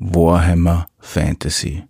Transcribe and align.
Warhammer 0.00 0.86
Fantasy. 1.00 1.87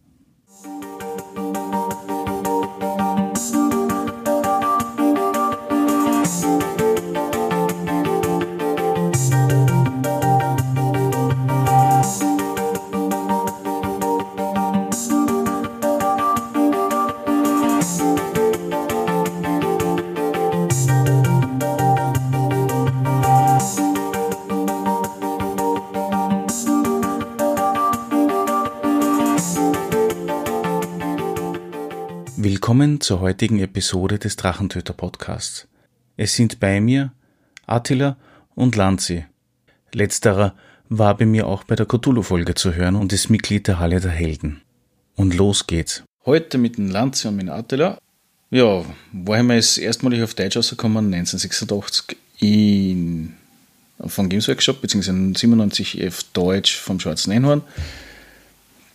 Zur 33.08 33.20
heutigen 33.20 33.58
Episode 33.60 34.18
des 34.18 34.36
Drachentöter 34.36 34.92
Podcasts. 34.92 35.66
Es 36.18 36.34
sind 36.34 36.60
bei 36.60 36.78
mir 36.78 37.10
Attila 37.66 38.18
und 38.54 38.76
Lanzi. 38.76 39.24
Letzterer 39.94 40.54
war 40.90 41.16
bei 41.16 41.24
mir 41.24 41.46
auch 41.46 41.64
bei 41.64 41.74
der 41.74 41.86
Cthulhu-Folge 41.86 42.54
zu 42.54 42.74
hören 42.74 42.96
und 42.96 43.14
ist 43.14 43.30
Mitglied 43.30 43.66
der 43.66 43.78
Halle 43.78 44.00
der 44.00 44.10
Helden. 44.10 44.60
Und 45.16 45.34
los 45.34 45.66
geht's. 45.66 46.02
Heute 46.26 46.58
mit 46.58 46.76
dem 46.76 46.90
Lanzi 46.90 47.28
und 47.28 47.36
mit 47.36 47.48
Attila. 47.48 47.96
Ja, 48.50 48.84
Warhammer 49.12 49.56
ist 49.56 49.78
erstmalig 49.78 50.22
auf 50.22 50.34
Deutsch 50.34 50.58
rausgekommen 50.58 51.06
1986 51.06 52.14
in, 52.40 53.32
vom 54.04 54.28
Games 54.28 54.48
Workshop, 54.48 54.82
beziehungsweise 54.82 55.16
97 55.34 56.06
auf 56.06 56.24
Deutsch 56.34 56.76
vom 56.76 57.00
Schwarzen 57.00 57.32
Einhorn. 57.32 57.62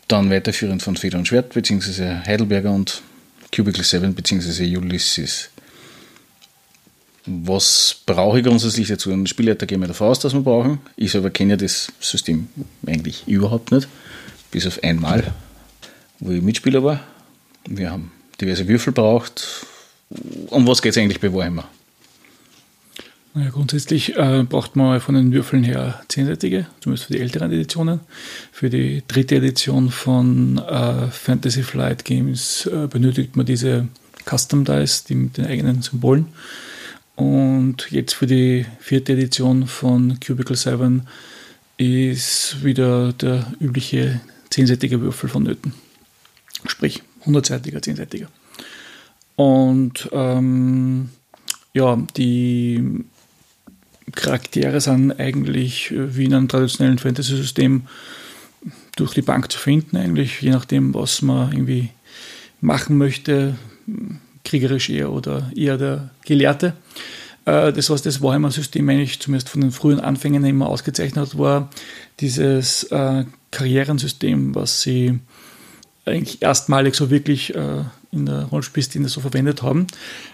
Dann 0.07 0.29
weiterführend 0.29 0.83
von 0.83 0.97
Feder 0.97 1.17
und 1.17 1.27
Schwert, 1.27 1.55
beziehungsweise 1.55 2.23
Heidelberger 2.27 2.69
und 2.69 3.01
Cubicle 3.53 3.83
7 3.83 4.13
bzw. 4.13 4.77
Ulysses. 4.77 5.49
Was 7.25 8.01
brauche 8.05 8.39
ich 8.39 8.45
grundsätzlich 8.45 8.87
dazu? 8.87 9.11
Ein 9.11 9.27
Spielleiter 9.27 9.65
gehen 9.65 9.79
wir 9.79 9.87
davon 9.87 10.07
aus, 10.09 10.19
dass 10.19 10.33
wir 10.33 10.41
brauchen. 10.41 10.79
Ich 10.97 11.11
selber 11.11 11.29
kenne 11.29 11.51
ja 11.51 11.57
das 11.57 11.91
System 11.99 12.49
eigentlich 12.85 13.27
überhaupt 13.27 13.71
nicht, 13.71 13.87
bis 14.51 14.67
auf 14.67 14.83
einmal, 14.83 15.33
wo 16.19 16.31
ich 16.31 16.41
Mitspieler 16.41 16.83
war. 16.83 17.01
Wir 17.65 17.91
haben 17.91 18.11
diverse 18.41 18.67
Würfel 18.67 18.91
braucht. 18.91 19.65
Um 20.47 20.67
was 20.67 20.81
geht 20.81 20.91
es 20.91 20.97
eigentlich 20.97 21.21
bei 21.21 21.33
Warhammer? 21.33 21.69
Naja, 23.35 23.49
grundsätzlich 23.49 24.15
äh, 24.15 24.43
braucht 24.47 24.75
man 24.75 25.01
von 25.01 25.15
den 25.15 25.33
Würfeln 25.33 25.63
her 25.63 26.03
zehnseitige, 26.07 26.67
zumindest 26.81 27.07
für 27.07 27.13
die 27.13 27.19
älteren 27.19 27.51
Editionen. 27.51 27.99
Für 28.51 28.69
die 28.69 29.01
dritte 29.07 29.37
Edition 29.37 29.89
von 29.89 30.59
äh, 30.59 31.07
Fantasy 31.09 31.63
Flight 31.63 32.05
Games 32.05 32.67
äh, 32.67 32.87
benötigt 32.87 33.35
man 33.35 33.47
diese 33.47 33.87
Custom 34.25 34.65
Dice, 34.65 35.05
die 35.05 35.15
mit 35.15 35.37
den 35.37 35.47
eigenen 35.47 35.81
Symbolen. 35.81 36.27
Und 37.15 37.89
jetzt 37.89 38.13
für 38.13 38.27
die 38.27 38.67
vierte 38.79 39.13
Edition 39.13 39.65
von 39.65 40.19
Cubicle 40.19 40.55
7 40.55 41.07
ist 41.77 42.63
wieder 42.63 43.13
der 43.13 43.51
übliche 43.59 44.21
zehnseitige 44.51 45.01
Würfel 45.01 45.27
vonnöten. 45.27 45.73
Sprich, 46.67 47.01
100-seitiger, 47.25 47.81
zehnseitiger. 47.81 48.27
Und 49.35 50.07
ähm, 50.11 51.09
ja, 51.73 51.97
die 52.15 53.05
Charaktere 54.15 54.79
sind 54.81 55.19
eigentlich 55.19 55.91
äh, 55.91 56.15
wie 56.15 56.25
in 56.25 56.33
einem 56.33 56.47
traditionellen 56.47 56.99
Fantasy-System 56.99 57.83
durch 58.95 59.13
die 59.13 59.21
Bank 59.21 59.51
zu 59.51 59.57
finden, 59.57 59.97
eigentlich, 59.97 60.41
je 60.41 60.51
nachdem, 60.51 60.93
was 60.93 61.21
man 61.21 61.51
irgendwie 61.51 61.89
machen 62.61 62.97
möchte, 62.97 63.55
kriegerisch 64.45 64.89
eher 64.89 65.11
oder 65.11 65.51
eher 65.55 65.77
der 65.77 66.11
Gelehrte. 66.25 66.73
Äh, 67.45 67.73
das, 67.73 67.89
was 67.89 68.01
das 68.03 68.21
Warhammer-System 68.21 68.87
eigentlich 68.87 69.19
zumindest 69.19 69.49
von 69.49 69.61
den 69.61 69.71
frühen 69.71 69.99
Anfängen 69.99 70.45
immer 70.45 70.69
ausgezeichnet 70.69 71.37
war 71.37 71.69
dieses 72.19 72.83
äh, 72.85 73.25
Karrierensystem, 73.51 74.55
was 74.55 74.81
sie 74.81 75.19
eigentlich 76.05 76.41
erstmalig 76.41 76.95
so 76.95 77.09
wirklich 77.09 77.53
in 78.11 78.25
der 78.25 78.43
Rollenspielszene 78.43 79.07
so 79.07 79.21
verwendet 79.21 79.61
haben, 79.61 79.87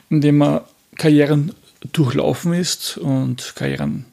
indem 0.10 0.38
man 0.38 0.62
Karrieren 0.98 1.54
durchlaufen 1.94 2.54
ist 2.54 2.98
und 2.98 3.54
Karrieren 3.56 4.06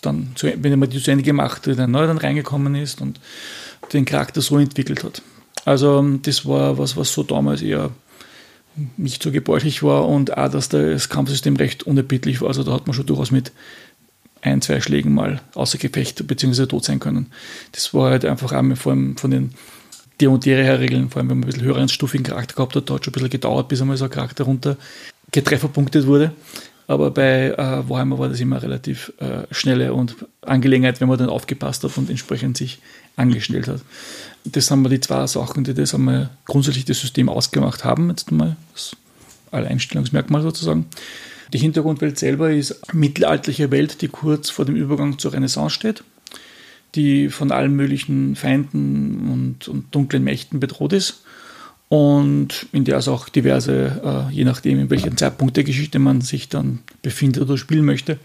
dann, 0.00 0.32
zu, 0.34 0.52
wenn 0.56 0.78
man 0.78 0.90
die 0.90 1.00
zu 1.00 1.10
Ende 1.10 1.24
gemacht 1.24 1.66
hat, 1.66 1.78
dann 1.78 1.90
neu 1.90 2.06
dann 2.06 2.18
reingekommen 2.18 2.74
ist 2.74 3.00
und 3.00 3.20
den 3.92 4.04
Charakter 4.04 4.40
so 4.40 4.58
entwickelt 4.58 5.04
hat. 5.04 5.22
Also 5.64 6.02
das 6.22 6.44
war 6.46 6.78
was, 6.78 6.96
was 6.96 7.12
so 7.12 7.22
damals 7.22 7.62
eher 7.62 7.90
nicht 8.96 9.22
so 9.22 9.30
gebräuchlich 9.30 9.82
war 9.82 10.08
und 10.08 10.36
auch, 10.36 10.48
dass 10.48 10.68
das 10.68 11.08
Kampfsystem 11.08 11.56
recht 11.56 11.84
unerbittlich 11.84 12.40
war. 12.40 12.48
Also 12.48 12.64
da 12.64 12.72
hat 12.72 12.86
man 12.86 12.94
schon 12.94 13.06
durchaus 13.06 13.30
mit 13.30 13.52
ein, 14.40 14.60
zwei 14.60 14.80
Schlägen 14.80 15.14
mal 15.14 15.40
außer 15.54 15.78
Gefecht 15.78 16.26
bzw. 16.26 16.66
tot 16.66 16.84
sein 16.84 16.98
können. 16.98 17.26
Das 17.70 17.94
war 17.94 18.10
halt 18.10 18.24
einfach 18.24 18.52
auch 18.52 18.76
vor 18.76 18.92
allem 18.92 19.16
von 19.16 19.30
den 19.30 19.54
Deontere-Regeln, 20.20 21.10
vor 21.10 21.20
allem 21.20 21.30
wenn 21.30 21.38
man 21.38 21.48
ein 21.48 21.52
bisschen 21.52 21.64
höheren 21.64 21.88
stufigen 21.88 22.24
Charakter 22.24 22.54
gehabt 22.54 22.74
hat, 22.74 22.90
da 22.90 22.94
hat 22.94 23.04
schon 23.04 23.12
ein 23.12 23.14
bisschen 23.14 23.30
gedauert, 23.30 23.68
bis 23.68 23.80
einmal 23.80 23.96
so 23.96 24.04
ein 24.04 24.10
Charakter 24.10 24.44
runter 24.44 24.76
getrefferpunktet 25.30 26.06
wurde. 26.06 26.32
Aber 26.86 27.10
bei 27.10 27.50
äh, 27.50 27.88
Warhammer 27.88 28.18
war 28.18 28.28
das 28.28 28.40
immer 28.40 28.62
relativ 28.62 29.12
äh, 29.18 29.42
schnelle 29.50 29.94
und 29.94 30.16
Angelegenheit, 30.42 31.00
wenn 31.00 31.08
man 31.08 31.18
dann 31.18 31.28
aufgepasst 31.28 31.84
hat 31.84 31.96
und 31.96 32.10
entsprechend 32.10 32.56
sich 32.56 32.80
angestellt 33.16 33.68
hat. 33.68 33.80
Das 34.44 34.70
haben 34.70 34.82
wir 34.82 34.88
die 34.88 35.00
zwei 35.00 35.26
Sachen, 35.26 35.64
die 35.64 35.74
das 35.74 35.94
einmal 35.94 36.30
grundsätzlich 36.44 36.84
das 36.84 37.00
System 37.00 37.28
ausgemacht 37.28 37.84
haben, 37.84 38.10
jetzt 38.10 38.32
mal 38.32 38.56
das 38.72 38.96
Alleinstellungsmerkmal 39.52 40.42
sozusagen. 40.42 40.86
Die 41.52 41.58
Hintergrundwelt 41.58 42.18
selber 42.18 42.50
ist 42.50 42.88
eine 42.88 42.98
mittelalterliche 42.98 43.70
Welt, 43.70 44.00
die 44.02 44.08
kurz 44.08 44.50
vor 44.50 44.64
dem 44.64 44.74
Übergang 44.74 45.18
zur 45.18 45.34
Renaissance 45.34 45.74
steht, 45.74 46.02
die 46.94 47.28
von 47.28 47.52
allen 47.52 47.76
möglichen 47.76 48.34
Feinden 48.34 49.30
und, 49.30 49.68
und 49.68 49.94
dunklen 49.94 50.24
Mächten 50.24 50.60
bedroht 50.60 50.92
ist 50.92 51.22
und 51.92 52.68
in 52.72 52.86
der 52.86 52.96
es 52.96 53.06
auch 53.06 53.28
diverse, 53.28 54.00
äh, 54.02 54.34
je 54.34 54.44
nachdem, 54.44 54.80
in 54.80 54.88
welchem 54.88 55.18
Zeitpunkt 55.18 55.58
der 55.58 55.64
Geschichte 55.64 55.98
man 55.98 56.22
sich 56.22 56.48
dann 56.48 56.78
befindet 57.02 57.42
oder 57.42 57.58
spielen 57.58 57.84
möchte, 57.84 58.18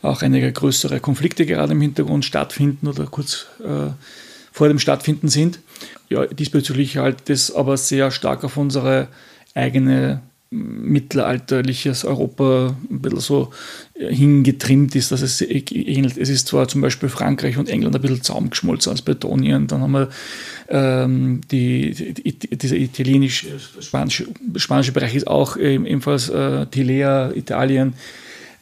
auch 0.00 0.22
einige 0.22 0.50
größere 0.50 1.00
Konflikte 1.00 1.44
gerade 1.44 1.72
im 1.72 1.82
Hintergrund 1.82 2.24
stattfinden 2.24 2.88
oder 2.88 3.04
kurz 3.04 3.44
äh, 3.62 3.90
vor 4.52 4.68
dem 4.68 4.78
Stattfinden 4.78 5.28
sind. 5.28 5.58
Ja, 6.08 6.24
diesbezüglich 6.24 6.96
halt 6.96 7.28
das 7.28 7.54
aber 7.54 7.76
sehr 7.76 8.10
stark 8.10 8.42
auf 8.42 8.56
unsere 8.56 9.08
eigene 9.54 10.22
mittelalterliches 10.54 12.04
Europa 12.04 12.74
ein 12.90 13.00
bisschen 13.00 13.20
so 13.20 13.50
hingetrimmt 13.96 14.94
ist, 14.94 15.12
dass 15.12 15.20
es 15.20 15.42
ähnelt. 15.42 16.16
Es 16.16 16.28
ist 16.28 16.46
zwar 16.46 16.68
zum 16.68 16.80
Beispiel 16.80 17.08
Frankreich 17.08 17.58
und 17.58 17.68
England 17.68 17.96
ein 17.96 18.02
bisschen 18.02 18.22
zusammengeschmolzen 18.22 18.92
als 18.92 19.02
Bretonien, 19.02 19.66
dann 19.66 19.82
haben 19.82 19.92
wir 19.92 20.08
ähm, 20.68 21.40
die, 21.50 22.14
die, 22.14 22.32
dieser 22.56 22.76
italienisch-spanische 22.76 24.26
spanische 24.56 24.92
Bereich 24.92 25.14
ist 25.14 25.26
auch 25.26 25.56
ebenfalls 25.56 26.28
äh, 26.28 26.66
Tilea, 26.66 27.32
Italien, 27.32 27.94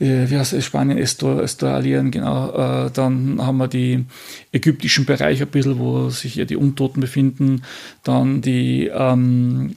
äh, 0.02 0.28
wie 0.28 0.36
heißt 0.36 0.52
es, 0.52 0.64
Spanien, 0.64 0.98
Australien, 1.00 2.10
genau. 2.10 2.86
Äh, 2.86 2.90
dann 2.92 3.40
haben 3.40 3.58
wir 3.58 3.68
die 3.68 4.04
ägyptischen 4.50 5.04
Bereiche 5.04 5.44
ein 5.44 5.50
bisschen, 5.50 5.78
wo 5.78 6.10
sich 6.10 6.34
ja 6.34 6.44
die 6.44 6.56
Untoten 6.56 7.00
befinden. 7.00 7.62
Dann 8.02 8.42
die 8.42 8.90
ähm, 8.92 9.76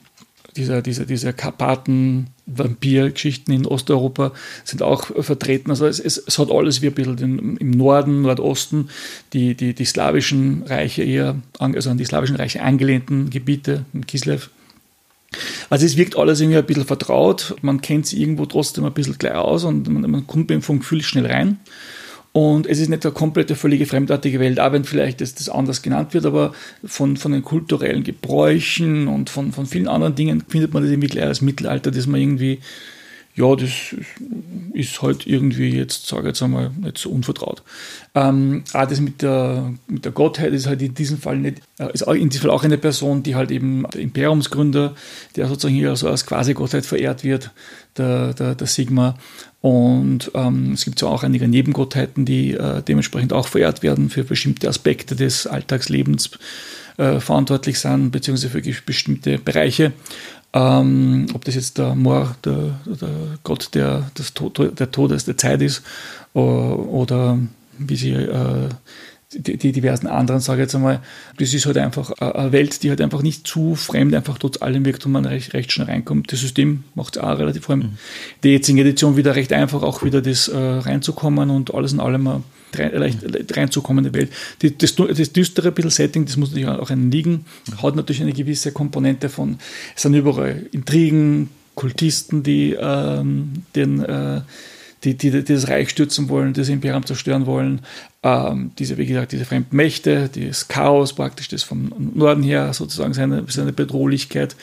dieser, 0.56 0.82
dieser, 0.82 1.04
diese 1.04 1.32
Karpaten-Vampir-Geschichten 1.32 3.52
in 3.52 3.66
Osteuropa 3.66 4.32
sind 4.64 4.82
auch 4.82 5.06
vertreten. 5.22 5.70
Also 5.70 5.86
es, 5.86 6.00
es, 6.00 6.18
es, 6.18 6.38
hat 6.38 6.50
alles 6.50 6.82
wie 6.82 6.88
ein 6.88 6.94
bisschen 6.94 7.56
im 7.58 7.70
Norden, 7.70 8.22
Nordosten, 8.22 8.88
die, 9.32 9.54
die, 9.54 9.74
die 9.74 9.84
slawischen 9.84 10.64
Reiche 10.64 11.02
eher, 11.02 11.36
also 11.58 11.90
an 11.90 11.98
die 11.98 12.04
slawischen 12.04 12.36
Reiche 12.36 12.62
angelehnten 12.62 13.30
Gebiete, 13.30 13.84
in 13.92 14.06
Kislev. 14.06 14.50
Also 15.70 15.84
es 15.84 15.96
wirkt 15.96 16.16
alles 16.16 16.40
irgendwie 16.40 16.58
ein 16.58 16.66
bisschen 16.66 16.86
vertraut, 16.86 17.56
man 17.60 17.80
kennt 17.80 18.06
sie 18.06 18.20
irgendwo 18.20 18.46
trotzdem 18.46 18.84
ein 18.84 18.92
bisschen 18.92 19.18
gleich 19.18 19.34
aus 19.34 19.64
und 19.64 19.88
man, 19.88 20.08
man 20.10 20.26
kommt 20.26 20.52
vom 20.64 20.78
Gefühl 20.78 21.02
schnell 21.02 21.26
rein. 21.26 21.58
Und 22.36 22.66
es 22.66 22.80
ist 22.80 22.90
nicht 22.90 23.06
eine 23.06 23.14
komplette, 23.14 23.56
völlige 23.56 23.86
fremdartige 23.86 24.38
Welt, 24.40 24.60
auch 24.60 24.70
wenn 24.70 24.84
vielleicht 24.84 25.22
das, 25.22 25.34
das 25.34 25.48
anders 25.48 25.80
genannt 25.80 26.12
wird, 26.12 26.26
aber 26.26 26.52
von, 26.84 27.16
von 27.16 27.32
den 27.32 27.42
kulturellen 27.42 28.04
Gebräuchen 28.04 29.08
und 29.08 29.30
von, 29.30 29.52
von 29.52 29.64
vielen 29.64 29.88
anderen 29.88 30.16
Dingen 30.16 30.44
findet 30.46 30.74
man 30.74 30.82
das 30.82 30.92
irgendwie 30.92 31.08
gleich 31.08 31.24
als 31.24 31.40
Mittelalter, 31.40 31.90
das 31.90 32.06
man 32.06 32.20
irgendwie 32.20 32.58
ja, 33.36 33.54
das 33.54 33.94
ist 34.72 35.02
halt 35.02 35.26
irgendwie 35.26 35.76
jetzt, 35.76 36.06
sage 36.06 36.22
ich 36.22 36.28
jetzt 36.28 36.42
einmal, 36.42 36.70
nicht 36.70 36.96
so 36.96 37.10
unvertraut. 37.10 37.62
Ähm, 38.14 38.64
auch 38.72 38.86
das 38.86 39.00
mit 39.00 39.20
der, 39.20 39.74
mit 39.88 40.06
der 40.06 40.12
Gottheit 40.12 40.54
ist 40.54 40.66
halt 40.66 40.80
in 40.80 40.94
diesem 40.94 41.18
Fall 41.18 41.36
nicht, 41.36 41.60
äh, 41.78 41.92
ist 41.92 42.08
auch 42.08 42.14
in 42.14 42.30
diesem 42.30 42.44
Fall 42.44 42.50
auch 42.50 42.64
eine 42.64 42.78
Person, 42.78 43.22
die 43.22 43.34
halt 43.34 43.50
eben 43.50 43.86
der 43.92 44.00
Imperiumsgründer, 44.00 44.94
der 45.36 45.48
sozusagen 45.48 45.74
hier 45.74 45.94
so 45.96 46.08
als 46.08 46.24
Quasi-Gottheit 46.24 46.86
verehrt 46.86 47.24
wird, 47.24 47.50
der, 47.98 48.32
der, 48.32 48.54
der 48.54 48.66
Sigma. 48.66 49.18
Und 49.66 50.30
ähm, 50.34 50.74
es 50.74 50.84
gibt 50.84 51.00
zwar 51.00 51.10
auch 51.10 51.24
einige 51.24 51.48
Nebengottheiten, 51.48 52.24
die 52.24 52.52
äh, 52.52 52.82
dementsprechend 52.82 53.32
auch 53.32 53.48
verehrt 53.48 53.82
werden 53.82 54.10
für 54.10 54.22
bestimmte 54.22 54.68
Aspekte 54.68 55.16
des 55.16 55.48
Alltagslebens 55.48 56.30
äh, 56.98 57.18
verantwortlich 57.18 57.80
sind, 57.80 58.12
beziehungsweise 58.12 58.48
für 58.48 58.82
bestimmte 58.82 59.38
Bereiche. 59.38 59.90
Ähm, 60.52 61.26
ob 61.34 61.44
das 61.44 61.56
jetzt 61.56 61.78
der 61.78 61.96
Mor, 61.96 62.36
der, 62.44 62.78
der 62.84 63.08
Gott 63.42 63.74
der, 63.74 64.08
des 64.16 64.34
Tod, 64.34 64.78
der 64.78 64.92
Todes, 64.92 65.24
der 65.24 65.36
Zeit 65.36 65.60
ist, 65.62 65.82
oder 66.32 67.36
wie 67.76 67.96
sie 67.96 68.12
äh, 68.12 68.68
die, 69.32 69.56
die, 69.56 69.72
diversen 69.72 70.06
anderen, 70.06 70.40
sage 70.40 70.60
ich 70.60 70.66
jetzt 70.66 70.74
einmal, 70.76 71.00
das 71.38 71.52
ist 71.52 71.66
halt 71.66 71.78
einfach 71.78 72.12
eine 72.12 72.52
Welt, 72.52 72.82
die 72.82 72.90
halt 72.90 73.00
einfach 73.00 73.22
nicht 73.22 73.46
zu 73.46 73.74
fremd 73.74 74.14
einfach 74.14 74.38
trotz 74.38 74.62
allem 74.62 74.84
wirkt 74.84 75.04
und 75.04 75.12
man 75.12 75.24
recht, 75.24 75.52
recht 75.52 75.72
schnell 75.72 75.88
reinkommt. 75.88 76.32
Das 76.32 76.40
System 76.40 76.84
macht 76.94 77.16
es 77.16 77.22
auch 77.22 77.38
relativ, 77.38 77.64
vor 77.64 77.74
allem 77.74 77.84
mhm. 77.84 77.98
die 78.44 78.50
jetzigen 78.50 78.78
Edition 78.78 79.16
wieder 79.16 79.34
recht 79.34 79.52
einfach, 79.52 79.82
auch 79.82 80.04
wieder 80.04 80.22
das 80.22 80.46
äh, 80.48 80.56
reinzukommen 80.56 81.50
und 81.50 81.74
alles 81.74 81.92
in 81.92 81.98
allem 81.98 82.26
eine 82.26 82.42
rein, 82.76 83.18
reinzukommende 83.50 84.14
Welt. 84.14 84.30
Die, 84.62 84.76
das, 84.78 84.94
das 84.94 85.32
düstere 85.32 85.72
bisschen 85.72 85.90
Setting, 85.90 86.24
das 86.24 86.36
muss 86.36 86.50
natürlich 86.50 86.68
auch 86.68 86.90
einen 86.90 87.10
liegen, 87.10 87.46
hat 87.82 87.96
natürlich 87.96 88.22
eine 88.22 88.32
gewisse 88.32 88.70
Komponente 88.70 89.28
von, 89.28 89.58
es 89.96 90.02
sind 90.02 90.14
überall 90.14 90.66
Intrigen, 90.70 91.50
Kultisten, 91.74 92.42
die 92.42 92.76
ähm, 92.78 93.64
den 93.74 94.02
äh, 94.02 94.40
die, 95.04 95.14
die, 95.14 95.30
die, 95.30 95.44
das 95.44 95.68
Reich 95.68 95.90
stürzen 95.90 96.28
wollen, 96.28 96.52
das 96.52 96.68
Imperium 96.68 97.04
zerstören 97.04 97.46
wollen, 97.46 97.80
ähm, 98.22 98.72
diese, 98.78 98.96
wie 98.98 99.06
gesagt, 99.06 99.32
diese 99.32 99.44
fremden 99.44 99.76
Mächte, 99.76 100.28
das 100.28 100.68
Chaos 100.68 101.12
praktisch, 101.12 101.48
das 101.48 101.62
vom 101.62 101.92
Norden 102.14 102.42
her 102.42 102.72
sozusagen 102.72 103.14
seine, 103.14 103.44
seine 103.48 103.72
Bedrohlichkeit 103.72 104.56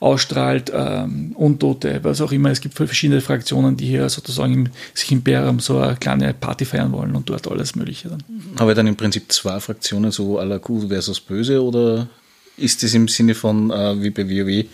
ausstrahlt, 0.00 0.70
ähm, 0.72 1.32
Untote, 1.34 2.00
was 2.04 2.20
auch 2.20 2.30
immer. 2.30 2.50
Es 2.50 2.60
gibt 2.60 2.74
verschiedene 2.74 3.20
Fraktionen, 3.20 3.76
die 3.76 3.86
hier 3.86 4.08
sozusagen 4.08 4.52
im, 4.52 4.68
sich 4.94 5.10
Imperium 5.10 5.58
so 5.58 5.78
eine 5.78 5.96
kleine 5.96 6.32
Party 6.34 6.64
feiern 6.64 6.92
wollen 6.92 7.16
und 7.16 7.28
dort 7.28 7.50
alles 7.50 7.74
Mögliche 7.74 8.08
dann. 8.08 8.22
Aber 8.56 8.74
dann 8.74 8.86
im 8.86 8.96
Prinzip 8.96 9.32
zwei 9.32 9.58
Fraktionen, 9.58 10.12
so 10.12 10.38
à 10.38 10.44
la 10.44 10.58
Gut 10.58 10.88
versus 10.88 11.18
Böse, 11.18 11.62
oder 11.62 12.08
ist 12.56 12.82
das 12.82 12.94
im 12.94 13.08
Sinne 13.08 13.34
von 13.34 13.70
äh, 13.70 14.00
wie 14.00 14.10
bei 14.10 14.28
WoW, 14.28 14.66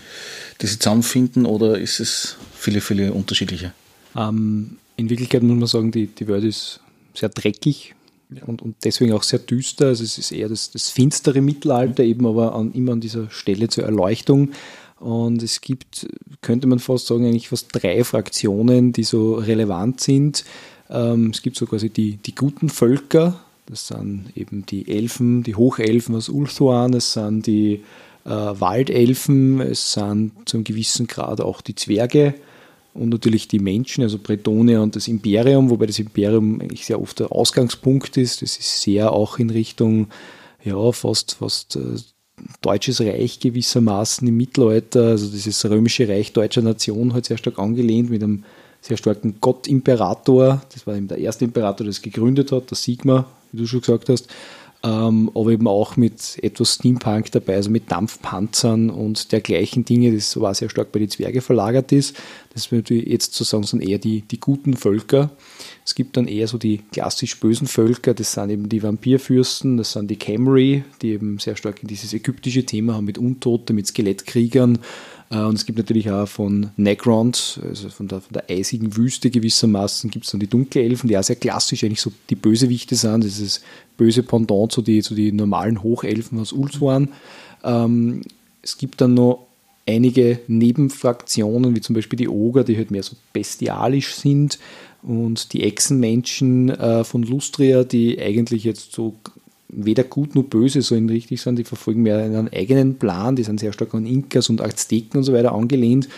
die 0.61 0.67
sie 0.67 0.79
zusammenfinden, 0.79 1.47
oder 1.47 1.79
ist 1.79 2.01
es 2.01 2.37
viele, 2.55 2.81
viele 2.81 3.13
unterschiedliche? 3.13 3.73
Ähm, 4.17 4.77
in 4.97 5.11
Wirklichkeit 5.11 5.43
muss 5.43 5.59
man 5.59 5.67
sagen, 5.67 5.91
die, 5.91 6.07
die 6.07 6.29
Welt 6.29 6.45
ist 6.45 6.81
sehr 7.15 7.29
dreckig 7.29 7.95
ja. 8.31 8.45
und, 8.45 8.63
und 8.63 8.77
deswegen 8.85 9.13
auch 9.13 9.23
sehr 9.23 9.39
düster. 9.39 9.87
Also 9.87 10.05
es 10.05 10.19
ist 10.19 10.33
eher 10.33 10.49
das, 10.49 10.71
das 10.71 10.91
finstere 10.91 11.41
Mittelalter, 11.41 12.03
mhm. 12.03 12.09
eben 12.09 12.27
aber 12.27 12.55
an, 12.55 12.73
immer 12.73 12.93
an 12.93 13.01
dieser 13.01 13.31
Stelle 13.31 13.69
zur 13.69 13.85
Erleuchtung. 13.85 14.51
Und 15.01 15.43
es 15.43 15.61
gibt, 15.61 16.07
könnte 16.41 16.67
man 16.67 16.79
fast 16.79 17.07
sagen, 17.07 17.27
eigentlich 17.27 17.49
fast 17.49 17.69
drei 17.73 18.05
Fraktionen, 18.05 18.93
die 18.93 19.03
so 19.03 19.35
relevant 19.35 20.01
sind. 20.01 20.45
Ähm, 20.89 21.31
es 21.31 21.43
gibt 21.43 21.57
so 21.57 21.67
quasi 21.67 21.91
die, 21.91 22.17
die 22.17 22.35
guten 22.35 22.69
Völker, 22.69 23.41
das 23.67 23.89
sind 23.89 24.27
eben 24.35 24.67
die 24.67 24.89
Elfen, 24.89 25.43
die 25.43 25.55
Hochelfen 25.55 26.15
aus 26.15 26.29
Ulthuan, 26.29 26.95
es 26.95 27.15
sind 27.15 27.47
die 27.47 27.83
äh, 28.25 28.31
Waldelfen, 28.31 29.61
es 29.61 29.93
sind 29.93 30.33
zu 30.47 30.59
einem 30.59 30.65
gewissen 30.65 31.07
Grad 31.07 31.41
auch 31.41 31.61
die 31.61 31.75
Zwerge 31.75 32.35
und 32.95 33.09
natürlich 33.09 33.49
die 33.49 33.59
Menschen, 33.59 34.03
also 34.03 34.19
Bretonia 34.19 34.81
und 34.81 34.95
das 34.97 35.09
Imperium, 35.09 35.69
wobei 35.69 35.87
das 35.87 35.99
Imperium 35.99 36.61
eigentlich 36.61 36.87
sehr 36.87 37.01
oft 37.01 37.19
der 37.19 37.33
Ausgangspunkt 37.33 38.17
ist. 38.17 38.41
Das 38.41 38.57
ist 38.57 38.83
sehr 38.83 39.13
auch 39.13 39.39
in 39.39 39.51
Richtung, 39.51 40.09
ja, 40.63 40.93
fast, 40.93 41.35
fast 41.35 41.77
äh, 41.77 41.81
deutsches 42.63 43.01
Reich 43.01 43.41
gewissermaßen 43.41 44.27
im 44.27 44.37
Mittelalter, 44.37 45.09
also 45.09 45.29
dieses 45.29 45.65
römische 45.65 46.09
Reich 46.09 46.33
deutscher 46.33 46.63
Nation 46.63 47.13
hat 47.15 47.27
sehr 47.27 47.39
stark 47.39 47.59
angelehnt 47.59 48.11
mit 48.11 48.23
einem 48.23 48.45
sehr 48.81 48.97
starken 48.97 49.37
Gott-Imperator. 49.41 50.63
Das 50.73 50.87
war 50.87 50.97
eben 50.97 51.09
der 51.09 51.19
erste 51.19 51.45
Imperator, 51.45 51.85
der 51.85 51.91
es 51.91 52.03
gegründet 52.03 52.53
hat, 52.53 52.71
der 52.71 52.77
Sigma, 52.77 53.27
wie 53.53 53.59
du 53.59 53.67
schon 53.67 53.81
gesagt 53.81 54.09
hast 54.09 54.29
ähm, 54.85 55.31
aber 55.35 55.51
eben 55.51 55.67
auch 55.67 55.97
mit 55.97 56.39
etwas 56.43 56.75
Steampunk 56.75 57.33
dabei, 57.33 57.55
also 57.55 57.71
mit 57.71 57.91
Dampfpanzern 57.91 58.91
und 58.91 59.33
dergleichen 59.33 59.87
Dinge, 59.87 60.13
das 60.13 60.39
war 60.39 60.55
sehr 60.55 60.69
stark 60.69 60.93
bei 60.93 60.99
den 60.99 61.09
Zwerge 61.09 61.41
verlagert 61.41 61.91
ist. 61.91 62.17
Das 62.53 62.71
würde 62.71 62.95
jetzt 62.95 63.33
zu 63.33 63.45
sagen, 63.45 63.63
sind 63.65 63.81
eher 63.81 63.99
die, 63.99 64.21
die 64.21 64.39
guten 64.39 64.77
Völker. 64.77 65.31
Es 65.87 65.95
gibt 65.95 66.19
dann 66.19 66.29
eher 66.29 66.49
so 66.49 66.59
die 66.59 66.83
klassisch 66.93 67.41
bösen 67.41 67.67
Völker, 67.67 68.13
das 68.13 68.33
sind 68.35 68.51
eben 68.51 68.69
die 68.69 68.83
Vampirfürsten, 68.83 69.79
das 69.79 69.93
sind 69.93 70.11
die 70.11 70.17
Camry, 70.17 70.85
die 71.01 71.13
eben 71.13 71.39
sehr 71.39 71.57
stark 71.57 71.81
in 71.81 71.89
dieses 71.89 72.13
ägyptische 72.13 72.67
Thema 72.67 72.95
haben 72.95 73.07
mit 73.07 73.17
Untote, 73.17 73.73
mit 73.73 73.87
Skelettkriegern 73.87 74.81
und 75.31 75.55
es 75.55 75.67
gibt 75.67 75.79
natürlich 75.79 76.11
auch 76.11 76.29
von 76.29 76.71
Necrons, 76.77 77.59
also 77.67 77.89
von 77.89 78.09
der, 78.09 78.21
von 78.21 78.33
der 78.35 78.45
eisigen 78.49 78.97
Wüste 78.97 79.31
gewissermaßen, 79.31 80.11
gibt 80.11 80.27
es 80.27 80.31
dann 80.31 80.41
die 80.41 80.47
Dunkelelfen, 80.47 81.09
die 81.09 81.19
auch 81.19 81.23
sehr 81.23 81.37
klassisch 81.37 81.83
eigentlich 81.83 82.01
so 82.01 82.13
die 82.31 82.37
Bösewichte 82.37 82.95
sind. 82.95 83.25
Das 83.25 83.39
ist 83.39 83.59
das 83.59 83.63
böse 83.97 84.23
Pendant 84.23 84.71
zu 84.71 84.83
den 84.83 85.03
zu 85.03 85.15
die 85.15 85.33
normalen 85.33 85.83
Hochelfen 85.83 86.39
aus 86.39 86.53
Ulthuan. 86.53 87.09
Ähm, 87.65 88.23
es 88.63 88.79
gibt 88.79 89.01
dann 89.01 89.15
noch 89.15 89.47
einige 89.87 90.41
Nebenfraktionen, 90.47 91.75
wie 91.75 91.81
zum 91.81 91.95
Beispiel 91.95 92.17
die 92.17 92.29
Oger, 92.29 92.65
die 92.65 92.77
halt 92.77 92.91
mehr 92.91 93.03
so 93.03 93.17
bestialisch 93.33 94.15
sind 94.15 94.59
und 95.03 95.53
die 95.53 95.63
Echsenmenschen 95.65 96.71
äh, 96.71 97.05
von 97.05 97.23
Lustria, 97.23 97.85
die 97.85 98.21
eigentlich 98.21 98.65
jetzt 98.65 98.93
so 98.93 99.15
weder 99.77 100.05
gut 100.05 100.35
noch 100.35 100.45
böse 100.45 100.83
so 100.83 100.95
in 100.95 101.09
richtig 101.09 101.41
sind, 101.41 101.59
die 101.59 101.65
verfolgen 101.65 102.03
mehr 102.03 102.19
einen 102.19 102.53
eigenen 102.53 102.97
Plan, 102.97 103.37
die 103.37 103.43
sind 103.43 103.61
sehr 103.61 103.73
stark 103.73 103.95
an 103.95 104.07
Inkas 104.07 104.49
und 104.49 104.61
Azteken 104.61 105.19
und 105.19 105.25
so 105.25 105.33
weiter 105.33 105.53
angelehnt. 105.53 106.09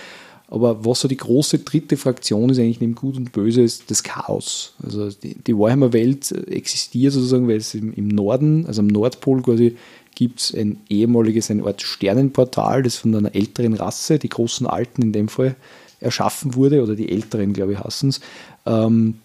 Aber 0.48 0.84
was 0.84 1.00
so 1.00 1.08
die 1.08 1.16
große 1.16 1.60
dritte 1.60 1.96
Fraktion 1.96 2.50
ist, 2.50 2.58
eigentlich 2.58 2.80
neben 2.80 2.94
Gut 2.94 3.16
und 3.16 3.32
Böse, 3.32 3.62
ist 3.62 3.90
das 3.90 4.04
Chaos. 4.04 4.74
Also 4.82 5.10
die, 5.10 5.34
die 5.34 5.58
Warhammer-Welt 5.58 6.30
existiert 6.48 7.12
sozusagen, 7.12 7.48
weil 7.48 7.56
es 7.56 7.74
im, 7.74 7.92
im 7.94 8.08
Norden, 8.08 8.64
also 8.66 8.80
am 8.80 8.86
Nordpol 8.86 9.42
quasi, 9.42 9.76
gibt 10.14 10.40
es 10.40 10.54
ein 10.54 10.78
ehemaliges, 10.88 11.50
eine 11.50 11.64
Art 11.64 11.82
Sternenportal, 11.82 12.84
das 12.84 12.96
von 12.96 13.14
einer 13.14 13.34
älteren 13.34 13.74
Rasse, 13.74 14.18
die 14.18 14.28
großen 14.28 14.66
Alten 14.66 15.02
in 15.02 15.12
dem 15.12 15.28
Fall, 15.28 15.56
erschaffen 16.00 16.54
wurde, 16.54 16.82
oder 16.82 16.94
die 16.94 17.10
Älteren, 17.10 17.52
glaube 17.52 17.72
ich, 17.72 17.78
hassen 17.80 18.10
es. 18.10 18.20
Ähm, 18.66 19.16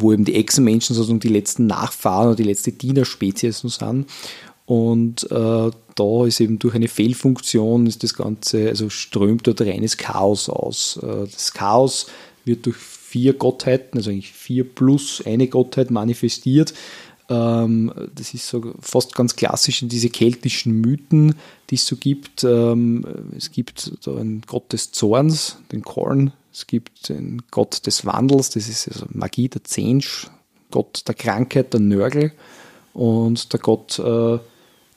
wo 0.00 0.12
eben 0.12 0.24
die 0.24 0.34
Echsenmenschen 0.34 0.94
sozusagen 0.94 1.20
die 1.20 1.28
letzten 1.28 1.66
Nachfahren 1.66 2.28
oder 2.28 2.36
die 2.36 2.44
letzte 2.44 2.72
Dienerspezies 2.72 3.60
sind. 3.60 4.06
Und 4.66 5.30
äh, 5.30 5.70
da 5.94 6.26
ist 6.26 6.40
eben 6.40 6.58
durch 6.58 6.74
eine 6.74 6.88
Fehlfunktion 6.88 7.86
ist 7.86 8.02
das 8.02 8.12
Ganze, 8.12 8.68
also 8.68 8.90
strömt 8.90 9.46
dort 9.46 9.62
reines 9.62 9.96
Chaos 9.96 10.50
aus. 10.50 10.98
Äh, 11.02 11.26
das 11.32 11.54
Chaos 11.54 12.06
wird 12.44 12.66
durch 12.66 12.76
vier 12.76 13.32
Gottheiten, 13.32 13.98
also 13.98 14.10
eigentlich 14.10 14.32
vier 14.32 14.64
plus 14.64 15.22
eine 15.24 15.48
Gottheit 15.48 15.90
manifestiert. 15.90 16.74
Ähm, 17.30 17.92
das 18.14 18.34
ist 18.34 18.46
so 18.46 18.74
fast 18.80 19.14
ganz 19.14 19.36
klassisch 19.36 19.82
in 19.82 19.88
diese 19.88 20.10
keltischen 20.10 20.80
Mythen, 20.80 21.34
die 21.70 21.76
es 21.76 21.86
so 21.86 21.96
gibt. 21.96 22.44
Ähm, 22.44 23.06
es 23.36 23.50
gibt 23.50 23.92
da 24.04 24.16
einen 24.16 24.42
Gott 24.46 24.72
des 24.72 24.92
Zorns, 24.92 25.56
den 25.72 25.82
Korn, 25.82 26.32
es 26.52 26.66
gibt 26.66 27.08
den 27.08 27.42
Gott 27.50 27.86
des 27.86 28.04
Wandels, 28.06 28.50
das 28.50 28.68
ist 28.68 28.88
also 28.88 29.06
Magie, 29.10 29.48
der 29.48 29.64
Zensch, 29.64 30.28
Gott 30.70 31.02
der 31.06 31.14
Krankheit, 31.14 31.72
der 31.72 31.80
Nörgel 31.80 32.32
und 32.94 33.52
der 33.52 33.60
Gott 33.60 33.98
äh, 33.98 34.38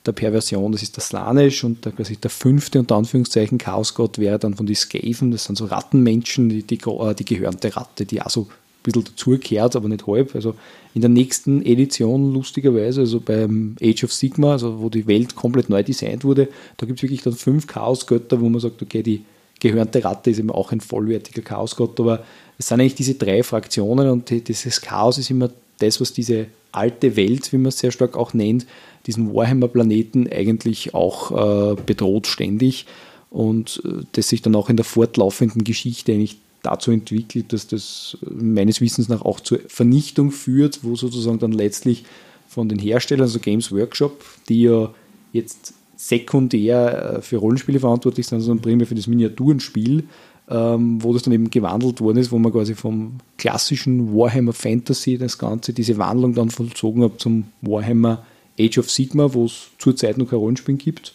der 0.04 0.12
Perversion, 0.12 0.72
das 0.72 0.82
ist 0.82 0.96
der 0.96 1.02
Slanisch 1.02 1.62
und 1.62 1.84
der, 1.84 1.92
quasi 1.92 2.16
der 2.16 2.30
fünfte 2.30 2.80
unter 2.80 2.96
Anführungszeichen 2.96 3.58
Chaosgott 3.58 4.18
wäre 4.18 4.38
dann 4.38 4.54
von 4.54 4.66
den 4.66 4.74
Skaven, 4.74 5.30
das 5.30 5.44
sind 5.44 5.56
so 5.56 5.66
Rattenmenschen, 5.66 6.48
die, 6.48 6.62
die, 6.64 6.78
äh, 6.78 7.14
die 7.14 7.24
gehörnte 7.24 7.76
Ratte, 7.76 8.04
die 8.04 8.20
auch 8.20 8.30
so 8.30 8.42
ein 8.42 8.48
bisschen 8.82 9.04
dazugehört, 9.04 9.76
aber 9.76 9.88
nicht 9.88 10.06
halb. 10.06 10.34
Also 10.34 10.56
in 10.94 11.02
der 11.02 11.10
nächsten 11.10 11.64
Edition, 11.64 12.32
lustigerweise, 12.32 13.02
also 13.02 13.20
beim 13.20 13.76
Age 13.80 14.04
of 14.04 14.12
Sigma, 14.12 14.52
also 14.52 14.80
wo 14.80 14.88
die 14.88 15.06
Welt 15.06 15.36
komplett 15.36 15.70
neu 15.70 15.84
designt 15.84 16.24
wurde, 16.24 16.48
da 16.78 16.86
gibt 16.86 16.98
es 16.98 17.02
wirklich 17.02 17.22
dann 17.22 17.34
fünf 17.34 17.68
Chaosgötter, 17.68 18.40
wo 18.40 18.48
man 18.48 18.60
sagt, 18.60 18.82
okay, 18.82 19.04
die 19.04 19.24
gehörnte 19.60 20.04
Ratte 20.04 20.30
ist 20.30 20.38
eben 20.38 20.50
auch 20.50 20.72
ein 20.72 20.80
vollwertiger 20.80 21.42
Chaosgott, 21.42 21.98
aber 22.00 22.24
es 22.58 22.68
sind 22.68 22.80
eigentlich 22.80 22.94
diese 22.94 23.14
drei 23.14 23.42
Fraktionen 23.42 24.08
und 24.08 24.30
dieses 24.30 24.80
Chaos 24.80 25.18
ist 25.18 25.30
immer 25.30 25.50
das, 25.78 26.00
was 26.00 26.12
diese 26.12 26.46
alte 26.72 27.16
Welt, 27.16 27.52
wie 27.52 27.58
man 27.58 27.66
es 27.66 27.78
sehr 27.78 27.90
stark 27.90 28.16
auch 28.16 28.34
nennt, 28.34 28.66
diesen 29.06 29.34
Warhammer-Planeten 29.34 30.28
eigentlich 30.32 30.94
auch 30.94 31.30
äh, 31.72 31.74
bedroht 31.86 32.26
ständig 32.26 32.86
und 33.30 33.82
äh, 33.84 34.04
das 34.12 34.28
sich 34.28 34.42
dann 34.42 34.54
auch 34.54 34.70
in 34.70 34.76
der 34.76 34.84
fortlaufenden 34.84 35.64
Geschichte 35.64 36.12
eigentlich 36.12 36.38
dazu 36.62 36.92
entwickelt, 36.92 37.52
dass 37.52 37.66
das 37.66 38.16
meines 38.30 38.80
Wissens 38.80 39.08
nach 39.08 39.22
auch 39.22 39.40
zur 39.40 39.58
Vernichtung 39.66 40.30
führt, 40.30 40.80
wo 40.82 40.94
sozusagen 40.94 41.40
dann 41.40 41.52
letztlich 41.52 42.04
von 42.48 42.68
den 42.68 42.78
Herstellern, 42.78 43.24
also 43.24 43.40
Games 43.40 43.72
Workshop, 43.72 44.24
die 44.48 44.62
ja 44.62 44.94
jetzt 45.32 45.74
sekundär 45.96 47.16
äh, 47.16 47.22
für 47.22 47.36
Rollenspiele 47.36 47.80
verantwortlich 47.80 48.26
sind, 48.26 48.40
sondern 48.40 48.62
primär 48.62 48.86
für 48.86 48.94
das 48.94 49.06
Miniaturenspiel, 49.06 50.04
ähm, 50.48 51.02
wo 51.02 51.12
das 51.12 51.22
dann 51.22 51.32
eben 51.32 51.50
gewandelt 51.50 52.00
worden 52.00 52.18
ist, 52.18 52.32
wo 52.32 52.38
man 52.38 52.52
quasi 52.52 52.74
vom 52.74 53.18
klassischen 53.38 54.14
Warhammer 54.14 54.52
Fantasy 54.52 55.18
das 55.18 55.38
Ganze, 55.38 55.72
diese 55.72 55.98
Wandlung 55.98 56.34
dann 56.34 56.50
vollzogen 56.50 57.02
hat 57.02 57.20
zum 57.20 57.44
Warhammer 57.60 58.24
Age 58.58 58.78
of 58.78 58.90
Sigma, 58.90 59.32
wo 59.32 59.46
es 59.46 59.68
zurzeit 59.78 60.18
noch 60.18 60.28
kein 60.28 60.38
Rollenspiel 60.38 60.76
gibt. 60.76 61.14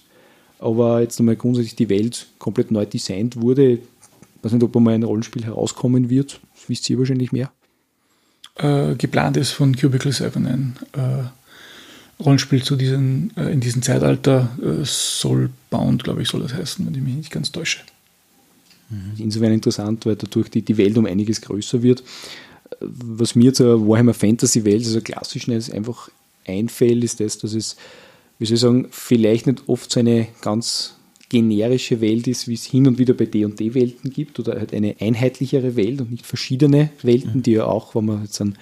Aber 0.60 1.02
jetzt 1.02 1.20
nochmal 1.20 1.36
grundsätzlich 1.36 1.76
die 1.76 1.90
Welt 1.90 2.28
komplett 2.40 2.72
neu 2.72 2.86
designt 2.86 3.40
wurde. 3.40 3.74
Ich 3.74 3.80
weiß 4.42 4.54
nicht, 4.54 4.64
ob 4.64 4.76
mal 4.76 4.94
ein 4.94 5.04
Rollenspiel 5.04 5.46
herauskommen 5.46 6.10
wird. 6.10 6.40
Das 6.56 6.70
wisst 6.70 6.90
ihr 6.90 6.98
wahrscheinlich 6.98 7.32
mehr. 7.32 7.52
Äh, 8.56 8.96
geplant 8.96 9.38
ist 9.38 9.52
von 9.52 9.76
Cubicle 9.76 10.12
7 10.12 10.48
ein 10.48 10.76
äh, 10.94 11.26
Rollenspiel 12.20 12.64
zu 12.64 12.76
diesen, 12.76 13.36
äh, 13.38 13.52
in 13.52 13.60
diesem 13.60 13.82
Zeitalter. 13.82 14.50
Äh, 14.62 14.84
Soulbound, 14.84 16.04
glaube 16.04 16.22
ich, 16.22 16.30
soll 16.30 16.42
das 16.42 16.54
heißen, 16.54 16.86
wenn 16.86 16.96
ich 16.96 17.02
mich 17.02 17.16
nicht 17.16 17.32
ganz 17.32 17.52
täusche. 17.52 17.80
Mhm. 18.90 19.14
Insofern 19.18 19.54
interessant, 19.54 20.06
weil 20.06 20.16
dadurch 20.16 20.50
die, 20.50 20.62
die 20.62 20.78
Welt 20.78 20.98
um 20.98 21.06
einiges 21.06 21.42
größer 21.42 21.84
wird. 21.84 22.04
Was 22.80 23.36
mir 23.36 23.54
zur 23.54 23.88
Warhammer 23.88 24.14
Fantasy 24.14 24.66
Welt, 24.66 24.86
also 24.86 25.02
klassisch 25.02 25.48
einfach 25.48 26.10
einfällt, 26.46 27.04
ist 27.04 27.20
das, 27.20 27.38
dass 27.38 27.54
es, 27.54 27.76
wie 28.40 28.46
soll 28.46 28.56
ich 28.56 28.62
sagen, 28.62 28.88
vielleicht 28.92 29.48
nicht 29.48 29.64
oft 29.68 29.92
so 29.92 30.00
eine 30.00 30.28
ganz 30.42 30.96
generische 31.30 32.00
Welt 32.02 32.28
ist, 32.28 32.48
wie 32.48 32.54
es 32.54 32.66
hin 32.66 32.88
und 32.88 32.98
wieder 32.98 33.14
bei 33.14 33.26
D&D-Welten 33.26 34.12
gibt 34.12 34.40
oder 34.40 34.54
halt 34.54 34.74
eine 34.74 34.96
einheitlichere 35.00 35.76
Welt 35.76 36.00
und 36.00 36.12
nicht 36.12 36.26
verschiedene 36.26 36.90
Welten, 37.04 37.38
mhm. 37.38 37.44
die 37.44 37.52
ja 37.52 37.66
auch, 37.66 37.96
wenn 37.96 38.06
man 38.06 38.24
jetzt 38.24 38.40
an 38.40 38.58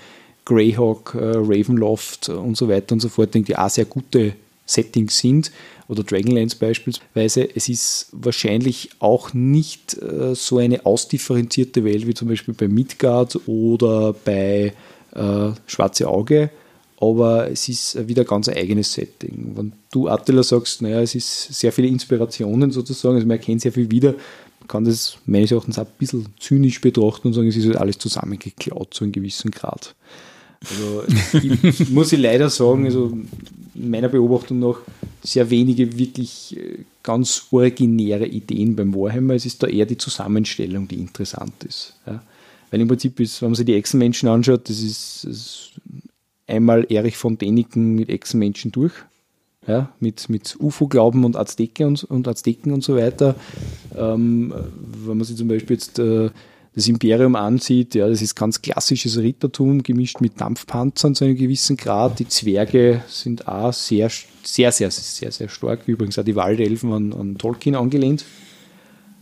Greyhawk, 0.45 1.15
äh, 1.15 1.33
Ravenloft 1.37 2.29
und 2.29 2.55
so 2.55 2.69
weiter 2.69 2.93
und 2.93 2.99
so 2.99 3.09
fort 3.09 3.33
die 3.33 3.57
auch 3.57 3.69
sehr 3.69 3.85
gute 3.85 4.33
Settings 4.65 5.17
sind 5.19 5.51
oder 5.87 6.03
Dragonlance 6.03 6.57
beispielsweise. 6.57 7.47
Es 7.55 7.69
ist 7.69 8.07
wahrscheinlich 8.11 8.89
auch 8.99 9.33
nicht 9.33 10.01
äh, 10.01 10.33
so 10.33 10.57
eine 10.57 10.85
ausdifferenzierte 10.85 11.83
Welt 11.83 12.07
wie 12.07 12.13
zum 12.13 12.27
Beispiel 12.27 12.53
bei 12.53 12.67
Midgard 12.67 13.39
oder 13.47 14.13
bei 14.13 14.73
äh, 15.13 15.51
Schwarze 15.67 16.07
Auge, 16.07 16.49
aber 16.99 17.51
es 17.51 17.67
ist 17.69 18.07
wieder 18.07 18.23
ganz 18.23 18.49
ein 18.49 18.57
eigenes 18.57 18.93
Setting. 18.93 19.51
Wenn 19.55 19.73
du, 19.91 20.07
Attila, 20.07 20.43
sagst, 20.43 20.81
naja, 20.81 21.01
es 21.01 21.13
ist 21.13 21.53
sehr 21.53 21.71
viele 21.71 21.87
Inspirationen 21.87 22.71
sozusagen, 22.71 23.15
also 23.15 23.27
man 23.27 23.37
erkennt 23.37 23.61
sehr 23.61 23.71
viel 23.71 23.91
wieder, 23.91 24.13
man 24.59 24.67
kann 24.67 24.85
das 24.85 25.17
meines 25.25 25.51
Erachtens 25.51 25.77
auch 25.77 25.85
ein 25.85 25.91
bisschen 25.99 26.25
zynisch 26.39 26.81
betrachten 26.81 27.27
und 27.27 27.33
sagen, 27.33 27.47
es 27.47 27.55
ist 27.55 27.65
halt 27.65 27.77
alles 27.77 27.99
zusammengeklaut 27.99 28.93
zu 28.93 29.03
einem 29.03 29.13
gewissen 29.13 29.51
Grad. 29.51 29.93
Also 30.69 31.03
ich, 31.63 31.89
muss 31.89 32.11
ich 32.11 32.19
leider 32.19 32.49
sagen, 32.49 32.85
also 32.85 33.17
meiner 33.73 34.09
Beobachtung 34.09 34.59
nach 34.59 34.77
sehr 35.23 35.49
wenige 35.49 35.97
wirklich 35.97 36.55
äh, 36.57 36.79
ganz 37.03 37.47
originäre 37.51 38.25
Ideen 38.25 38.75
beim 38.75 38.93
Warhammer. 38.95 39.33
Es 39.33 39.45
ist 39.45 39.61
da 39.63 39.67
eher 39.67 39.85
die 39.85 39.97
Zusammenstellung, 39.97 40.87
die 40.87 40.95
interessant 40.95 41.63
ist. 41.63 41.95
Ja. 42.05 42.23
Weil 42.71 42.81
im 42.81 42.87
Prinzip 42.87 43.19
ist, 43.19 43.41
wenn 43.41 43.49
man 43.49 43.55
sich 43.55 43.65
die 43.65 43.75
Echsenmenschen 43.75 44.29
anschaut, 44.29 44.69
das 44.69 44.81
ist, 44.81 45.23
ist 45.25 45.71
einmal 46.47 46.85
Erich 46.89 47.17
von 47.17 47.37
Däniken 47.37 47.95
mit 47.95 48.09
Echsenmenschen 48.09 48.71
durch. 48.71 48.93
Ja, 49.67 49.91
mit, 49.99 50.29
mit 50.29 50.57
UFO-Glauben 50.59 51.25
und 51.25 51.35
Azteken 51.35 51.87
und, 51.87 52.03
und 52.03 52.27
Azteken 52.27 52.71
und 52.71 52.83
so 52.83 52.95
weiter. 52.95 53.33
Ähm, 53.97 54.53
wenn 55.05 55.17
man 55.17 55.25
sich 55.25 55.37
zum 55.37 55.47
Beispiel 55.47 55.77
jetzt 55.77 55.97
äh, 55.97 56.29
das 56.75 56.89
Imperium 56.89 57.35
ansieht, 57.37 57.95
ja, 57.95 58.07
das 58.09 58.21
ist 58.21 58.35
ganz 58.35 58.61
klassisches 58.61 59.17
Rittertum, 59.17 59.81
gemischt 59.81 60.19
mit 60.19 60.41
Dampfpanzern 60.41 61.15
zu 61.15 61.23
einem 61.23 61.37
gewissen 61.37 61.77
Grad. 61.77 62.19
Die 62.19 62.27
Zwerge 62.27 63.01
sind 63.07 63.47
auch 63.47 63.71
sehr, 63.71 64.09
sehr, 64.43 64.71
sehr, 64.73 64.91
sehr, 64.91 65.31
sehr 65.31 65.47
stark, 65.47 65.87
übrigens 65.87 66.19
auch 66.19 66.25
die 66.25 66.35
Waldelfen 66.35 66.91
an, 66.91 67.13
an 67.13 67.37
Tolkien 67.37 67.75
angelehnt. 67.75 68.25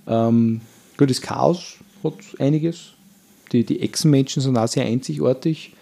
Ähm, 0.07 0.61
gut, 0.97 1.11
das 1.11 1.21
Chaos 1.21 1.75
hat 2.03 2.15
einiges. 2.39 2.93
Die, 3.51 3.63
die 3.63 3.81
Echsenmenschen 3.81 4.41
sind 4.41 4.57
auch 4.57 4.67
sehr 4.67 4.85
einzigartig. 4.85 5.73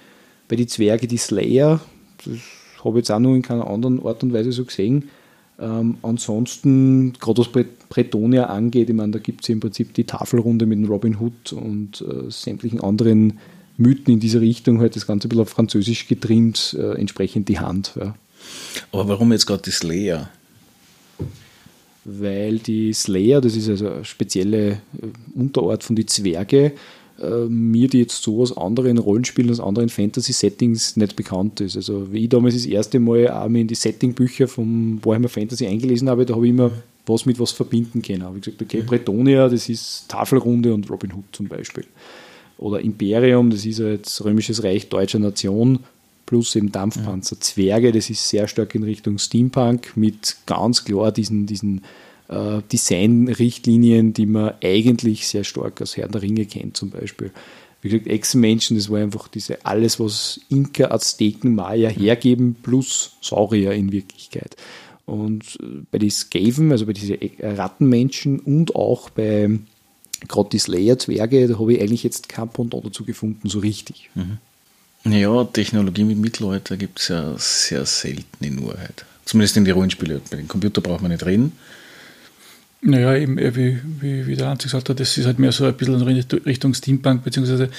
Bei 0.50 0.58
die 0.58 0.68
Zwerge 0.68 1.08
die 1.08 1.18
Slayer, 1.18 1.80
das 2.26 2.36
habe 2.84 3.00
ich 3.00 3.04
jetzt 3.04 3.12
auch 3.12 3.20
noch 3.20 3.34
in 3.34 3.44
keiner 3.44 3.68
anderen 3.68 4.06
Art 4.06 4.22
und 4.24 4.34
Weise 4.34 4.52
so 4.52 4.66
gesehen. 4.66 5.10
Ähm, 5.62 5.98
ansonsten, 6.02 7.14
gerade 7.14 7.42
was 7.42 7.50
Bretonia 7.90 8.46
angeht, 8.46 8.90
ich 8.90 8.96
meine, 8.96 9.12
da 9.12 9.20
gibt 9.20 9.44
es 9.44 9.50
im 9.50 9.60
Prinzip 9.60 9.94
die 9.94 10.06
Tafelrunde 10.06 10.66
mit 10.66 10.90
Robin 10.90 11.18
Hood 11.20 11.54
und 11.54 12.02
äh, 12.02 12.32
sämtlichen 12.32 12.82
anderen 12.82 13.40
Mythen 13.78 14.16
in 14.16 14.20
dieser 14.20 14.42
Richtung, 14.42 14.80
halt 14.80 14.96
das 14.96 15.06
Ganze 15.06 15.28
ein 15.28 15.30
bisschen 15.30 15.44
auf 15.44 15.50
Französisch 15.50 16.08
getrimmt, 16.08 16.76
äh, 16.80 16.94
entsprechend 17.00 17.48
die 17.48 17.60
Hand. 17.60 17.94
Ja. 18.00 18.16
Aber 18.92 19.08
warum 19.08 19.32
jetzt 19.32 19.46
gerade 19.46 19.62
die 19.62 19.72
Slayer? 19.72 20.30
Weil 22.04 22.58
die 22.58 22.92
Slayer, 22.94 23.42
das 23.42 23.56
ist 23.56 23.70
also 23.70 23.88
eine 23.88 24.06
spezielle 24.06 24.72
äh, 24.72 24.78
Unterart 25.36 25.84
von 25.84 25.96
die 25.96 26.08
Zwerge, 26.08 26.74
äh, 27.22 27.48
mir, 27.48 27.88
die 27.88 28.00
jetzt 28.00 28.24
so 28.24 28.42
aus 28.42 28.56
anderen 28.58 28.98
Rollenspielen, 28.98 29.52
aus 29.52 29.60
anderen 29.60 29.90
Fantasy-Settings 29.90 30.98
nicht 30.98 31.16
bekannt 31.16 31.62
ist. 31.62 31.76
Also 31.76 32.12
wie 32.12 32.24
ich 32.24 32.30
damals 32.30 32.56
das 32.56 32.66
erste 32.66 33.00
Mal 33.00 33.30
auch 33.30 33.46
in 33.46 33.68
die 33.68 33.76
Setting-Bücher 33.76 34.48
vom 34.48 35.00
Warhammer 35.04 35.30
Fantasy 35.30 35.68
eingelesen 35.68 36.10
habe, 36.10 36.26
da 36.26 36.36
habe 36.36 36.46
ich 36.46 36.52
immer 36.52 36.72
was 37.06 37.26
mit 37.26 37.40
was 37.40 37.52
verbinden 37.52 38.02
können. 38.02 38.24
Habe 38.24 38.38
ich 38.38 38.44
gesagt, 38.44 38.62
okay, 38.62 38.82
Bretonia, 38.82 39.50
das 39.50 39.70
ist 39.70 40.06
Tafelrunde 40.08 40.74
und 40.74 40.90
Robin 40.90 41.14
Hood 41.14 41.26
zum 41.32 41.48
Beispiel. 41.48 41.86
Oder 42.58 42.80
Imperium, 42.82 43.50
das 43.50 43.66
ist 43.66 43.80
jetzt 43.80 44.24
Römisches 44.24 44.64
Reich 44.64 44.90
deutscher 44.90 45.20
Nation, 45.20 45.80
plus 46.26 46.56
eben 46.56 46.72
Dampfpanzer. 46.72 47.36
Ja. 47.36 47.42
Zwerge, 47.42 47.92
das 47.92 48.10
ist 48.10 48.30
sehr 48.30 48.48
stark 48.48 48.76
in 48.76 48.84
Richtung 48.84 49.18
Steampunk 49.18 49.98
mit 49.98 50.38
ganz 50.46 50.86
klar 50.86 51.12
diesen, 51.12 51.46
diesen 51.46 51.82
äh, 52.32 52.62
Designrichtlinien, 52.72 54.14
die 54.14 54.26
man 54.26 54.54
eigentlich 54.64 55.28
sehr 55.28 55.44
stark 55.44 55.82
aus 55.82 55.98
Herrn 55.98 56.12
der 56.12 56.22
Ringe 56.22 56.46
kennt, 56.46 56.78
zum 56.78 56.90
Beispiel. 56.90 57.32
Wie 57.82 57.90
gesagt, 57.90 58.08
Ex-Menschen, 58.08 58.78
das 58.78 58.90
war 58.90 59.00
einfach 59.00 59.28
diese 59.28 59.66
alles, 59.66 60.00
was 60.00 60.40
Inka, 60.50 60.92
Azteken, 60.92 61.56
Maya 61.56 61.90
hergeben, 61.90 62.56
plus 62.62 63.14
Saurier 63.22 63.74
in 63.74 63.92
Wirklichkeit. 63.92 64.56
Und 65.06 65.58
äh, 65.62 65.84
bei 65.92 65.98
den 65.98 66.12
Skaven, 66.12 66.72
also 66.72 66.86
bei 66.86 66.94
diesen 66.94 67.18
Rattenmenschen 67.42 68.40
und 68.40 68.76
auch 68.76 69.10
bei 69.10 69.50
gerade 70.28 70.50
die 70.50 70.60
Slayer-Zwerge, 70.60 71.48
da 71.48 71.60
habe 71.60 71.74
ich 71.74 71.82
eigentlich 71.82 72.04
jetzt 72.04 72.30
kein 72.30 72.50
Pendant 72.50 72.86
dazu 72.86 73.04
gefunden, 73.04 73.50
so 73.50 73.60
richtig. 73.60 74.10
Mhm. 74.16 74.38
Ja, 75.04 75.44
Technologie 75.46 76.04
mit 76.04 76.20
Mittelalter 76.20 76.78
gibt 76.78 77.00
es 77.00 77.08
ja 77.08 77.36
sehr 77.38 77.86
selten 77.88 78.44
in 78.44 78.64
Wahrheit. 78.66 79.06
Zumindest 79.26 79.58
in 79.58 79.66
die 79.66 79.72
Rollenspiele. 79.72 80.22
Bei 80.30 80.38
den 80.38 80.48
Computer 80.48 80.82
braucht 80.82 81.02
man 81.02 81.12
nicht 81.12 81.26
reden. 81.26 81.54
Naja, 82.84 83.16
eben, 83.16 83.38
wie, 83.38 83.80
wie, 84.00 84.26
wie 84.26 84.36
der 84.36 84.48
Hans 84.48 84.64
gesagt 84.64 84.90
hat, 84.90 85.00
das 85.00 85.16
ist 85.16 85.28
halt 85.28 85.38
mehr 85.38 85.52
so 85.52 85.66
ein 85.66 85.76
bisschen 85.76 86.02
Richtung 86.46 86.74
Steampunk, 86.74 87.24
beziehungsweise 87.24 87.70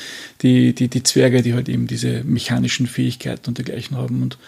die, 0.43 0.75
die, 0.75 0.87
die 0.87 1.03
Zwerge, 1.03 1.43
die 1.43 1.55
halt 1.55 1.69
eben 1.69 1.89
diese 1.89 2.23
mechanischen 2.23 2.87
Fähigkeiten 2.87 3.49
und 3.49 3.59
dergleichen 3.59 3.97
haben. 3.97 4.23
Und 4.23 4.39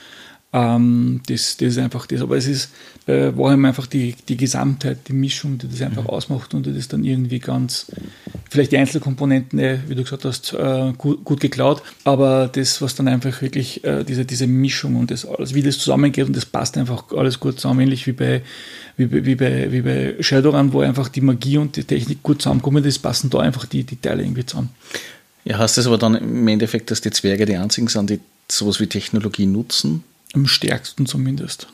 ähm, 0.54 1.20
das, 1.26 1.56
das 1.56 1.70
ist 1.70 1.78
einfach 1.78 2.06
das. 2.06 2.22
Aber 2.22 2.36
es 2.36 2.46
ist 2.46 2.70
bei 3.06 3.12
äh, 3.12 3.36
Warhammer 3.36 3.68
einfach 3.68 3.88
die, 3.88 4.14
die 4.28 4.36
Gesamtheit, 4.36 5.08
die 5.08 5.12
Mischung, 5.12 5.58
die 5.58 5.68
das 5.68 5.82
einfach 5.82 6.04
mhm. 6.04 6.10
ausmacht 6.10 6.54
und 6.54 6.64
die 6.64 6.72
das 6.72 6.86
dann 6.86 7.04
irgendwie 7.04 7.40
ganz, 7.40 7.86
vielleicht 8.50 8.70
die 8.70 8.78
Einzelkomponenten, 8.78 9.58
äh, 9.58 9.78
wie 9.88 9.96
du 9.96 10.04
gesagt 10.04 10.24
hast, 10.24 10.52
äh, 10.54 10.92
gut, 10.96 11.24
gut, 11.24 11.40
geklaut, 11.40 11.82
aber 12.04 12.46
das, 12.46 12.80
was 12.80 12.94
dann 12.94 13.08
einfach 13.08 13.42
wirklich 13.42 13.82
äh, 13.82 14.04
diese, 14.04 14.24
diese 14.24 14.46
Mischung 14.46 14.94
und 14.94 15.10
das 15.10 15.26
alles, 15.26 15.54
wie 15.54 15.62
das 15.62 15.78
zusammengeht 15.78 16.26
und 16.26 16.36
das 16.36 16.46
passt 16.46 16.78
einfach 16.78 17.10
alles 17.10 17.40
gut 17.40 17.58
zusammen, 17.58 17.80
ähnlich 17.80 18.06
wie 18.06 18.12
bei, 18.12 18.42
wie, 18.96 19.10
wie 19.10 19.34
bei, 19.34 19.72
wie 19.72 19.80
bei 19.80 20.14
Shadowrun, 20.20 20.72
wo 20.72 20.80
einfach 20.80 21.08
die 21.08 21.20
Magie 21.20 21.58
und 21.58 21.74
die 21.74 21.84
Technik 21.84 22.22
gut 22.22 22.42
zusammenkommen, 22.42 22.84
das 22.84 23.00
passen 23.00 23.28
da 23.28 23.40
einfach 23.40 23.66
die, 23.66 23.82
die 23.82 23.96
Teile 23.96 24.22
irgendwie 24.22 24.46
zusammen. 24.46 24.70
Ja, 25.44 25.58
heißt 25.58 25.76
das 25.76 25.88
aber 25.88 25.98
dann 25.98 26.14
im 26.14 26.46
Endeffekt, 26.46 26.92
dass 26.92 27.00
die 27.00 27.10
Zwerge 27.10 27.44
die 27.44 27.56
einzigen 27.56 27.88
sind, 27.88 28.08
die 28.08 28.20
sowas 28.48 28.78
wie 28.78 28.86
Technologie 28.86 29.46
nutzen? 29.46 30.04
Am 30.34 30.46
stärksten 30.46 31.06
zumindest. 31.06 31.68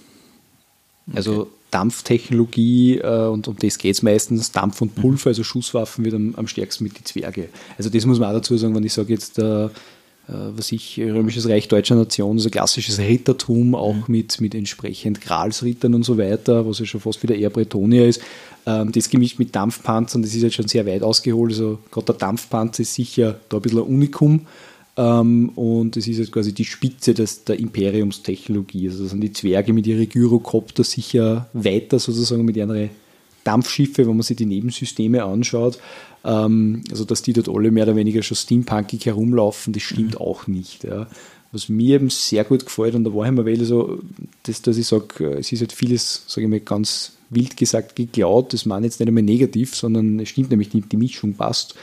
Also 1.14 1.50
Dampftechnologie 1.71 2.99
äh, 2.99 3.26
und 3.26 3.49
um 3.49 3.57
das 3.57 3.79
geht 3.79 3.95
es 3.95 4.02
meistens, 4.02 4.52
Dampf 4.52 4.81
und 4.83 4.95
Pulver, 4.95 5.29
also 5.29 5.45
Schusswaffen 5.45 6.05
wird 6.05 6.14
am, 6.14 6.35
am, 6.37 6.47
stärksten 6.47 6.85
mit 6.85 6.99
die 6.99 7.05
Zwerge. 7.05 7.49
Also 7.79 7.90
das 7.90 8.07
muss 8.07 8.19
man 8.19 8.31
auch 8.31 8.35
dazu 8.35 8.57
sagen, 8.57 8.75
wenn 8.75 8.85
ich 8.85 8.93
sage 8.93 9.12
jetzt, 9.12 9.38
äh, 9.38 9.64
äh 9.64 9.69
was 10.26 10.73
ich, 10.73 10.99
Römisches 10.99 11.49
Reich 11.49 11.69
deutscher 11.69 11.95
Nation, 11.95 12.37
also 12.37 12.50
klassisches 12.50 12.99
Rittertum, 12.99 13.75
auch 13.75 13.95
mhm. 13.95 14.05
mit, 14.09 14.40
mit 14.40 14.55
entsprechend 14.55 15.21
Gralsrittern 15.21 15.95
und 15.95 16.05
so 16.05 16.19
weiter, 16.19 16.67
was 16.67 16.81
ja 16.81 16.87
schon 16.87 17.00
fast 17.00 17.23
wieder 17.23 17.35
eher 17.35 17.50
Bretonia 17.50 18.07
ist. 18.07 18.21
Ähm, 18.67 18.93
das 18.93 19.09
gemischt 19.09 19.38
mit 19.38 19.55
Dampfpanzern, 19.55 20.23
das 20.23 20.35
ist 20.35 20.43
jetzt 20.43 20.55
schon 20.55 20.69
sehr 20.69 20.87
weit 20.87 21.02
ausgeholt. 21.02 21.52
Also 21.52 21.79
gerade 21.90 22.07
der 22.07 22.14
Dampfpanzer 22.17 22.83
ist 22.83 22.95
sicher 22.95 23.40
da 23.49 23.57
ein 23.59 23.62
bisschen 23.62 23.79
ein 23.79 23.85
Unikum. 23.85 24.47
Ähm, 24.97 25.50
und 25.50 25.97
es 25.97 26.09
ist 26.09 26.18
jetzt 26.18 26.32
quasi 26.32 26.52
die 26.52 26.64
Spitze 26.64 27.14
des, 27.14 27.44
der 27.44 27.59
Imperiumstechnologie. 27.59 28.88
Also 28.88 29.04
das 29.04 29.12
sind 29.12 29.20
die 29.20 29.32
Zwerge 29.32 29.73
mit 29.73 29.87
ihren 29.87 30.09
Gyrocopter 30.09 30.85
sicher 30.85 31.49
weiter 31.52 31.99
sozusagen 31.99 32.44
mit 32.44 32.56
ihren 32.56 32.90
Dampfschiffe, 33.44 34.06
wenn 34.06 34.16
man 34.16 34.23
sich 34.23 34.37
die 34.37 34.47
Nebensysteme 34.47 35.25
anschaut. 35.25 35.78
Ähm, 36.25 36.82
also 36.90 37.04
dass 37.04 37.23
die 37.23 37.32
dort 37.32 37.49
alle 37.49 37.70
mehr 37.70 37.85
oder 37.85 37.97
weniger 37.97 38.23
schon 38.23 38.37
steampunkig 38.37 39.06
herumlaufen, 39.06 39.73
das 39.73 39.82
stimmt 39.82 40.14
mhm. 40.14 40.20
auch 40.20 40.47
nicht. 40.47 40.85
Ja. 40.85 41.06
was 41.52 41.68
mir 41.68 41.97
eben 41.97 42.11
sehr 42.11 42.44
gut 42.44 42.64
gefällt, 42.64 42.94
und 42.94 43.04
da 43.04 43.14
war 43.14 43.26
ich 43.26 43.32
mir 43.32 43.47
weil 43.47 43.64
so, 43.64 44.00
dass, 44.44 44.62
dass 44.62 44.76
ich 44.76 44.87
sage, 44.87 45.37
es 45.38 45.50
ist 45.50 45.61
halt 45.61 45.73
vieles, 45.73 46.25
sage 46.26 46.44
ich 46.44 46.50
mal, 46.50 46.61
ganz 46.61 47.12
wild 47.30 47.56
gesagt, 47.56 47.97
geklaut. 47.97 48.52
Das 48.52 48.66
meine 48.66 48.87
ich 48.87 48.92
jetzt 48.92 49.00
nicht 49.00 49.09
einmal 49.09 49.23
negativ, 49.23 49.75
sondern 49.75 50.20
es 50.20 50.28
stimmt 50.28 50.50
nämlich, 50.50 50.68
die, 50.68 50.80
die 50.82 50.97
Mischung 50.97 51.35
passt. 51.35 51.75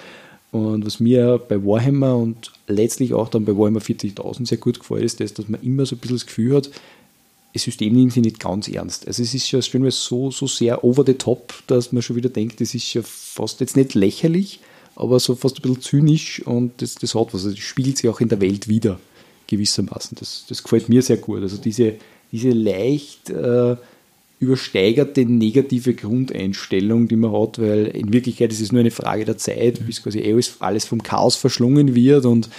Und 0.51 0.85
was 0.85 0.99
mir 0.99 1.39
bei 1.49 1.63
Warhammer 1.63 2.15
und 2.15 2.51
letztlich 2.67 3.13
auch 3.13 3.29
dann 3.29 3.45
bei 3.45 3.55
Warhammer 3.55 3.79
40.000 3.81 4.47
sehr 4.47 4.57
gut 4.57 4.79
gefällt, 4.79 5.03
ist 5.03 5.19
das, 5.19 5.33
dass 5.33 5.49
man 5.49 5.61
immer 5.61 5.85
so 5.85 5.95
ein 5.95 5.99
bisschen 5.99 6.17
das 6.17 6.25
Gefühl 6.25 6.55
hat, 6.55 6.69
das 7.53 7.63
System 7.63 7.93
nimmt 7.93 8.13
sich 8.13 8.23
nicht 8.23 8.39
ganz 8.39 8.67
ernst. 8.67 9.07
Also 9.07 9.23
es 9.23 9.33
ist 9.33 9.47
schon 9.47 9.61
stellenweise 9.61 9.97
so, 9.97 10.31
so 10.31 10.47
sehr 10.47 10.83
over 10.83 11.03
the 11.05 11.15
top, 11.15 11.53
dass 11.67 11.91
man 11.91 12.03
schon 12.03 12.15
wieder 12.15 12.29
denkt, 12.29 12.61
das 12.61 12.75
ist 12.75 12.93
ja 12.93 13.01
fast 13.03 13.59
jetzt 13.59 13.75
nicht 13.75 13.93
lächerlich, 13.93 14.59
aber 14.95 15.19
so 15.19 15.35
fast 15.35 15.57
ein 15.57 15.61
bisschen 15.63 15.81
zynisch 15.81 16.41
und 16.45 16.81
das, 16.81 16.95
das 16.95 17.15
hat 17.15 17.27
was. 17.33 17.45
Also 17.45 17.51
das 17.51 17.59
spiegelt 17.59 17.97
sich 17.97 18.09
auch 18.09 18.21
in 18.21 18.29
der 18.29 18.41
Welt 18.41 18.67
wieder, 18.67 18.99
gewissermaßen. 19.47 20.17
Das, 20.19 20.45
das 20.47 20.63
gefällt 20.63 20.87
mir 20.87 21.01
sehr 21.01 21.17
gut. 21.17 21.41
Also 21.41 21.57
diese, 21.57 21.95
diese 22.31 22.49
leicht 22.49 23.29
äh, 23.29 23.75
übersteigerte 24.39 25.25
negative 25.25 25.93
Grundeinstellung, 25.93 27.07
die 27.07 27.15
man 27.15 27.31
hat, 27.31 27.59
weil 27.59 27.87
in 27.87 28.13
Wirklichkeit 28.13 28.51
ist 28.51 28.61
es 28.61 28.71
nur 28.71 28.81
eine 28.81 28.91
Frage 28.91 29.25
der 29.25 29.37
Zeit, 29.37 29.85
bis 29.85 30.03
quasi 30.03 30.21
alles, 30.21 30.57
alles 30.59 30.85
vom 30.85 31.01
Chaos 31.01 31.35
verschlungen 31.35 31.95
wird 31.95 32.25
und 32.25 32.49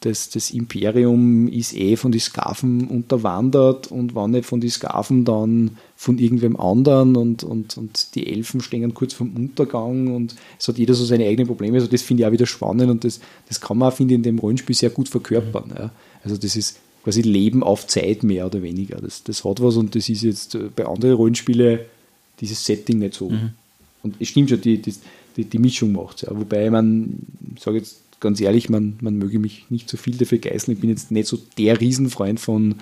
das, 0.00 0.30
das 0.30 0.52
Imperium 0.52 1.48
ist 1.48 1.74
eh 1.74 1.96
von 1.96 2.12
den 2.12 2.20
Skaven 2.20 2.86
unterwandert 2.86 3.90
und 3.90 4.14
wann 4.14 4.30
nicht 4.30 4.46
von 4.46 4.60
den 4.60 4.70
Skaven, 4.70 5.24
dann 5.24 5.72
von 5.96 6.18
irgendwem 6.18 6.56
anderen 6.56 7.16
und, 7.16 7.42
und, 7.42 7.76
und 7.76 8.14
die 8.14 8.28
Elfen 8.28 8.60
stehen 8.60 8.94
kurz 8.94 9.12
vom 9.12 9.34
Untergang 9.34 10.14
und 10.14 10.36
es 10.58 10.68
hat 10.68 10.78
jeder 10.78 10.94
so 10.94 11.04
seine 11.04 11.26
eigenen 11.26 11.48
Probleme. 11.48 11.78
Also 11.78 11.88
das 11.88 12.02
finde 12.02 12.22
ich 12.22 12.26
auch 12.28 12.32
wieder 12.32 12.46
spannend 12.46 12.90
und 12.90 13.02
das, 13.02 13.18
das 13.48 13.60
kann 13.60 13.78
man, 13.78 13.90
finde 13.90 14.14
ich, 14.14 14.18
in 14.18 14.22
dem 14.22 14.38
Rollenspiel 14.38 14.76
sehr 14.76 14.90
gut 14.90 15.08
verkörpern. 15.08 15.72
Ja. 15.76 15.90
Also 16.22 16.36
das 16.36 16.54
ist 16.54 16.78
quasi 17.04 17.22
Leben 17.22 17.62
auf 17.62 17.86
Zeit 17.86 18.22
mehr 18.22 18.46
oder 18.46 18.62
weniger. 18.62 19.00
Das, 19.00 19.22
das 19.22 19.44
hat 19.44 19.62
was 19.62 19.76
und 19.76 19.94
das 19.94 20.08
ist 20.08 20.22
jetzt 20.22 20.54
äh, 20.54 20.70
bei 20.74 20.86
anderen 20.86 21.14
Rollenspielen 21.14 21.80
dieses 22.40 22.64
Setting 22.64 22.98
nicht 22.98 23.14
so. 23.14 23.30
Mhm. 23.30 23.50
Und 24.02 24.16
es 24.20 24.28
stimmt 24.28 24.50
schon, 24.50 24.60
die, 24.60 24.78
die, 24.78 25.44
die 25.44 25.58
Mischung 25.58 25.92
macht 25.92 26.16
es. 26.16 26.22
Ja. 26.22 26.36
Wobei 26.36 26.70
man, 26.70 27.20
ich 27.56 27.62
sage 27.62 27.78
jetzt 27.78 28.02
ganz 28.20 28.40
ehrlich, 28.40 28.68
man, 28.68 28.96
man 29.00 29.16
möge 29.16 29.38
mich 29.38 29.66
nicht 29.70 29.88
so 29.88 29.96
viel 29.96 30.16
dafür 30.16 30.38
geißeln. 30.38 30.74
Ich 30.74 30.80
bin 30.80 30.90
jetzt 30.90 31.10
nicht 31.10 31.28
so 31.28 31.38
der 31.56 31.80
Riesenfreund 31.80 32.40
von, 32.40 32.76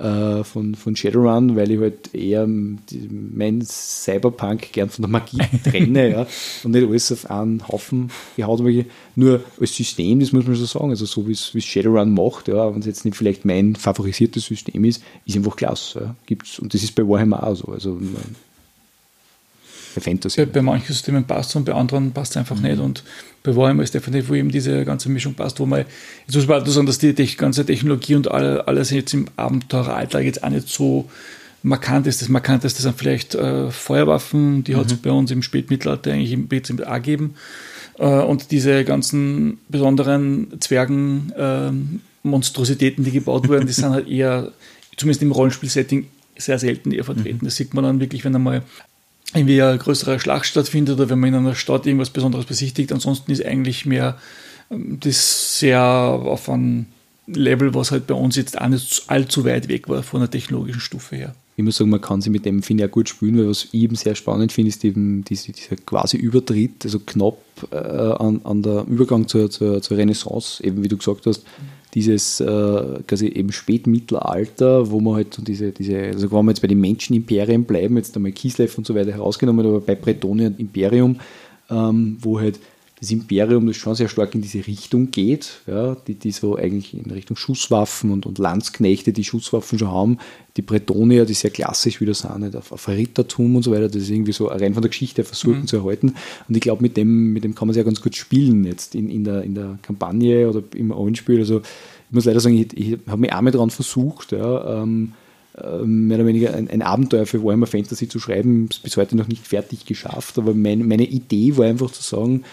äh, 0.00 0.44
von, 0.44 0.74
von 0.74 0.96
Shadowrun, 0.96 1.56
weil 1.56 1.70
ich 1.70 1.78
halt 1.78 2.14
eher 2.14 2.46
die, 2.46 3.08
mein 3.10 3.62
Cyberpunk 3.62 4.72
gern 4.72 4.88
von 4.88 5.02
der 5.02 5.10
Magie 5.10 5.38
trenne 5.64 6.10
ja, 6.10 6.26
und 6.64 6.72
nicht 6.72 6.88
alles 6.88 7.12
auf 7.12 7.30
einen 7.30 7.66
Haufen 7.68 8.10
gehaut 8.36 8.60
habe. 8.60 8.86
Nur 9.14 9.42
als 9.60 9.76
System, 9.76 10.20
das 10.20 10.32
muss 10.32 10.46
man 10.46 10.56
so 10.56 10.64
sagen, 10.64 10.90
also 10.90 11.04
so 11.04 11.28
wie 11.28 11.32
es 11.32 11.64
Shadowrun 11.64 12.14
macht, 12.14 12.48
ja, 12.48 12.72
wenn 12.72 12.80
es 12.80 12.86
jetzt 12.86 13.04
nicht 13.04 13.16
vielleicht 13.16 13.44
mein 13.44 13.76
favorisiertes 13.76 14.44
System 14.46 14.84
ist, 14.84 15.02
ist 15.26 15.36
einfach 15.36 15.56
klasse. 15.56 16.00
Ja, 16.00 16.14
gibt's, 16.26 16.58
und 16.58 16.72
das 16.72 16.82
ist 16.82 16.94
bei 16.94 17.06
Warhammer 17.06 17.46
auch 17.46 17.54
so. 17.54 17.68
Also 17.68 18.00
bei 19.94 20.00
Fantasy. 20.00 20.44
Bei, 20.44 20.46
bei 20.46 20.62
manchen 20.62 20.86
Systemen 20.86 21.24
passt 21.24 21.50
es 21.50 21.56
und 21.56 21.64
bei 21.64 21.74
anderen 21.74 22.12
passt 22.12 22.32
es 22.32 22.36
einfach 22.36 22.56
mhm. 22.56 22.62
nicht. 22.62 22.78
Und 22.78 23.04
bei 23.42 23.54
Warhammer 23.54 23.82
ist 23.82 23.94
definitiv, 23.94 24.28
wo 24.28 24.34
eben 24.34 24.50
diese 24.50 24.84
ganze 24.84 25.08
Mischung 25.08 25.34
passt, 25.34 25.60
wo 25.60 25.66
man, 25.66 25.84
jetzt 26.26 26.36
muss 26.36 26.46
man 26.46 26.64
sagen, 26.66 26.86
dass 26.86 26.98
die, 26.98 27.14
die 27.14 27.36
ganze 27.36 27.64
Technologie 27.64 28.14
und 28.14 28.30
alle, 28.30 28.66
alles 28.66 28.90
jetzt 28.90 29.14
im 29.14 29.26
Abenteureralltag 29.36 30.24
jetzt 30.24 30.42
auch 30.42 30.50
nicht 30.50 30.68
so 30.68 31.08
markant 31.62 32.06
ist. 32.06 32.22
Das 32.22 32.28
Markanteste 32.28 32.82
sind 32.82 32.96
vielleicht 32.96 33.34
äh, 33.34 33.70
Feuerwaffen, 33.70 34.64
die 34.64 34.74
mhm. 34.74 34.78
hat 34.78 34.86
es 34.86 34.96
bei 34.96 35.10
uns 35.10 35.30
im 35.30 35.42
Spätmittelalter 35.42 36.12
eigentlich 36.12 36.32
im 36.32 36.48
BCM 36.48 36.82
A 36.84 36.98
gegeben. 36.98 37.34
Äh, 37.98 38.04
und 38.04 38.50
diese 38.50 38.84
ganzen 38.84 39.58
besonderen 39.68 40.60
Zwergen, 40.60 41.32
äh, 41.36 41.70
Monstrositäten, 42.22 43.04
die 43.04 43.12
gebaut 43.12 43.48
wurden, 43.48 43.66
die 43.66 43.72
sind 43.74 43.90
halt 43.90 44.08
eher, 44.08 44.52
zumindest 44.96 45.22
im 45.22 45.32
Rollenspielsetting, 45.32 46.06
sehr 46.36 46.58
selten 46.58 46.92
eher 46.92 47.04
vertreten. 47.04 47.40
Mhm. 47.42 47.44
Das 47.44 47.56
sieht 47.56 47.74
man 47.74 47.84
dann 47.84 48.00
wirklich, 48.00 48.24
wenn 48.24 48.34
einmal 48.34 48.62
irgendwie 49.34 49.62
eine 49.62 49.78
größere 49.78 50.18
Schlacht 50.20 50.46
stattfindet 50.46 50.96
oder 50.96 51.10
wenn 51.10 51.20
man 51.20 51.30
in 51.30 51.34
einer 51.36 51.54
Stadt 51.54 51.86
irgendwas 51.86 52.10
Besonderes 52.10 52.46
besichtigt. 52.46 52.92
Ansonsten 52.92 53.30
ist 53.30 53.44
eigentlich 53.44 53.86
mehr 53.86 54.18
ähm, 54.70 54.98
das 55.00 55.58
sehr 55.58 55.82
auf 55.82 56.48
einem 56.48 56.86
Level, 57.26 57.74
was 57.74 57.90
halt 57.92 58.06
bei 58.06 58.14
uns 58.14 58.36
jetzt 58.36 58.60
auch 58.60 58.68
nicht 58.68 59.04
allzu 59.06 59.44
weit 59.44 59.68
weg 59.68 59.88
war 59.88 60.02
von 60.02 60.20
der 60.20 60.30
technologischen 60.30 60.80
Stufe 60.80 61.16
her. 61.16 61.34
Ich 61.56 61.64
muss 61.64 61.76
sagen, 61.76 61.90
man 61.90 62.00
kann 62.00 62.22
sich 62.22 62.32
mit 62.32 62.46
dem, 62.46 62.62
finde 62.62 62.84
ich, 62.84 62.90
auch 62.90 62.92
gut 62.92 63.08
spielen, 63.08 63.36
weil 63.38 63.48
was 63.48 63.64
ich 63.64 63.74
eben 63.74 63.94
sehr 63.94 64.14
spannend 64.14 64.50
finde, 64.50 64.70
ist 64.70 64.84
eben 64.84 65.24
diese, 65.24 65.52
dieser 65.52 65.76
quasi 65.76 66.16
Übertritt, 66.16 66.84
also 66.84 66.98
knapp 67.00 67.38
äh, 67.70 67.76
an, 67.76 68.40
an 68.44 68.62
der 68.62 68.86
Übergang 68.88 69.28
zur, 69.28 69.50
zur, 69.50 69.82
zur 69.82 69.96
Renaissance, 69.98 70.64
eben 70.64 70.82
wie 70.82 70.88
du 70.88 70.96
gesagt 70.96 71.26
hast, 71.26 71.44
dieses 71.94 72.40
äh, 72.40 73.00
quasi 73.06 73.28
eben 73.28 73.52
Spätmittelalter, 73.52 74.90
wo 74.90 75.00
man 75.00 75.14
halt 75.14 75.34
so 75.34 75.42
diese, 75.42 75.72
diese, 75.72 75.98
also 75.98 76.30
wenn 76.30 76.44
wir 76.44 76.52
jetzt 76.52 76.62
bei 76.62 76.68
den 76.68 76.80
Menschenimperien 76.80 77.64
bleiben, 77.64 77.96
jetzt 77.96 78.14
einmal 78.16 78.32
Kislev 78.32 78.76
und 78.78 78.86
so 78.86 78.94
weiter 78.94 79.12
herausgenommen, 79.12 79.66
aber 79.66 79.80
bei 79.80 79.96
Bretonien 79.96 80.56
Imperium, 80.58 81.16
ähm, 81.68 82.18
wo 82.20 82.38
halt 82.38 82.60
das 83.00 83.10
Imperium, 83.10 83.66
das 83.66 83.76
schon 83.76 83.94
sehr 83.94 84.08
stark 84.08 84.34
in 84.34 84.42
diese 84.42 84.66
Richtung 84.66 85.10
geht, 85.10 85.60
ja, 85.66 85.96
die, 86.06 86.14
die 86.14 86.32
so 86.32 86.56
eigentlich 86.56 86.92
in 86.92 87.10
Richtung 87.10 87.34
Schusswaffen 87.34 88.10
und, 88.10 88.26
und 88.26 88.38
Landsknechte, 88.38 89.14
die 89.14 89.24
Schusswaffen 89.24 89.78
schon 89.78 89.90
haben, 89.90 90.18
die 90.58 90.62
Bretonier, 90.62 91.24
die 91.24 91.32
sehr 91.32 91.50
klassisch 91.50 92.02
wieder 92.02 92.12
sind, 92.12 92.40
nicht, 92.40 92.56
auf, 92.56 92.72
auf 92.72 92.88
Rittertum 92.88 93.56
und 93.56 93.62
so 93.62 93.70
weiter, 93.70 93.88
das 93.88 94.02
ist 94.02 94.10
irgendwie 94.10 94.32
so 94.32 94.46
rein 94.46 94.74
von 94.74 94.82
der 94.82 94.90
Geschichte 94.90 95.24
versuchen 95.24 95.62
mhm. 95.62 95.66
zu 95.66 95.78
erhalten. 95.78 96.14
Und 96.46 96.54
ich 96.54 96.60
glaube, 96.60 96.82
mit 96.82 96.98
dem, 96.98 97.32
mit 97.32 97.42
dem 97.42 97.54
kann 97.54 97.68
man 97.68 97.74
sehr 97.74 97.84
ganz 97.84 98.02
gut 98.02 98.16
spielen 98.16 98.64
jetzt 98.64 98.94
in, 98.94 99.08
in, 99.08 99.24
der, 99.24 99.44
in 99.44 99.54
der 99.54 99.78
Kampagne 99.80 100.48
oder 100.50 100.62
im 100.74 100.90
Rollenspiel. 100.90 101.38
Also 101.38 101.60
ich 101.60 102.14
muss 102.14 102.26
leider 102.26 102.40
sagen, 102.40 102.58
ich, 102.58 102.76
ich 102.76 102.98
habe 103.06 103.20
mich 103.20 103.32
auch 103.32 103.40
mal 103.40 103.50
daran 103.50 103.70
versucht, 103.70 104.32
ja, 104.32 104.82
ähm, 104.82 105.12
ähm, 105.62 106.06
mehr 106.06 106.18
oder 106.18 106.26
weniger 106.26 106.54
ein, 106.54 106.68
ein, 106.68 106.82
Abenteuer 106.82 107.26
für 107.26 107.42
Warhammer 107.42 107.66
Fantasy 107.66 108.08
zu 108.08 108.20
schreiben, 108.20 108.68
bis 108.82 108.96
heute 108.96 109.16
noch 109.16 109.26
nicht 109.26 109.46
fertig 109.46 109.84
geschafft, 109.84 110.38
aber 110.38 110.54
mein, 110.54 110.86
meine 110.86 111.06
Idee 111.06 111.56
war 111.56 111.66
einfach 111.66 111.90
zu 111.90 112.02
sagen, 112.02 112.44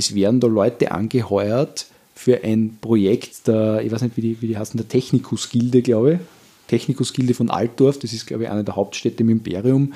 es 0.00 0.14
werden 0.14 0.40
da 0.40 0.46
Leute 0.48 0.90
angeheuert 0.90 1.86
für 2.14 2.42
ein 2.42 2.78
Projekt 2.80 3.46
der, 3.46 3.82
ich 3.82 3.92
weiß 3.92 4.02
nicht, 4.02 4.16
wie 4.16 4.22
die, 4.22 4.42
wie 4.42 4.48
die 4.48 4.58
heißen, 4.58 4.76
der 4.76 4.88
Technikus-Gilde, 4.88 5.82
glaube 5.82 6.14
ich. 6.14 6.18
Technikus-Gilde 6.68 7.34
von 7.34 7.50
Altdorf, 7.50 7.98
das 7.98 8.12
ist, 8.12 8.26
glaube 8.26 8.44
ich, 8.44 8.50
eine 8.50 8.64
der 8.64 8.76
Hauptstädte 8.76 9.22
im 9.22 9.30
Imperium, 9.30 9.92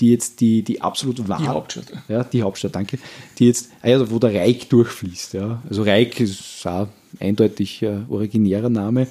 die 0.00 0.10
jetzt 0.10 0.40
die, 0.40 0.62
die 0.62 0.82
absolut 0.82 1.28
wahr. 1.28 1.38
Die 1.38 1.48
Hauptstadt. 1.48 1.92
Ja, 2.08 2.24
die 2.24 2.42
Hauptstadt, 2.42 2.74
danke. 2.74 2.98
Die 3.38 3.46
jetzt, 3.46 3.70
also 3.80 4.10
wo 4.10 4.18
der 4.18 4.34
Reik 4.34 4.68
durchfließt. 4.68 5.34
Ja. 5.34 5.62
Also 5.68 5.82
Reik 5.82 6.20
ist 6.20 6.66
auch 6.66 6.88
eindeutig 7.20 7.82
äh, 7.82 7.98
originärer 8.08 8.68
Name. 8.68 9.06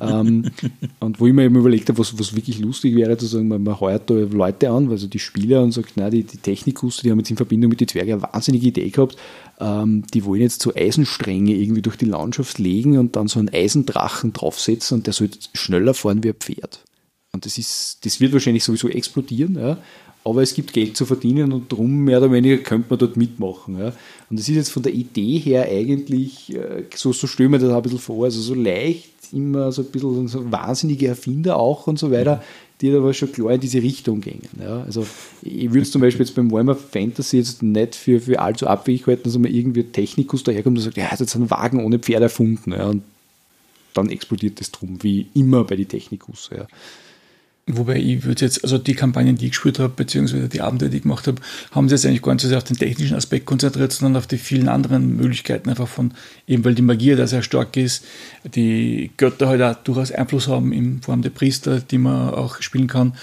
ähm, 0.00 0.50
und 1.00 1.20
wo 1.20 1.26
ich 1.26 1.32
mir 1.32 1.44
eben 1.44 1.56
überlegt 1.56 1.88
habe, 1.88 1.98
was, 1.98 2.18
was 2.18 2.34
wirklich 2.34 2.58
lustig 2.58 2.94
wäre, 2.96 3.16
zu 3.16 3.26
sagen, 3.26 3.48
man, 3.48 3.62
man 3.62 3.80
heuert 3.80 4.10
da 4.10 4.14
Leute 4.14 4.70
an, 4.70 4.90
also 4.90 5.06
die 5.06 5.18
Spieler 5.18 5.62
und 5.62 5.72
sagt, 5.72 5.92
na, 5.96 6.10
die, 6.10 6.24
die 6.24 6.38
Technikus, 6.38 6.98
die 6.98 7.10
haben 7.10 7.18
jetzt 7.18 7.30
in 7.30 7.36
Verbindung 7.36 7.70
mit 7.70 7.80
den 7.80 7.88
Zwergen 7.88 8.14
eine 8.14 8.22
wahnsinnige 8.22 8.68
Idee 8.68 8.90
gehabt, 8.90 9.16
ähm, 9.60 10.04
die 10.12 10.24
wollen 10.24 10.42
jetzt 10.42 10.62
so 10.62 10.74
Eisenstränge 10.74 11.54
irgendwie 11.54 11.82
durch 11.82 11.96
die 11.96 12.04
Landschaft 12.04 12.58
legen 12.58 12.98
und 12.98 13.16
dann 13.16 13.28
so 13.28 13.38
einen 13.38 13.48
Eisendrachen 13.48 14.32
draufsetzen 14.32 14.98
und 14.98 15.06
der 15.06 15.14
soll 15.14 15.30
schneller 15.54 15.94
fahren 15.94 16.22
wie 16.22 16.28
ein 16.28 16.34
Pferd. 16.34 16.80
Und 17.32 17.44
das, 17.44 17.58
ist, 17.58 17.98
das 18.04 18.20
wird 18.20 18.32
wahrscheinlich 18.32 18.64
sowieso 18.64 18.88
explodieren, 18.88 19.56
ja 19.56 19.78
aber 20.26 20.42
es 20.42 20.54
gibt 20.54 20.72
Geld 20.72 20.96
zu 20.96 21.06
verdienen 21.06 21.52
und 21.52 21.70
darum 21.70 22.04
mehr 22.04 22.18
oder 22.18 22.32
weniger 22.32 22.56
könnte 22.58 22.86
man 22.90 22.98
dort 22.98 23.16
mitmachen. 23.16 23.78
Ja. 23.78 23.92
Und 24.28 24.40
das 24.40 24.48
ist 24.48 24.56
jetzt 24.56 24.70
von 24.70 24.82
der 24.82 24.92
Idee 24.92 25.38
her 25.38 25.68
eigentlich, 25.70 26.52
äh, 26.52 26.82
so, 26.94 27.12
so 27.12 27.28
stellen 27.28 27.52
wir 27.52 27.60
das 27.60 27.70
auch 27.70 27.76
ein 27.76 27.82
bisschen 27.82 28.00
vor, 28.00 28.24
also 28.24 28.40
so 28.40 28.54
leicht, 28.54 29.08
immer 29.32 29.70
so 29.70 29.82
ein 29.82 29.88
bisschen 29.88 30.26
so 30.26 30.50
wahnsinnige 30.50 31.06
Erfinder 31.06 31.56
auch 31.56 31.86
und 31.86 31.98
so 32.00 32.10
weiter, 32.10 32.42
die 32.80 32.92
aber 32.92 33.14
schon 33.14 33.30
klar 33.30 33.52
in 33.52 33.60
diese 33.60 33.80
Richtung 33.80 34.20
gehen. 34.20 34.42
Ja. 34.60 34.82
Also 34.82 35.06
ich 35.42 35.70
würde 35.70 35.82
es 35.82 35.92
zum 35.92 36.00
Beispiel 36.00 36.26
jetzt 36.26 36.34
beim 36.34 36.50
Warhammer 36.50 36.74
Fantasy 36.74 37.36
jetzt 37.36 37.62
nicht 37.62 37.94
für, 37.94 38.20
für 38.20 38.40
allzu 38.40 38.66
abwegig 38.66 39.06
halten, 39.06 39.22
dass 39.24 39.38
man 39.38 39.52
irgendwie 39.52 39.84
Technikus 39.84 40.42
daherkommt 40.42 40.76
und 40.76 40.82
sagt, 40.82 40.96
ja, 40.96 41.04
er 41.04 41.12
hat 41.12 41.20
jetzt 41.20 41.36
einen 41.36 41.50
Wagen 41.50 41.84
ohne 41.84 42.00
Pferd 42.00 42.22
erfunden. 42.22 42.72
Ja. 42.72 42.88
Und 42.88 43.04
dann 43.94 44.10
explodiert 44.10 44.58
das 44.58 44.72
drum, 44.72 44.98
wie 45.02 45.28
immer 45.34 45.62
bei 45.62 45.76
den 45.76 45.88
Technikus. 45.88 46.50
Ja. 46.52 46.66
Wobei 47.68 47.96
ich 47.96 48.22
würde 48.22 48.44
jetzt, 48.44 48.62
also 48.62 48.78
die 48.78 48.94
Kampagnen, 48.94 49.36
die 49.36 49.46
ich 49.46 49.50
gespielt 49.50 49.80
habe, 49.80 49.92
beziehungsweise 49.94 50.48
die 50.48 50.60
Abende, 50.60 50.88
die 50.88 50.98
ich 50.98 51.02
gemacht 51.02 51.26
habe, 51.26 51.42
haben 51.72 51.88
sich 51.88 51.98
jetzt 51.98 52.06
eigentlich 52.06 52.22
gar 52.22 52.32
nicht 52.32 52.42
so 52.42 52.48
sehr 52.48 52.58
auf 52.58 52.64
den 52.64 52.76
technischen 52.76 53.16
Aspekt 53.16 53.44
konzentriert, 53.44 53.90
sondern 53.90 54.18
auf 54.18 54.28
die 54.28 54.38
vielen 54.38 54.68
anderen 54.68 55.16
Möglichkeiten, 55.16 55.68
einfach 55.68 55.88
von, 55.88 56.12
eben 56.46 56.64
weil 56.64 56.76
die 56.76 56.82
Magie 56.82 57.16
da 57.16 57.26
sehr 57.26 57.42
stark 57.42 57.76
ist, 57.76 58.04
die 58.44 59.10
Götter 59.16 59.48
halt 59.48 59.62
auch 59.62 59.74
durchaus 59.82 60.12
Einfluss 60.12 60.46
haben 60.46 60.72
in 60.72 61.02
Form 61.02 61.22
der 61.22 61.30
Priester, 61.30 61.80
die 61.80 61.98
man 61.98 62.34
auch 62.34 62.62
spielen 62.62 62.86
kann. 62.86 63.14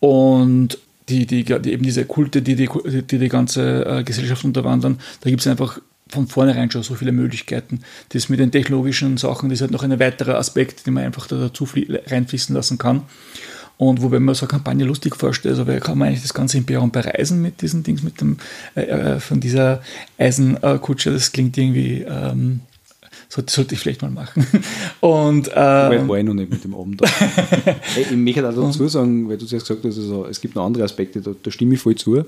Und 0.00 0.78
die, 1.10 1.26
die, 1.26 1.44
die 1.44 1.72
eben 1.72 1.82
diese 1.82 2.06
Kulte, 2.06 2.40
die 2.40 2.56
die, 2.56 2.70
die, 2.86 3.18
die 3.18 3.28
ganze 3.28 3.84
äh, 3.84 4.04
Gesellschaft 4.04 4.46
unterwandern, 4.46 5.00
da 5.20 5.28
gibt 5.28 5.42
es 5.42 5.46
einfach 5.46 5.78
von 6.08 6.28
vornherein 6.28 6.70
schon 6.70 6.82
so 6.82 6.94
viele 6.94 7.12
Möglichkeiten. 7.12 7.80
Das 8.10 8.30
mit 8.30 8.40
den 8.40 8.50
technologischen 8.50 9.18
Sachen, 9.18 9.50
das 9.50 9.56
ist 9.56 9.62
halt 9.62 9.70
noch 9.70 9.82
ein 9.82 10.00
weiterer 10.00 10.38
Aspekt, 10.38 10.86
den 10.86 10.94
man 10.94 11.04
einfach 11.04 11.26
da 11.26 11.36
dazu 11.36 11.68
reinfließen 12.06 12.54
lassen 12.54 12.78
kann. 12.78 13.02
Und 13.82 14.00
wo, 14.00 14.12
wenn 14.12 14.22
man 14.22 14.36
so 14.36 14.46
eine 14.46 14.50
Kampagne 14.50 14.84
lustig 14.84 15.16
vorstellt, 15.16 15.58
also 15.58 15.80
kann 15.80 15.98
man 15.98 16.06
eigentlich 16.06 16.22
das 16.22 16.32
ganze 16.32 16.56
Imperium 16.56 16.92
bereisen 16.92 17.42
mit 17.42 17.62
diesen 17.62 17.82
Dings, 17.82 18.04
mit 18.04 18.20
dem, 18.20 18.36
äh, 18.76 18.82
äh, 18.82 19.18
von 19.18 19.40
dieser 19.40 19.82
Eisenkutsche, 20.18 21.10
das 21.10 21.32
klingt 21.32 21.58
irgendwie 21.58 22.02
ähm, 22.08 22.60
sollte, 23.28 23.52
sollte 23.52 23.74
ich 23.74 23.80
vielleicht 23.80 24.02
mal 24.02 24.12
machen. 24.12 24.46
Und, 25.00 25.48
ähm, 25.48 25.54
Wobei 25.54 26.08
war 26.08 26.18
ich 26.18 26.24
noch 26.24 26.34
nicht 26.34 26.50
mit 26.52 26.62
dem 26.62 26.76
Abend. 26.76 27.02
hey, 27.94 28.06
ich 28.08 28.16
möchte 28.16 28.48
auch 28.48 28.54
dazu 28.54 28.86
sagen, 28.86 29.28
weil 29.28 29.36
du 29.36 29.46
es 29.46 29.50
ja 29.50 29.58
gesagt 29.58 29.84
hast, 29.84 29.98
also, 29.98 30.26
es 30.26 30.40
gibt 30.40 30.54
noch 30.54 30.64
andere 30.64 30.84
Aspekte, 30.84 31.20
da, 31.20 31.32
da 31.42 31.50
stimme 31.50 31.74
ich 31.74 31.80
voll 31.80 31.96
zu, 31.96 32.24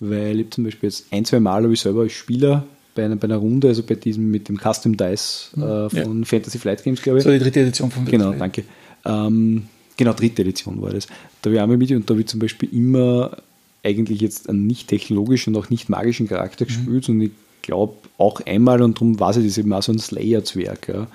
weil 0.00 0.40
ich 0.40 0.50
zum 0.50 0.64
Beispiel 0.64 0.88
jetzt 0.88 1.06
ein, 1.12 1.24
zwei 1.24 1.38
Mal 1.38 1.62
habe 1.62 1.72
ich 1.72 1.80
selber 1.80 2.00
als 2.00 2.14
Spieler 2.14 2.64
bei 2.96 3.04
einer, 3.04 3.14
bei 3.14 3.26
einer 3.26 3.36
Runde, 3.36 3.68
also 3.68 3.84
bei 3.84 3.94
diesem 3.94 4.28
mit 4.32 4.48
dem 4.48 4.58
Custom 4.58 4.96
Dice 4.96 5.52
äh, 5.56 5.88
von 5.88 6.18
ja. 6.18 6.24
Fantasy 6.24 6.58
Flight 6.58 6.82
Games, 6.82 7.00
glaube 7.00 7.18
ich. 7.18 7.24
So 7.24 7.30
die 7.30 7.38
dritte 7.38 7.60
Edition 7.60 7.92
von 7.92 8.06
Genau, 8.06 8.32
danke. 8.32 8.64
Ähm, 9.04 9.68
genau, 9.96 10.12
dritte 10.12 10.42
Edition 10.42 10.80
war 10.82 10.90
das. 10.90 11.06
Da 11.42 11.48
habe 11.48 11.56
ich 11.56 11.60
einmal 11.60 11.76
mit 11.76 11.90
und 11.90 12.08
da 12.08 12.14
habe 12.14 12.20
ich 12.20 12.28
zum 12.28 12.40
Beispiel 12.40 12.68
immer 12.72 13.36
eigentlich 13.82 14.20
jetzt 14.20 14.48
einen 14.48 14.66
nicht 14.66 14.88
technologischen 14.88 15.54
und 15.54 15.62
auch 15.62 15.70
nicht 15.70 15.88
magischen 15.88 16.28
Charakter 16.28 16.64
mhm. 16.64 16.68
gespielt 16.68 17.08
und 17.08 17.20
ich 17.20 17.30
glaube 17.62 17.94
auch 18.18 18.40
einmal 18.40 18.82
und 18.82 18.96
darum 18.96 19.18
war 19.20 19.36
es 19.36 19.58
eben 19.58 19.72
auch 19.72 19.82
so 19.82 19.92
ein 19.92 19.98
Slayer-Zwerg. 19.98 20.88
Ja. 20.88 21.06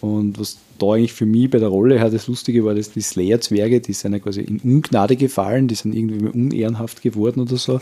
Und 0.00 0.38
was 0.38 0.58
da 0.78 0.92
eigentlich 0.92 1.12
für 1.12 1.26
mich 1.26 1.50
bei 1.50 1.58
der 1.58 1.68
Rolle 1.68 2.00
halt 2.00 2.14
das 2.14 2.26
Lustige 2.28 2.64
war, 2.64 2.74
dass 2.74 2.92
die 2.92 3.00
Slayer-Zwerge, 3.00 3.80
die 3.80 3.92
sind 3.92 4.12
ja 4.12 4.18
quasi 4.18 4.40
in 4.40 4.60
Ungnade 4.60 5.16
gefallen, 5.16 5.68
die 5.68 5.74
sind 5.74 5.94
irgendwie 5.94 6.26
unehrenhaft 6.26 7.02
geworden 7.02 7.40
oder 7.40 7.56
so. 7.56 7.80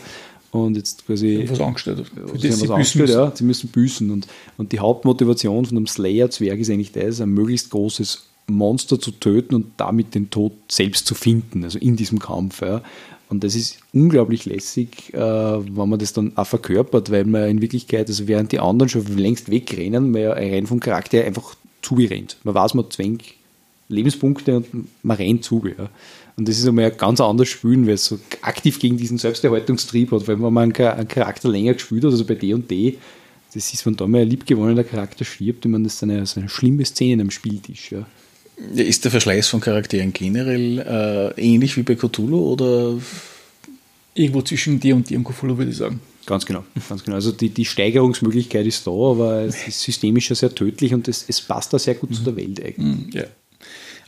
Und 0.50 0.76
jetzt 0.76 1.06
quasi. 1.06 1.44
was 1.48 1.60
angestellt. 1.60 2.04
Für 2.06 2.38
sie 2.38 2.50
haben 2.50 2.60
was 2.62 2.70
angestellt, 2.70 3.10
ja. 3.10 3.32
Sie 3.34 3.44
müssen 3.44 3.68
büßen. 3.68 4.10
Und, 4.10 4.26
und 4.56 4.72
die 4.72 4.78
Hauptmotivation 4.78 5.66
von 5.66 5.76
einem 5.76 5.86
Slayer-Zwerg 5.86 6.58
ist 6.58 6.70
eigentlich 6.70 6.92
das, 6.92 7.20
ein 7.20 7.30
möglichst 7.30 7.70
großes 7.70 8.24
Monster 8.48 9.00
zu 9.00 9.10
töten 9.10 9.54
und 9.54 9.72
damit 9.76 10.14
den 10.14 10.30
Tod 10.30 10.52
selbst 10.68 11.06
zu 11.06 11.14
finden, 11.14 11.64
also 11.64 11.78
in 11.78 11.96
diesem 11.96 12.18
Kampf. 12.18 12.62
Ja. 12.62 12.82
Und 13.28 13.42
das 13.42 13.56
ist 13.56 13.78
unglaublich 13.92 14.44
lässig, 14.44 15.12
äh, 15.12 15.18
wenn 15.18 15.88
man 15.88 15.98
das 15.98 16.12
dann 16.12 16.36
auch 16.36 16.46
verkörpert, 16.46 17.10
weil 17.10 17.24
man 17.24 17.48
in 17.48 17.60
Wirklichkeit, 17.60 18.08
also 18.08 18.28
während 18.28 18.52
die 18.52 18.60
anderen 18.60 18.88
schon 18.88 19.04
längst 19.16 19.50
wegrennen, 19.50 20.12
man 20.12 20.22
ja 20.22 20.32
rein 20.32 20.66
vom 20.66 20.78
Charakter 20.78 21.24
einfach 21.24 21.56
zurennt. 21.82 22.36
Man 22.44 22.54
weiß, 22.54 22.74
man 22.74 22.90
zwängt 22.90 23.24
Lebenspunkte 23.88 24.56
und 24.58 24.88
man 25.02 25.16
rennt 25.16 25.44
zu. 25.44 25.64
Ja. 25.66 25.88
Und 26.36 26.48
das 26.48 26.58
ist 26.58 26.68
einmal 26.68 26.84
ein 26.84 26.96
ganz 26.96 27.20
anderes 27.20 27.48
Spielen, 27.48 27.86
weil 27.86 27.94
es 27.94 28.04
so 28.04 28.18
aktiv 28.42 28.78
gegen 28.78 28.96
diesen 28.96 29.18
Selbsterhaltungstrieb 29.18 30.12
hat. 30.12 30.28
Weil 30.28 30.40
wenn 30.40 30.52
man 30.52 30.72
einen 30.72 31.08
Charakter 31.08 31.48
länger 31.48 31.74
gespielt 31.74 32.04
hat, 32.04 32.12
also 32.12 32.24
bei 32.24 32.34
D 32.34 32.54
und 32.54 32.70
D, 32.70 32.98
das 33.54 33.72
ist, 33.72 33.86
wenn 33.86 33.96
da 33.96 34.06
mal 34.06 34.20
ein 34.20 34.28
liebgewonnener 34.28 34.84
Charakter 34.84 35.24
stirbt, 35.24 35.64
ich 35.64 35.70
meine, 35.70 35.84
das 35.84 35.94
ist 35.94 36.02
eine, 36.02 36.26
so 36.26 36.40
eine 36.40 36.48
schlimme 36.48 36.84
Szene 36.84 37.22
am 37.22 37.30
Spieltisch. 37.30 37.90
Ja. 37.90 38.06
Ist 38.56 39.04
der 39.04 39.10
Verschleiß 39.10 39.48
von 39.48 39.60
Charakteren 39.60 40.12
generell 40.12 40.78
äh, 40.78 41.40
ähnlich 41.40 41.76
wie 41.76 41.82
bei 41.82 41.94
Cthulhu 41.94 42.52
oder? 42.52 42.94
Irgendwo 44.14 44.40
zwischen 44.40 44.80
dir 44.80 44.96
und 44.96 45.10
dir 45.10 45.18
und 45.18 45.24
Cthulhu, 45.24 45.58
würde 45.58 45.70
ich 45.70 45.76
sagen. 45.76 46.00
Ganz 46.24 46.44
genau, 46.44 46.64
ganz 46.88 47.04
genau. 47.04 47.16
Also 47.16 47.32
die, 47.32 47.50
die 47.50 47.64
Steigerungsmöglichkeit 47.64 48.66
ist 48.66 48.86
da, 48.86 48.90
aber 48.90 49.42
es 49.42 49.68
ist 49.68 49.80
systemisch 49.82 50.30
ja 50.30 50.36
sehr 50.36 50.54
tödlich 50.54 50.92
und 50.92 51.06
es, 51.06 51.24
es 51.28 51.40
passt 51.40 51.72
da 51.72 51.78
sehr 51.78 51.94
gut 51.94 52.10
mhm. 52.10 52.14
zu 52.14 52.22
der 52.24 52.36
Welt 52.36 52.60
eigentlich. 52.60 52.78
Mhm, 52.78 53.10
ja. 53.12 53.24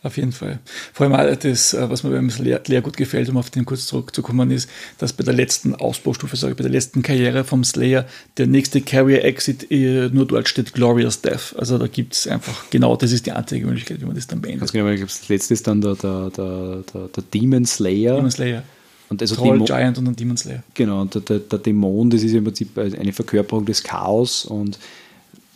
Auf 0.02 0.16
jeden 0.16 0.30
Fall. 0.30 0.60
Vor 0.92 1.06
allem 1.06 1.14
all 1.14 1.36
das, 1.36 1.74
äh, 1.74 1.90
was 1.90 2.04
mir 2.04 2.10
beim 2.10 2.30
Slayer 2.30 2.60
gut 2.82 2.96
gefällt, 2.96 3.28
um 3.28 3.36
auf 3.36 3.50
den 3.50 3.64
kurz 3.64 3.86
zurückzukommen, 3.86 4.52
ist, 4.52 4.70
dass 4.98 5.12
bei 5.12 5.24
der 5.24 5.34
letzten 5.34 5.74
Ausbaustufe, 5.74 6.36
sage 6.36 6.52
ich, 6.52 6.56
bei 6.56 6.62
der 6.62 6.70
letzten 6.70 7.02
Karriere 7.02 7.42
vom 7.42 7.64
Slayer, 7.64 8.06
der 8.36 8.46
nächste 8.46 8.80
Carrier 8.80 9.24
Exit 9.24 9.72
äh, 9.72 10.08
nur 10.10 10.26
dort 10.26 10.48
steht 10.48 10.72
Glorious 10.72 11.20
Death. 11.20 11.56
Also 11.58 11.78
da 11.78 11.88
gibt 11.88 12.14
es 12.14 12.28
einfach, 12.28 12.70
genau 12.70 12.94
das 12.94 13.10
ist 13.10 13.26
die 13.26 13.32
einzige 13.32 13.66
Möglichkeit, 13.66 14.00
wie 14.00 14.04
man 14.04 14.14
das 14.14 14.28
dann 14.28 14.40
beendet. 14.40 14.60
Ganz 14.60 14.72
genau, 14.72 14.94
das 14.94 15.28
letzte 15.28 15.54
ist 15.54 15.66
dann 15.66 15.80
der, 15.80 15.96
der, 15.96 16.30
der, 16.30 16.84
der, 16.92 17.24
Demon 17.34 17.66
Slayer. 17.66 18.16
Demon 18.16 18.30
Slayer. 18.30 18.62
Und 19.08 19.20
also 19.20 19.34
Troll, 19.34 19.54
Dämon, 19.54 19.66
Giant 19.66 19.98
und 19.98 20.06
ein 20.06 20.16
Demon 20.16 20.36
Slayer. 20.36 20.62
Genau, 20.74 21.00
und 21.00 21.14
der, 21.14 21.22
der, 21.22 21.38
der 21.40 21.58
Dämon, 21.58 22.10
das 22.10 22.22
ist 22.22 22.34
im 22.34 22.44
Prinzip 22.44 22.78
eine 22.78 23.12
Verkörperung 23.12 23.64
des 23.64 23.82
Chaos 23.82 24.44
und 24.44 24.78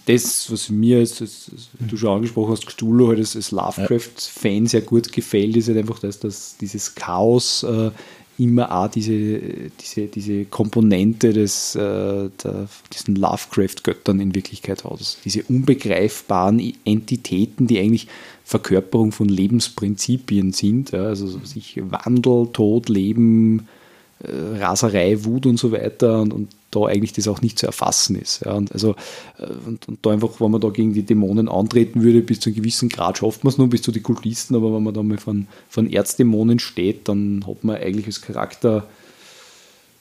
das, 0.06 0.50
was 0.50 0.68
mir 0.68 0.98
jetzt, 0.98 1.20
das, 1.20 1.50
du 1.78 1.96
schon 1.96 2.16
angesprochen 2.16 2.52
hast, 2.52 2.66
Cthulhu 2.66 3.08
halt 3.08 3.18
als, 3.18 3.36
als 3.36 3.50
Lovecraft-Fan 3.50 4.66
sehr 4.66 4.80
gut 4.80 5.12
gefällt, 5.12 5.56
ist 5.56 5.68
halt 5.68 5.78
einfach 5.78 6.00
das, 6.00 6.18
dass 6.18 6.56
dieses 6.56 6.94
Chaos 6.94 7.62
äh, 7.62 7.90
immer 8.38 8.74
auch 8.74 8.88
diese, 8.88 9.38
diese, 9.80 10.06
diese 10.06 10.44
Komponente 10.46 11.32
des, 11.32 11.74
äh, 11.76 12.30
der, 12.42 12.68
diesen 12.92 13.16
Lovecraft-Göttern 13.16 14.20
in 14.20 14.34
Wirklichkeit 14.34 14.84
hat. 14.84 14.90
Also 14.90 15.16
diese 15.24 15.44
unbegreifbaren 15.44 16.74
Entitäten, 16.84 17.66
die 17.66 17.78
eigentlich 17.78 18.08
Verkörperung 18.44 19.12
von 19.12 19.28
Lebensprinzipien 19.28 20.52
sind. 20.52 20.90
Ja, 20.90 21.04
also 21.04 21.26
sich 21.44 21.80
Wandel, 21.82 22.48
Tod, 22.52 22.88
Leben, 22.88 23.68
Raserei, 24.24 25.24
Wut 25.24 25.46
und 25.46 25.58
so 25.58 25.72
weiter 25.72 26.20
und, 26.20 26.32
und 26.32 26.48
da 26.70 26.84
eigentlich 26.86 27.12
das 27.12 27.28
auch 27.28 27.42
nicht 27.42 27.58
zu 27.58 27.66
erfassen 27.66 28.16
ist. 28.16 28.44
Ja, 28.44 28.54
und, 28.54 28.72
also, 28.72 28.94
äh, 29.38 29.46
und, 29.66 29.88
und, 29.88 29.98
da 30.02 30.10
einfach, 30.10 30.40
wenn 30.40 30.50
man 30.50 30.60
da 30.60 30.68
gegen 30.70 30.94
die 30.94 31.02
Dämonen 31.02 31.48
antreten 31.48 32.02
würde, 32.02 32.22
bis 32.22 32.40
zu 32.40 32.48
einem 32.48 32.56
gewissen 32.56 32.88
Grad 32.88 33.18
schafft 33.18 33.44
man 33.44 33.52
es 33.52 33.58
nur, 33.58 33.68
bis 33.68 33.82
zu 33.82 33.92
den 33.92 34.02
Kultisten, 34.02 34.54
aber 34.54 34.74
wenn 34.74 34.82
man 34.82 34.94
da 34.94 35.02
mal 35.02 35.18
von, 35.18 35.46
von 35.68 35.90
Erzdämonen 35.90 36.58
steht, 36.58 37.08
dann 37.08 37.44
hat 37.46 37.64
man 37.64 37.76
eigentlich 37.76 38.06
als 38.06 38.22
Charakter, 38.22 38.86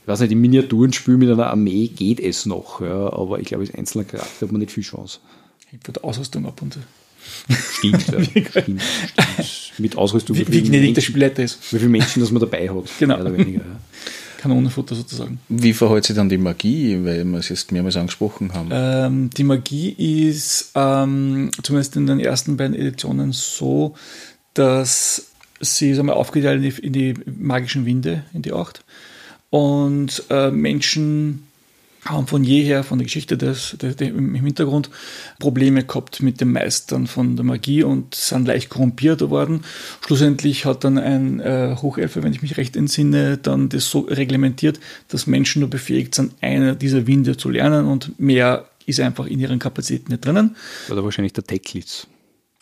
ich 0.03 0.07
weiß 0.07 0.21
nicht, 0.21 0.31
im 0.31 0.41
Miniaturenspiel 0.41 1.17
mit 1.17 1.29
einer 1.29 1.47
Armee 1.47 1.87
geht 1.87 2.19
es 2.19 2.45
noch, 2.45 2.81
ja, 2.81 3.11
aber 3.13 3.39
ich 3.39 3.47
glaube, 3.47 3.63
als 3.63 3.73
einzelner 3.73 4.05
Charakter 4.05 4.45
hat 4.45 4.51
man 4.51 4.59
nicht 4.59 4.71
viel 4.71 4.83
Chance. 4.83 5.19
Ich 5.71 5.87
würde 5.87 6.03
Ausrüstung 6.03 6.45
ab 6.45 6.61
und 6.61 6.73
zu. 6.73 6.79
Stimmt, 7.73 8.07
ja. 8.07 8.23
Stimmt. 8.61 8.81
Mit 9.77 9.97
Ausrüstung. 9.97 10.37
Wie, 10.37 10.47
wie 10.47 10.63
gnädig 10.63 10.95
der 10.95 11.01
Spielleiter 11.01 11.43
ist. 11.43 11.59
Wie 11.73 11.77
viele 11.77 11.89
Menschen 11.89 12.21
das 12.21 12.31
man 12.31 12.39
dabei 12.39 12.69
hat. 12.69 12.85
Genau. 12.99 13.15
Mehr 13.17 13.25
oder 13.25 13.37
weniger, 13.37 13.59
ja. 13.59 13.79
Kanonenfutter 14.41 14.95
sozusagen. 14.95 15.39
Wie 15.49 15.73
verhält 15.73 16.03
sich 16.03 16.15
dann 16.15 16.27
die 16.27 16.39
Magie, 16.39 16.97
weil 17.03 17.23
wir 17.25 17.37
es 17.37 17.49
jetzt 17.49 17.71
mehrmals 17.71 17.95
angesprochen 17.95 18.53
haben? 18.53 18.69
Ähm, 18.71 19.29
die 19.29 19.43
Magie 19.43 19.91
ist 20.29 20.71
ähm, 20.73 21.51
zumindest 21.61 21.95
in 21.95 22.07
den 22.07 22.19
ersten 22.19 22.57
beiden 22.57 22.75
Editionen 22.75 23.33
so, 23.33 23.93
dass 24.55 25.27
sie 25.59 25.93
sagen 25.93 26.07
wir, 26.07 26.15
aufgeteilt 26.15 26.63
in 26.63 26.71
die, 26.71 26.81
in 26.81 26.93
die 26.93 27.13
magischen 27.39 27.85
Winde, 27.85 28.23
in 28.33 28.41
die 28.41 28.51
acht. 28.51 28.83
Und 29.51 30.23
äh, 30.31 30.49
Menschen 30.49 31.47
haben 32.05 32.27
von 32.27 32.43
jeher, 32.43 32.83
von 32.83 32.97
der 32.97 33.05
Geschichte 33.05 33.37
des, 33.37 33.77
des, 33.79 33.95
des, 33.95 34.09
im 34.09 34.33
Hintergrund, 34.33 34.89
Probleme 35.39 35.83
gehabt 35.83 36.21
mit 36.21 36.41
dem 36.41 36.51
Meistern 36.51 37.07
von 37.07 37.35
der 37.35 37.45
Magie 37.45 37.83
und 37.83 38.15
sind 38.15 38.47
leicht 38.47 38.69
korrumpiert 38.69 39.21
worden. 39.29 39.61
Schlussendlich 40.05 40.65
hat 40.65 40.83
dann 40.83 40.97
ein 40.97 41.39
äh, 41.39 41.75
Hochelfer, 41.81 42.23
wenn 42.23 42.33
ich 42.33 42.41
mich 42.41 42.57
recht 42.57 42.75
entsinne, 42.75 43.37
dann 43.37 43.69
das 43.69 43.89
so 43.89 43.99
reglementiert, 44.01 44.79
dass 45.09 45.27
Menschen 45.27 45.59
nur 45.59 45.69
befähigt 45.69 46.15
sind, 46.15 46.33
eine 46.41 46.75
dieser 46.75 47.05
Winde 47.05 47.37
zu 47.37 47.49
lernen 47.49 47.85
und 47.85 48.19
mehr 48.19 48.65
ist 48.85 48.99
einfach 48.99 49.27
in 49.27 49.39
ihren 49.39 49.59
Kapazitäten 49.59 50.11
nicht 50.11 50.25
drinnen. 50.25 50.55
Oder 50.89 51.03
wahrscheinlich 51.03 51.33
der 51.33 51.43
Teklitz. 51.43 52.07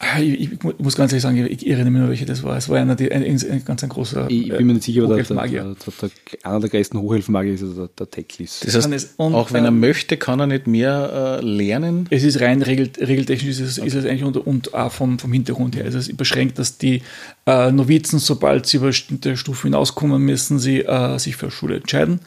Ah, 0.02 0.22
ich, 0.22 0.40
ich, 0.40 0.64
muss 0.78 0.96
ganz 0.96 1.12
ehrlich 1.12 1.24
sagen, 1.24 1.46
ich 1.46 1.68
erinnere 1.68 1.92
mich 1.92 2.00
nur, 2.00 2.10
welche 2.10 2.26
das 2.26 2.42
war. 2.42 2.56
Es 2.56 2.70
war 2.70 2.78
einer, 2.78 2.96
die, 2.96 3.12
ein, 3.12 3.22
ein, 3.22 3.66
ganz 3.66 3.84
ein 3.84 3.90
großer 3.90 4.30
Ich 4.30 4.48
bin 4.48 4.66
mir 4.66 4.74
nicht 4.76 4.86
sicher, 4.86 5.04
aber 5.04 5.18
der, 5.18 5.26
der, 5.26 5.36
der, 5.36 6.10
einer 6.44 6.60
der 6.62 6.70
größten 6.70 7.02
Hochhilfenmagier 7.02 7.56
ist 7.56 7.64
also 7.64 7.88
der, 7.88 7.90
der 8.00 8.10
Teklis. 8.10 8.62
Das 8.62 8.90
heißt, 8.90 9.16
und, 9.18 9.36
auch 9.36 9.52
wenn 9.52 9.66
er 9.66 9.72
möchte, 9.72 10.16
kann 10.16 10.40
er 10.40 10.48
nicht 10.48 10.68
mehr 10.68 11.42
äh, 11.42 11.46
lernen? 11.46 12.08
Es 12.12 12.24
ist 12.24 12.40
rein 12.40 12.62
regel, 12.62 12.90
regeltechnisch, 12.98 13.60
ist 13.60 13.60
es, 13.60 13.80
okay. 13.80 13.88
ist 13.90 13.96
es 13.96 14.06
eigentlich 14.06 14.24
und, 14.24 14.38
und 14.38 14.74
auch 14.74 14.90
vom, 14.90 15.20
vom 15.20 15.34
Hintergrund 15.34 15.76
her. 15.76 15.84
ist 15.84 15.96
es 15.96 16.16
beschränkt, 16.16 16.60
dass 16.60 16.78
die 16.78 17.02
äh, 17.46 17.70
Novizen, 17.70 18.20
sobald 18.20 18.68
sie 18.68 18.78
über 18.78 18.88
bestimmte 18.88 19.36
Stufen 19.36 19.68
hinauskommen, 19.68 20.22
müssen 20.22 20.60
sie 20.60 20.80
äh, 20.80 21.20
sich 21.20 21.36
für 21.36 21.52
Schule 21.52 21.76
entscheiden 21.76 22.22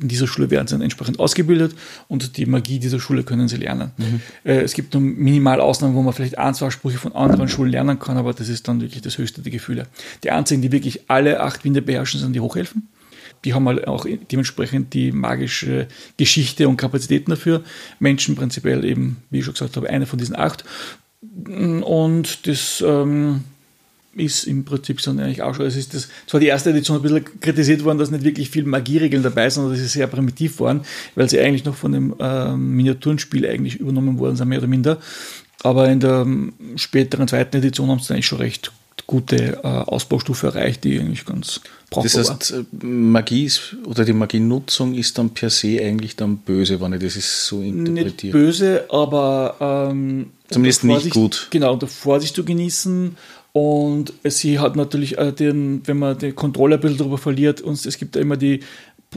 in 0.00 0.08
dieser 0.08 0.26
Schule 0.28 0.50
werden 0.50 0.66
sie 0.68 0.74
dann 0.74 0.82
entsprechend 0.82 1.18
ausgebildet 1.18 1.74
und 2.06 2.36
die 2.36 2.46
Magie 2.46 2.78
dieser 2.78 3.00
Schule 3.00 3.24
können 3.24 3.48
sie 3.48 3.56
lernen. 3.56 3.90
Mhm. 3.96 4.20
Äh, 4.44 4.60
es 4.60 4.74
gibt 4.74 4.94
nur 4.94 5.02
minimal 5.02 5.60
Ausnahmen, 5.60 5.94
wo 5.94 6.02
man 6.02 6.14
vielleicht 6.14 6.38
ein, 6.38 6.54
zwei 6.54 6.70
Sprüche 6.70 6.98
von 6.98 7.14
anderen 7.14 7.48
Schulen 7.48 7.72
lernen 7.72 7.98
kann, 7.98 8.16
aber 8.16 8.32
das 8.32 8.48
ist 8.48 8.68
dann 8.68 8.80
wirklich 8.80 9.02
das 9.02 9.18
höchste 9.18 9.42
der 9.42 9.50
Gefühle. 9.50 9.86
Die 10.22 10.30
einzigen, 10.30 10.62
die 10.62 10.70
wirklich 10.70 11.10
alle 11.10 11.40
acht 11.40 11.64
Winde 11.64 11.82
beherrschen, 11.82 12.20
sind 12.20 12.32
die 12.32 12.40
Hochhelfen. 12.40 12.88
Die 13.44 13.54
haben 13.54 13.66
halt 13.68 13.86
auch 13.86 14.06
dementsprechend 14.30 14.94
die 14.94 15.12
magische 15.12 15.86
Geschichte 16.16 16.68
und 16.68 16.76
Kapazitäten 16.76 17.30
dafür. 17.30 17.62
Menschen 18.00 18.34
prinzipiell 18.34 18.84
eben, 18.84 19.18
wie 19.30 19.38
ich 19.38 19.44
schon 19.44 19.54
gesagt 19.54 19.76
habe, 19.76 19.88
eine 19.90 20.06
von 20.06 20.18
diesen 20.18 20.36
acht. 20.36 20.64
Und 21.22 22.46
das 22.46 22.82
ähm, 22.86 23.44
ist 24.18 24.44
im 24.44 24.64
Prinzip 24.64 25.00
so 25.00 25.10
eigentlich 25.10 25.42
auch 25.42 25.54
schon. 25.54 25.66
Es 25.66 25.76
ist 25.76 25.94
das, 25.94 26.08
zwar 26.26 26.40
die 26.40 26.46
erste 26.46 26.70
Edition 26.70 26.96
ein 26.96 27.02
bisschen 27.02 27.40
kritisiert 27.40 27.84
worden, 27.84 27.98
dass 27.98 28.10
nicht 28.10 28.24
wirklich 28.24 28.50
viel 28.50 28.64
Magieregeln 28.64 29.22
dabei 29.22 29.50
sind, 29.50 29.70
dass 29.70 29.78
sie 29.78 29.86
sehr 29.86 30.06
primitiv 30.06 30.60
waren, 30.60 30.82
weil 31.14 31.28
sie 31.28 31.40
eigentlich 31.40 31.64
noch 31.64 31.74
von 31.74 31.92
dem 31.92 32.14
ähm, 32.18 32.76
Miniaturenspiel 32.76 33.46
eigentlich 33.46 33.76
übernommen 33.76 34.18
worden 34.18 34.36
sind, 34.36 34.48
mehr 34.48 34.58
oder 34.58 34.68
minder. 34.68 34.98
Aber 35.62 35.88
in 35.88 36.00
der 36.00 36.20
ähm, 36.20 36.52
späteren 36.76 37.26
zweiten 37.26 37.56
Edition 37.56 37.90
haben 37.90 37.98
sie 37.98 38.12
eigentlich 38.12 38.26
schon 38.26 38.38
recht 38.38 38.72
gute 39.08 39.60
äh, 39.64 39.66
Ausbaustufe 39.66 40.48
erreicht, 40.48 40.84
die 40.84 41.00
eigentlich 41.00 41.24
ganz 41.24 41.62
brauchbar 41.90 42.22
Das 42.22 42.30
heißt, 42.30 42.50
äh, 42.52 42.86
Magie 42.86 43.46
ist, 43.46 43.76
oder 43.86 44.04
die 44.04 44.12
Magienutzung 44.12 44.94
ist 44.94 45.16
dann 45.18 45.30
per 45.30 45.50
se 45.50 45.80
eigentlich 45.80 46.14
dann 46.14 46.36
böse, 46.36 46.80
wenn 46.80 46.92
ich 46.92 47.00
das 47.00 47.16
ist 47.16 47.46
so 47.46 47.62
interpretiere. 47.62 48.04
Nicht 48.04 48.32
böse, 48.32 48.84
aber 48.90 49.88
ähm, 49.90 50.30
zumindest 50.50 50.84
nicht 50.84 51.10
gut. 51.10 51.48
Genau, 51.50 51.72
unter 51.72 51.86
Vorsicht 51.86 52.36
zu 52.36 52.44
genießen 52.44 53.16
und 53.52 54.12
sie 54.24 54.58
hat 54.58 54.76
natürlich 54.76 55.18
äh, 55.18 55.32
den, 55.32 55.82
wenn 55.86 55.98
man 55.98 56.18
die 56.18 56.32
Kontrolle 56.32 56.76
ein 56.76 56.80
bisschen 56.80 56.98
darüber 56.98 57.18
verliert, 57.18 57.60
und 57.60 57.84
es 57.84 57.98
gibt 57.98 58.16
ja 58.16 58.22
immer 58.22 58.36
die 58.36 58.60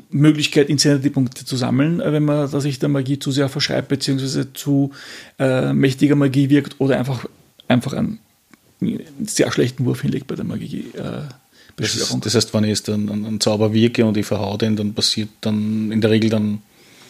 Möglichkeit, 0.09 0.69
Insanity-Punkte 0.69 1.45
zu 1.45 1.57
sammeln, 1.57 1.99
äh, 1.99 2.11
wenn 2.11 2.23
man 2.23 2.47
sich 2.47 2.79
der 2.79 2.89
Magie 2.89 3.19
zu 3.19 3.31
sehr 3.31 3.49
verschreibt, 3.49 3.89
beziehungsweise 3.89 4.53
zu 4.53 4.91
äh, 5.37 5.73
mächtiger 5.73 6.15
Magie 6.15 6.49
wirkt 6.49 6.79
oder 6.79 6.97
einfach, 6.97 7.25
einfach 7.67 7.93
einen, 7.93 8.19
sehr 9.25 9.51
schlechten 9.51 9.85
Wurf 9.85 10.01
hinlegt 10.01 10.27
bei 10.27 10.35
der 10.35 10.45
Magie. 10.45 10.85
Äh, 10.95 11.27
das, 11.75 11.95
ist, 11.95 12.25
das, 12.25 12.35
heißt, 12.35 12.53
wenn 12.53 12.63
ich 12.63 12.69
jetzt 12.69 12.89
einen, 12.89 13.09
einen 13.09 13.39
Zauber 13.39 13.73
wirke 13.73 14.05
und 14.05 14.17
ich 14.17 14.25
verhau 14.25 14.57
den, 14.57 14.75
dann 14.75 14.93
passiert 14.93 15.29
dann 15.41 15.91
in 15.91 16.01
der 16.01 16.09
Regel 16.09 16.29
dann. 16.29 16.61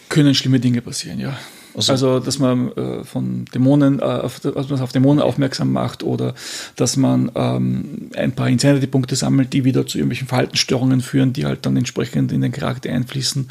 Können 0.08 0.34
schlimme 0.34 0.60
Dinge 0.60 0.82
passieren, 0.82 1.18
ja. 1.18 1.38
Also, 1.74 1.92
also 1.92 2.20
dass 2.20 2.38
man 2.38 2.72
äh, 2.72 3.04
von 3.04 3.44
Dämonen, 3.54 3.98
äh, 3.98 4.02
auf, 4.02 4.40
dass 4.40 4.68
man 4.68 4.80
auf 4.80 4.92
Dämonen 4.92 5.22
aufmerksam 5.22 5.72
macht 5.72 6.02
oder 6.02 6.34
dass 6.76 6.96
man 6.96 7.30
ähm, 7.34 8.10
ein 8.14 8.32
paar 8.32 8.48
Insanity-Punkte 8.48 9.16
sammelt, 9.16 9.52
die 9.52 9.64
wieder 9.64 9.86
zu 9.86 9.98
irgendwelchen 9.98 10.28
Verhaltensstörungen 10.28 11.00
führen, 11.00 11.32
die 11.32 11.46
halt 11.46 11.64
dann 11.66 11.76
entsprechend 11.76 12.32
in 12.32 12.40
den 12.40 12.52
Charakter 12.52 12.90
einfließen. 12.90 13.48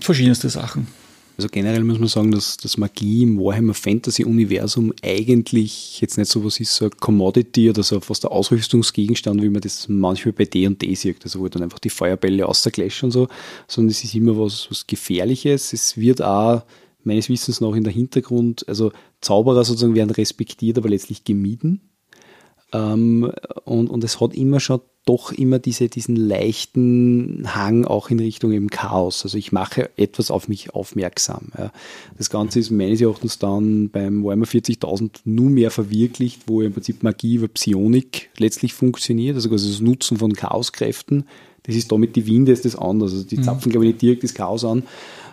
Verschiedenste 0.00 0.48
Sachen. 0.48 0.86
Also 1.38 1.48
generell 1.50 1.84
muss 1.84 1.98
man 1.98 2.08
sagen, 2.08 2.30
dass, 2.30 2.56
dass 2.56 2.78
Magie 2.78 3.24
im 3.24 3.38
Warhammer 3.38 3.74
Fantasy 3.74 4.24
Universum 4.24 4.92
eigentlich 5.02 6.00
jetzt 6.00 6.16
nicht 6.16 6.30
so 6.30 6.42
was 6.42 6.58
ist, 6.60 6.74
so 6.74 6.86
ein 6.86 6.92
Commodity 6.98 7.68
oder 7.68 7.82
so 7.82 8.00
fast 8.00 8.24
ein 8.24 8.32
Ausrüstungsgegenstand, 8.32 9.42
wie 9.42 9.50
man 9.50 9.60
das 9.60 9.86
manchmal 9.88 10.32
bei 10.32 10.46
D&D 10.46 10.94
sieht, 10.94 11.22
also 11.24 11.40
wo 11.40 11.48
dann 11.48 11.62
einfach 11.62 11.78
die 11.78 11.90
Feuerbälle 11.90 12.46
außergläschen 12.46 13.08
und 13.08 13.10
so, 13.10 13.28
sondern 13.68 13.90
es 13.90 14.02
ist 14.02 14.14
immer 14.14 14.38
was, 14.38 14.66
was 14.70 14.86
Gefährliches. 14.86 15.74
Es 15.74 15.98
wird 15.98 16.22
auch 16.22 16.62
meines 17.06 17.28
Wissens 17.28 17.60
noch 17.60 17.74
in 17.74 17.84
der 17.84 17.92
Hintergrund, 17.92 18.68
also 18.68 18.92
Zauberer 19.20 19.64
sozusagen 19.64 19.94
werden 19.94 20.10
respektiert, 20.10 20.78
aber 20.78 20.88
letztlich 20.88 21.24
gemieden. 21.24 21.80
Ähm, 22.72 23.32
und, 23.64 23.88
und 23.88 24.04
es 24.04 24.20
hat 24.20 24.34
immer 24.34 24.60
schon 24.60 24.80
doch 25.06 25.30
immer 25.30 25.60
diese, 25.60 25.88
diesen 25.88 26.16
leichten 26.16 27.54
Hang 27.54 27.84
auch 27.84 28.10
in 28.10 28.18
Richtung 28.18 28.50
eben 28.50 28.68
Chaos. 28.68 29.22
Also 29.22 29.38
ich 29.38 29.52
mache 29.52 29.88
etwas 29.96 30.32
auf 30.32 30.48
mich 30.48 30.74
aufmerksam. 30.74 31.52
Ja. 31.56 31.72
Das 32.18 32.28
Ganze 32.28 32.58
ist 32.58 32.72
meines 32.72 33.00
Erachtens 33.00 33.38
dann 33.38 33.88
beim 33.88 34.24
Warhammer 34.24 34.46
40.000 34.46 35.20
nur 35.24 35.48
mehr 35.48 35.70
verwirklicht, 35.70 36.42
wo 36.48 36.60
im 36.60 36.72
Prinzip 36.72 37.04
Magie 37.04 37.36
über 37.36 37.46
Psionik 37.46 38.30
letztlich 38.36 38.74
funktioniert, 38.74 39.36
also 39.36 39.48
das 39.48 39.80
Nutzen 39.80 40.16
von 40.16 40.32
Chaoskräften. 40.32 41.24
Das 41.66 41.74
ist 41.74 41.90
damit 41.90 42.16
die 42.16 42.26
Winde 42.26 42.52
ist 42.52 42.64
das 42.64 42.76
anders. 42.76 43.12
Also 43.12 43.24
die 43.24 43.38
mhm. 43.38 43.42
zapfen, 43.42 43.68
mhm. 43.68 43.72
glaube 43.72 43.86
ich, 43.86 43.92
nicht 43.92 44.02
direkt 44.02 44.24
das 44.24 44.34
Chaos 44.34 44.64
an, 44.64 44.84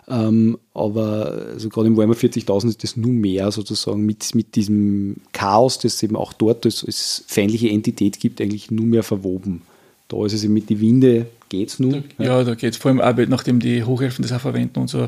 ähm, 0.08 0.58
aber 0.74 1.48
also 1.54 1.69
gerade 1.69 1.88
im 1.88 1.98
Warhammer 1.98 2.15
40.000 2.15 2.69
ist 2.69 2.84
das 2.84 2.98
nur 2.98 3.12
mehr 3.12 3.52
sozusagen 3.52 4.06
mit, 4.06 4.36
mit 4.36 4.56
diesem 4.56 5.17
Chaos, 5.32 5.80
das 5.80 6.02
eben 6.04 6.15
auch 6.15 6.34
dort 6.34 6.65
als, 6.65 6.84
als 6.84 7.24
feindliche 7.28 7.69
Entität 7.69 8.19
gibt, 8.19 8.41
eigentlich 8.41 8.69
nur 8.72 8.86
mehr 8.86 9.04
verwoben. 9.04 9.62
Da 10.10 10.26
ist 10.26 10.34
es 10.34 10.43
eben 10.43 10.54
mit 10.54 10.69
die 10.69 10.82
Winde, 10.82 11.28
geht 11.50 11.69
es 11.69 11.80
nur. 11.80 12.04
Ja, 12.17 12.26
ja 12.26 12.43
da 12.43 12.56
geht 12.56 12.74
es 12.74 12.78
vor 12.78 12.91
allem 12.91 13.02
auch, 13.02 13.15
nachdem 13.28 13.60
die 13.60 13.84
Hochelfen 13.84 14.24
das 14.24 14.34
auch 14.34 14.41
verwenden 14.41 14.80
und 14.80 14.89
so. 14.89 15.08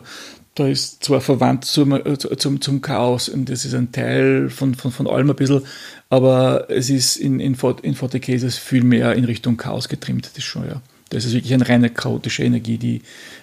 Da 0.55 0.67
ist 0.67 1.03
zwar 1.03 1.19
verwandt 1.19 1.65
zum, 1.65 1.91
äh, 1.91 2.17
zum, 2.17 2.61
zum 2.61 2.81
Chaos 2.81 3.27
und 3.27 3.49
das 3.49 3.65
ist 3.65 3.73
ein 3.73 3.91
Teil 3.91 4.49
von, 4.49 4.73
von, 4.73 4.91
von 4.91 5.07
allem 5.07 5.29
ein 5.29 5.35
bisschen, 5.35 5.63
aber 6.09 6.69
es 6.69 6.89
ist 6.89 7.17
in, 7.17 7.41
in, 7.41 7.57
in 7.81 7.95
40 7.95 8.23
Cases 8.23 8.57
viel 8.57 8.85
mehr 8.85 9.13
in 9.15 9.25
Richtung 9.25 9.57
Chaos 9.57 9.89
getrimmt, 9.89 10.25
das 10.27 10.37
ist 10.37 10.45
schon, 10.45 10.65
ja. 10.65 10.81
Das 11.09 11.25
ist 11.25 11.33
wirklich 11.33 11.53
eine 11.53 11.67
reine 11.67 11.89
chaotische 11.89 12.43
Energie, 12.43 12.77
die 12.77 13.01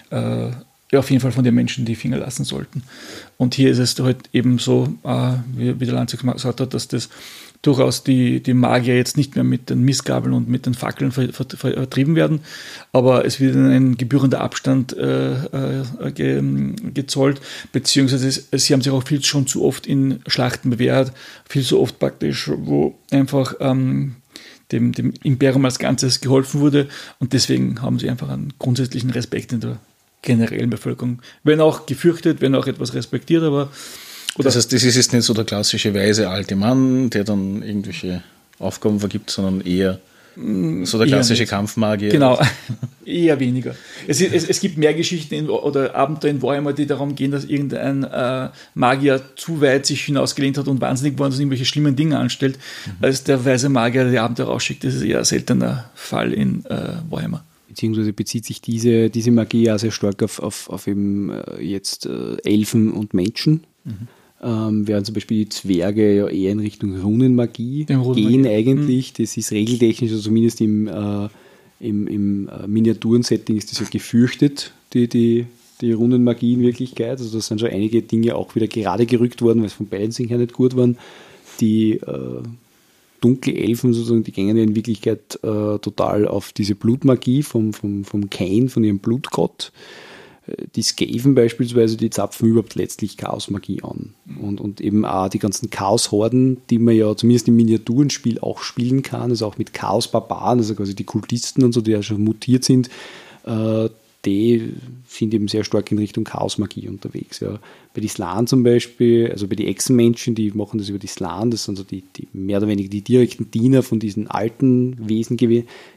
äh, 0.09 0.51
auf 0.97 1.09
jeden 1.09 1.21
Fall 1.21 1.31
von 1.31 1.43
den 1.43 1.55
Menschen 1.55 1.85
die 1.85 1.95
Finger 1.95 2.17
lassen 2.17 2.43
sollten. 2.43 2.83
Und 3.37 3.55
hier 3.55 3.71
ist 3.71 3.79
es 3.79 3.99
halt 3.99 4.29
eben 4.31 4.59
so, 4.59 4.95
äh, 5.03 5.33
wie, 5.55 5.79
wie 5.79 5.85
der 5.85 5.95
Lanzig 5.95 6.21
gesagt 6.21 6.61
hat, 6.61 6.73
dass 6.73 6.87
das 6.87 7.09
durchaus 7.63 8.03
die, 8.03 8.43
die 8.43 8.53
Magier 8.53 8.95
jetzt 8.95 9.17
nicht 9.17 9.35
mehr 9.35 9.43
mit 9.43 9.69
den 9.69 9.83
Missgabeln 9.83 10.33
und 10.33 10.49
mit 10.49 10.65
den 10.65 10.73
Fackeln 10.73 11.11
ver, 11.11 11.29
ver, 11.31 11.45
vertrieben 11.47 12.15
werden, 12.15 12.41
aber 12.91 13.25
es 13.25 13.39
wird 13.39 13.55
ein 13.55 13.95
gebührender 13.95 14.41
Abstand 14.41 14.95
äh, 14.95 15.31
äh, 15.31 16.11
ge, 16.13 16.43
gezollt, 16.93 17.39
beziehungsweise 17.71 18.29
sie 18.31 18.73
haben 18.73 18.81
sich 18.81 18.91
auch 18.91 19.07
viel 19.07 19.23
schon 19.23 19.47
zu 19.47 19.63
oft 19.63 19.87
in 19.87 20.19
Schlachten 20.27 20.71
bewährt, 20.71 21.13
viel 21.47 21.63
zu 21.63 21.79
oft 21.79 21.99
praktisch, 21.99 22.51
wo 22.53 22.95
einfach 23.11 23.55
ähm, 23.61 24.17
dem, 24.73 24.91
dem 24.91 25.13
Imperium 25.23 25.63
als 25.65 25.79
Ganzes 25.79 26.19
geholfen 26.19 26.59
wurde 26.59 26.89
und 27.19 27.33
deswegen 27.33 27.81
haben 27.81 27.99
sie 27.99 28.09
einfach 28.09 28.29
einen 28.29 28.53
grundsätzlichen 28.59 29.11
Respekt 29.11 29.53
in 29.53 29.61
der 29.61 29.79
generellen 30.21 30.69
Bevölkerung. 30.69 31.21
Wenn 31.43 31.61
auch 31.61 31.85
gefürchtet, 31.85 32.41
wenn 32.41 32.55
auch 32.55 32.67
etwas 32.67 32.93
respektiert, 32.93 33.43
aber. 33.43 33.69
Oder 34.35 34.45
das 34.45 34.55
heißt, 34.55 34.73
das 34.73 34.83
ist 34.83 34.95
jetzt 34.95 35.13
nicht 35.13 35.25
so 35.25 35.33
der 35.33 35.45
klassische 35.45 35.93
weise 35.93 36.29
alte 36.29 36.55
Mann, 36.55 37.11
der 37.11 37.23
dann 37.23 37.61
irgendwelche 37.61 38.23
Aufgaben 38.57 38.99
vergibt, 38.99 39.29
sondern 39.29 39.61
eher 39.61 39.99
so 40.35 40.97
der 40.97 41.07
klassische 41.07 41.45
Kampfmagier. 41.45 42.09
Genau, 42.09 42.39
eher 43.05 43.39
weniger. 43.39 43.75
Es, 44.07 44.21
es, 44.21 44.49
es, 44.49 44.59
gibt 44.59 44.77
mehr 44.77 44.93
Geschichten 44.93 45.35
in, 45.35 45.49
oder 45.49 45.95
Abenteuer 45.95 46.31
in 46.31 46.41
Warhammer, 46.41 46.73
die 46.73 46.87
darum 46.87 47.15
gehen, 47.15 47.31
dass 47.31 47.45
irgendein 47.45 48.03
äh, 48.03 48.49
Magier 48.73 49.21
zu 49.35 49.61
weit 49.61 49.85
sich 49.85 50.03
hinausgelehnt 50.03 50.57
hat 50.57 50.67
und 50.67 50.81
wahnsinnig 50.81 51.15
geworden 51.15 51.31
ist 51.31 51.37
und 51.37 51.43
irgendwelche 51.43 51.65
schlimmen 51.65 51.95
Dinge 51.95 52.17
anstellt, 52.17 52.57
mhm. 52.85 52.91
als 53.01 53.23
der 53.23 53.45
weise 53.45 53.69
Magier, 53.69 54.03
der 54.03 54.11
die 54.11 54.19
Abenteuer 54.19 54.47
rausschickt. 54.47 54.83
Das 54.83 54.95
ist 54.95 55.03
eher 55.03 55.19
ein 55.19 55.25
seltener 55.25 55.89
Fall 55.95 56.33
in 56.33 56.65
äh, 56.65 56.93
Warhammer 57.09 57.45
beziehungsweise 57.73 58.13
bezieht 58.13 58.45
sich 58.45 58.61
diese, 58.61 59.09
diese 59.09 59.31
Magie 59.31 59.63
ja 59.63 59.79
sehr 59.79 59.89
stark 59.89 60.21
auf, 60.21 60.39
auf, 60.39 60.69
auf 60.69 60.85
eben 60.85 61.31
äh, 61.31 61.59
jetzt 61.59 62.05
äh, 62.05 62.37
Elfen 62.43 62.91
und 62.91 63.15
Menschen. 63.15 63.63
Mhm. 63.83 64.07
Ähm, 64.43 64.87
während 64.87 65.05
zum 65.05 65.15
Beispiel 65.15 65.45
die 65.45 65.49
Zwerge 65.49 66.15
ja 66.15 66.27
eher 66.27 66.51
in 66.51 66.59
Richtung 66.59 66.99
Runenmagie 66.99 67.85
gehen 67.85 68.45
eigentlich. 68.45 69.13
Mhm. 69.13 69.23
Das 69.23 69.37
ist 69.37 69.51
regeltechnisch, 69.51 70.11
also 70.11 70.23
zumindest 70.23 70.59
im, 70.59 70.87
äh, 70.87 71.29
im, 71.79 72.07
im 72.07 72.49
äh, 72.49 72.67
Miniaturensetting 72.67 73.55
ist 73.55 73.71
das 73.71 73.79
ja 73.79 73.85
gefürchtet, 73.89 74.73
die, 74.93 75.07
die, 75.07 75.45
die 75.79 75.93
Runenmagie 75.93 76.53
in 76.53 76.61
Wirklichkeit. 76.61 77.19
Also 77.19 77.37
da 77.37 77.41
sind 77.41 77.61
schon 77.61 77.69
einige 77.69 78.01
Dinge 78.01 78.35
auch 78.35 78.53
wieder 78.55 78.67
gerade 78.67 79.05
gerückt 79.05 79.41
worden, 79.41 79.59
weil 79.59 79.67
es 79.67 79.73
von 79.73 79.87
beiden 79.87 80.11
sich 80.11 80.29
ja 80.29 80.37
nicht 80.37 80.51
gut 80.51 80.75
waren. 80.75 80.97
Die 81.61 81.93
äh, 81.93 82.41
dunkle 83.21 83.53
Elfen 83.53 83.93
sozusagen, 83.93 84.23
die 84.23 84.33
gehen 84.33 84.57
ja 84.57 84.61
in 84.61 84.75
Wirklichkeit 84.75 85.39
äh, 85.41 85.79
total 85.79 86.27
auf 86.27 86.51
diese 86.51 86.75
Blutmagie 86.75 87.43
vom, 87.43 87.71
vom, 87.71 88.03
vom 88.03 88.29
Cain, 88.29 88.67
von 88.67 88.83
ihrem 88.83 88.99
Blutgott. 88.99 89.71
Die 90.75 90.81
Skaven 90.81 91.35
beispielsweise, 91.35 91.95
die 91.95 92.09
zapfen 92.09 92.49
überhaupt 92.49 92.75
letztlich 92.75 93.15
Chaosmagie 93.15 93.81
an. 93.81 94.13
Und, 94.41 94.59
und 94.59 94.81
eben 94.81 95.05
auch 95.05 95.29
die 95.29 95.39
ganzen 95.39 95.69
Chaos-Horden, 95.69 96.57
die 96.69 96.79
man 96.79 96.95
ja 96.95 97.15
zumindest 97.15 97.47
im 97.47 97.55
Miniaturenspiel 97.55 98.39
auch 98.39 98.61
spielen 98.61 99.03
kann, 99.03 99.29
also 99.29 99.45
auch 99.45 99.57
mit 99.57 99.73
Chaos-Barbaren, 99.73 100.59
also 100.59 100.75
quasi 100.75 100.95
die 100.95 101.05
Kultisten 101.05 101.63
und 101.63 101.71
so, 101.71 101.79
die 101.79 101.91
ja 101.91 102.03
schon 102.03 102.23
mutiert 102.23 102.65
sind, 102.65 102.89
äh, 103.45 103.87
die 104.25 104.73
sind 105.05 105.33
eben 105.33 105.47
sehr 105.47 105.63
stark 105.63 105.91
in 105.91 105.97
Richtung 105.97 106.23
Chaosmagie 106.23 106.87
unterwegs. 106.87 107.41
Ja. 107.41 107.59
Bei 107.93 107.99
die 107.99 108.07
Slan 108.07 108.47
zum 108.47 108.63
Beispiel, 108.63 109.29
also 109.31 109.47
bei 109.47 109.55
den 109.55 109.67
Echsenmenschen, 109.67 110.33
die 110.33 110.51
machen 110.51 110.77
das 110.77 110.89
über 110.89 110.99
die 110.99 111.07
Slan, 111.07 111.51
das 111.51 111.65
sind 111.65 111.77
so 111.77 111.83
die, 111.83 112.03
die 112.15 112.27
mehr 112.31 112.59
oder 112.59 112.69
weniger 112.69 112.89
die 112.89 113.01
direkten 113.01 113.51
Diener 113.51 113.83
von 113.83 113.99
diesen 113.99 114.27
alten 114.27 115.09
Wesen 115.09 115.35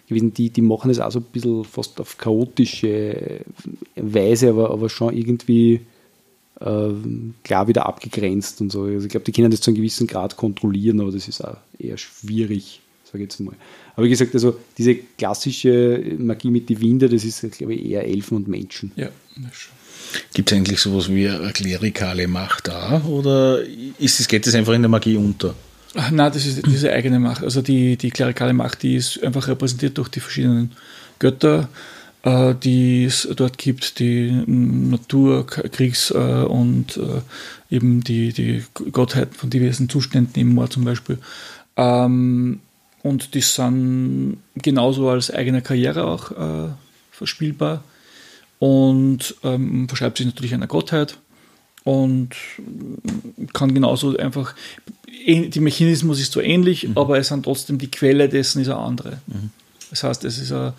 gewesen, 0.06 0.32
die, 0.32 0.50
die 0.50 0.62
machen 0.62 0.88
das 0.88 1.00
auch 1.00 1.10
so 1.10 1.20
ein 1.20 1.26
bisschen 1.32 1.64
fast 1.64 2.00
auf 2.00 2.18
chaotische 2.18 3.40
Weise, 3.96 4.50
aber, 4.50 4.70
aber 4.70 4.88
schon 4.88 5.16
irgendwie 5.16 5.80
äh, 6.60 6.90
klar 7.44 7.68
wieder 7.68 7.86
abgegrenzt 7.86 8.60
und 8.60 8.70
so. 8.70 8.82
Also 8.82 9.06
ich 9.06 9.10
glaube, 9.10 9.24
die 9.24 9.32
können 9.32 9.50
das 9.50 9.60
zu 9.60 9.70
einem 9.70 9.76
gewissen 9.76 10.06
Grad 10.06 10.36
kontrollieren, 10.36 11.00
aber 11.00 11.12
das 11.12 11.28
ist 11.28 11.42
auch 11.42 11.56
eher 11.78 11.98
schwierig, 11.98 12.80
sage 13.04 13.18
ich 13.18 13.30
jetzt 13.30 13.40
mal. 13.40 13.54
Aber 13.94 14.06
wie 14.06 14.10
gesagt, 14.10 14.34
also 14.34 14.56
diese 14.76 14.94
klassische 14.94 16.02
Magie 16.18 16.50
mit 16.50 16.68
die 16.68 16.80
Winde, 16.80 17.08
das 17.08 17.24
ist, 17.24 17.50
glaube 17.52 17.74
ich, 17.74 17.84
eher 17.86 18.04
Elfen 18.04 18.36
und 18.36 18.48
Menschen. 18.48 18.92
Ja. 18.96 19.08
Gibt 20.32 20.50
es 20.50 20.56
eigentlich 20.56 20.80
sowas 20.80 21.08
wie 21.08 21.28
eine 21.28 21.52
klerikale 21.52 22.28
Macht 22.28 22.68
da? 22.68 23.02
Oder 23.06 23.62
ist 23.98 24.20
es, 24.20 24.28
geht 24.28 24.46
das 24.46 24.54
einfach 24.54 24.74
in 24.74 24.82
der 24.82 24.88
Magie 24.88 25.16
unter? 25.16 25.54
Nein, 25.96 26.32
das 26.32 26.44
ist 26.44 26.66
diese 26.66 26.92
eigene 26.92 27.18
Macht. 27.18 27.42
Also 27.42 27.62
die, 27.62 27.96
die 27.96 28.10
klerikale 28.10 28.52
Macht, 28.52 28.82
die 28.82 28.96
ist 28.96 29.22
einfach 29.22 29.48
repräsentiert 29.48 29.96
durch 29.96 30.08
die 30.08 30.20
verschiedenen 30.20 30.72
Götter, 31.18 31.68
äh, 32.22 32.54
die 32.54 33.04
es 33.04 33.26
dort 33.34 33.56
gibt, 33.56 33.98
die 33.98 34.30
Natur, 34.46 35.46
Kriegs- 35.46 36.10
äh, 36.10 36.44
und 36.44 36.98
äh, 36.98 37.74
eben 37.74 38.02
die, 38.04 38.34
die 38.34 38.62
Gottheiten 38.92 39.34
von 39.34 39.48
diversen 39.48 39.88
Zuständen 39.88 40.38
im 40.38 40.54
Moor 40.54 40.68
zum 40.68 40.84
Beispiel. 40.84 41.18
Ähm, 41.76 42.60
und 43.02 43.34
die 43.34 43.40
sind 43.40 44.38
genauso 44.56 45.08
als 45.08 45.30
eigene 45.30 45.62
Karriere 45.62 46.04
auch 46.04 46.32
äh, 46.32 46.68
verspielbar 47.10 47.84
und 48.58 49.36
ähm, 49.44 49.88
verschreibt 49.88 50.18
sich 50.18 50.26
natürlich 50.26 50.52
einer 50.52 50.66
Gottheit 50.66 51.18
und 51.86 52.30
kann 53.52 53.72
genauso 53.72 54.16
einfach, 54.16 54.56
die 55.06 55.60
Mechanismus 55.60 56.20
ist 56.20 56.32
so 56.32 56.40
ähnlich, 56.40 56.88
mhm. 56.88 56.98
aber 56.98 57.16
es 57.16 57.28
sind 57.28 57.44
trotzdem 57.44 57.78
die 57.78 57.90
Quelle 57.90 58.28
dessen 58.28 58.60
ist 58.60 58.68
eine 58.68 58.78
andere. 58.78 59.20
Mhm. 59.28 59.50
Das 59.90 60.02
heißt, 60.02 60.24
es 60.24 60.38
ist 60.38 60.50
a, 60.50 60.74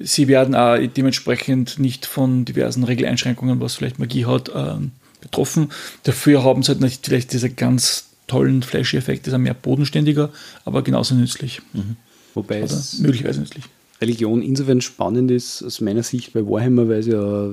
sie 0.00 0.26
werden 0.26 0.56
auch 0.56 0.76
dementsprechend 0.76 1.78
nicht 1.78 2.04
von 2.04 2.44
diversen 2.44 2.82
Regeleinschränkungen, 2.82 3.60
was 3.60 3.76
vielleicht 3.76 4.00
Magie 4.00 4.26
hat, 4.26 4.48
äh, 4.48 4.74
betroffen. 5.20 5.68
Dafür 6.02 6.42
haben 6.42 6.64
sie 6.64 6.72
halt 6.72 6.80
nicht 6.80 7.06
vielleicht 7.06 7.32
diese 7.32 7.50
ganz 7.50 8.06
tollen 8.26 8.64
Flashy-Effekte, 8.64 9.30
sind 9.30 9.42
mehr 9.42 9.54
bodenständiger, 9.54 10.30
aber 10.64 10.82
genauso 10.82 11.14
nützlich. 11.14 11.62
Mhm. 11.74 11.94
Wobei 12.34 12.64
Oder 12.64 12.72
es 12.72 12.98
möglicherweise 12.98 13.38
nützlich. 13.38 13.64
Religion 14.00 14.42
insofern 14.42 14.80
spannend 14.80 15.30
ist, 15.30 15.62
aus 15.62 15.80
meiner 15.80 16.02
Sicht 16.02 16.32
bei 16.32 16.44
Warhammer, 16.44 16.88
weil 16.88 16.98
es 16.98 17.06
ja 17.06 17.50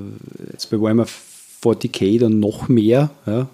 jetzt 0.50 0.68
bei 0.70 0.80
Warhammer 0.80 1.06
40k 1.62 2.20
dann 2.20 2.40
noch 2.40 2.68
mehr, 2.68 3.10
ja, 3.26 3.48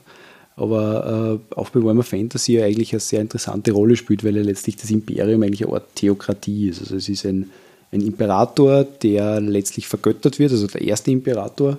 aber 0.56 1.40
äh, 1.50 1.54
auch 1.56 1.70
bei 1.70 1.82
Warhammer 1.82 2.04
Fantasy 2.04 2.54
ja 2.54 2.64
eigentlich 2.64 2.92
eine 2.92 3.00
sehr 3.00 3.20
interessante 3.20 3.72
Rolle 3.72 3.96
spielt, 3.96 4.22
weil 4.22 4.36
ja 4.36 4.42
letztlich 4.42 4.76
das 4.76 4.90
Imperium 4.90 5.42
eigentlich 5.42 5.64
eine 5.66 5.74
Art 5.74 5.96
Theokratie 5.96 6.68
ist. 6.68 6.80
Also 6.80 6.96
es 6.96 7.08
ist 7.08 7.26
ein, 7.26 7.50
ein 7.90 8.00
Imperator, 8.00 8.84
der 8.84 9.40
letztlich 9.40 9.88
vergöttert 9.88 10.38
wird, 10.38 10.52
also 10.52 10.66
der 10.68 10.82
erste 10.82 11.10
Imperator. 11.10 11.78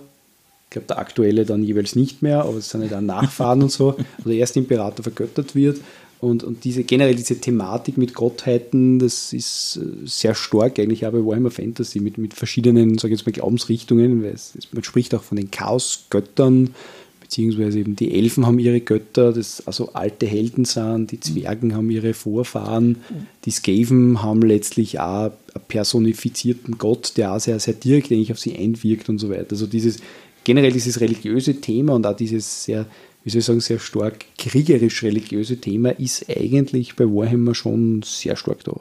Ich 0.65 0.71
glaube, 0.71 0.88
der 0.88 0.97
aktuelle 0.97 1.45
dann 1.45 1.63
jeweils 1.63 1.95
nicht 1.95 2.21
mehr, 2.21 2.41
aber 2.41 2.57
es 2.57 2.69
sind 2.69 2.81
ja 2.81 2.89
dann 2.89 3.05
Nachfahren 3.05 3.63
und 3.63 3.71
so. 3.71 3.91
Also 4.17 4.29
der 4.29 4.38
erste 4.39 4.59
Imperator 4.59 5.03
vergöttert 5.03 5.55
wird 5.55 5.79
und, 6.21 6.43
und 6.43 6.63
diese 6.63 6.84
generell 6.84 7.15
diese 7.15 7.39
Thematik 7.39 7.97
mit 7.97 8.13
Gottheiten, 8.13 8.99
das 8.99 9.34
ist 9.34 9.78
äh, 9.82 10.08
sehr 10.08 10.34
stark 10.34 10.80
eigentlich 10.80 11.06
auch 11.06 11.12
bei 11.12 11.25
Warhammer 11.25 11.51
Fantasy 11.51 11.99
mit, 11.99 12.17
mit 12.17 12.34
verschiedenen, 12.34 12.97
sage 12.97 13.13
ich 13.13 13.19
jetzt 13.19 13.28
mal, 13.28 13.34
Glaubensrichtungen. 13.34 14.23
Es, 14.23 14.58
man 14.71 14.84
spricht 14.84 15.13
auch 15.13 15.23
von 15.23 15.38
den 15.38 15.51
Chaosgöttern, 15.51 16.73
beziehungsweise 17.21 17.80
eben 17.80 17.95
die 17.95 18.13
Elfen 18.13 18.45
haben 18.45 18.60
ihre 18.60 18.82
Götter, 18.82 19.34
das 19.34 19.65
also 19.67 19.89
alte 19.93 20.25
Helden 20.25 20.63
sind, 20.63 21.12
die 21.12 21.19
Zwergen 21.19 21.75
haben 21.75 21.89
ihre 21.89 22.13
Vorfahren, 22.13 22.97
die 23.43 23.51
Skaven 23.51 24.21
haben 24.21 24.41
letztlich 24.41 24.99
auch 24.99 25.32
einen 25.54 25.65
personifizierten 25.67 26.78
Gott, 26.78 27.13
der 27.17 27.34
auch 27.34 27.39
sehr, 27.39 27.60
sehr 27.60 27.73
direkt 27.73 28.12
eigentlich 28.12 28.32
auf 28.32 28.39
sie 28.39 28.56
einwirkt 28.56 29.10
und 29.10 29.17
so 29.17 29.30
weiter. 29.30 29.47
Also 29.51 29.67
dieses 29.67 29.97
generell 30.43 30.71
dieses 30.71 31.01
religiöse 31.01 31.60
Thema 31.60 31.93
und 31.93 32.08
auch 32.08 32.15
dieses 32.15 32.63
sehr 32.63 32.86
wie 33.25 33.31
soll 33.31 33.39
ich 33.39 33.45
sagen, 33.45 33.59
sehr 33.59 33.79
stark 33.79 34.23
kriegerisch-religiöse 34.38 35.57
Thema 35.57 35.89
ist 35.89 36.29
eigentlich 36.29 36.95
bei 36.95 37.05
Warhammer 37.05 37.55
schon 37.55 38.03
sehr 38.03 38.35
stark 38.35 38.63
da. 38.63 38.79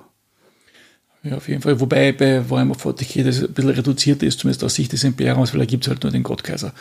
Ja, 1.23 1.39
auf 1.39 1.49
jeden 1.49 1.63
Fall. 1.63 1.81
Wobei 1.81 2.13
bei 2.13 2.49
Warhammer 2.51 2.75
40k 2.75 3.25
das 3.25 3.43
ein 3.43 3.55
bisschen 3.55 3.71
reduziert 3.71 4.23
ist, 4.23 4.41
zumindest 4.41 4.63
aus 4.63 4.75
Sicht 4.75 4.93
des 4.93 5.03
Imperiums, 5.03 5.55
weil 5.55 5.61
da 5.61 5.65
gibt 5.65 5.85
es 5.85 5.89
halt 5.89 6.03
nur 6.03 6.13
den 6.13 6.23
Gottkaiser. 6.23 6.75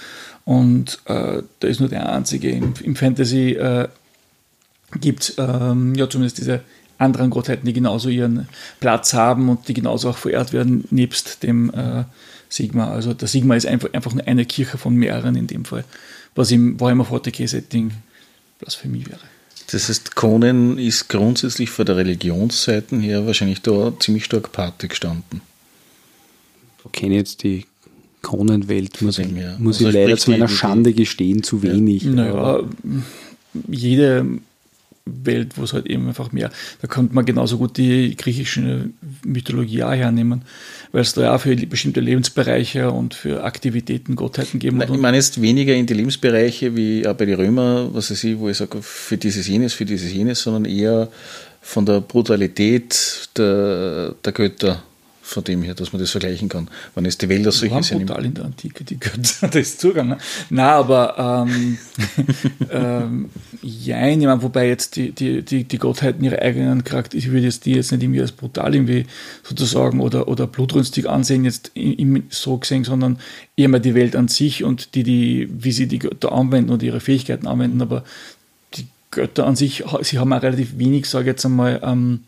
Und 0.44 1.00
äh, 1.06 1.42
da 1.60 1.68
ist 1.68 1.80
nur 1.80 1.88
der 1.88 2.12
einzige. 2.12 2.50
Im, 2.50 2.74
im 2.84 2.98
Fantasy 2.98 3.52
äh, 3.52 3.88
gibt 5.00 5.24
es 5.24 5.36
ähm, 5.38 5.96
ja 5.96 6.10
zumindest 6.10 6.40
diese 6.40 6.60
anderen 6.98 7.30
Gottheiten, 7.30 7.66
die 7.66 7.72
genauso 7.72 8.10
ihren 8.10 8.50
Platz 8.82 9.14
haben 9.14 9.48
und 9.48 9.70
die 9.70 9.74
genauso 9.74 10.10
auch 10.10 10.18
verehrt 10.18 10.52
werden, 10.52 10.84
nebst 10.92 11.44
dem 11.44 11.70
äh, 11.74 12.04
Sigma. 12.50 12.92
Also 12.92 13.14
der 13.14 13.30
Sigma 13.30 13.56
ist 13.56 13.66
einfach, 13.66 13.94
einfach 13.94 14.14
nur 14.14 14.28
eine 14.28 14.44
Kirche 14.46 14.78
von 14.78 14.96
mehreren 14.96 15.38
in 15.38 15.48
dem 15.48 15.64
Fall 15.64 15.86
was 16.36 16.52
im 16.52 16.80
Warhammer 16.80 17.06
40k-Setting 17.06 17.92
Blasphemie 18.60 19.06
wäre. 19.08 19.20
Das 19.72 19.90
heißt, 19.90 20.16
Conan 20.16 20.78
ist 20.78 21.10
grundsätzlich 21.10 21.70
von 21.70 21.86
der 21.86 21.98
Religionsseite 21.98 22.98
her 23.00 23.26
wahrscheinlich 23.26 23.62
da 23.62 23.94
ziemlich 24.00 24.26
stark 24.26 24.52
Pate 24.52 24.88
gestanden. 24.88 25.42
Da 26.84 26.90
kenne 26.92 27.16
ich 27.16 27.20
jetzt 27.20 27.44
die 27.44 27.66
Conan-Welt, 28.22 29.02
muss, 29.02 29.20
ich, 29.20 29.28
muss 29.60 29.78
also 29.78 29.90
ich 29.90 29.94
leider 29.94 30.18
zu 30.18 30.32
meiner 30.32 30.48
Schande 30.48 30.94
gestehen, 30.94 31.44
zu 31.44 31.62
wenig. 31.64 32.04
Naja, 32.04 32.62
jede 33.68 34.40
Welt, 35.06 35.58
wo 35.58 35.64
es 35.64 35.74
halt 35.74 35.86
eben 35.88 36.08
einfach 36.08 36.32
mehr, 36.32 36.50
da 36.82 36.88
könnte 36.88 37.14
man 37.14 37.26
genauso 37.26 37.58
gut 37.58 37.78
die 37.78 38.16
griechische 38.16 38.90
Mythologie 39.26 39.84
auch 39.84 39.92
hernehmen, 39.92 40.44
weil 40.92 41.02
es 41.02 41.14
da 41.14 41.24
ja 41.24 41.38
für 41.38 41.56
bestimmte 41.56 42.00
Lebensbereiche 42.00 42.90
und 42.90 43.14
für 43.14 43.44
Aktivitäten 43.44 44.16
Gottheiten 44.16 44.60
geben. 44.60 44.78
Nein, 44.78 44.94
ich 44.94 45.00
meine 45.00 45.18
jetzt 45.18 45.42
weniger 45.42 45.74
in 45.74 45.86
die 45.86 45.94
Lebensbereiche 45.94 46.76
wie 46.76 47.06
auch 47.06 47.16
bei 47.16 47.26
den 47.26 47.36
Römer, 47.36 47.94
was 47.94 48.12
weiß 48.12 48.24
ich, 48.24 48.40
wo 48.40 48.48
ich 48.48 48.58
sage, 48.58 48.82
für 48.82 49.18
dieses 49.18 49.48
jenes, 49.48 49.74
für 49.74 49.86
dieses 49.86 50.12
jenes, 50.14 50.42
sondern 50.42 50.66
eher 50.66 51.10
von 51.62 51.86
der 51.86 52.00
Brutalität 52.00 53.30
der, 53.38 54.16
der 54.24 54.32
Götter 54.32 54.84
von 55.34 55.44
dem 55.44 55.64
her, 55.64 55.74
dass 55.74 55.92
man 55.92 56.02
das 56.02 56.12
vergleichen 56.12 56.50
kann. 56.50 56.70
Wenn 56.96 57.06
es 57.06 57.18
die 57.18 57.30
Wälder 57.30 57.52
solche 57.52 57.84
sind. 57.84 58.06
brutal 58.06 58.26
in 58.26 58.34
der 58.34 58.46
Antike, 58.46 58.84
die 58.84 59.00
Götter, 59.00 59.18
das 59.42 59.56
ist 59.56 59.82
Zugang. 59.82 60.10
Ne? 60.10 60.18
Nein, 60.50 60.66
aber 60.66 61.46
ähm, 61.48 61.78
ähm, 62.72 63.30
ja, 63.62 64.08
ich 64.08 64.18
meine, 64.18 64.42
wobei 64.42 64.68
jetzt 64.68 64.96
die, 64.96 65.12
die, 65.12 65.42
die, 65.42 65.64
die 65.64 65.78
Gottheiten 65.78 66.24
ihre 66.24 66.42
eigenen 66.42 66.84
Charakter, 66.84 67.18
ich 67.18 67.32
würde 67.32 67.46
jetzt 67.46 67.66
die 67.66 67.74
jetzt 67.74 67.92
nicht 67.92 68.04
irgendwie 68.04 68.22
als 68.22 68.32
brutal 68.32 68.74
irgendwie 68.76 69.06
sozusagen 69.44 70.00
oder, 70.00 70.28
oder 70.28 70.48
blutrünstig 70.48 71.10
ansehen, 71.10 71.46
jetzt 71.46 71.72
im, 71.74 72.24
so 72.30 72.58
gesehen, 72.58 72.84
sondern 72.84 73.20
eher 73.56 73.70
mal 73.70 73.80
die 73.80 73.96
Welt 73.96 74.16
an 74.16 74.28
sich 74.28 74.64
und 74.64 74.96
die, 74.96 75.04
die, 75.04 75.50
wie 75.52 75.72
sie 75.72 75.88
die 75.88 76.00
Götter 76.00 76.32
anwenden 76.32 76.72
oder 76.72 76.84
ihre 76.84 77.00
Fähigkeiten 77.00 77.48
anwenden, 77.48 77.82
aber 77.82 78.04
die 78.76 78.88
Götter 79.12 79.46
an 79.46 79.56
sich, 79.56 79.84
sie 80.02 80.20
haben 80.20 80.34
auch 80.34 80.42
relativ 80.42 80.78
wenig, 80.78 81.10
sage 81.10 81.24
ich 81.24 81.28
jetzt 81.28 81.46
einmal, 81.46 81.82
ähm, 81.84 82.22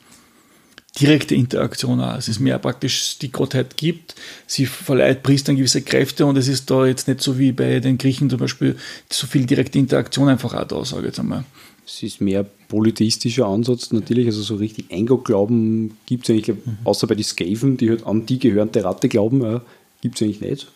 direkte 1.00 1.36
Interaktion 1.36 2.00
auch. 2.00 2.18
Es 2.18 2.28
ist 2.28 2.40
mehr 2.40 2.58
praktisch, 2.58 3.18
die 3.20 3.32
Gottheit 3.32 3.78
gibt, 3.78 4.16
sie 4.48 4.66
verleiht 4.66 5.24
Priestern 5.24 5.58
gewisse 5.58 5.82
Kräfte 5.82 6.26
und 6.26 6.38
es 6.38 6.48
ist 6.48 6.70
da 6.72 6.86
jetzt 6.86 7.08
nicht 7.08 7.22
so 7.22 7.38
wie 7.38 7.52
bei 7.52 7.80
den 7.80 7.98
Griechen 7.98 8.30
zum 8.30 8.40
Beispiel 8.40 8.78
so 9.10 9.28
viel 9.28 9.46
direkte 9.46 9.78
Interaktion 9.78 10.30
einfach 10.30 10.54
auch 10.54 10.66
da, 10.66 10.86
sage 10.86 11.02
ich 11.02 11.08
jetzt 11.08 11.20
einmal. 11.20 11.44
Es 11.86 12.02
ist 12.02 12.22
mehr 12.22 12.46
polytheistischer 12.68 13.46
Ansatz 13.46 13.92
natürlich, 13.92 14.26
also 14.28 14.42
so 14.42 14.56
richtig 14.56 14.92
Eingo-Glauben 14.92 15.98
gibt 16.06 16.24
es 16.24 16.34
eigentlich, 16.34 16.56
mhm. 16.56 16.78
außer 16.84 17.08
bei 17.08 17.16
den 17.16 17.24
Skaven, 17.24 17.78
die 17.78 17.90
halt 17.90 18.06
an 18.06 18.26
die 18.26 18.40
gehörende 18.40 18.84
Ratte 18.84 19.10
glauben, 19.10 19.44
ja, 19.44 19.62
gibt 20.02 20.16
es 20.16 20.22
eigentlich 20.22 20.42
nicht. 20.42 20.68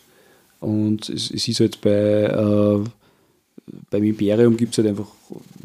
Und 0.60 1.10
es, 1.10 1.32
es 1.32 1.47
ist 1.47 1.62
halt 1.62 1.82
bei, 1.82 1.89
äh, 1.89 2.84
beim 3.89 4.03
Imperium 4.03 4.58
gibt 4.58 4.73
es 4.73 4.79
halt 4.79 4.89
einfach, 4.89 5.08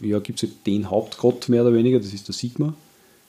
ja, 0.01 0.21
gibt 0.21 0.43
es 0.43 0.49
halt 0.49 0.67
den 0.67 0.89
Hauptgott 0.89 1.49
mehr 1.49 1.63
oder 1.63 1.75
weniger, 1.75 1.99
das 1.99 2.15
ist 2.15 2.29
der 2.29 2.35
Sigma 2.35 2.75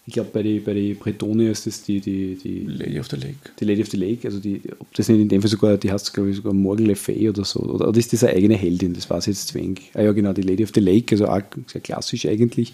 ich 0.08 0.14
glaube, 0.14 0.30
bei 0.32 0.44
den 0.44 0.64
bei 0.64 0.74
die 0.74 0.94
Bretoni 0.94 1.48
ist 1.48 1.66
das 1.66 1.82
die, 1.84 2.00
die, 2.00 2.36
die 2.36 2.60
Lady 2.68 3.00
of 3.00 3.08
the 3.10 3.16
Lake. 3.16 3.38
Die 3.60 3.66
Lady 3.66 3.82
of 3.82 3.90
the 3.90 3.98
Lake, 3.98 4.28
also 4.28 4.40
die, 4.40 4.62
ob 4.78 4.94
das 4.94 5.10
nicht 5.10 5.20
in 5.20 5.30
dem 5.30 5.42
Fall 5.42 5.50
sogar, 5.50 5.78
die 5.78 5.92
heißt, 5.92 6.14
glaube 6.14 6.30
ich, 6.30 6.36
sogar 6.36 6.54
Morgan 6.54 6.86
Le 6.86 6.96
Fay 6.96 7.28
oder 7.28 7.44
so. 7.44 7.62
Oder, 7.62 7.88
oder 7.88 7.98
ist 7.98 8.14
das 8.14 8.24
eine 8.24 8.34
eigene 8.34 8.56
Heldin? 8.56 8.94
Das 8.94 9.10
war 9.10 9.18
es 9.18 9.26
jetzt 9.26 9.48
zwing. 9.48 9.80
Ah 9.96 10.04
ja, 10.04 10.12
genau, 10.12 10.34
die 10.34 10.44
Lady 10.44 10.64
of 10.64 10.72
the 10.76 10.80
Lake, 10.80 11.16
also 11.16 11.28
auch 11.28 11.42
sehr 11.66 11.82
klassisch 11.82 12.28
eigentlich. 12.28 12.74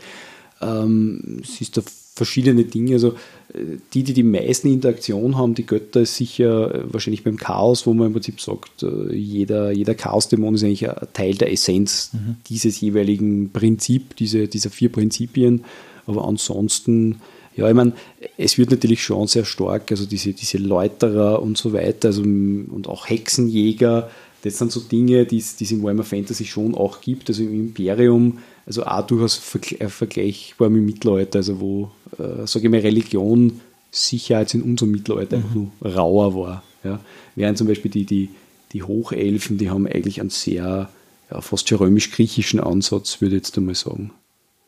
Ähm, 0.62 1.39
es 1.41 1.62
ist 1.62 1.78
da 1.78 1.82
verschiedene 2.13 2.65
Dinge. 2.65 2.94
Also 2.94 3.13
äh, 3.54 3.78
die, 3.94 4.04
die 4.04 4.13
die 4.13 4.24
meisten 4.24 4.67
Interaktion 4.67 5.38
haben, 5.38 5.56
die 5.56 5.65
Götter, 5.65 6.02
ist 6.02 6.17
sicher 6.17 6.76
äh, 6.76 6.94
wahrscheinlich 6.94 7.24
beim 7.24 7.38
Chaos, 7.38 7.88
wo 7.88 7.94
man 7.94 8.08
im 8.08 8.13
Prinzip 8.13 8.41
sagt, 8.41 8.84
äh, 8.84 9.15
jeder, 9.15 9.72
jeder 9.72 9.96
Chaos-Dämon 9.96 10.56
ist 10.56 10.63
eigentlich 10.63 10.89
ein 10.89 11.08
Teil 11.13 11.36
der 11.36 11.52
Essenz 11.52 12.12
mhm. 12.12 12.36
dieses 12.48 12.82
jeweiligen 12.82 13.52
Prinzip, 13.52 14.17
diese, 14.17 14.50
dieser 14.50 14.70
vier 14.70 14.91
Prinzipien. 14.91 15.63
Aber 16.12 16.28
ansonsten, 16.28 17.21
ja, 17.56 17.67
ich 17.67 17.76
meine, 17.76 17.93
es 18.38 18.58
wird 18.58 18.71
natürlich 18.71 19.04
schon 19.04 19.28
sehr 19.28 19.45
stark, 19.45 19.91
also 19.91 20.06
diese, 20.06 20.34
diese 20.34 20.58
Läuterer 20.58 21.41
und 21.41 21.58
so 21.58 21.74
weiter, 21.74 22.10
also, 22.10 22.21
und 22.21 22.88
auch 22.88 23.10
Hexenjäger, 23.10 24.10
das 24.43 24.58
sind 24.58 24.71
so 24.71 24.80
Dinge, 24.80 25.26
die 25.26 25.38
es 25.38 25.60
in 25.60 25.84
Warhammer 25.84 26.04
Fantasy 26.04 26.45
schon 26.45 26.74
auch 26.74 27.02
gibt, 27.02 27.30
also 27.30 27.43
im 27.43 27.54
Imperium, 27.54 28.39
also 28.65 28.84
auch 28.84 29.06
durchaus 29.06 29.36
vergleichbar 29.36 30.69
mit 30.69 30.84
Mittelalter, 30.84 31.39
also 31.39 31.60
wo, 31.60 31.91
äh, 32.17 32.47
sage 32.47 32.65
ich 32.65 32.71
mal, 32.71 32.80
Religion 32.80 33.62
sicher 33.91 34.38
als 34.38 34.54
in 34.54 34.63
unserem 34.63 34.91
Mittelalter 34.91 35.38
mhm. 35.38 35.43
einfach 35.43 35.56
nur 35.56 35.95
rauer 35.95 36.36
war. 36.36 36.63
Ja. 36.84 37.00
Während 37.36 37.58
zum 37.58 37.67
Beispiel 37.67 37.91
die, 37.91 38.06
die, 38.06 38.30
die 38.74 38.84
Hochelfen, 38.84 39.58
die 39.58 39.69
haben 39.69 39.86
eigentlich 39.86 40.19
einen 40.19 40.32
sehr, 40.32 40.89
ja, 41.30 41.41
fast 41.41 41.69
schon 41.69 41.78
römisch-griechischen 41.78 42.60
Ansatz, 42.60 43.21
würde 43.21 43.36
ich 43.36 43.43
jetzt 43.43 43.58
einmal 43.58 43.76
sagen. 43.76 44.12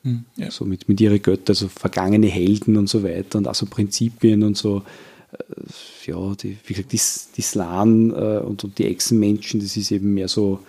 Hm, 0.04 0.26
ja. 0.36 0.52
So 0.52 0.66
mit, 0.66 0.90
mit 0.90 1.00
ihren 1.00 1.22
Göttern, 1.22 1.54
also 1.54 1.68
vergangene 1.70 2.28
Helden 2.28 2.78
und 2.78 2.88
so 2.88 3.04
weiter 3.04 3.38
und 3.38 3.48
auch 3.48 3.56
so 3.56 3.66
Prinzipien 3.66 4.44
und 4.44 4.58
so. 4.58 4.84
Äh, 5.32 6.12
ja, 6.12 6.36
die, 6.36 6.58
wie 6.66 6.74
gesagt, 6.74 6.92
die, 6.92 7.00
die 7.38 7.42
Slan 7.42 8.12
äh, 8.12 8.40
und, 8.40 8.64
und 8.64 8.78
die 8.78 8.86
Echsenmenschen, 8.86 9.62
das 9.62 9.78
ist 9.78 9.92
eben 9.92 10.14
mehr 10.14 10.28
so 10.28 10.60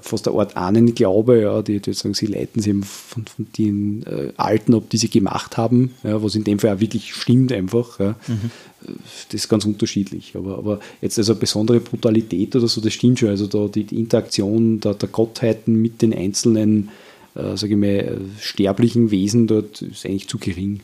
fast 0.00 0.26
eine 0.26 0.38
Art 0.38 0.56
Ahnenglaube, 0.56 1.42
ja, 1.42 1.62
die, 1.62 1.80
die 1.80 1.92
sagen, 1.92 2.14
sie 2.14 2.26
leiten 2.26 2.60
sich 2.60 2.70
eben 2.70 2.82
von, 2.82 3.26
von 3.26 3.46
den 3.56 4.04
äh, 4.04 4.32
Alten 4.36 4.74
ab, 4.74 4.84
die 4.90 4.96
sie 4.96 5.08
gemacht 5.08 5.56
haben, 5.56 5.94
ja, 6.02 6.22
was 6.22 6.34
in 6.34 6.44
dem 6.44 6.58
Fall 6.58 6.74
auch 6.74 6.80
wirklich 6.80 7.14
stimmt 7.14 7.52
einfach. 7.52 8.00
Ja. 8.00 8.16
Mhm. 8.26 8.50
Das 9.28 9.34
ist 9.34 9.48
ganz 9.48 9.64
unterschiedlich. 9.64 10.34
Aber, 10.34 10.58
aber 10.58 10.80
jetzt 11.00 11.18
also 11.18 11.34
besondere 11.36 11.80
Brutalität 11.80 12.54
oder 12.56 12.68
so, 12.68 12.80
das 12.80 12.92
stimmt 12.92 13.20
schon. 13.20 13.30
Also 13.30 13.46
da 13.46 13.68
die, 13.68 13.84
die 13.84 13.98
Interaktion 13.98 14.80
der, 14.80 14.94
der 14.94 15.08
Gottheiten 15.08 15.80
mit 15.80 16.02
den 16.02 16.12
einzelnen 16.12 16.90
äh, 17.34 17.56
sage 17.56 17.74
ich 17.74 17.78
mal, 17.78 18.20
sterblichen 18.40 19.10
Wesen 19.10 19.46
dort 19.46 19.82
ist 19.82 20.06
eigentlich 20.06 20.28
zu 20.28 20.38
gering. 20.38 20.80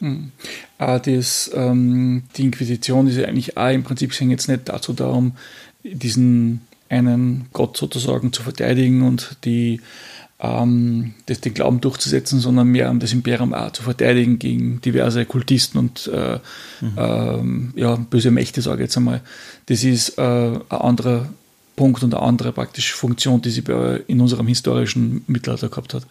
Mhm. 0.00 0.32
Das, 0.78 1.50
ähm, 1.54 2.24
die 2.36 2.44
Inquisition 2.44 3.06
ist 3.06 3.16
ja 3.16 3.26
eigentlich 3.26 3.56
auch 3.56 3.70
im 3.70 3.84
Prinzip 3.84 4.12
jetzt 4.20 4.48
nicht 4.48 4.68
dazu 4.68 4.92
da, 4.92 5.06
um 5.06 5.32
diesen 5.84 6.62
einen 6.88 7.46
Gott 7.52 7.76
sozusagen 7.76 8.32
zu 8.32 8.42
verteidigen 8.42 9.02
und 9.02 9.36
die, 9.44 9.80
ähm, 10.40 11.14
das, 11.26 11.40
den 11.40 11.54
Glauben 11.54 11.80
durchzusetzen, 11.80 12.40
sondern 12.40 12.68
mehr 12.68 12.90
um 12.90 12.98
das 12.98 13.12
Imperium 13.12 13.54
auch 13.54 13.70
zu 13.70 13.82
verteidigen 13.82 14.38
gegen 14.38 14.80
diverse 14.80 15.24
Kultisten 15.24 15.78
und 15.78 16.10
äh, 16.12 16.38
mhm. 16.80 16.92
ähm, 16.96 17.72
ja, 17.76 17.94
böse 17.94 18.30
Mächte, 18.30 18.60
sage 18.60 18.82
ich 18.82 18.86
jetzt 18.86 18.96
einmal. 18.96 19.22
Das 19.66 19.84
ist 19.84 20.18
äh, 20.18 20.22
ein 20.22 20.62
anderer 20.68 21.28
Punkt 21.76 22.02
und 22.02 22.14
eine 22.14 22.22
andere 22.22 22.52
praktisch 22.52 22.92
Funktion, 22.92 23.40
die 23.40 23.50
sie 23.50 23.62
in 24.06 24.20
unserem 24.20 24.46
historischen 24.46 25.24
Mittelalter 25.26 25.68
gehabt 25.68 25.94
hat. 25.94 26.06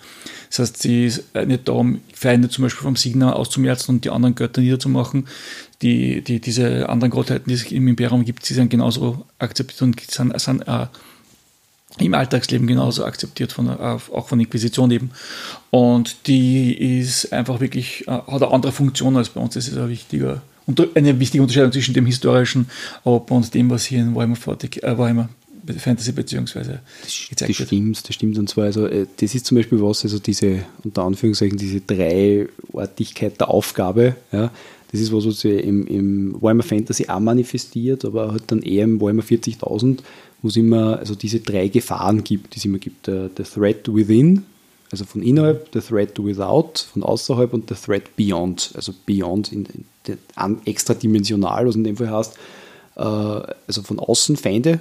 Das 0.49 0.59
heißt, 0.59 0.81
sie 0.81 1.05
ist 1.05 1.35
nicht 1.45 1.67
darum, 1.67 2.01
Feinde 2.13 2.49
zum 2.49 2.63
Beispiel 2.63 2.83
vom 2.83 2.95
Signal 2.95 3.33
auszumerzen 3.33 3.95
und 3.95 4.05
die 4.05 4.09
anderen 4.09 4.35
Götter 4.35 4.61
niederzumachen. 4.61 5.27
Die, 5.81 6.21
die, 6.21 6.39
diese 6.39 6.89
anderen 6.89 7.11
Gottheiten, 7.11 7.47
die 7.47 7.55
es 7.55 7.71
im 7.71 7.87
Imperium 7.87 8.25
gibt, 8.25 8.45
sie 8.45 8.53
sind 8.53 8.69
genauso 8.69 9.25
akzeptiert 9.39 9.81
und 9.81 9.99
sind, 9.99 10.39
sind 10.39 10.67
äh, 10.67 10.87
im 11.99 12.13
Alltagsleben 12.13 12.67
genauso 12.67 13.05
akzeptiert, 13.05 13.51
von, 13.51 13.69
auch 13.69 14.27
von 14.27 14.39
Inquisition 14.39 14.91
eben. 14.91 15.11
Und 15.69 16.27
die 16.27 16.99
ist 16.99 17.31
einfach 17.33 17.59
wirklich, 17.59 18.07
äh, 18.07 18.11
hat 18.11 18.41
eine 18.41 18.51
andere 18.51 18.71
Funktion 18.71 19.15
als 19.15 19.29
bei 19.29 19.41
uns. 19.41 19.53
Das 19.53 19.67
ist 19.67 19.77
ein 19.77 19.89
wichtiger, 19.89 20.41
eine 20.95 21.19
wichtige 21.19 21.43
Unterscheidung 21.43 21.71
zwischen 21.71 21.93
dem 21.93 22.05
historischen 22.05 22.67
Europa 23.03 23.35
und 23.35 23.53
dem, 23.53 23.69
was 23.69 23.85
hier 23.85 23.99
in 23.99 24.35
40, 24.35 24.83
äh, 24.83 24.97
Warhammer 24.97 25.29
Fantasy 25.77 26.11
beziehungsweise 26.11 26.79
gezeigt 27.29 27.59
das 27.59 27.67
stimmt, 27.67 28.07
das 28.07 28.15
stimmt 28.15 28.37
und 28.37 28.49
zwar 28.49 28.65
also 28.65 28.87
äh, 28.87 29.05
das 29.17 29.35
ist 29.35 29.45
zum 29.45 29.57
Beispiel 29.57 29.81
was 29.81 30.03
also 30.03 30.19
diese 30.19 30.63
unter 30.83 31.03
Anführungszeichen 31.03 31.57
diese 31.57 31.81
Dreiartigkeit 31.81 33.39
der 33.39 33.49
Aufgabe 33.49 34.15
ja. 34.31 34.51
Das 34.91 34.99
ist 34.99 35.13
was 35.13 35.25
was 35.25 35.39
sich 35.39 35.63
im, 35.63 35.87
im 35.87 36.41
Warhammer 36.41 36.63
Fantasy 36.63 37.07
auch 37.07 37.19
manifestiert 37.19 38.05
aber 38.05 38.31
halt 38.31 38.43
dann 38.47 38.61
eher 38.61 38.83
im 38.83 38.99
Warhammer 38.99 39.23
40.000 39.23 39.99
wo 40.41 40.47
es 40.47 40.55
immer 40.57 40.99
also 40.99 41.15
diese 41.15 41.39
drei 41.39 41.67
Gefahren 41.67 42.23
gibt, 42.23 42.53
die 42.53 42.57
es 42.57 42.65
immer 42.65 42.79
gibt. 42.79 43.07
Der, 43.07 43.29
der 43.29 43.45
Threat 43.45 43.93
within, 43.93 44.45
also 44.91 45.05
von 45.05 45.21
innerhalb, 45.21 45.71
der 45.71 45.83
Threat 45.83 46.17
without, 46.23 46.73
von 46.91 47.03
außerhalb 47.03 47.53
und 47.53 47.69
der 47.69 47.77
Threat 47.79 48.15
beyond, 48.15 48.71
also 48.75 48.93
beyond 49.05 49.51
in, 49.51 49.65
in, 49.65 49.85
in 50.07 50.57
extradimensional, 50.65 51.67
was 51.67 51.75
in 51.75 51.83
dem 51.83 51.97
Fall 51.97 52.09
heißt, 52.09 52.33
äh, 52.95 53.01
also 53.01 53.83
von 53.83 53.99
außen 53.99 54.35
Feinde, 54.35 54.79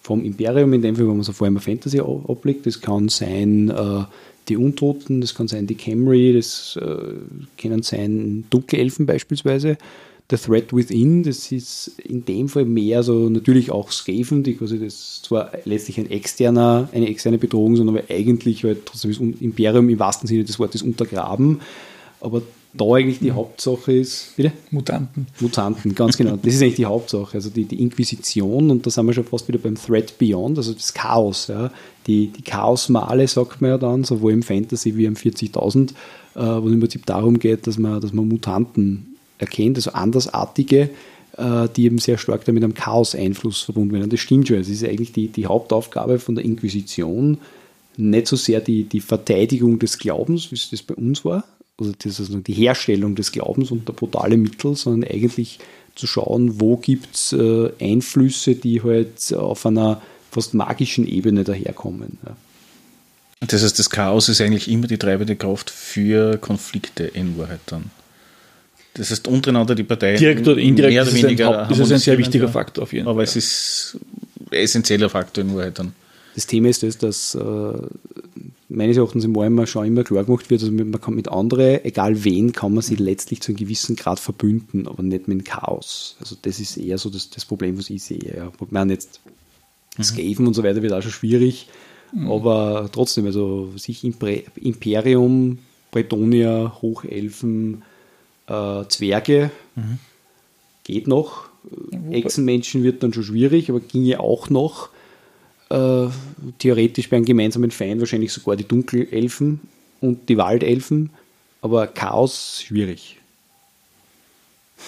vom 0.00 0.24
Imperium, 0.24 0.72
in 0.72 0.82
dem 0.82 0.96
Fall, 0.96 1.06
wenn 1.06 1.16
man 1.16 1.22
so 1.22 1.32
vor 1.32 1.46
allem 1.46 1.58
Fantasy 1.58 2.00
ablegt, 2.00 2.66
das 2.66 2.80
kann 2.80 3.08
sein 3.08 3.68
äh, 3.70 4.04
die 4.48 4.56
Untoten, 4.56 5.20
das 5.20 5.34
kann 5.34 5.48
sein 5.48 5.66
die 5.66 5.74
Camry, 5.74 6.32
das 6.32 6.78
äh, 6.80 7.60
können 7.60 7.82
sein 7.82 8.44
Dunkelelfen 8.50 9.06
beispielsweise 9.06 9.76
der 10.30 10.40
Threat 10.40 10.74
Within, 10.74 11.22
das 11.22 11.52
ist 11.52 12.00
in 12.02 12.24
dem 12.24 12.48
Fall 12.48 12.64
mehr 12.64 13.02
so 13.02 13.28
natürlich 13.28 13.70
auch 13.70 13.92
Skaven, 13.92 14.42
die 14.42 14.54
quasi 14.54 14.78
das 14.78 15.22
zwar 15.22 15.52
letztlich 15.64 15.98
ein 15.98 16.10
externer, 16.10 16.88
eine 16.92 17.08
externe 17.08 17.38
Bedrohung 17.38 17.76
sind, 17.76 17.88
aber 17.88 18.02
eigentlich 18.08 18.64
halt 18.64 18.86
trotzdem 18.86 19.12
das 19.12 19.20
Imperium 19.40 19.88
im 19.88 19.98
wahrsten 19.98 20.26
Sinne 20.26 20.44
des 20.44 20.58
Wortes 20.58 20.82
untergraben. 20.82 21.60
Aber 22.20 22.42
da 22.76 22.84
eigentlich 22.94 23.18
die 23.18 23.32
Hauptsache 23.32 23.92
ist, 23.92 24.32
bitte? 24.36 24.52
Mutanten. 24.70 25.26
Mutanten, 25.40 25.94
ganz 25.94 26.16
genau. 26.16 26.36
Das 26.42 26.54
ist 26.54 26.62
eigentlich 26.62 26.76
die 26.76 26.86
Hauptsache. 26.86 27.34
Also 27.34 27.50
die, 27.50 27.64
die 27.64 27.80
Inquisition, 27.80 28.70
und 28.70 28.86
da 28.86 28.90
sind 28.90 29.06
wir 29.06 29.12
schon 29.12 29.24
fast 29.24 29.48
wieder 29.48 29.58
beim 29.58 29.74
Threat 29.74 30.18
Beyond, 30.18 30.58
also 30.58 30.72
das 30.72 30.94
Chaos. 30.94 31.48
Ja. 31.48 31.70
Die, 32.06 32.28
die 32.28 32.42
Chaosmale 32.42 33.26
sagt 33.26 33.60
man 33.60 33.70
ja 33.70 33.78
dann, 33.78 34.04
sowohl 34.04 34.32
im 34.32 34.42
Fantasy 34.42 34.96
wie 34.96 35.06
im 35.06 35.14
40.000, 35.14 35.90
äh, 35.90 35.94
wo 36.34 36.66
es 36.68 36.72
im 36.72 36.80
Prinzip 36.80 37.06
darum 37.06 37.38
geht, 37.38 37.66
dass 37.66 37.78
man, 37.78 38.00
dass 38.00 38.12
man 38.12 38.28
Mutanten 38.28 39.16
erkennt, 39.38 39.76
also 39.76 39.92
Andersartige, 39.92 40.90
äh, 41.36 41.68
die 41.74 41.84
eben 41.84 41.98
sehr 41.98 42.18
stark 42.18 42.44
damit 42.44 42.64
am 42.64 42.74
Chaos-Einfluss 42.74 43.62
verbunden 43.62 43.94
werden. 43.94 44.10
Das 44.10 44.20
stimmt 44.20 44.48
schon. 44.48 44.58
Es 44.58 44.68
ist 44.68 44.84
eigentlich 44.84 45.12
die, 45.12 45.28
die 45.28 45.46
Hauptaufgabe 45.46 46.18
von 46.18 46.34
der 46.34 46.44
Inquisition, 46.44 47.38
nicht 47.96 48.26
so 48.26 48.36
sehr 48.36 48.60
die, 48.60 48.84
die 48.84 49.00
Verteidigung 49.00 49.78
des 49.78 49.98
Glaubens, 49.98 50.50
wie 50.50 50.56
es 50.56 50.70
das 50.70 50.82
bei 50.82 50.94
uns 50.94 51.24
war, 51.24 51.44
also 51.78 51.92
das 52.02 52.20
ist 52.20 52.32
die 52.46 52.54
Herstellung 52.54 53.14
des 53.14 53.32
Glaubens 53.32 53.70
unter 53.70 53.92
brutale 53.92 54.36
Mittel, 54.36 54.76
sondern 54.76 55.10
eigentlich 55.10 55.58
zu 55.94 56.06
schauen, 56.06 56.60
wo 56.60 56.76
gibt 56.76 57.14
es 57.14 57.32
äh, 57.32 57.70
Einflüsse, 57.80 58.54
die 58.54 58.82
halt 58.82 59.32
auf 59.34 59.66
einer 59.66 60.02
fast 60.30 60.54
magischen 60.54 61.06
Ebene 61.06 61.44
daherkommen. 61.44 62.18
Ja. 62.24 62.36
Das 63.46 63.62
heißt, 63.62 63.78
das 63.78 63.90
Chaos 63.90 64.28
ist 64.28 64.40
eigentlich 64.40 64.68
immer 64.70 64.86
die 64.86 64.98
treibende 64.98 65.36
Kraft 65.36 65.70
für 65.70 66.38
Konflikte 66.38 67.04
in 67.04 67.38
Wahrheit 67.38 67.60
dann. 67.66 67.90
Das 68.94 69.10
heißt, 69.10 69.28
untereinander 69.28 69.74
die 69.74 69.82
Parteien. 69.82 70.18
Direkt 70.18 70.48
oder 70.48 70.58
indirekt 70.58 70.94
mehr 70.94 71.02
oder 71.02 71.10
ist 71.10 71.22
weniger. 71.22 71.68
Ein, 71.68 71.80
ist 71.80 71.92
ein 71.92 71.98
sehr 71.98 72.16
wichtiger 72.16 72.48
Faktor 72.48 72.84
auf 72.84 72.92
jeden 72.94 73.04
Fall. 73.04 73.12
Aber 73.12 73.22
es 73.22 73.36
ist 73.36 73.98
ein 74.50 74.56
essentieller 74.56 75.10
Faktor 75.10 75.44
in 75.44 75.54
Wahrheit 75.54 75.78
dann. 75.78 75.92
Das 76.36 76.46
Thema 76.46 76.68
ist 76.68 76.82
das, 76.82 76.98
dass 76.98 77.34
äh, 77.34 77.78
meines 78.68 78.98
Erachtens 78.98 79.24
im 79.24 79.34
Warhammer 79.34 79.66
schon 79.66 79.86
immer 79.86 80.04
klar 80.04 80.22
gemacht 80.22 80.50
wird, 80.50 80.60
also 80.60 80.70
man 80.70 81.00
kann 81.00 81.14
mit 81.14 81.28
anderen, 81.28 81.82
egal 81.82 82.24
wen, 82.24 82.52
kann 82.52 82.74
man 82.74 82.82
sich 82.82 82.98
letztlich 82.98 83.40
zu 83.40 83.52
einem 83.52 83.56
gewissen 83.56 83.96
Grad 83.96 84.20
verbünden, 84.20 84.86
aber 84.86 85.02
nicht 85.02 85.28
mit 85.28 85.38
dem 85.38 85.44
Chaos. 85.44 86.14
Also 86.20 86.36
das 86.42 86.60
ist 86.60 86.76
eher 86.76 86.98
so 86.98 87.08
das, 87.08 87.30
das 87.30 87.46
Problem, 87.46 87.78
was 87.78 87.88
ich 87.88 88.02
sehe. 88.02 88.36
Ja. 88.36 88.52
Ich 88.60 88.70
meine 88.70 88.92
jetzt 88.92 89.20
mhm. 89.96 90.02
Skaven 90.02 90.46
und 90.46 90.52
so 90.52 90.62
weiter 90.62 90.82
wird 90.82 90.92
auch 90.92 91.00
schon 91.00 91.10
schwierig, 91.10 91.68
mhm. 92.12 92.30
aber 92.30 92.90
trotzdem, 92.92 93.24
also 93.24 93.72
sich 93.78 94.04
Imperium, 94.04 95.56
Bretonia, 95.90 96.76
Hochelfen, 96.82 97.82
äh, 98.46 98.84
Zwerge 98.88 99.50
mhm. 99.74 100.00
geht 100.84 101.08
noch. 101.08 101.48
Echsenmenschen 102.10 102.82
wird 102.82 103.02
dann 103.02 103.14
schon 103.14 103.24
schwierig, 103.24 103.70
aber 103.70 103.80
ginge 103.80 104.20
auch 104.20 104.50
noch. 104.50 104.90
Äh, 105.68 106.06
theoretisch 106.58 107.10
bei 107.10 107.16
einem 107.16 107.24
gemeinsamen 107.24 107.70
Feind 107.70 108.00
wahrscheinlich 108.00 108.32
sogar 108.32 108.56
die 108.56 108.68
Dunkelelfen 108.68 109.60
und 110.00 110.28
die 110.28 110.36
Waldelfen, 110.36 111.10
aber 111.60 111.88
Chaos 111.88 112.62
schwierig. 112.62 113.18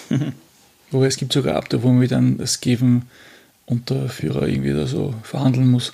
Wobei 0.91 1.07
es 1.07 1.17
gibt 1.17 1.33
sogar 1.33 1.57
Abte, 1.57 1.83
wo 1.83 1.89
man 1.89 1.99
mit 1.99 2.13
einem 2.13 2.45
Skaven 2.47 3.03
Unterführer 3.67 4.49
irgendwie 4.49 4.73
da 4.73 4.87
so 4.87 5.15
verhandeln 5.23 5.69
muss 5.69 5.93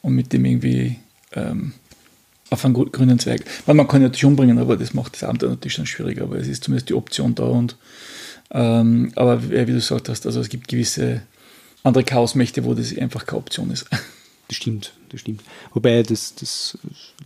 und 0.00 0.14
mit 0.14 0.32
dem 0.32 0.44
irgendwie 0.44 0.98
ähm, 1.34 1.72
auf 2.50 2.64
einen 2.64 2.74
grünen 2.74 3.18
Zweig. 3.18 3.44
Man, 3.66 3.76
man 3.76 3.86
kann 3.86 4.02
natürlich 4.02 4.24
umbringen, 4.24 4.58
aber 4.58 4.76
das 4.76 4.94
macht 4.94 5.14
das 5.14 5.24
Abenteuer 5.24 5.50
natürlich 5.50 5.76
dann 5.76 5.86
schwieriger, 5.86 6.24
aber 6.24 6.36
es 6.36 6.48
ist 6.48 6.64
zumindest 6.64 6.88
die 6.88 6.94
Option 6.94 7.34
da. 7.34 7.44
Und, 7.44 7.76
ähm, 8.50 9.12
aber 9.14 9.50
wie 9.50 9.64
du 9.64 9.66
gesagt 9.66 10.08
hast, 10.08 10.26
also 10.26 10.40
es 10.40 10.48
gibt 10.48 10.68
gewisse 10.68 11.22
andere 11.84 12.04
Chaosmächte, 12.04 12.64
wo 12.64 12.74
das 12.74 12.96
einfach 12.96 13.26
keine 13.26 13.38
Option 13.38 13.70
ist. 13.70 13.86
Das 14.48 14.56
stimmt, 14.56 14.92
das 15.08 15.20
stimmt. 15.20 15.42
Wobei 15.72 16.02
das, 16.02 16.34
das 16.34 16.76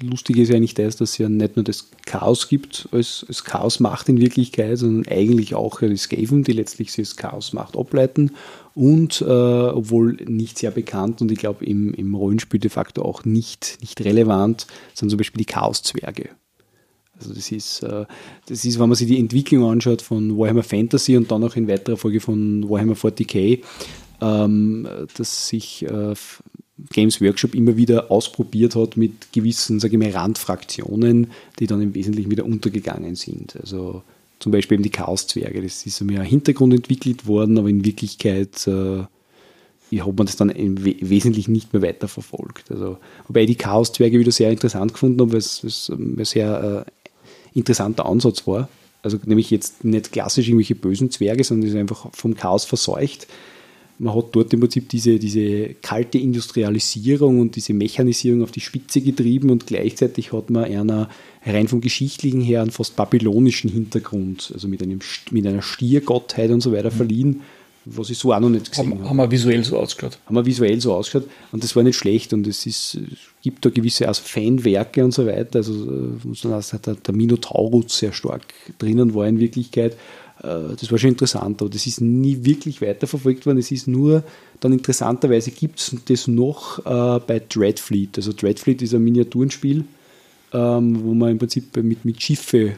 Lustige 0.00 0.42
ist 0.42 0.50
ja 0.50 0.56
eigentlich 0.56 0.74
das, 0.74 0.96
dass 0.96 1.10
es 1.10 1.18
ja 1.18 1.28
nicht 1.28 1.56
nur 1.56 1.64
das 1.64 1.90
Chaos 2.04 2.48
gibt 2.48 2.88
als, 2.92 3.24
als 3.26 3.42
Chaosmacht 3.42 4.08
in 4.08 4.20
Wirklichkeit, 4.20 4.78
sondern 4.78 5.10
eigentlich 5.12 5.54
auch 5.54 5.80
die 5.80 5.96
Skaven, 5.96 6.44
die 6.44 6.52
letztlich 6.52 6.94
das 6.94 7.16
Chaosmacht 7.16 7.76
ableiten 7.76 8.32
und 8.74 9.22
äh, 9.22 9.24
obwohl 9.24 10.12
nicht 10.26 10.58
sehr 10.58 10.70
bekannt 10.70 11.20
und 11.22 11.32
ich 11.32 11.38
glaube 11.38 11.64
im, 11.64 11.94
im 11.94 12.14
Rollenspiel 12.14 12.60
de 12.60 12.70
facto 12.70 13.02
auch 13.02 13.24
nicht, 13.24 13.78
nicht 13.80 14.00
relevant, 14.04 14.66
sind 14.94 15.08
zum 15.08 15.16
Beispiel 15.16 15.38
die 15.38 15.52
Chaoszwerge. 15.52 16.28
Also 17.18 17.32
das 17.32 17.50
ist, 17.50 17.82
äh, 17.82 18.04
das 18.46 18.64
ist, 18.64 18.78
wenn 18.78 18.88
man 18.88 18.96
sich 18.96 19.08
die 19.08 19.18
Entwicklung 19.18 19.64
anschaut 19.64 20.02
von 20.02 20.36
Warhammer 20.36 20.62
Fantasy 20.62 21.16
und 21.16 21.30
dann 21.30 21.42
auch 21.42 21.56
in 21.56 21.68
weiterer 21.68 21.96
Folge 21.96 22.20
von 22.20 22.68
Warhammer 22.68 22.94
40k, 22.94 23.62
ähm, 24.20 24.86
dass 25.16 25.48
sich 25.48 25.82
äh, 25.84 26.14
Games 26.90 27.20
Workshop 27.22 27.54
immer 27.54 27.76
wieder 27.76 28.10
ausprobiert 28.10 28.76
hat 28.76 28.96
mit 28.96 29.32
gewissen, 29.32 29.80
sage 29.80 29.96
ich 29.96 30.02
mal, 30.02 30.10
Randfraktionen, 30.10 31.28
die 31.58 31.66
dann 31.66 31.80
im 31.80 31.94
Wesentlichen 31.94 32.30
wieder 32.30 32.44
untergegangen 32.44 33.14
sind. 33.14 33.56
Also 33.56 34.02
zum 34.38 34.52
Beispiel 34.52 34.76
eben 34.76 34.82
die 34.82 34.90
Chaoszwerge. 34.90 35.62
Das 35.62 35.86
ist 35.86 36.00
mir 36.02 36.20
ein 36.20 36.26
Hintergrund 36.26 36.74
entwickelt 36.74 37.26
worden, 37.26 37.58
aber 37.58 37.68
in 37.68 37.84
Wirklichkeit 37.84 38.66
äh, 38.66 39.04
hat 39.98 40.16
man 40.16 40.26
das 40.26 40.36
dann 40.36 40.50
im 40.50 40.84
Wesentlichen 40.84 41.52
nicht 41.52 41.72
mehr 41.72 41.80
weiter 41.80 42.08
verfolgt. 42.08 42.70
Also, 42.70 42.98
wobei 43.26 43.42
ich 43.42 43.46
die 43.46 43.54
Chaoszwerge 43.54 44.18
wieder 44.18 44.32
sehr 44.32 44.50
interessant 44.50 44.92
gefunden 44.92 45.20
habe, 45.20 45.32
weil 45.32 45.38
es, 45.38 45.88
ein 45.88 46.22
sehr 46.24 46.84
äh, 46.86 47.58
interessanter 47.58 48.04
Ansatz 48.04 48.46
war. 48.46 48.68
Also 49.02 49.18
nämlich 49.24 49.50
jetzt 49.50 49.84
nicht 49.84 50.12
klassisch 50.12 50.48
irgendwelche 50.48 50.74
bösen 50.74 51.10
Zwerge, 51.10 51.44
sondern 51.44 51.68
es 51.68 51.74
ist 51.74 51.80
einfach 51.80 52.08
vom 52.12 52.34
Chaos 52.34 52.64
verseucht 52.64 53.28
man 53.98 54.14
hat 54.14 54.26
dort 54.32 54.52
im 54.52 54.60
Prinzip 54.60 54.88
diese, 54.88 55.18
diese 55.18 55.74
kalte 55.80 56.18
Industrialisierung 56.18 57.40
und 57.40 57.56
diese 57.56 57.72
Mechanisierung 57.72 58.42
auf 58.42 58.50
die 58.50 58.60
Spitze 58.60 59.00
getrieben 59.00 59.50
und 59.50 59.66
gleichzeitig 59.66 60.32
hat 60.32 60.50
man 60.50 60.64
einer 60.64 61.08
rein 61.44 61.68
vom 61.68 61.80
Geschichtlichen 61.80 62.40
her 62.40 62.62
einen 62.62 62.70
fast 62.70 62.96
babylonischen 62.96 63.70
Hintergrund, 63.70 64.50
also 64.52 64.68
mit, 64.68 64.82
einem, 64.82 65.00
mit 65.30 65.46
einer 65.46 65.62
Stiergottheit 65.62 66.50
und 66.50 66.60
so 66.60 66.72
weiter 66.72 66.90
mhm. 66.90 66.96
verliehen, 66.96 67.40
was 67.86 68.10
ich 68.10 68.18
so 68.18 68.32
auch 68.32 68.40
noch 68.40 68.50
nicht 68.50 68.70
gesehen 68.70 68.98
habe. 68.98 69.08
Haben 69.08 69.16
wir 69.16 69.30
visuell 69.30 69.62
so 69.64 69.78
ausgeschaut. 69.78 70.18
Haben 70.26 70.34
wir 70.34 70.44
visuell 70.44 70.80
so 70.80 70.92
ausgeschaut 70.92 71.28
und 71.52 71.62
das 71.62 71.74
war 71.74 71.82
nicht 71.82 71.96
schlecht 71.96 72.32
und 72.32 72.46
es, 72.46 72.66
ist, 72.66 72.96
es 72.96 73.18
gibt 73.42 73.64
da 73.64 73.70
gewisse 73.70 74.08
also 74.08 74.22
Fanwerke 74.24 75.04
und 75.04 75.14
so 75.14 75.24
weiter, 75.24 75.60
also 75.60 75.72
äh, 75.72 76.26
muss 76.26 76.44
man 76.44 76.60
sagen, 76.60 76.98
der, 77.06 77.14
Minotaurus 77.14 77.96
sehr 77.96 78.12
stark 78.12 78.52
drinnen 78.78 79.14
war 79.14 79.26
in 79.26 79.38
Wirklichkeit 79.38 79.96
das 80.42 80.90
war 80.90 80.98
schon 80.98 81.10
interessant, 81.10 81.60
aber 81.62 81.70
das 81.70 81.86
ist 81.86 82.00
nie 82.00 82.44
wirklich 82.44 82.82
weiterverfolgt 82.82 83.46
worden. 83.46 83.58
Es 83.58 83.70
ist 83.70 83.88
nur 83.88 84.22
dann 84.60 84.72
interessanterweise 84.72 85.50
gibt 85.50 85.78
es 85.80 85.96
das 86.06 86.28
noch 86.28 86.78
äh, 86.80 87.20
bei 87.26 87.42
Dreadfleet. 87.46 88.16
Also 88.16 88.32
Dreadfleet 88.32 88.82
ist 88.82 88.94
ein 88.94 89.02
Miniaturenspiel, 89.02 89.84
ähm, 90.52 91.04
wo 91.04 91.14
man 91.14 91.30
im 91.30 91.38
Prinzip 91.38 91.76
mit, 91.76 92.04
mit 92.04 92.22
Schiffe 92.22 92.72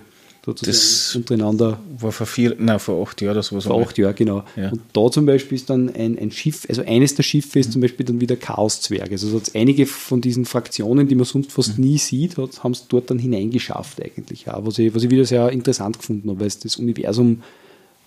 sozusagen 0.44 0.72
das 0.72 1.16
untereinander. 1.16 1.78
War 1.98 2.12
vor 2.12 2.26
vier, 2.26 2.56
nein, 2.58 2.78
vor 2.78 3.06
acht 3.06 3.20
Jahren 3.20 3.32
oder 3.32 3.42
sowas. 3.42 3.64
Vor 3.64 3.80
acht 3.80 3.98
Jahren, 3.98 4.14
genau. 4.14 4.44
Ja. 4.56 4.70
Und 4.70 4.80
da 4.92 5.10
zum 5.10 5.26
Beispiel 5.26 5.56
ist 5.56 5.68
dann 5.70 5.94
ein, 5.94 6.18
ein 6.18 6.30
Schiff, 6.30 6.66
also 6.68 6.82
eines 6.82 7.14
der 7.14 7.22
Schiffe 7.22 7.58
ist 7.58 7.68
mhm. 7.68 7.72
zum 7.72 7.82
Beispiel 7.82 8.06
dann 8.06 8.20
wieder 8.20 8.36
Chaoszwerge. 8.36 9.12
Also 9.12 9.36
hat 9.36 9.54
einige 9.54 9.86
von 9.86 10.20
diesen 10.20 10.44
Fraktionen, 10.44 11.08
die 11.08 11.14
man 11.14 11.24
sonst 11.24 11.52
fast 11.52 11.78
mhm. 11.78 11.84
nie 11.84 11.98
sieht, 11.98 12.36
haben 12.36 12.72
es 12.72 12.88
dort 12.88 13.10
dann 13.10 13.18
hineingeschafft 13.18 14.02
eigentlich. 14.02 14.46
Ja, 14.46 14.64
was, 14.64 14.78
ich, 14.78 14.94
was 14.94 15.02
ich 15.02 15.10
wieder 15.10 15.24
sehr 15.24 15.50
interessant 15.50 15.98
gefunden 15.98 16.30
habe, 16.30 16.40
weil 16.40 16.46
es 16.46 16.58
das 16.58 16.76
Universum 16.76 17.42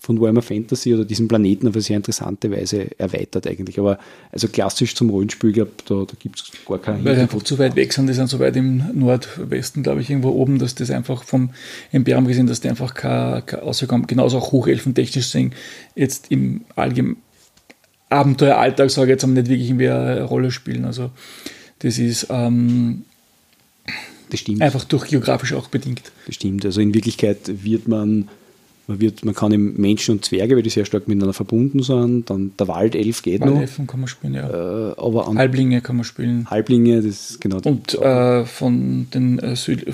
von 0.04 0.20
Warhammer 0.20 0.42
Fantasy 0.42 0.96
oder 0.96 1.06
diesem 1.06 1.28
Planeten 1.28 1.68
auf 1.68 1.76
eine 1.76 1.84
sehr 1.84 1.96
interessante 1.96 2.50
Weise 2.50 2.88
erweitert 2.98 3.46
eigentlich. 3.46 3.78
Aber 3.78 4.00
also 4.32 4.48
klassisch 4.48 4.96
zum 4.96 5.12
Rollenspiel, 5.12 5.52
glaube 5.52 5.72
da, 5.86 6.06
da 6.06 6.14
gibt 6.18 6.40
es 6.40 6.52
gar 6.68 6.80
keine 6.80 7.06
Weil 7.06 7.16
sie 7.16 7.22
einfach 7.22 7.44
zu 7.44 7.60
weit 7.60 7.76
weg 7.76 7.94
sind, 7.94 8.08
die 8.08 8.14
sind 8.14 8.28
so 8.28 8.40
weit 8.40 8.56
im 8.56 8.84
Nordwesten, 8.94 9.84
glaube 9.84 10.02
ich, 10.02 10.10
irgendwo 10.10 10.30
oben, 10.30 10.58
dass 10.58 10.74
das 10.74 10.90
einfach 10.90 11.24
vom 11.24 11.52
Imperium 11.92 12.26
gesehen, 12.26 12.48
dass 12.48 12.62
die 12.62 12.70
einfach 12.70 12.96
keine, 12.96 13.44
keine 13.44 13.62
Auswirkungen 13.62 14.08
Genauso 14.08 14.40
auch 14.40 14.52
Hochelfen 14.52 14.96
technisch 14.96 15.28
sind, 15.28 15.54
jetzt 15.96 16.32
im 16.32 16.62
allgemeinen 16.76 17.18
Abenteueralltag, 18.10 18.90
sage 18.90 19.12
ich 19.12 19.12
jetzt, 19.12 19.24
aber 19.24 19.34
nicht 19.34 19.50
wirklich 19.50 19.72
mehr 19.72 20.00
eine 20.00 20.24
Rolle 20.24 20.50
spielen. 20.50 20.86
Also 20.86 21.12
das 21.80 22.00
ist 22.00 22.26
ähm, 22.32 23.04
das 24.32 24.40
stimmt. 24.40 24.64
einfach 24.64 24.84
durch 24.84 25.08
geografisch 25.08 25.54
auch 25.54 25.68
bedingt. 25.68 26.12
Das 26.26 26.36
stimmt. 26.36 26.66
Also 26.66 26.82
in 26.82 26.96
Wirklichkeit 26.96 27.64
wird 27.64 27.88
man 27.88 28.30
man, 28.88 29.00
wird, 29.00 29.24
man 29.26 29.34
kann 29.34 29.52
im 29.52 29.78
Menschen 29.78 30.16
und 30.16 30.26
Zwerge, 30.26 30.56
weil 30.56 30.64
die 30.64 30.70
sehr 30.70 30.86
stark 30.86 31.08
miteinander 31.08 31.34
verbunden 31.34 31.84
sind. 31.84 32.30
Dann 32.30 32.52
der 32.58 32.68
Waldelf 32.68 33.22
geht 33.22 33.42
Waldelfen 33.42 33.48
noch. 33.48 33.56
Waldelfen 33.62 33.88
kann 33.88 34.00
man 34.00 34.08
spielen, 34.08 34.34
ja. 34.34 34.50
Äh, 34.50 34.94
aber 34.98 35.28
an, 35.28 35.38
Halblinge 35.38 35.82
kann 35.82 35.96
man 35.98 36.06
spielen. 36.06 36.50
Halblinge, 36.50 36.98
das 36.98 37.06
ist 37.06 37.42
genau. 37.42 37.60
Und 37.64 37.94
äh, 37.96 38.46
von 38.46 39.08
den 39.14 39.40
äh, 39.40 39.56
Süd, 39.56 39.86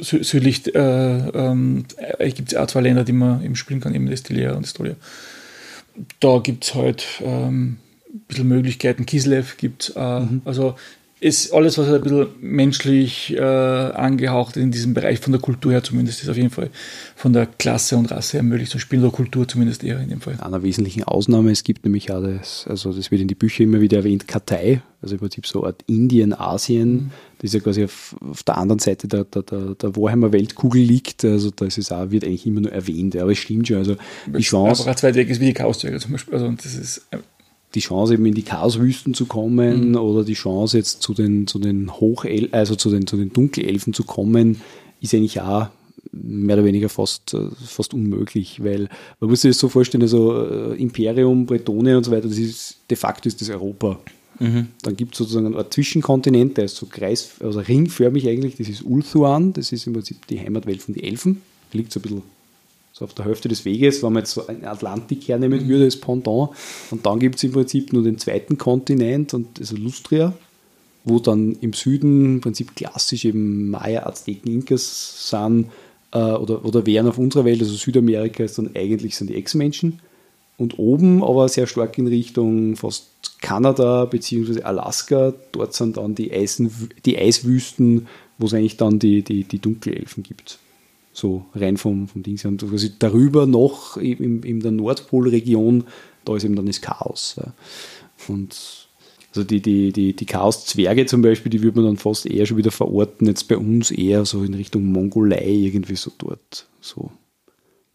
Sü 0.00 0.22
südlich 0.22 0.74
äh, 0.74 0.78
ähm, 0.78 1.84
äh, 1.96 2.30
gibt 2.30 2.52
es 2.52 2.58
auch 2.58 2.66
zwei 2.66 2.82
Länder, 2.82 3.04
die 3.04 3.12
man 3.12 3.44
eben 3.44 3.56
spielen 3.56 3.80
kann, 3.80 3.94
eben 3.94 4.06
Destilia 4.06 4.54
und 4.54 4.64
Destolia. 4.64 4.94
Da 6.20 6.38
gibt 6.38 6.64
es 6.64 6.74
halt 6.74 7.04
ähm, 7.22 7.78
ein 8.12 8.20
bisschen 8.28 8.48
Möglichkeiten. 8.48 9.06
Kislev 9.06 9.56
gibt 9.56 9.90
es, 9.90 9.96
äh, 9.96 10.20
mhm. 10.20 10.42
also 10.44 10.76
ist 11.20 11.52
alles, 11.52 11.78
was 11.78 11.88
ein 11.88 12.00
bisschen 12.00 12.28
menschlich 12.40 13.34
äh, 13.34 13.40
angehaucht 13.40 14.56
ist 14.56 14.62
in 14.62 14.70
diesem 14.70 14.94
Bereich, 14.94 15.18
von 15.18 15.32
der 15.32 15.40
Kultur 15.40 15.72
her 15.72 15.82
zumindest, 15.82 16.22
ist 16.22 16.28
auf 16.28 16.36
jeden 16.36 16.50
Fall 16.50 16.70
von 17.16 17.32
der 17.32 17.46
Klasse 17.46 17.96
und 17.96 18.10
Rasse 18.10 18.34
her 18.34 18.42
möglich 18.44 18.70
zu 18.70 18.78
spielen, 18.78 19.02
oder 19.02 19.10
Kultur 19.10 19.48
zumindest 19.48 19.82
eher 19.82 19.98
in 20.00 20.10
dem 20.10 20.20
Fall. 20.20 20.38
Einer 20.40 20.62
wesentlichen 20.62 21.02
Ausnahme, 21.04 21.50
es 21.50 21.64
gibt 21.64 21.84
nämlich 21.84 22.12
auch 22.12 22.22
das, 22.22 22.66
also 22.68 22.92
das 22.92 23.10
wird 23.10 23.20
in 23.20 23.28
die 23.28 23.34
Bücher 23.34 23.64
immer 23.64 23.80
wieder 23.80 23.98
erwähnt, 23.98 24.28
Kartei, 24.28 24.80
also 25.02 25.16
im 25.16 25.18
Prinzip 25.18 25.46
so 25.46 25.64
Art 25.64 25.82
Indien, 25.88 26.38
Asien, 26.38 26.92
mhm. 26.92 27.10
das 27.40 27.52
ja 27.52 27.60
quasi 27.60 27.84
auf, 27.84 28.14
auf, 28.20 28.44
der 28.44 28.56
anderen 28.56 28.78
Seite 28.78 29.08
der, 29.08 29.24
der, 29.24 29.42
der, 29.42 29.74
der 29.74 29.96
Warhammer 29.96 30.32
Weltkugel 30.32 30.82
liegt, 30.82 31.24
also 31.24 31.50
das 31.50 31.78
ist 31.78 31.92
auch, 31.92 32.10
wird 32.12 32.24
eigentlich 32.24 32.46
immer 32.46 32.60
nur 32.60 32.72
erwähnt, 32.72 33.16
aber 33.16 33.32
es 33.32 33.38
stimmt 33.38 33.66
schon, 33.66 33.78
also 33.78 33.96
die 34.26 34.42
Chance... 34.42 34.88
Aber 34.88 35.02
weit 35.02 35.14
weg 35.16 35.28
ist 35.28 35.40
wie 35.40 35.46
die 35.46 35.54
Chaoszeuge 35.54 35.98
zum 35.98 36.12
Beispiel, 36.12 36.34
also 36.34 36.48
das 36.50 36.74
ist 36.74 37.06
die 37.74 37.80
Chance 37.80 38.14
eben 38.14 38.26
in 38.26 38.34
die 38.34 38.42
Chaoswüsten 38.42 39.14
zu 39.14 39.26
kommen 39.26 39.90
mhm. 39.90 39.96
oder 39.96 40.24
die 40.24 40.34
Chance 40.34 40.78
jetzt 40.78 41.02
zu 41.02 41.14
den, 41.14 41.46
zu 41.46 41.58
den 41.58 41.92
Hochel 41.92 42.48
also 42.52 42.76
zu 42.76 42.90
den, 42.90 43.06
zu 43.06 43.16
den 43.16 43.32
Dunkelelfen 43.32 43.92
zu 43.92 44.04
kommen, 44.04 44.60
ist 45.00 45.14
eigentlich 45.14 45.40
auch 45.40 45.68
mehr 46.12 46.56
oder 46.56 46.64
weniger 46.64 46.88
fast, 46.88 47.36
fast 47.66 47.92
unmöglich, 47.92 48.62
weil 48.62 48.88
man 49.20 49.30
muss 49.30 49.42
sich 49.42 49.50
das 49.50 49.58
so 49.58 49.68
vorstellen, 49.68 50.02
also 50.02 50.46
äh, 50.46 50.80
Imperium, 50.80 51.44
Bretonien 51.44 51.96
und 51.96 52.04
so 52.04 52.10
weiter, 52.10 52.28
das 52.28 52.38
ist 52.38 52.78
de 52.88 52.96
facto 52.96 53.28
ist 53.28 53.40
das 53.40 53.50
Europa. 53.50 53.98
Mhm. 54.38 54.68
Dann 54.82 54.96
gibt 54.96 55.14
es 55.14 55.18
sozusagen 55.18 55.54
einen 55.54 55.70
Zwischenkontinent, 55.70 56.56
der 56.56 56.64
ist 56.64 56.76
so 56.76 56.86
kreis, 56.86 57.32
also 57.40 57.60
ringförmig 57.60 58.28
eigentlich, 58.28 58.56
das 58.56 58.68
ist 58.68 58.82
Ulthuan, 58.82 59.52
das 59.52 59.72
ist 59.72 59.86
im 59.86 59.92
Prinzip 59.92 60.26
die 60.28 60.40
Heimatwelt 60.40 60.82
von 60.82 60.94
den 60.94 61.04
Elfen, 61.04 61.42
liegt 61.72 61.92
so 61.92 62.00
ein 62.00 62.02
bisschen 62.02 62.22
so 62.92 63.04
auf 63.04 63.14
der 63.14 63.26
Hälfte 63.26 63.48
des 63.48 63.64
Weges, 63.64 64.02
wenn 64.02 64.12
man 64.12 64.22
jetzt 64.22 64.32
so 64.32 64.46
einen 64.46 64.64
Atlantik 64.64 65.28
hernehmen 65.28 65.68
würde, 65.68 65.84
als 65.84 65.96
Pendant. 65.96 66.50
Und 66.90 67.06
dann 67.06 67.20
gibt 67.20 67.36
es 67.36 67.44
im 67.44 67.52
Prinzip 67.52 67.92
nur 67.92 68.02
den 68.02 68.18
zweiten 68.18 68.58
Kontinent, 68.58 69.34
und 69.34 69.58
also 69.60 69.76
Lustria, 69.76 70.32
wo 71.04 71.18
dann 71.18 71.56
im 71.60 71.72
Süden 71.72 72.36
im 72.36 72.40
Prinzip 72.40 72.74
klassisch 72.74 73.24
eben 73.24 73.70
Maya, 73.70 74.06
Azteken, 74.06 74.52
Inkas 74.52 75.28
sind 75.30 75.66
äh, 76.12 76.18
oder, 76.18 76.64
oder 76.64 76.84
wären 76.86 77.08
auf 77.08 77.18
unserer 77.18 77.44
Welt, 77.44 77.60
also 77.60 77.74
Südamerika 77.74 78.42
ist 78.42 78.58
dann 78.58 78.70
eigentlich 78.74 79.16
sind 79.16 79.30
die 79.30 79.36
Ex-Menschen. 79.36 80.00
Und 80.56 80.76
oben 80.80 81.22
aber 81.22 81.48
sehr 81.48 81.68
stark 81.68 81.98
in 81.98 82.08
Richtung 82.08 82.74
fast 82.74 83.06
Kanada 83.40 84.06
bzw. 84.06 84.62
Alaska, 84.62 85.32
dort 85.52 85.72
sind 85.72 85.98
dann 85.98 86.16
die, 86.16 86.32
Eisen, 86.32 86.90
die 87.04 87.16
Eiswüsten, 87.16 88.08
wo 88.38 88.46
es 88.46 88.54
eigentlich 88.54 88.76
dann 88.76 88.98
die, 88.98 89.22
die, 89.22 89.44
die 89.44 89.60
Dunkelelfen 89.60 90.24
gibt 90.24 90.58
so 91.18 91.44
rein 91.54 91.76
vom, 91.76 92.08
vom 92.08 92.22
Ding. 92.22 92.38
Und 92.44 92.66
quasi 92.68 92.92
darüber 92.98 93.46
noch 93.46 93.96
in, 93.96 94.42
in 94.42 94.60
der 94.60 94.70
Nordpolregion, 94.70 95.84
da 96.24 96.36
ist 96.36 96.44
eben 96.44 96.56
dann 96.56 96.66
das 96.66 96.80
Chaos. 96.80 97.36
Ja. 97.38 97.52
Und 98.28 98.88
also 99.30 99.44
die, 99.44 99.60
die, 99.60 99.92
die, 99.92 100.14
die 100.14 100.26
Chaos-Zwerge 100.26 101.06
zum 101.06 101.22
Beispiel, 101.22 101.50
die 101.50 101.62
würde 101.62 101.80
man 101.80 101.90
dann 101.90 101.96
fast 101.96 102.26
eher 102.26 102.46
schon 102.46 102.56
wieder 102.56 102.70
verorten, 102.70 103.26
jetzt 103.26 103.48
bei 103.48 103.56
uns 103.56 103.90
eher 103.90 104.24
so 104.24 104.42
in 104.42 104.54
Richtung 104.54 104.86
Mongolei, 104.86 105.48
irgendwie 105.48 105.96
so 105.96 106.10
dort. 106.18 106.66
So 106.80 107.10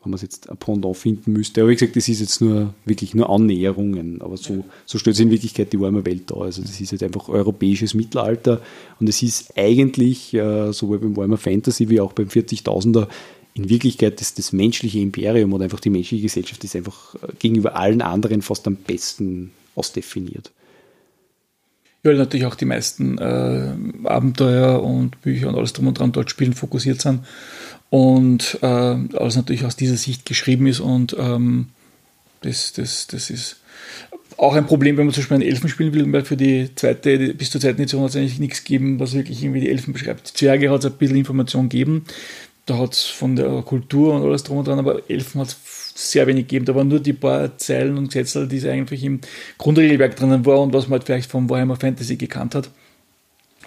wenn 0.04 0.12
man 0.12 0.16
es 0.16 0.22
jetzt 0.22 0.50
ein 0.50 0.58
Pendant 0.58 0.98
finden 0.98 1.34
müsste. 1.34 1.62
Aber 1.62 1.70
wie 1.70 1.76
gesagt, 1.76 1.96
das 1.96 2.10
ist 2.10 2.20
jetzt 2.20 2.42
nur 2.42 2.74
wirklich 2.86 3.14
nur 3.16 3.30
Annäherungen. 3.30 4.22
Aber 4.22 4.38
so, 4.38 4.66
so 4.86 4.98
stellt 4.98 5.16
sich 5.16 5.26
in 5.26 5.32
Wirklichkeit 5.32 5.72
die 5.72 5.80
warme 5.80 6.06
Welt 6.06 6.30
dar. 6.30 6.42
Also 6.42 6.62
das 6.62 6.80
ist 6.80 6.92
jetzt 6.92 7.04
einfach 7.04 7.30
europäisches 7.30 7.94
Mittelalter 7.94 8.62
und 9.00 9.08
es 9.08 9.22
ist 9.22 9.58
eigentlich 9.58 10.34
äh, 10.34 10.72
sowohl 10.74 11.00
beim 11.00 11.16
Warmer 11.16 11.38
Fantasy 11.38 11.90
wie 11.90 12.02
auch 12.02 12.14
beim 12.14 12.28
40.000er 12.28 13.08
in 13.54 13.70
Wirklichkeit 13.70 14.20
das, 14.20 14.34
das 14.34 14.52
menschliche 14.52 15.00
Imperium 15.00 15.54
oder 15.54 15.66
einfach 15.66 15.80
die 15.80 15.90
menschliche 15.90 16.24
Gesellschaft 16.24 16.64
ist 16.64 16.76
einfach 16.76 17.16
äh, 17.16 17.28
gegenüber 17.40 17.76
allen 17.76 18.02
anderen 18.02 18.42
fast 18.42 18.68
am 18.68 18.76
besten 18.76 19.52
ausdefiniert. 19.76 20.52
Ja, 22.04 22.12
weil 22.12 22.18
natürlich 22.18 22.46
auch 22.46 22.56
die 22.56 22.66
meisten 22.66 23.18
äh, 23.18 23.74
Abenteuer 24.04 24.84
und 24.84 25.22
Bücher 25.22 25.48
und 25.48 25.56
alles 25.56 25.72
drum 25.72 25.88
und 25.88 26.00
dran 26.00 26.12
dort 26.12 26.30
spielen 26.30 26.54
fokussiert 26.54 27.02
sind 27.02 27.22
und 27.94 28.58
äh, 28.64 28.66
alles 28.66 29.36
natürlich 29.36 29.66
aus 29.66 29.76
dieser 29.76 29.98
Sicht 29.98 30.26
geschrieben 30.26 30.66
ist 30.66 30.80
und 30.80 31.16
ähm, 31.20 31.68
das, 32.42 32.74
das, 32.74 33.06
das 33.06 33.30
ist 33.30 33.58
auch 34.36 34.56
ein 34.56 34.66
Problem, 34.66 34.98
wenn 34.98 35.06
man 35.06 35.14
zum 35.14 35.22
Beispiel 35.22 35.36
einen 35.36 35.44
Elfen 35.44 35.70
spielen 35.70 35.94
will, 35.94 36.12
weil 36.12 36.26
für 36.26 36.36
die 36.36 36.74
zweite, 36.74 37.36
bis 37.36 37.52
zur 37.52 37.62
zweiten 37.62 37.80
Edition 37.80 38.02
hat 38.02 38.10
es 38.10 38.16
eigentlich 38.16 38.40
nichts 38.40 38.64
gegeben, 38.64 39.00
was 39.00 39.14
wirklich 39.14 39.44
irgendwie 39.44 39.60
die 39.60 39.70
Elfen 39.70 39.94
beschreibt. 39.94 40.28
Die 40.28 40.34
Zwerge 40.34 40.72
hat 40.72 40.80
es 40.80 40.88
ein 40.88 40.98
bisschen 40.98 41.18
Information 41.18 41.70
gegeben, 41.70 42.06
da 42.66 42.80
hat 42.80 42.94
es 42.94 43.04
von 43.04 43.36
der 43.36 43.62
Kultur 43.62 44.16
und 44.16 44.24
alles 44.24 44.42
drum 44.42 44.58
und 44.58 44.68
dran, 44.68 44.80
aber 44.80 45.08
Elfen 45.08 45.42
hat 45.42 45.50
es 45.50 45.94
sehr 45.94 46.26
wenig 46.26 46.46
gegeben. 46.48 46.66
Da 46.66 46.74
waren 46.74 46.88
nur 46.88 47.00
die 47.00 47.14
paar 47.14 47.60
Zeilen 47.60 48.00
und 48.00 48.08
Gesetze, 48.08 48.48
die 48.48 48.68
eigentlich 48.68 49.04
im 49.04 49.22
Grundregelwerk 49.60 50.16
drinnen 50.16 50.48
war 50.48 50.60
und 50.62 50.74
was 50.74 50.88
man 50.88 50.94
halt 50.94 51.04
vielleicht 51.04 51.30
vom 51.30 51.48
Warhammer 51.48 51.76
Fantasy 51.76 52.16
gekannt 52.16 52.56
hat. 52.56 52.72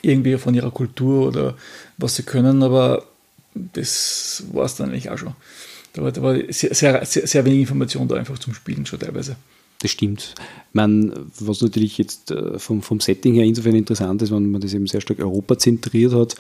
Irgendwie 0.02 0.36
von 0.36 0.52
ihrer 0.52 0.72
Kultur 0.72 1.28
oder 1.28 1.54
was 1.96 2.16
sie 2.16 2.24
können, 2.24 2.64
aber 2.64 3.04
das 3.72 4.44
war 4.52 4.64
es 4.64 4.76
dann 4.76 4.90
eigentlich 4.90 5.10
auch 5.10 5.18
schon. 5.18 5.34
Da 5.92 6.02
war, 6.02 6.12
da 6.12 6.22
war 6.22 6.36
sehr, 6.48 6.74
sehr, 6.74 7.04
sehr, 7.04 7.26
sehr, 7.26 7.44
wenig 7.44 7.60
Information 7.60 8.06
da 8.08 8.16
einfach 8.16 8.38
zum 8.38 8.54
Spielen 8.54 8.84
schon 8.86 9.00
teilweise. 9.00 9.36
Das 9.78 9.90
stimmt. 9.90 10.34
Man, 10.72 11.12
was 11.38 11.60
natürlich 11.60 11.98
jetzt 11.98 12.30
äh, 12.30 12.58
vom, 12.58 12.82
vom 12.82 13.00
Setting 13.00 13.34
her 13.34 13.44
insofern 13.44 13.74
interessant 13.74 14.22
ist, 14.22 14.30
wenn 14.30 14.50
man 14.50 14.60
das 14.60 14.74
eben 14.74 14.86
sehr 14.86 15.00
stark 15.00 15.20
Europa 15.20 15.58
zentriert 15.58 16.12
hat, 16.14 16.34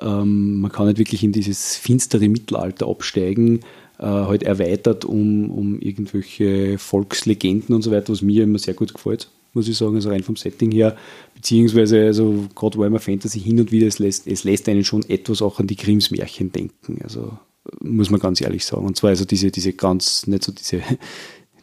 ähm, 0.00 0.60
man 0.60 0.72
kann 0.72 0.86
nicht 0.86 0.98
wirklich 0.98 1.22
in 1.22 1.32
dieses 1.32 1.76
finstere 1.76 2.28
Mittelalter 2.28 2.88
absteigen, 2.88 3.60
äh, 3.98 4.04
halt 4.04 4.42
erweitert 4.42 5.04
um, 5.04 5.50
um 5.50 5.78
irgendwelche 5.80 6.78
Volkslegenden 6.78 7.74
und 7.74 7.82
so 7.82 7.90
weiter, 7.90 8.12
was 8.12 8.22
mir 8.22 8.44
immer 8.44 8.58
sehr 8.58 8.74
gut 8.74 8.94
gefällt 8.94 9.28
muss 9.52 9.68
ich 9.68 9.76
sagen, 9.76 9.94
also 9.94 10.10
rein 10.10 10.22
vom 10.22 10.36
Setting 10.36 10.70
her, 10.70 10.96
beziehungsweise 11.34 12.04
also 12.04 12.46
gerade 12.54 12.78
Warhammer 12.78 13.00
Fantasy 13.00 13.40
hin 13.40 13.60
und 13.60 13.72
wieder, 13.72 13.86
es 13.86 13.98
lässt, 13.98 14.26
es 14.26 14.44
lässt 14.44 14.68
einen 14.68 14.84
schon 14.84 15.08
etwas 15.08 15.42
auch 15.42 15.58
an 15.58 15.66
die 15.66 15.76
Grimms 15.76 16.10
Märchen 16.10 16.52
denken, 16.52 17.00
also 17.02 17.38
muss 17.80 18.10
man 18.10 18.20
ganz 18.20 18.40
ehrlich 18.40 18.64
sagen. 18.64 18.86
Und 18.86 18.96
zwar 18.96 19.10
also 19.10 19.24
diese, 19.24 19.50
diese 19.50 19.72
ganz, 19.72 20.26
nicht 20.26 20.42
so 20.42 20.52
diese 20.52 20.82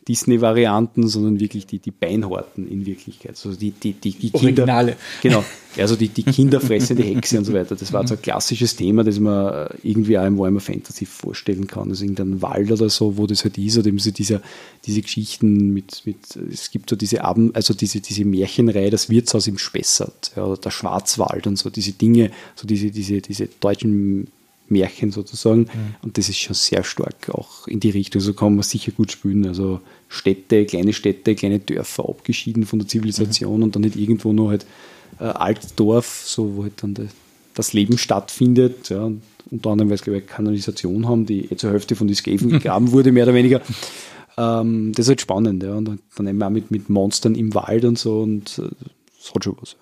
Disney-Varianten, 0.10 1.08
sondern 1.08 1.40
wirklich 1.40 1.68
die, 1.68 1.78
die 1.78 1.92
Beinhorten 1.92 2.68
in 2.68 2.88
Wirklichkeit. 2.88 3.32
Also 3.32 3.54
die, 3.54 3.70
die, 3.70 3.94
die, 3.94 4.12
die 4.12 4.32
Kinder. 4.32 4.64
Originale. 4.64 4.96
Genau. 5.22 5.46
Also 5.78 5.96
die, 5.96 6.10
die 6.10 6.24
kinderfressende 6.24 7.04
Hexe 7.04 7.38
und 7.38 7.46
so 7.46 7.54
weiter. 7.54 7.76
Das 7.76 7.94
war 7.94 8.06
so 8.08 8.16
ein 8.16 8.22
klassisches 8.22 8.76
Thema, 8.76 9.04
das 9.04 9.20
man 9.20 9.70
irgendwie 9.84 10.18
auch 10.18 10.26
im 10.26 10.40
Warhammer 10.40 10.62
Fantasy 10.62 11.06
vorstellen 11.06 11.68
kann. 11.68 11.90
Also 11.90 12.04
irgendein 12.04 12.42
Wald 12.42 12.72
oder 12.72 12.90
so, 12.90 13.18
wo 13.18 13.28
das 13.28 13.44
halt 13.44 13.60
ist, 13.60 13.78
oder 13.78 13.88
eben 13.88 14.00
so 14.00 14.10
dieser, 14.10 14.42
diese 14.88 15.04
Geschichten 15.04 15.74
mit, 15.74 16.02
mit, 16.06 16.18
es 16.52 16.72
gibt 16.72 16.90
so 16.90 16.96
diese 16.96 17.24
Abend, 17.24 17.56
also 17.56 17.76
diese, 17.76 18.02
diese 18.02 18.26
Märchenreihe, 18.26 18.90
das 18.90 19.12
Wirtshaus 19.12 19.46
im 19.46 19.60
Spessart, 19.60 20.32
ja, 20.36 20.44
oder 20.44 20.60
der 20.60 20.72
Schwarzwald 20.72 21.46
und 21.46 21.58
so, 21.60 21.70
diese 21.70 21.92
Dinge, 21.92 22.32
so 22.56 22.66
diese, 22.66 22.90
diese, 22.90 23.22
diese 23.22 23.48
deutschen 23.60 24.28
Märchen 24.70 25.12
sozusagen. 25.12 25.62
Mhm. 25.62 25.96
Und 26.02 26.18
das 26.18 26.30
ist 26.30 26.40
schon 26.40 26.56
sehr 26.56 26.84
stark 26.84 27.30
auch 27.30 27.68
in 27.68 27.80
die 27.80 27.90
Richtung. 27.90 28.22
So 28.22 28.34
kann 28.34 28.56
man 28.56 28.64
sicher 28.64 28.92
gut 28.92 29.12
spielen. 29.12 29.46
Also 29.48 29.82
Städte, 30.10 30.66
kleine 30.66 30.92
Städte, 30.92 31.36
kleine 31.36 31.60
Dörfer 31.60 32.10
abgeschieden 32.10 32.66
von 32.66 32.80
der 32.80 32.88
Zivilisation 32.88 33.58
mhm. 33.58 33.64
und 33.64 33.76
dann 33.76 33.84
nicht 33.84 33.96
irgendwo 33.96 34.34
nur 34.34 34.50
halt 34.50 34.66
äh, 35.20 35.26
Altdorf, 35.26 36.24
so 36.26 36.56
wo 36.56 36.64
halt 36.64 36.82
dann 36.82 36.96
der, 36.96 37.06
das 37.54 37.74
Leben 37.74 37.98
stattfindet. 37.98 38.90
Ja, 38.90 39.12
unter 39.52 39.70
anderem, 39.70 39.90
weil 39.90 39.96
es, 39.96 40.02
glaube 40.02 40.20
ich, 40.20 40.28
Kanalisation 40.28 41.08
haben, 41.08 41.26
die 41.26 41.46
eh 41.46 41.56
zur 41.56 41.72
Hälfte 41.72 41.96
von 41.96 42.08
den 42.08 42.16
Skaven 42.16 42.50
gegraben 42.50 42.92
wurde, 42.92 43.12
mehr 43.12 43.24
oder 43.24 43.36
weniger. 43.36 43.62
Ähm, 44.38 44.94
das 44.94 45.06
ist 45.06 45.10
halt 45.10 45.22
spannend, 45.22 45.64
ja. 45.64 45.76
Und 45.76 46.00
dann 46.16 46.28
eben 46.28 46.42
auch 46.42 46.50
mit, 46.50 46.72
mit 46.72 46.90
Monstern 46.90 47.36
im 47.36 47.54
Wald 47.54 47.86
und 47.86 48.00
so 48.00 48.22
und 48.22 48.60
äh, 48.60 48.70
das 49.18 49.34
hat 49.34 49.44
schon 49.44 49.58
was. 49.62 49.76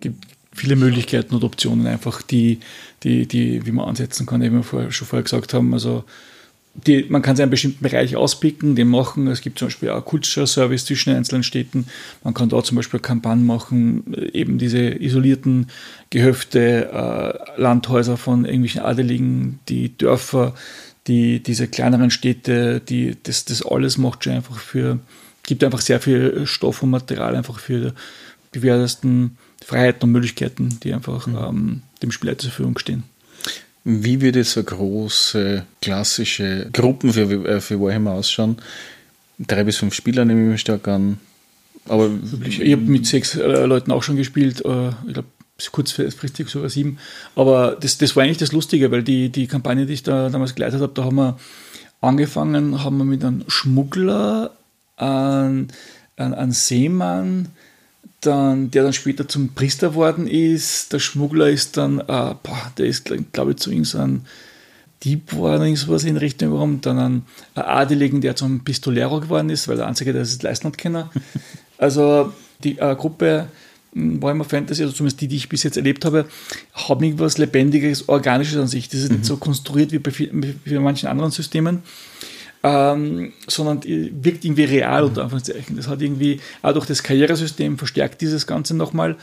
Gibt 0.00 0.26
viele 0.52 0.76
Möglichkeiten 0.76 1.34
und 1.34 1.44
Optionen 1.44 1.86
einfach, 1.86 2.22
die, 2.22 2.58
die, 3.02 3.26
die, 3.26 3.64
wie 3.64 3.72
man 3.72 3.88
ansetzen 3.88 4.26
kann, 4.26 4.42
eben 4.42 4.62
vorher, 4.62 4.90
schon 4.90 5.06
vorher 5.06 5.22
gesagt 5.22 5.54
haben. 5.54 5.72
Also 5.72 6.04
die, 6.74 7.06
man 7.08 7.22
kann 7.22 7.38
einen 7.38 7.50
bestimmten 7.50 7.82
Bereich 7.82 8.16
auspicken, 8.16 8.76
den 8.76 8.88
machen. 8.88 9.26
Es 9.26 9.40
gibt 9.40 9.58
zum 9.58 9.68
Beispiel 9.68 9.90
auch 9.90 10.04
Kulturservice 10.04 10.84
zwischen 10.84 11.14
einzelnen 11.14 11.42
Städten. 11.42 11.86
Man 12.22 12.32
kann 12.32 12.48
da 12.48 12.62
zum 12.62 12.76
Beispiel 12.76 13.00
Kampagnen 13.00 13.44
machen, 13.44 14.14
eben 14.32 14.58
diese 14.58 15.02
isolierten 15.02 15.66
Gehöfte, 16.10 16.90
äh, 16.92 17.60
Landhäuser 17.60 18.16
von 18.16 18.44
irgendwelchen 18.44 18.82
Adeligen, 18.82 19.58
die 19.68 19.96
Dörfer, 19.96 20.54
die, 21.06 21.42
diese 21.42 21.66
kleineren 21.66 22.10
Städte, 22.10 22.80
die, 22.80 23.16
das, 23.22 23.44
das 23.44 23.66
alles 23.66 23.98
macht 23.98 24.24
schon 24.24 24.34
einfach 24.34 24.58
für, 24.58 25.00
gibt 25.42 25.64
einfach 25.64 25.80
sehr 25.80 26.00
viel 26.00 26.46
Stoff 26.46 26.82
und 26.82 26.90
Material 26.90 27.34
einfach 27.34 27.58
für 27.58 27.94
die 28.52 28.60
diversesten 28.60 29.38
Freiheiten 29.64 30.04
und 30.04 30.12
Möglichkeiten, 30.12 30.78
die 30.82 30.94
einfach 30.94 31.26
mhm. 31.26 31.36
ähm, 31.36 31.82
dem 32.02 32.12
Spieler 32.12 32.38
zur 32.38 32.50
Verfügung 32.50 32.78
stehen. 32.78 33.04
Wie 33.84 34.20
würde 34.20 34.44
so 34.44 34.62
große 34.62 35.64
klassische 35.80 36.68
Gruppen 36.72 37.12
für, 37.12 37.30
äh, 37.46 37.60
für 37.60 37.80
Warhammer 37.80 38.12
ausschauen? 38.12 38.58
Drei 39.38 39.64
bis 39.64 39.78
fünf 39.78 39.94
Spieler 39.94 40.24
nehme 40.24 40.42
ich 40.42 40.48
mir 40.48 40.58
stark 40.58 40.86
an. 40.88 41.18
Aber 41.88 42.10
ich, 42.44 42.60
ich 42.60 42.72
habe 42.72 42.82
mit 42.82 43.06
sechs 43.06 43.36
äh, 43.36 43.64
Leuten 43.64 43.90
auch 43.90 44.02
schon 44.02 44.16
gespielt. 44.16 44.64
Äh, 44.64 44.90
ich 45.06 45.14
glaube, 45.14 45.28
kurzfristig 45.72 46.48
sogar 46.48 46.70
sieben. 46.70 46.98
Aber 47.34 47.76
das, 47.80 47.98
das 47.98 48.16
war 48.16 48.22
eigentlich 48.22 48.38
das 48.38 48.52
Lustige, 48.52 48.90
weil 48.90 49.02
die, 49.02 49.30
die 49.30 49.46
Kampagne, 49.46 49.86
die 49.86 49.94
ich 49.94 50.02
da 50.02 50.28
damals 50.28 50.54
geleitet 50.54 50.80
habe, 50.80 50.92
da 50.94 51.04
haben 51.04 51.16
wir 51.16 51.38
angefangen, 52.00 52.82
haben 52.82 52.98
wir 52.98 53.04
mit 53.04 53.24
einem 53.24 53.44
Schmuggler, 53.48 54.52
einem, 54.96 55.68
einem 56.16 56.52
Seemann, 56.52 57.48
dann, 58.20 58.70
der 58.70 58.82
dann 58.82 58.92
später 58.92 59.26
zum 59.28 59.50
Priester 59.50 59.94
worden 59.94 60.26
ist. 60.26 60.92
Der 60.92 60.98
Schmuggler 60.98 61.48
ist 61.48 61.76
dann, 61.76 62.00
äh, 62.00 62.04
boah, 62.04 62.72
der 62.76 62.86
ist, 62.86 63.10
glaube 63.32 63.52
ich, 63.52 63.56
zu 63.56 63.70
irgendeinem 63.70 64.22
Dieb 65.02 65.32
worden, 65.32 65.74
sowas 65.76 66.04
in 66.04 66.18
Richtung 66.18 66.50
gekommen. 66.50 66.80
Dann 66.82 66.98
ein, 66.98 67.22
Adeligen, 67.54 68.20
der 68.20 68.36
zum 68.36 68.62
Pistolero 68.62 69.20
geworden 69.20 69.48
ist, 69.48 69.68
weil 69.68 69.76
der 69.76 69.86
Einzige, 69.86 70.12
der 70.12 70.22
es 70.22 70.42
leisten 70.42 70.68
hat 70.68 70.78
können. 70.78 71.04
Also 71.78 72.34
die 72.62 72.78
äh, 72.78 72.94
Gruppe 72.94 73.48
hm, 73.94 74.22
Warhammer 74.22 74.44
Fantasy, 74.44 74.82
also 74.82 74.94
zumindest 74.94 75.22
die, 75.22 75.28
die 75.28 75.36
ich 75.36 75.48
bis 75.48 75.62
jetzt 75.62 75.78
erlebt 75.78 76.04
habe, 76.04 76.26
haben 76.74 77.02
irgendwas 77.02 77.38
Lebendiges, 77.38 78.06
Organisches 78.06 78.58
an 78.58 78.68
sich. 78.68 78.90
Das 78.90 79.00
ist 79.00 79.08
mhm. 79.08 79.16
nicht 79.16 79.24
so 79.24 79.38
konstruiert 79.38 79.90
wie 79.90 79.98
bei, 79.98 80.12
wie 80.14 80.74
bei 80.74 80.78
manchen 80.78 81.08
anderen 81.08 81.30
Systemen 81.30 81.82
ähm, 82.62 83.32
sondern 83.46 83.82
wirkt 83.84 84.44
irgendwie 84.44 84.64
real 84.64 85.04
unter 85.04 85.22
Anführungszeichen. 85.22 85.76
Das 85.76 85.88
hat 85.88 86.02
irgendwie 86.02 86.40
auch 86.62 86.72
durch 86.72 86.86
das 86.86 87.02
Karrieresystem 87.02 87.78
verstärkt 87.78 88.20
dieses 88.20 88.46
Ganze 88.46 88.76
nochmal. 88.76 89.16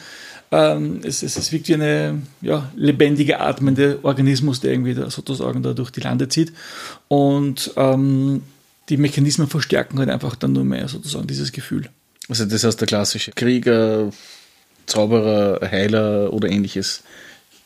Ähm, 0.51 1.01
es, 1.03 1.23
es, 1.23 1.37
es 1.37 1.51
wirkt 1.51 1.67
wie 1.67 1.73
eine 1.75 2.21
ja, 2.41 2.71
lebendige, 2.75 3.39
atmende 3.39 3.99
Organismus, 4.03 4.61
der 4.61 4.71
irgendwie 4.71 4.93
da 4.93 5.09
sozusagen 5.09 5.61
da 5.61 5.73
durch 5.73 5.91
die 5.91 5.99
Lande 5.99 6.29
zieht. 6.29 6.53
Und 7.09 7.71
ähm, 7.75 8.41
die 8.89 8.97
Mechanismen 8.97 9.47
verstärken 9.47 9.99
halt 9.99 10.09
einfach 10.09 10.35
dann 10.35 10.53
nur 10.53 10.63
mehr 10.63 10.87
sozusagen 10.87 11.27
dieses 11.27 11.51
Gefühl. 11.51 11.89
Also 12.29 12.45
das 12.45 12.63
heißt 12.63 12.79
der 12.79 12.87
klassische 12.87 13.31
Krieger, 13.31 14.11
Zauberer, 14.85 15.69
Heiler 15.69 16.31
oder 16.33 16.49
ähnliches 16.49 17.03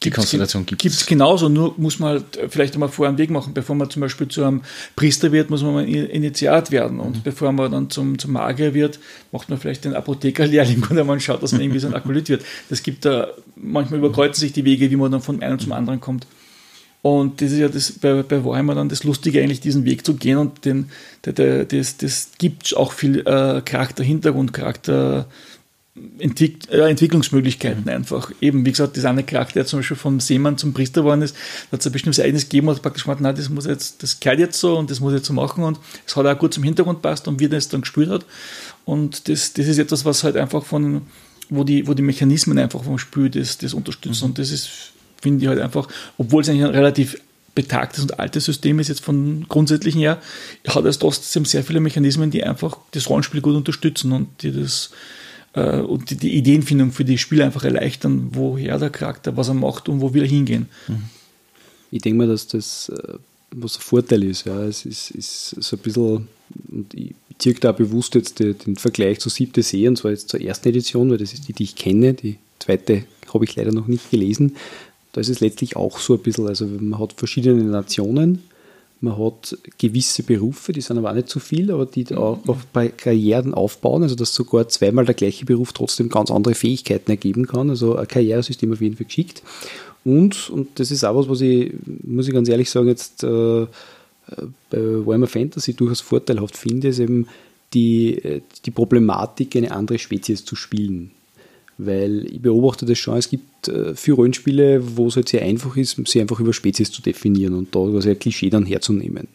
die 0.04 0.10
Konstellation 0.10 0.66
gibt 0.66 0.84
es. 0.84 1.06
genauso, 1.06 1.48
nur 1.48 1.76
muss 1.78 2.00
man 2.00 2.10
halt 2.10 2.40
vielleicht 2.50 2.74
einmal 2.74 2.90
vorher 2.90 3.10
einen 3.10 3.20
Weg 3.20 3.30
machen. 3.30 3.54
Bevor 3.54 3.76
man 3.76 3.90
zum 3.90 4.02
Beispiel 4.02 4.28
zu 4.28 4.44
einem 4.44 4.62
Priester 4.96 5.32
wird, 5.32 5.50
muss 5.52 5.62
man 5.62 5.74
mal 5.74 5.88
Initiat 5.88 6.72
werden. 6.72 7.00
Und 7.00 7.18
mhm. 7.18 7.22
bevor 7.24 7.52
man 7.52 7.72
dann 7.72 7.90
zum, 7.92 8.18
zum 8.18 8.32
Magier 8.32 8.74
wird, 8.74 9.00
macht 9.32 9.50
man 9.50 9.60
vielleicht 9.60 9.86
den 9.86 9.94
Apothekerlehrling 9.94 10.84
oder 10.92 11.04
man 11.04 11.20
schaut, 11.20 11.44
dass 11.44 11.52
man 11.52 11.62
irgendwie 11.62 11.80
so 11.80 11.88
ein 11.88 11.94
Akolyt 11.94 12.30
wird. 12.30 12.44
Das 12.70 12.82
gibt 12.82 13.06
da, 13.06 13.28
manchmal 13.56 14.00
überkreuzen 14.00 14.42
sich 14.42 14.54
die 14.54 14.66
Wege, 14.66 14.90
wie 14.90 14.96
man 14.96 15.12
dann 15.12 15.22
von 15.22 15.42
einem 15.44 15.60
zum 15.60 15.72
anderen 15.72 16.02
kommt. 16.02 16.26
Und 17.04 17.42
das 17.42 17.52
ist 17.52 17.58
ja 17.58 17.68
das, 17.68 17.94
bei, 17.94 18.22
bei 18.22 18.46
Warhammer 18.46 18.76
dann 18.76 18.90
das 18.90 19.04
Lustige, 19.04 19.42
eigentlich 19.42 19.60
diesen 19.60 19.86
Weg 19.86 20.06
zu 20.06 20.16
gehen 20.16 20.38
und 20.38 20.66
den, 20.66 20.92
der, 21.26 21.34
der, 21.34 21.66
das, 21.66 21.98
das 21.98 22.32
gibt 22.38 22.76
auch 22.78 22.94
viel 22.94 23.20
äh, 23.22 23.62
Charakter, 23.62 24.04
Hintergrund, 24.04 24.54
Charakter, 24.54 25.28
Entwick 26.20 26.72
äh, 26.72 26.90
Entwicklungsmöglichkeiten 26.90 27.84
mhm. 27.84 27.90
einfach. 27.90 28.32
Eben, 28.40 28.66
wie 28.66 28.72
gesagt, 28.72 28.96
dieser 28.96 29.10
eine 29.10 29.24
Charakter, 29.24 29.56
der 29.56 29.66
zum 29.66 29.80
Beispiel 29.80 29.98
vom 29.98 30.20
Seemann 30.22 30.58
zum 30.58 30.74
Priester 30.74 31.02
geworden 31.02 31.22
ist, 31.22 31.36
da 31.70 31.74
hat 31.74 31.82
es 31.82 31.86
ein 31.86 31.92
bestimmtes 31.92 32.24
eigenes 32.24 32.44
gegeben 32.44 32.70
und 32.70 32.82
praktisch 32.82 33.04
gesagt, 33.04 33.20
nein, 33.20 33.36
das 33.36 33.50
muss 33.50 33.66
jetzt, 33.66 34.02
das 34.02 34.20
gehört 34.20 34.40
jetzt 34.40 34.60
so 34.60 34.78
und 34.78 34.90
das 34.90 35.02
muss 35.02 35.14
jetzt 35.14 35.26
so 35.26 35.34
machen 35.34 35.64
und 35.64 35.80
es 36.06 36.16
hat 36.16 36.26
auch 36.26 36.40
gut 36.40 36.54
zum 36.54 36.64
Hintergrund 36.64 37.02
passt 37.02 37.28
und 37.28 37.40
wie 37.42 37.50
das 37.50 37.68
dann 37.68 37.82
gespielt 37.82 38.10
hat. 38.10 38.26
Und 38.86 39.28
das, 39.28 39.52
das 39.54 39.68
ist 39.68 39.80
etwas, 39.80 40.06
was 40.06 40.24
halt 40.24 40.38
einfach 40.38 40.64
von, 40.64 41.02
wo 41.50 41.66
die, 41.66 41.86
wo 41.86 41.94
die 41.94 42.04
Mechanismen 42.04 42.58
einfach 42.58 42.84
vom 42.84 42.98
Spiel 42.98 43.30
das, 43.30 43.58
das 43.58 43.74
unterstützen. 43.74 44.24
Mhm. 44.24 44.30
Und 44.30 44.40
das 44.40 44.52
ist, 44.52 44.70
finde 45.22 45.44
ich 45.44 45.50
halt 45.50 45.60
einfach, 45.60 45.90
obwohl 46.18 46.42
es 46.42 46.48
eigentlich 46.48 46.64
ein 46.64 46.72
relativ 46.72 47.18
betagtes 47.54 48.02
und 48.02 48.18
altes 48.18 48.46
System 48.46 48.80
ist 48.80 48.88
jetzt 48.88 49.04
von 49.04 49.46
grundsätzlichen 49.50 50.00
her, 50.00 50.22
hat 50.70 50.86
es 50.86 51.00
trotzdem 51.00 51.44
sehr 51.44 51.66
viele 51.66 51.82
Mechanismen, 51.82 52.32
die 52.32 52.46
einfach 52.46 52.78
das 52.92 53.10
Rollenspiel 53.10 53.42
gut 53.42 53.56
unterstützen 53.56 54.14
und 54.14 54.42
die 54.42 54.54
das 54.54 54.92
äh, 55.54 55.80
und 55.80 56.10
die, 56.10 56.18
die, 56.18 56.36
Ideenfindung 56.36 56.92
für 56.92 57.06
die 57.06 57.18
Spieler 57.18 57.46
einfach 57.46 57.64
erleichtern, 57.64 58.30
woher 58.32 58.78
der 58.78 58.90
Charakter, 58.90 59.38
was 59.38 59.50
er 59.50 59.54
macht 59.54 59.90
und 59.90 60.02
wo 60.02 60.14
will 60.14 60.24
er 60.24 60.28
hingehen. 60.28 60.70
Mhm. 60.88 61.04
Ich 61.92 62.02
denke 62.02 62.18
mal, 62.18 62.28
dass 62.28 62.48
das 62.48 62.90
äh, 62.90 63.18
was 63.56 63.78
ein 63.78 63.82
Vorteil 63.82 64.24
ist. 64.24 64.46
Ja. 64.46 64.64
Es 64.64 64.86
ist, 64.86 65.12
ist 65.12 65.50
so 65.62 65.76
ein 65.76 65.82
bisschen, 65.82 66.28
und 66.70 66.94
ich 66.94 67.14
ziehe 67.38 67.56
da 67.56 67.72
bewusst 67.72 68.16
jetzt 68.16 68.40
den, 68.40 68.58
den 68.58 68.76
Vergleich 68.76 69.20
zur 69.20 69.32
siebte 69.32 69.62
See, 69.62 69.88
und 69.88 69.98
zwar 69.98 70.12
jetzt 70.12 70.30
zur 70.30 70.42
ersten 70.42 70.70
Edition, 70.70 71.10
weil 71.10 71.18
das 71.18 71.34
ist 71.34 71.48
die, 71.48 71.54
die 71.54 71.64
ich 71.64 71.76
kenne. 71.76 72.14
Die 72.14 72.38
zweite 72.60 73.04
habe 73.34 73.46
ich 73.46 73.56
leider 73.56 73.72
noch 73.72 73.88
nicht 73.88 74.10
gelesen. 74.12 74.56
Da 75.12 75.22
ist 75.22 75.30
es 75.30 75.42
letztlich 75.42 75.76
auch 75.76 76.00
so 76.00 76.14
ein 76.14 76.22
bisschen, 76.22 76.48
also 76.48 76.66
man 76.66 77.00
hat 77.00 77.14
verschiedene 77.14 77.64
Nationen, 77.64 78.44
man 79.02 79.18
hat 79.18 79.58
gewisse 79.80 80.24
Berufe, 80.24 80.74
die 80.74 80.82
sind 80.82 80.98
aber 80.98 81.10
auch 81.10 81.16
nicht 81.16 81.28
zu 81.28 81.40
so 81.40 81.46
viel, 81.46 81.72
aber 81.72 81.88
die 81.88 82.16
auch 82.16 82.40
bei 82.72 82.90
Karrieren 82.90 83.54
aufbauen, 83.54 84.04
also 84.04 84.16
dass 84.16 84.34
sogar 84.34 84.70
zweimal 84.70 85.06
der 85.06 85.16
gleiche 85.16 85.46
Beruf 85.46 85.74
trotzdem 85.74 86.10
ganz 86.10 86.30
andere 86.30 86.54
Fähigkeiten 86.54 87.10
ergeben 87.10 87.48
kann. 87.48 87.72
Also 87.72 87.96
ein 87.96 88.08
Karrieresystem 88.08 88.72
auf 88.72 88.82
jeden 88.82 88.96
Fall 88.96 89.08
geschickt. 89.08 89.42
Und, 90.06 90.50
und 90.52 90.80
das 90.80 90.92
ist 90.92 91.04
auch 91.04 91.16
was, 91.16 91.28
was 91.28 91.42
ich, 91.42 91.74
muss 92.04 92.28
ich 92.28 92.34
ganz 92.34 92.48
ehrlich 92.48 92.70
sagen, 92.70 92.88
jetzt 92.88 93.24
äh, 93.24 93.66
bei 94.70 95.06
Warhammer 95.06 95.28
Fantasy 95.28 95.74
durchaus 95.74 96.02
vorteilhaft 96.02 96.56
finde, 96.56 96.90
ist 96.90 97.00
eben 97.00 97.28
die, 97.74 98.42
die 98.66 98.72
Problematik, 98.72 99.56
eine 99.56 99.72
andere 99.72 99.98
Spezies 99.98 100.46
zu 100.46 100.56
spielen. 100.56 101.12
Weil 101.78 102.26
ich 102.32 102.42
beobachte 102.42 102.86
das 102.86 102.98
schon, 102.98 103.18
es 103.18 103.30
gibt 103.30 103.68
äh, 103.68 103.96
viele 103.96 104.18
Rollenspiele, 104.18 104.98
wo 104.98 105.08
es 105.08 105.16
halt 105.16 105.30
sehr 105.30 105.42
einfach 105.42 105.76
ist, 105.78 105.98
sie 106.08 106.22
einfach 106.22 106.40
über 106.40 106.54
Spezies 106.54 106.92
zu 106.92 107.02
definieren 107.02 107.54
und 107.54 107.76
da 107.76 107.80
quasi 107.80 108.12
ein 108.12 108.20
Klischee 108.20 108.50
dann 108.50 108.66
herzunehmen. 108.66 109.28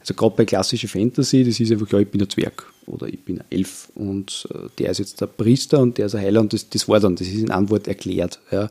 Also 0.00 0.14
gerade 0.14 0.36
bei 0.36 0.44
klassischer 0.44 0.88
Fantasy, 0.88 1.44
das 1.44 1.58
ist 1.58 1.72
einfach, 1.72 1.90
ja, 1.90 1.98
ich 1.98 2.08
bin 2.08 2.22
ein 2.22 2.30
Zwerg 2.30 2.66
oder 2.86 3.08
ich 3.08 3.18
bin 3.20 3.40
ein 3.40 3.44
Elf 3.50 3.90
und 3.94 4.48
äh, 4.54 4.68
der 4.78 4.90
ist 4.90 4.98
jetzt 4.98 5.20
der 5.20 5.26
Priester 5.26 5.80
und 5.80 5.98
der 5.98 6.06
ist 6.06 6.14
ein 6.14 6.22
Heiler 6.22 6.40
und 6.40 6.52
das, 6.52 6.68
das 6.68 6.88
war 6.88 7.00
dann, 7.00 7.16
das 7.16 7.26
ist 7.26 7.40
in 7.40 7.50
einem 7.50 7.68
Wort 7.70 7.88
erklärt. 7.88 8.38
Ja. 8.50 8.70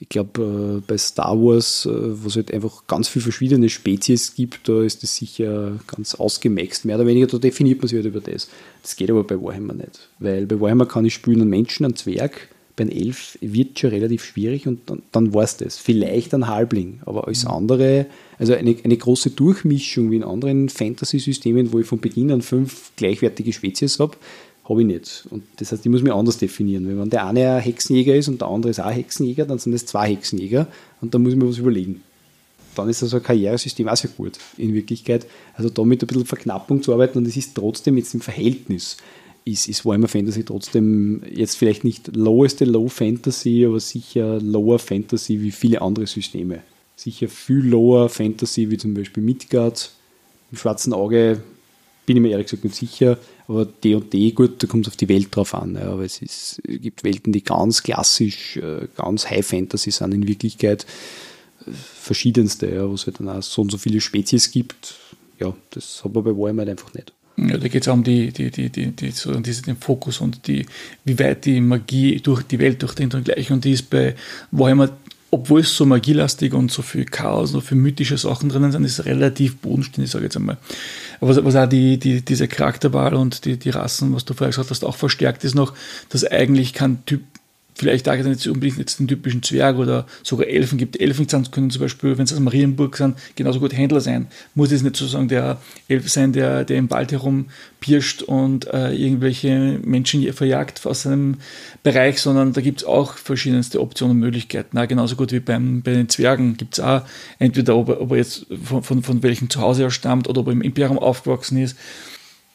Ich 0.00 0.08
glaube, 0.08 0.78
äh, 0.78 0.82
bei 0.86 0.96
Star 0.96 1.36
Wars, 1.36 1.86
wo 1.86 2.28
es 2.28 2.36
halt 2.36 2.52
einfach 2.52 2.86
ganz 2.86 3.08
viele 3.08 3.24
verschiedene 3.24 3.68
Spezies 3.68 4.34
gibt, 4.34 4.68
da 4.68 4.82
ist 4.82 5.02
das 5.02 5.16
sicher 5.16 5.78
ganz 5.86 6.14
ausgemaxt. 6.14 6.84
Mehr 6.84 6.96
oder 6.96 7.06
weniger, 7.06 7.26
da 7.26 7.38
definiert 7.38 7.78
man 7.80 7.88
sich 7.88 7.96
halt 7.96 8.06
über 8.06 8.20
das. 8.20 8.48
Das 8.82 8.96
geht 8.96 9.10
aber 9.10 9.24
bei 9.24 9.40
Warhammer 9.40 9.74
nicht. 9.74 10.08
Weil 10.18 10.46
bei 10.46 10.60
Warhammer 10.60 10.86
kann 10.86 11.04
ich 11.04 11.14
spielen 11.14 11.40
einen 11.40 11.50
Menschen, 11.50 11.84
einen 11.84 11.96
Zwerg, 11.96 12.48
bei 12.78 12.82
einem 12.84 12.92
Elf 12.92 13.36
wird 13.40 13.78
schon 13.78 13.90
relativ 13.90 14.24
schwierig 14.24 14.66
und 14.66 14.88
dann, 14.88 15.02
dann 15.12 15.34
war 15.34 15.42
es 15.42 15.56
das. 15.56 15.76
Vielleicht 15.76 16.32
ein 16.32 16.46
Halbling, 16.46 17.00
aber 17.04 17.26
alles 17.26 17.44
mhm. 17.44 17.50
andere, 17.50 18.06
also 18.38 18.54
eine, 18.54 18.76
eine 18.82 18.96
große 18.96 19.30
Durchmischung 19.30 20.10
wie 20.10 20.16
in 20.16 20.24
anderen 20.24 20.68
Fantasy-Systemen, 20.68 21.72
wo 21.72 21.80
ich 21.80 21.86
von 21.86 22.00
Beginn 22.00 22.30
an 22.30 22.40
fünf 22.40 22.92
gleichwertige 22.96 23.52
Spezies 23.52 23.98
habe, 23.98 24.16
habe 24.68 24.82
ich 24.82 24.86
nicht. 24.86 25.24
Und 25.30 25.44
das 25.56 25.72
heißt, 25.72 25.84
ich 25.84 25.90
muss 25.90 26.02
mich 26.02 26.12
anders 26.12 26.38
definieren. 26.38 26.86
Wenn 26.86 27.10
der 27.10 27.26
eine 27.26 27.54
ein 27.54 27.62
Hexenjäger 27.62 28.14
ist 28.14 28.28
und 28.28 28.40
der 28.40 28.48
andere 28.48 28.70
ist 28.70 28.80
auch 28.80 28.86
ein 28.86 28.94
Hexenjäger, 28.94 29.46
dann 29.46 29.58
sind 29.58 29.72
es 29.72 29.86
zwei 29.86 30.10
Hexenjäger 30.10 30.66
und 31.00 31.14
dann 31.14 31.22
muss 31.22 31.32
ich 31.32 31.38
mir 31.38 31.48
was 31.48 31.58
überlegen. 31.58 32.02
Dann 32.74 32.88
ist 32.88 33.02
also 33.02 33.16
ein 33.16 33.22
Karrieresystem 33.22 33.88
auch 33.88 33.96
sehr 33.96 34.10
gut 34.10 34.38
in 34.56 34.74
Wirklichkeit. 34.74 35.26
Also 35.54 35.70
da 35.70 35.84
mit 35.84 36.02
ein 36.02 36.06
bisschen 36.06 36.26
Verknappung 36.26 36.82
zu 36.82 36.92
arbeiten 36.92 37.18
und 37.18 37.26
es 37.26 37.36
ist 37.36 37.54
trotzdem 37.54 37.96
jetzt 37.96 38.14
im 38.14 38.20
Verhältnis 38.20 38.98
ist, 39.48 39.68
ist 39.68 39.84
Warhammer 39.84 40.08
Fantasy 40.08 40.44
trotzdem 40.44 41.22
jetzt 41.32 41.56
vielleicht 41.56 41.84
nicht 41.84 42.14
loweste 42.14 42.64
Low 42.64 42.88
Fantasy, 42.88 43.64
aber 43.66 43.80
sicher 43.80 44.40
lower 44.40 44.78
Fantasy 44.78 45.40
wie 45.40 45.50
viele 45.50 45.80
andere 45.80 46.06
Systeme. 46.06 46.62
Sicher 46.96 47.28
viel 47.28 47.66
lower 47.66 48.08
Fantasy 48.08 48.70
wie 48.70 48.76
zum 48.76 48.94
Beispiel 48.94 49.22
Midgard. 49.22 49.90
Im 50.50 50.58
schwarzen 50.58 50.92
Auge 50.92 51.42
bin 52.08 52.16
ich 52.16 52.22
mir 52.22 52.30
ehrlich 52.30 52.46
gesagt 52.46 52.64
nicht 52.64 52.74
sicher. 52.74 53.18
Aber 53.46 53.66
D&D, 53.66 54.30
gut, 54.32 54.62
da 54.62 54.66
kommt 54.66 54.86
es 54.86 54.92
auf 54.92 54.96
die 54.96 55.10
Welt 55.10 55.28
drauf 55.30 55.54
an. 55.54 55.74
Ja, 55.74 55.92
aber 55.92 56.04
es, 56.04 56.22
ist, 56.22 56.60
es 56.66 56.80
gibt 56.80 57.04
Welten, 57.04 57.32
die 57.32 57.44
ganz 57.44 57.82
klassisch, 57.82 58.56
äh, 58.56 58.88
ganz 58.96 59.28
High 59.28 59.46
Fantasy 59.46 59.90
sind 59.90 60.14
in 60.14 60.26
Wirklichkeit 60.26 60.86
verschiedenste, 61.70 62.66
ja, 62.74 62.88
wo 62.88 62.94
es 62.94 63.06
halt 63.06 63.20
dann 63.20 63.28
auch 63.28 63.42
so 63.42 63.60
und 63.60 63.70
so 63.70 63.76
viele 63.76 64.00
Spezies 64.00 64.50
gibt. 64.50 64.94
Ja, 65.38 65.54
das 65.70 66.02
hat 66.02 66.14
man 66.14 66.24
bei 66.24 66.30
Warhammer 66.30 66.66
einfach 66.66 66.94
nicht. 66.94 67.12
Ja, 67.36 67.58
da 67.58 67.68
geht 67.68 67.82
es 67.82 67.88
auch 67.88 67.92
um 67.92 68.02
die, 68.02 68.32
die, 68.32 68.50
die, 68.50 68.70
die, 68.70 68.90
die, 68.90 69.10
so 69.10 69.32
den 69.32 69.76
Fokus 69.76 70.22
und 70.22 70.46
die, 70.48 70.64
wie 71.04 71.18
weit 71.18 71.44
die 71.44 71.60
Magie 71.60 72.20
durch 72.20 72.42
die 72.42 72.58
Welt 72.58 72.82
durchdringt 72.82 73.14
und 73.14 73.26
gleich. 73.26 73.52
Und 73.52 73.64
die 73.64 73.72
ist 73.72 73.90
bei 73.90 74.16
Warhammer 74.50 74.90
obwohl 75.30 75.60
es 75.60 75.76
so 75.76 75.84
magielastig 75.84 76.54
und 76.54 76.70
so 76.70 76.82
viel 76.82 77.04
Chaos 77.04 77.54
und 77.54 77.62
viel 77.62 77.76
mythische 77.76 78.16
Sachen 78.16 78.48
drinnen 78.48 78.72
sind, 78.72 78.84
ist 78.84 79.04
relativ 79.04 79.58
bodenständig, 79.58 80.10
sage 80.10 80.24
ich 80.24 80.28
jetzt 80.28 80.36
einmal. 80.36 80.56
Was, 81.20 81.44
was 81.44 81.56
auch 81.56 81.68
die, 81.68 81.98
die, 81.98 82.22
diese 82.22 82.48
Charakterwahl 82.48 83.14
und 83.14 83.44
die, 83.44 83.58
die 83.58 83.70
Rassen, 83.70 84.14
was 84.14 84.24
du 84.24 84.34
vorher 84.34 84.50
gesagt 84.50 84.70
hast, 84.70 84.84
auch 84.84 84.96
verstärkt 84.96 85.44
ist 85.44 85.54
noch, 85.54 85.74
dass 86.08 86.24
eigentlich 86.24 86.72
kein 86.72 87.04
Typ 87.04 87.22
vielleicht 87.78 88.08
da 88.08 88.16
nicht 88.16 88.46
unbedingt 88.48 88.78
jetzt 88.78 88.98
den 88.98 89.06
typischen 89.06 89.42
Zwerg 89.42 89.78
oder 89.78 90.06
sogar 90.24 90.48
Elfen 90.48 90.78
gibt. 90.78 91.00
Elfen 91.00 91.26
können 91.50 91.70
zum 91.70 91.80
Beispiel, 91.80 92.18
wenn 92.18 92.26
sie 92.26 92.34
aus 92.34 92.40
Marienburg 92.40 92.96
sind, 92.96 93.16
genauso 93.36 93.60
gut 93.60 93.72
Händler 93.72 94.00
sein. 94.00 94.26
Muss 94.54 94.72
es 94.72 94.82
nicht 94.82 94.96
sozusagen 94.96 95.28
der 95.28 95.58
Elf 95.86 96.10
sein, 96.10 96.32
der, 96.32 96.64
der 96.64 96.76
im 96.76 96.90
Wald 96.90 97.12
herum 97.12 97.46
pirscht 97.80 98.22
und 98.22 98.66
äh, 98.66 98.92
irgendwelche 98.92 99.78
Menschen 99.84 100.30
verjagt 100.32 100.84
aus 100.84 101.02
seinem 101.02 101.36
Bereich, 101.84 102.20
sondern 102.20 102.52
da 102.52 102.60
gibt 102.60 102.80
es 102.80 102.86
auch 102.86 103.16
verschiedenste 103.16 103.80
Optionen 103.80 104.16
und 104.16 104.20
Möglichkeiten. 104.20 104.76
Ja, 104.76 104.86
genauso 104.86 105.14
gut 105.14 105.30
wie 105.30 105.40
beim, 105.40 105.82
bei 105.82 105.92
den 105.92 106.08
Zwergen 106.08 106.56
gibt 106.56 106.74
es 106.74 106.84
auch 106.84 107.02
entweder, 107.38 107.76
ob 107.76 107.90
er, 107.90 108.00
ob 108.00 108.10
er 108.10 108.16
jetzt 108.16 108.46
von, 108.64 108.82
von, 108.82 109.02
von 109.04 109.22
welchem 109.22 109.50
Zuhause 109.50 109.84
er 109.84 109.90
stammt 109.92 110.28
oder 110.28 110.40
ob 110.40 110.48
er 110.48 110.52
im 110.52 110.62
Imperium 110.62 110.98
aufgewachsen 110.98 111.58
ist 111.58 111.76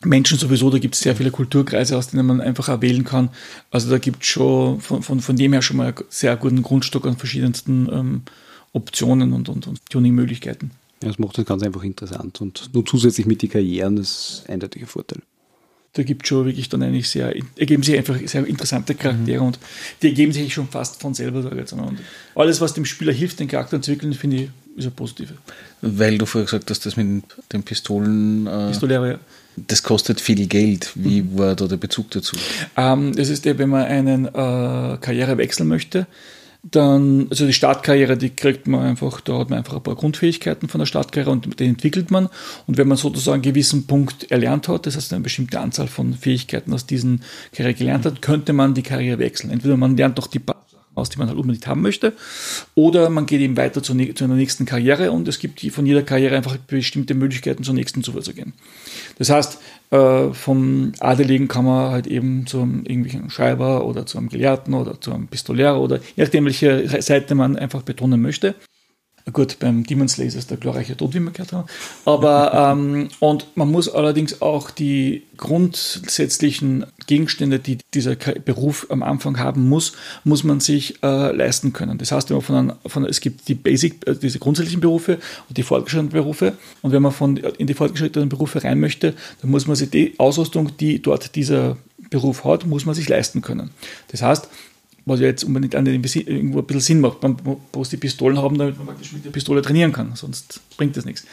Menschen 0.05 0.37
sowieso, 0.37 0.69
da 0.69 0.79
gibt 0.79 0.95
es 0.95 1.01
sehr 1.01 1.15
viele 1.15 1.31
Kulturkreise, 1.31 1.97
aus 1.97 2.07
denen 2.07 2.25
man 2.25 2.41
einfach 2.41 2.69
auch 2.69 2.81
wählen 2.81 3.03
kann. 3.03 3.29
Also 3.71 3.89
da 3.89 3.97
gibt 3.97 4.23
es 4.23 4.29
schon 4.29 4.81
von, 4.81 5.03
von, 5.03 5.19
von 5.19 5.35
dem 5.35 5.53
her 5.53 5.61
schon 5.61 5.77
mal 5.77 5.87
einen 5.87 6.05
sehr 6.09 6.35
guten 6.35 6.61
Grundstock 6.63 7.05
an 7.05 7.17
verschiedensten 7.17 7.89
ähm, 7.91 8.21
Optionen 8.73 9.33
und, 9.33 9.49
und, 9.49 9.67
und 9.67 9.89
Tuning-Möglichkeiten. 9.89 10.71
Ja, 11.01 11.09
das 11.09 11.19
macht 11.19 11.37
es 11.37 11.45
ganz 11.45 11.63
einfach 11.63 11.83
interessant 11.83 12.41
und 12.41 12.69
nur 12.73 12.85
zusätzlich 12.85 13.25
mit 13.25 13.41
den 13.41 13.49
Karrieren 13.49 13.97
ist 13.97 14.43
ein 14.47 14.53
eindeutiger 14.53 14.87
Vorteil. 14.87 15.21
Da 15.95 16.01
gibt 16.01 16.23
es 16.23 16.29
schon 16.29 16.45
wirklich 16.45 16.69
dann 16.69 16.81
eigentlich 16.81 17.07
sehr, 17.07 17.35
ergeben 17.55 17.83
sich 17.83 17.95
einfach 17.95 18.17
sehr 18.25 18.47
interessante 18.47 18.95
Charaktere 18.95 19.41
mhm. 19.41 19.47
und 19.47 19.59
die 20.01 20.07
ergeben 20.07 20.31
sich 20.31 20.51
schon 20.51 20.67
fast 20.67 20.99
von 20.99 21.13
selber. 21.13 21.51
Und 21.51 21.99
alles, 22.33 22.61
was 22.61 22.73
dem 22.73 22.85
Spieler 22.85 23.13
hilft, 23.13 23.39
den 23.39 23.47
Charakter 23.47 23.79
zu 23.79 23.91
entwickeln, 23.91 24.13
finde 24.13 24.37
ich, 24.37 24.49
ist 24.75 24.85
ein 24.85 24.93
positive. 24.93 25.35
Weil 25.81 26.17
du 26.17 26.25
vorher 26.25 26.45
gesagt 26.45 26.71
hast, 26.71 26.87
das 26.87 26.97
mit 26.97 27.23
den 27.51 27.61
Pistolen. 27.61 28.47
Äh, 28.47 28.69
Pistolere, 28.69 29.11
ja 29.11 29.19
das 29.55 29.83
kostet 29.83 30.21
viel 30.21 30.47
Geld. 30.47 30.91
Wie 30.95 31.21
mhm. 31.21 31.37
war 31.37 31.55
da 31.55 31.67
der 31.67 31.77
Bezug 31.77 32.11
dazu? 32.11 32.35
Ähm, 32.77 33.15
das 33.15 33.29
ist 33.29 33.45
ja, 33.45 33.57
wenn 33.57 33.69
man 33.69 33.85
einen 33.85 34.25
äh, 34.25 34.97
Karriere 34.99 35.37
wechseln 35.37 35.67
möchte, 35.67 36.07
dann, 36.63 37.27
also 37.29 37.45
die 37.45 37.53
Startkarriere, 37.53 38.15
die 38.15 38.29
kriegt 38.29 38.67
man 38.67 38.81
einfach, 38.81 39.19
da 39.19 39.39
hat 39.39 39.49
man 39.49 39.59
einfach 39.59 39.75
ein 39.75 39.83
paar 39.83 39.95
Grundfähigkeiten 39.95 40.69
von 40.69 40.79
der 40.79 40.85
Startkarriere 40.85 41.29
und 41.29 41.59
die 41.59 41.65
entwickelt 41.65 42.09
man. 42.09 42.29
Und 42.67 42.77
wenn 42.77 42.87
man 42.87 42.97
sozusagen 42.97 43.35
einen 43.35 43.41
gewissen 43.41 43.85
Punkt 43.85 44.31
erlernt 44.31 44.69
hat, 44.69 44.85
das 44.85 44.95
heißt 44.95 45.11
eine 45.11 45.23
bestimmte 45.23 45.59
Anzahl 45.59 45.87
von 45.87 46.13
Fähigkeiten 46.13 46.73
aus 46.73 46.85
diesen 46.85 47.21
Karriere 47.51 47.73
gelernt 47.73 48.05
hat, 48.05 48.21
könnte 48.21 48.53
man 48.53 48.73
die 48.73 48.83
Karriere 48.83 49.19
wechseln. 49.19 49.51
Entweder 49.51 49.75
man 49.75 49.97
lernt 49.97 50.17
doch 50.17 50.27
die 50.27 50.39
aus, 50.95 51.09
die 51.09 51.19
man 51.19 51.27
halt 51.27 51.37
unbedingt 51.37 51.67
haben 51.67 51.81
möchte. 51.81 52.13
Oder 52.75 53.09
man 53.09 53.25
geht 53.25 53.41
eben 53.41 53.57
weiter 53.57 53.81
zu, 53.81 53.95
zu 54.13 54.23
einer 54.23 54.35
nächsten 54.35 54.65
Karriere 54.65 55.11
und 55.11 55.27
es 55.27 55.39
gibt 55.39 55.61
von 55.71 55.85
jeder 55.85 56.03
Karriere 56.03 56.35
einfach 56.35 56.57
bestimmte 56.57 57.13
Möglichkeiten, 57.13 57.63
zur 57.63 57.73
nächsten 57.73 58.03
zu 58.03 58.13
gehen. 58.33 58.53
Das 59.17 59.29
heißt, 59.29 59.59
äh, 59.91 60.33
vom 60.33 60.91
Adeligen 60.99 61.47
kann 61.47 61.65
man 61.65 61.91
halt 61.91 62.07
eben 62.07 62.47
zum 62.47 62.85
irgendwelchen 62.85 63.29
Schreiber 63.29 63.85
oder 63.85 64.05
zu 64.05 64.17
einem 64.17 64.29
Gelehrten 64.29 64.73
oder 64.73 64.99
zu 64.99 65.13
einem 65.13 65.27
Pistolär 65.27 65.77
oder 65.77 65.97
je 66.15 66.23
nachdem, 66.23 66.45
welche 66.45 67.01
Seite 67.01 67.35
man 67.35 67.55
einfach 67.55 67.81
betonen 67.83 68.21
möchte. 68.21 68.55
Gut, 69.31 69.57
beim 69.59 69.85
Demon 69.85 70.09
Slayer 70.09 70.27
ist 70.27 70.51
der 70.51 70.57
glorreiche 70.57 70.97
Tod, 70.97 71.13
wie 71.13 71.19
wir 71.19 71.31
gehört 71.31 71.53
haben. 71.53 71.67
Aber, 72.03 72.53
ähm, 72.77 73.07
und 73.19 73.47
man 73.55 73.71
muss 73.71 73.87
allerdings 73.87 74.41
auch 74.41 74.69
die 74.69 75.23
grundsätzlichen 75.37 76.85
Gegenstände, 77.07 77.59
die 77.59 77.77
dieser 77.93 78.15
Beruf 78.15 78.87
am 78.89 79.01
Anfang 79.01 79.39
haben 79.39 79.69
muss, 79.69 79.93
muss 80.25 80.43
man 80.43 80.59
sich 80.59 81.01
äh, 81.03 81.31
leisten 81.31 81.71
können. 81.71 81.97
Das 81.97 82.11
heißt, 82.11 82.29
wenn 82.29 82.37
man 82.37 82.43
von, 82.43 82.55
einem, 82.55 82.73
von 82.85 83.05
es 83.05 83.21
gibt 83.21 83.47
die 83.47 83.55
Basic, 83.55 84.05
äh, 84.05 84.15
diese 84.15 84.39
grundsätzlichen 84.39 84.81
Berufe 84.81 85.19
und 85.47 85.57
die 85.57 85.63
fortgeschrittenen 85.63 86.11
Berufe. 86.11 86.57
Und 86.81 86.91
wenn 86.91 87.01
man 87.01 87.13
von, 87.13 87.37
in 87.37 87.67
die 87.67 87.73
fortgeschrittenen 87.73 88.27
Berufe 88.27 88.63
rein 88.63 88.81
möchte, 88.81 89.13
dann 89.41 89.51
muss 89.51 89.67
man 89.67 89.77
sich 89.77 89.89
die 89.89 90.15
Ausrüstung, 90.19 90.75
die 90.77 91.01
dort 91.01 91.35
dieser 91.35 91.77
Beruf 92.09 92.43
hat, 92.43 92.65
muss 92.65 92.85
man 92.85 92.93
sich 92.93 93.07
leisten 93.07 93.41
können. 93.41 93.71
Das 94.09 94.21
heißt, 94.21 94.49
was 95.05 95.19
ja 95.19 95.27
jetzt 95.27 95.43
unbedingt 95.43 95.73
irgendwo 95.73 96.59
ein 96.59 96.65
bisschen 96.65 96.81
Sinn 96.81 97.01
macht. 97.01 97.21
Man 97.21 97.37
muss 97.73 97.89
die 97.89 97.97
Pistolen 97.97 98.37
haben, 98.37 98.57
damit 98.57 98.77
man 98.77 98.87
praktisch 98.87 99.11
mit 99.11 99.25
der 99.25 99.31
Pistole 99.31 99.61
trainieren 99.61 99.91
kann, 99.91 100.15
sonst 100.15 100.61
bringt 100.77 100.95
das 100.95 101.05
nichts. 101.05 101.25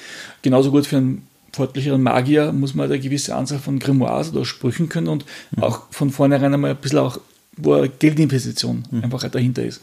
Genauso 0.43 0.71
gut 0.71 0.87
für 0.87 0.97
einen 0.97 1.27
fortlicheren 1.53 2.03
Magier 2.03 2.53
muss 2.53 2.75
man 2.75 2.85
halt 2.85 2.93
eine 2.93 3.03
gewisse 3.03 3.35
Anzahl 3.35 3.59
von 3.59 3.79
Grimoires 3.79 4.33
oder 4.33 4.45
Sprüchen 4.45 4.89
können 4.89 5.09
und 5.09 5.25
mhm. 5.57 5.63
auch 5.63 5.83
von 5.91 6.11
vornherein 6.11 6.55
einmal 6.55 6.71
ein 6.71 6.77
bisschen 6.77 6.99
auch, 6.99 7.21
wo 7.57 7.75
eine 7.75 7.89
Geldinvestition 7.89 8.85
mhm. 8.91 9.05
einfach 9.05 9.23
halt 9.23 9.35
dahinter 9.35 9.65
ist. 9.65 9.81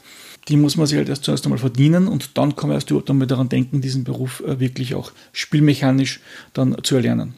Die 0.48 0.56
muss 0.56 0.78
man 0.78 0.88
sich 0.88 0.98
halt 0.98 1.10
erst 1.10 1.26
zuerst 1.26 1.46
einmal 1.46 1.60
verdienen 1.60 2.08
und 2.08 2.38
dann 2.38 2.56
kann 2.56 2.70
man 2.70 2.78
erst 2.78 2.90
überhaupt 2.90 3.10
einmal 3.10 3.28
daran 3.28 3.50
denken, 3.50 3.82
diesen 3.82 4.06
Beruf 4.06 4.42
äh, 4.46 4.60
wirklich 4.62 4.96
auch 4.96 5.12
spielmechanisch 5.34 6.22
dann 6.54 6.78
zu 6.84 6.96
erlernen. 6.96 7.34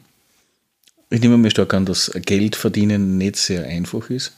Ich 1.12 1.20
nehme 1.20 1.36
mir 1.36 1.50
stark 1.50 1.74
an, 1.74 1.86
dass 1.86 2.12
Geld 2.24 2.54
verdienen 2.54 3.18
nicht 3.18 3.34
sehr 3.34 3.66
einfach 3.66 4.10
ist 4.10 4.32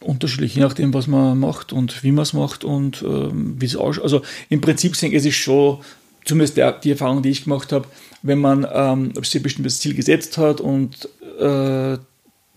unterschiedlich, 0.00 0.54
je 0.54 0.62
nachdem, 0.62 0.94
was 0.94 1.06
man 1.06 1.38
macht 1.38 1.72
und 1.72 2.02
wie 2.02 2.12
man 2.12 2.22
es 2.22 2.32
macht 2.32 2.64
und 2.64 3.02
ähm, 3.02 3.56
wie 3.58 3.66
es 3.66 3.76
ausschaut. 3.76 4.04
Also 4.04 4.22
im 4.48 4.60
Prinzip 4.60 4.96
ich, 5.00 5.12
es 5.12 5.24
ist 5.24 5.36
schon, 5.36 5.78
zumindest 6.24 6.56
der, 6.56 6.72
die 6.72 6.92
Erfahrung, 6.92 7.22
die 7.22 7.30
ich 7.30 7.44
gemacht 7.44 7.72
habe, 7.72 7.86
wenn 8.22 8.38
man 8.38 8.66
ähm, 8.72 9.12
sich 9.22 9.36
ein 9.36 9.42
bestimmtes 9.42 9.80
Ziel 9.80 9.94
gesetzt 9.94 10.38
hat 10.38 10.60
und 10.60 11.08
äh, 11.38 11.98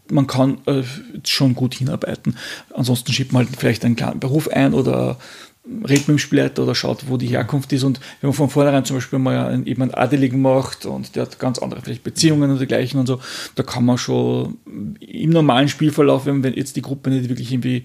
man 0.09 0.27
kann 0.27 0.59
äh, 0.65 0.83
schon 1.25 1.55
gut 1.55 1.75
hinarbeiten. 1.75 2.37
Ansonsten 2.73 3.13
schiebt 3.13 3.31
man 3.31 3.45
halt 3.45 3.55
vielleicht 3.57 3.85
einen 3.85 3.95
kleinen 3.95 4.19
Beruf 4.19 4.47
ein 4.47 4.73
oder 4.73 5.17
redet 5.65 6.07
mit 6.07 6.17
dem 6.17 6.19
Spielleiter 6.19 6.63
oder 6.63 6.75
schaut, 6.75 7.09
wo 7.09 7.17
die 7.17 7.27
Herkunft 7.27 7.71
ist. 7.71 7.83
Und 7.83 7.99
wenn 8.19 8.29
man 8.29 8.33
von 8.33 8.49
vornherein 8.49 8.83
zum 8.85 8.97
Beispiel 8.97 9.19
mal 9.19 9.63
eben 9.65 9.81
einen 9.81 9.93
Adeligen 9.93 10.41
macht 10.41 10.85
und 10.85 11.15
der 11.15 11.23
hat 11.23 11.39
ganz 11.39 11.59
andere 11.59 11.81
vielleicht 11.81 12.03
Beziehungen 12.03 12.51
und 12.51 12.57
dergleichen 12.57 12.99
und 12.99 13.07
so, 13.07 13.19
da 13.55 13.63
kann 13.63 13.85
man 13.85 13.97
schon 13.97 14.57
im 14.99 15.29
normalen 15.29 15.69
Spielverlauf, 15.69 16.25
wenn 16.25 16.43
jetzt 16.53 16.75
die 16.75 16.81
Gruppe 16.81 17.09
nicht 17.09 17.29
wirklich 17.29 17.51
irgendwie 17.51 17.83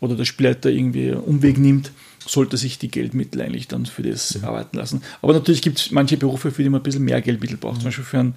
oder 0.00 0.16
der 0.16 0.24
Spielleiter 0.26 0.70
irgendwie 0.70 1.12
Umweg 1.12 1.56
nimmt, 1.58 1.92
sollte 2.26 2.56
sich 2.56 2.78
die 2.78 2.88
Geldmittel 2.88 3.40
eigentlich 3.40 3.68
dann 3.68 3.86
für 3.86 4.02
das 4.02 4.38
mhm. 4.38 4.44
arbeiten 4.44 4.76
lassen. 4.76 5.02
Aber 5.22 5.32
natürlich 5.32 5.62
gibt 5.62 5.78
es 5.78 5.90
manche 5.90 6.16
Berufe, 6.16 6.50
für 6.50 6.62
die 6.62 6.68
man 6.68 6.80
ein 6.80 6.84
bisschen 6.84 7.04
mehr 7.04 7.20
Geldmittel 7.22 7.56
braucht. 7.56 7.76
Mhm. 7.76 7.80
Zum 7.80 7.84
Beispiel 7.86 8.04
für 8.04 8.18
einen 8.18 8.34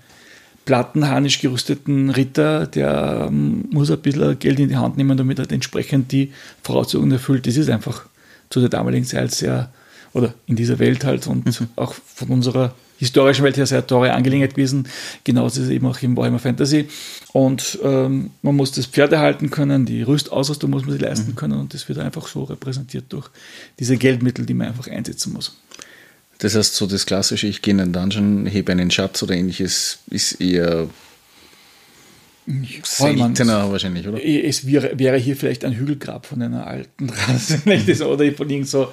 plattenhanisch 0.65 1.39
gerüsteten 1.39 2.09
Ritter, 2.09 2.67
der 2.67 3.27
um, 3.29 3.65
muss 3.69 3.91
ein 3.91 3.99
bisschen 3.99 4.37
Geld 4.39 4.59
in 4.59 4.69
die 4.69 4.75
Hand 4.75 4.97
nehmen, 4.97 5.17
damit 5.17 5.39
er 5.39 5.49
entsprechend 5.51 6.11
die 6.11 6.31
Voraussetzungen 6.63 7.11
erfüllt. 7.11 7.47
Das 7.47 7.55
ist 7.57 7.69
einfach 7.69 8.05
zu 8.49 8.59
der 8.59 8.69
damaligen 8.69 9.05
Zeit 9.05 9.31
sehr, 9.31 9.71
oder 10.13 10.33
in 10.45 10.55
dieser 10.55 10.79
Welt 10.79 11.03
halt 11.03 11.27
und 11.27 11.45
mhm. 11.45 11.67
auch 11.75 11.93
von 11.93 12.29
unserer 12.29 12.73
historischen 12.97 13.43
Welt 13.43 13.57
her 13.57 13.65
sehr 13.65 13.85
teure 13.85 14.13
Angelegenheit 14.13 14.55
gewesen. 14.55 14.87
Genauso 15.23 15.61
ist 15.61 15.67
es 15.67 15.71
eben 15.71 15.85
auch 15.85 16.01
im 16.01 16.17
Warhammer 16.17 16.39
Fantasy. 16.39 16.87
Und 17.31 17.77
ähm, 17.83 18.31
man 18.41 18.55
muss 18.55 18.71
das 18.71 18.87
Pferde 18.87 19.19
halten 19.19 19.49
können, 19.49 19.85
die 19.85 20.01
Rüstausrüstung 20.01 20.71
muss 20.71 20.83
man 20.83 20.93
sich 20.93 21.01
leisten 21.01 21.31
mhm. 21.31 21.35
können 21.35 21.59
und 21.59 21.73
das 21.73 21.87
wird 21.87 21.99
einfach 21.99 22.27
so 22.27 22.43
repräsentiert 22.43 23.05
durch 23.09 23.29
diese 23.79 23.97
Geldmittel, 23.97 24.45
die 24.45 24.53
man 24.53 24.67
einfach 24.67 24.87
einsetzen 24.87 25.33
muss. 25.33 25.57
Das 26.39 26.55
heißt, 26.55 26.75
so 26.75 26.85
das 26.85 27.05
klassische, 27.05 27.47
ich 27.47 27.61
gehe 27.61 27.73
in 27.73 27.81
einen 27.81 27.93
Dungeon, 27.93 28.45
hebe 28.45 28.71
einen 28.71 28.91
Schatz 28.91 29.23
oder 29.23 29.33
ähnliches, 29.33 29.99
ist 30.09 30.33
eher 30.33 30.87
Seltener 32.83 33.69
wahrscheinlich, 33.71 34.07
oder? 34.07 34.23
Es 34.23 34.65
wäre, 34.65 34.97
wäre, 34.97 35.17
hier 35.17 35.35
vielleicht 35.35 35.65
ein 35.65 35.73
Hügelgrab 35.73 36.25
von 36.25 36.41
einer 36.41 36.65
alten 36.65 37.09
Rasse, 37.09 37.61
oder 38.07 38.31
von 38.31 38.49
irgend 38.49 38.69
so. 38.69 38.91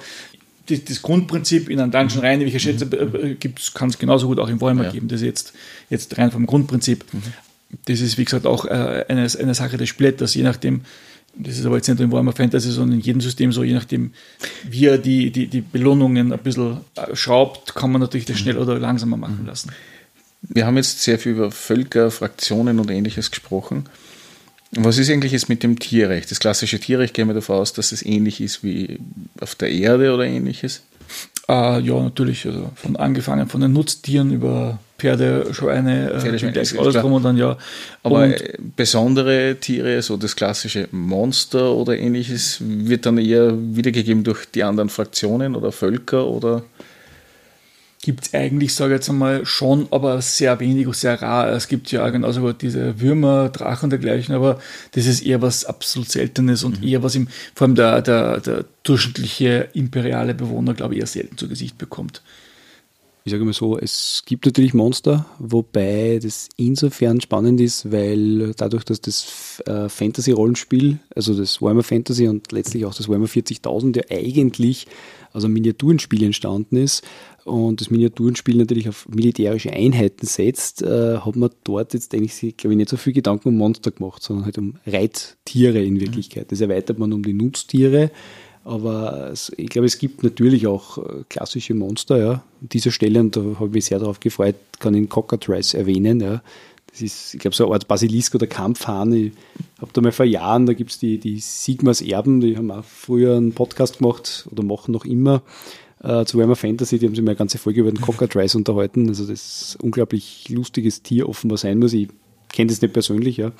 Das, 0.67 0.83
das, 0.83 1.01
Grundprinzip 1.01 1.69
in 1.69 1.79
einen 1.79 1.91
Dungeon 1.91 2.19
rein, 2.21 2.39
wie 2.41 2.45
ich 2.45 2.61
schätze, 2.61 2.85
äh, 2.85 3.35
kann 3.75 3.89
es 3.89 3.99
genauso 3.99 4.27
gut 4.27 4.39
auch 4.39 4.49
im 4.49 4.59
Warhammer 4.59 4.85
ja. 4.85 4.91
geben. 4.91 5.07
Das 5.07 5.21
ist 5.21 5.25
jetzt, 5.25 5.53
jetzt 5.91 6.17
rein 6.17 6.31
vom 6.31 6.47
Grundprinzip. 6.47 7.05
Mhm. 7.13 7.21
Das 7.85 8.01
ist, 8.01 8.17
wie 8.17 8.25
gesagt, 8.25 8.45
auch 8.45 8.65
äh, 8.65 9.05
eine, 9.07 9.27
eine 9.39 9.53
Sache 9.53 9.77
des 9.77 9.89
Splitters, 9.89 10.33
je 10.33 10.43
nachdem, 10.43 10.81
das 11.35 11.59
ist 11.59 11.65
aber 11.65 11.75
jetzt 11.75 11.87
nicht 11.87 11.99
nur 11.99 12.05
im 12.05 12.11
Warhammer 12.11 12.33
Fantasy, 12.33 12.71
sondern 12.71 12.99
in 12.99 13.05
jedem 13.05 13.21
System 13.21 13.51
so, 13.51 13.63
je 13.63 13.73
nachdem, 13.73 14.11
wie 14.67 14.85
er 14.85 14.97
die, 14.97 15.31
die, 15.31 15.47
die 15.47 15.61
Belohnungen 15.61 16.33
ein 16.33 16.39
bisschen 16.39 16.77
äh, 16.95 17.15
schraubt, 17.15 17.75
kann 17.75 17.91
man 17.91 18.01
natürlich 18.01 18.25
das 18.25 18.37
mhm. 18.37 18.39
schnell 18.39 18.57
oder 18.57 18.79
langsamer 18.79 19.17
machen 19.17 19.41
mhm. 19.41 19.47
lassen. 19.47 19.71
Wir 20.47 20.65
haben 20.65 20.77
jetzt 20.77 21.01
sehr 21.01 21.19
viel 21.19 21.33
über 21.33 21.51
Völker, 21.51 22.11
Fraktionen 22.11 22.79
und 22.79 22.91
ähnliches 22.91 23.31
gesprochen. 23.31 23.85
Was 24.71 24.97
ist 24.97 25.09
eigentlich 25.09 25.31
jetzt 25.31 25.49
mit 25.49 25.63
dem 25.63 25.79
Tierrecht? 25.79 26.29
Das 26.31 26.39
klassische 26.39 26.79
Tierrecht 26.79 27.13
gehen 27.13 27.27
wir 27.27 27.33
davon 27.33 27.57
aus, 27.57 27.73
dass 27.73 27.91
es 27.91 28.05
ähnlich 28.05 28.41
ist 28.41 28.63
wie 28.63 28.99
auf 29.39 29.55
der 29.55 29.71
Erde 29.71 30.13
oder 30.13 30.25
ähnliches? 30.25 30.81
Äh, 31.47 31.79
ja, 31.81 32.01
natürlich. 32.01 32.45
Also 32.45 32.71
von 32.75 32.95
angefangen 32.95 33.47
von 33.47 33.61
den 33.61 33.73
Nutztieren 33.73 34.31
über 34.31 34.79
Pferde, 34.97 35.53
Schweine, 35.53 36.09
äh, 36.09 36.29
alles 36.29 36.73
klar. 36.73 36.91
drum 36.91 37.13
und 37.13 37.23
dann, 37.23 37.37
ja. 37.37 37.57
Aber 38.01 38.23
und, 38.23 38.31
äh, 38.31 38.57
besondere 38.75 39.57
Tiere, 39.59 40.01
so 40.01 40.17
das 40.17 40.35
klassische 40.35 40.87
Monster 40.91 41.71
oder 41.71 41.97
ähnliches, 41.97 42.57
wird 42.61 43.05
dann 43.05 43.17
eher 43.17 43.53
wiedergegeben 43.57 44.23
durch 44.23 44.45
die 44.45 44.63
anderen 44.63 44.89
Fraktionen 44.89 45.55
oder 45.55 45.71
Völker 45.71 46.27
oder 46.27 46.63
gibt 48.05 48.27
es 48.27 48.33
eigentlich, 48.35 48.73
sage 48.75 48.93
ich 48.93 48.99
jetzt 48.99 49.09
einmal, 49.09 49.45
schon, 49.47 49.87
aber 49.89 50.21
sehr 50.21 50.59
wenig 50.59 50.85
und 50.85 50.95
sehr 50.95 51.19
rar. 51.19 51.49
Es 51.49 51.67
gibt 51.67 51.91
ja 51.91 52.07
genauso 52.09 52.41
gut 52.41 52.61
diese 52.61 53.01
Würmer, 53.01 53.49
Drachen 53.49 53.85
und 53.85 53.89
dergleichen, 53.89 54.35
aber 54.35 54.59
das 54.91 55.07
ist 55.07 55.25
eher 55.25 55.41
was 55.41 55.65
absolut 55.65 56.09
Seltenes 56.09 56.63
und 56.63 56.83
eher 56.83 57.01
was 57.01 57.15
im, 57.15 57.27
vor 57.55 57.65
allem 57.65 57.75
der, 57.75 58.03
der, 58.03 58.39
der 58.41 58.65
durchschnittliche 58.83 59.69
imperiale 59.73 60.35
Bewohner, 60.35 60.75
glaube 60.75 60.93
ich, 60.93 60.99
eher 61.01 61.07
selten 61.07 61.35
zu 61.37 61.49
Gesicht 61.49 61.79
bekommt. 61.79 62.21
Ich 63.23 63.31
sage 63.31 63.43
mal 63.43 63.53
so, 63.53 63.75
es 63.79 64.21
gibt 64.27 64.45
natürlich 64.45 64.75
Monster, 64.75 65.25
wobei 65.39 66.19
das 66.21 66.47
insofern 66.57 67.19
spannend 67.21 67.59
ist, 67.59 67.91
weil 67.91 68.53
dadurch, 68.55 68.83
dass 68.83 69.01
das 69.01 69.63
äh, 69.65 69.89
Fantasy-Rollenspiel, 69.89 70.99
also 71.15 71.33
das 71.33 71.59
Warhammer 71.59 71.81
Fantasy 71.81 72.27
und 72.27 72.51
letztlich 72.51 72.85
auch 72.85 72.93
das 72.93 73.09
Warhammer 73.09 73.25
40.000 73.25 73.97
ja 73.97 74.03
eigentlich 74.15 74.85
aus 75.35 75.43
einem 75.43 75.53
Miniaturenspiel 75.53 76.23
entstanden 76.23 76.77
ist 76.77 77.03
und 77.43 77.81
das 77.81 77.89
Miniaturenspiel 77.89 78.57
natürlich 78.57 78.89
auf 78.89 79.07
militärische 79.09 79.71
Einheiten 79.71 80.25
setzt, 80.25 80.81
äh, 80.81 81.17
hat 81.17 81.35
man 81.35 81.51
dort 81.63 81.93
jetzt 81.93 82.13
eigentlich, 82.15 82.57
glaube 82.57 82.73
ich, 82.73 82.77
nicht 82.77 82.89
so 82.89 82.97
viel 82.97 83.13
Gedanken 83.13 83.49
um 83.49 83.57
Monster 83.57 83.91
gemacht, 83.91 84.23
sondern 84.23 84.45
halt 84.45 84.57
um 84.57 84.75
Reittiere 84.87 85.83
in 85.83 85.99
Wirklichkeit. 85.99 86.51
Das 86.51 86.61
erweitert 86.61 86.97
man 86.97 87.13
um 87.13 87.21
die 87.21 87.33
Nutztiere. 87.33 88.11
Aber 88.63 89.31
ich 89.57 89.69
glaube, 89.69 89.85
es 89.85 89.99
gibt 89.99 90.23
natürlich 90.23 90.65
auch 90.65 90.97
äh, 90.97 91.23
klassische 91.29 91.75
Monster, 91.75 92.17
ja. 92.17 92.31
An 92.61 92.69
dieser 92.69 92.89
Stelle, 92.89 93.19
und 93.19 93.35
da 93.35 93.41
habe 93.41 93.67
ich 93.67 93.73
mich 93.73 93.85
sehr 93.85 93.99
darauf 93.99 94.19
gefreut, 94.19 94.55
kann 94.79 94.95
ich 94.95 95.07
Cockatrice 95.07 95.77
erwähnen, 95.77 96.19
ja. 96.19 96.41
Das 96.95 97.01
ist, 97.01 97.33
ich 97.33 97.41
glaube, 97.41 97.53
so 97.53 97.65
eine 97.65 97.73
Art 97.73 97.89
Basilisk 97.89 98.35
oder 98.35 98.47
Kampfhahn. 98.47 99.11
Ich 99.11 99.33
habe 99.81 99.91
da 99.91 99.99
mal 99.99 100.13
vor 100.13 100.25
Jahren, 100.25 100.65
da 100.65 100.71
gibt 100.71 100.91
es 100.91 100.99
die, 100.99 101.17
die 101.17 101.39
Sigmas 101.41 102.01
Erben, 102.01 102.39
die 102.39 102.55
haben 102.55 102.71
auch 102.71 102.85
früher 102.85 103.35
einen 103.35 103.51
Podcast 103.51 103.97
gemacht 103.97 104.47
oder 104.49 104.63
machen 104.63 104.93
noch 104.93 105.03
immer 105.03 105.41
äh, 106.01 106.23
zu 106.23 106.37
Warhammer 106.37 106.55
Fantasy, 106.55 106.97
die 106.97 107.05
haben 107.05 107.13
sich 107.13 107.21
mal 107.21 107.31
eine 107.31 107.37
ganze 107.37 107.57
Folge 107.57 107.81
über 107.81 107.91
den 107.91 107.99
Cockatrice 107.99 108.57
unterhalten. 108.57 109.09
Also 109.09 109.25
das 109.25 109.41
ist 109.41 109.75
ein 109.75 109.87
unglaublich 109.87 110.47
lustiges 110.47 111.01
Tier 111.01 111.27
offenbar 111.27 111.57
sein 111.57 111.79
muss. 111.79 111.91
Ich 111.91 112.07
kenne 112.49 112.69
das 112.69 112.81
nicht 112.81 112.93
persönlich, 112.93 113.37
ja. 113.37 113.51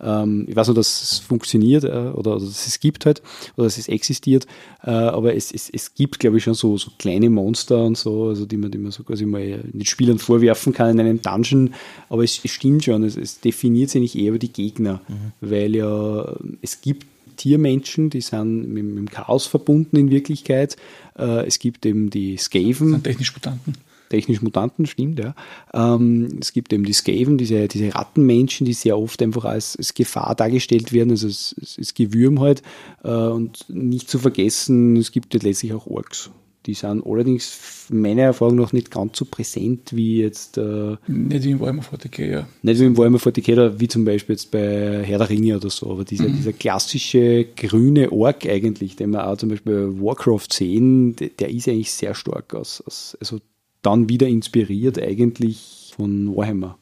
Ähm, 0.00 0.46
ich 0.48 0.56
weiß 0.56 0.68
nur, 0.68 0.74
dass 0.74 1.02
es 1.02 1.18
funktioniert 1.18 1.84
äh, 1.84 1.88
oder, 1.88 2.36
oder, 2.36 2.40
dass 2.40 2.66
es 2.66 2.80
gibt 2.80 3.06
halt 3.06 3.22
oder 3.56 3.66
dass 3.66 3.78
es 3.78 3.88
existiert, 3.88 4.46
äh, 4.82 4.90
aber 4.90 5.34
es, 5.34 5.52
es, 5.52 5.70
es 5.70 5.94
gibt, 5.94 6.18
glaube 6.18 6.38
ich, 6.38 6.44
schon 6.44 6.54
so, 6.54 6.76
so 6.76 6.90
kleine 6.98 7.30
Monster 7.30 7.84
und 7.84 7.96
so, 7.96 8.28
also 8.28 8.44
die 8.44 8.56
man, 8.56 8.70
die 8.70 8.78
man 8.78 8.90
so 8.90 9.04
quasi 9.04 9.24
mal 9.24 9.62
den 9.64 9.84
Spielern 9.84 10.18
vorwerfen 10.18 10.72
kann 10.72 10.90
in 10.90 11.00
einem 11.00 11.22
Dungeon, 11.22 11.74
aber 12.08 12.24
es, 12.24 12.40
es 12.44 12.50
stimmt 12.50 12.84
schon, 12.84 13.04
es, 13.04 13.16
es 13.16 13.40
definiert 13.40 13.90
sich 13.90 14.02
nicht 14.02 14.16
eher 14.16 14.30
über 14.30 14.38
die 14.38 14.52
Gegner, 14.52 15.00
mhm. 15.08 15.32
weil 15.40 15.76
ja 15.76 16.34
es 16.60 16.80
gibt 16.80 17.06
Tiermenschen, 17.36 18.10
die 18.10 18.20
sind 18.20 18.68
mit, 18.68 18.84
mit 18.84 18.96
dem 18.96 19.10
Chaos 19.10 19.46
verbunden 19.46 19.96
in 19.96 20.10
Wirklichkeit. 20.10 20.76
Äh, 21.18 21.46
es 21.46 21.58
gibt 21.58 21.84
eben 21.84 22.08
die 22.08 22.36
Skaven. 22.36 22.90
Sind 22.90 23.04
technisch 23.04 23.34
Mutanten 23.34 23.74
technisch 24.08 24.42
Mutanten, 24.42 24.86
stimmt, 24.86 25.18
ja. 25.18 25.34
Ähm, 25.72 26.38
es 26.40 26.52
gibt 26.52 26.72
eben 26.72 26.84
die 26.84 26.92
Skaven, 26.92 27.38
diese, 27.38 27.68
diese 27.68 27.94
Rattenmenschen, 27.94 28.64
die 28.64 28.72
sehr 28.72 28.98
oft 28.98 29.22
einfach 29.22 29.44
als, 29.44 29.76
als 29.76 29.94
Gefahr 29.94 30.34
dargestellt 30.34 30.92
werden, 30.92 31.10
also 31.10 31.26
als, 31.26 31.54
als 31.78 31.94
Gewürm 31.94 32.40
halt. 32.40 32.62
Äh, 33.02 33.10
und 33.10 33.66
nicht 33.68 34.08
zu 34.08 34.18
vergessen, 34.18 34.96
es 34.96 35.12
gibt 35.12 35.34
ja 35.34 35.40
letztlich 35.42 35.72
auch 35.72 35.86
Orks. 35.86 36.30
Die 36.66 36.74
sind 36.74 37.04
allerdings 37.06 37.88
meiner 37.90 38.22
Erfahrung 38.22 38.56
nach 38.56 38.72
nicht 38.72 38.90
ganz 38.90 39.18
so 39.18 39.26
präsent 39.26 39.94
wie 39.94 40.22
jetzt. 40.22 40.56
Äh, 40.56 40.96
nicht 41.08 41.44
wie 41.44 41.50
im 41.50 41.60
Warhammer 41.60 41.82
40k, 41.82 42.24
ja. 42.24 42.48
Nicht 42.62 42.80
wie 42.80 42.86
im 42.86 42.96
Warhammer 42.96 43.18
40k 43.18 43.52
oder 43.52 43.80
wie 43.80 43.88
zum 43.88 44.06
Beispiel 44.06 44.34
jetzt 44.34 44.50
bei 44.50 45.02
Herr 45.04 45.18
der 45.18 45.28
Ringe 45.28 45.56
oder 45.56 45.68
so. 45.68 45.90
Aber 45.90 46.04
dieser, 46.04 46.28
mhm. 46.28 46.36
dieser 46.36 46.54
klassische 46.54 47.44
grüne 47.54 48.10
Ork 48.12 48.46
eigentlich, 48.46 48.96
den 48.96 49.10
wir 49.10 49.28
auch 49.28 49.36
zum 49.36 49.50
Beispiel 49.50 49.88
bei 49.88 50.00
Warcraft 50.00 50.48
sehen, 50.50 51.16
der, 51.16 51.28
der 51.28 51.50
ist 51.50 51.68
eigentlich 51.68 51.92
sehr 51.92 52.14
stark 52.14 52.54
aus. 52.54 52.82
aus 52.86 53.14
also 53.20 53.40
dann 53.84 54.08
wieder 54.08 54.26
inspiriert 54.26 55.00
eigentlich 55.00 55.92
von 55.96 56.34
Warhammer. 56.36 56.78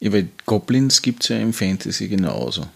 Ja, 0.00 0.12
weil 0.12 0.28
Goblins 0.46 1.02
gibt 1.02 1.22
es 1.22 1.28
ja 1.28 1.38
im 1.38 1.52
Fantasy 1.52 2.08
genauso. 2.08 2.66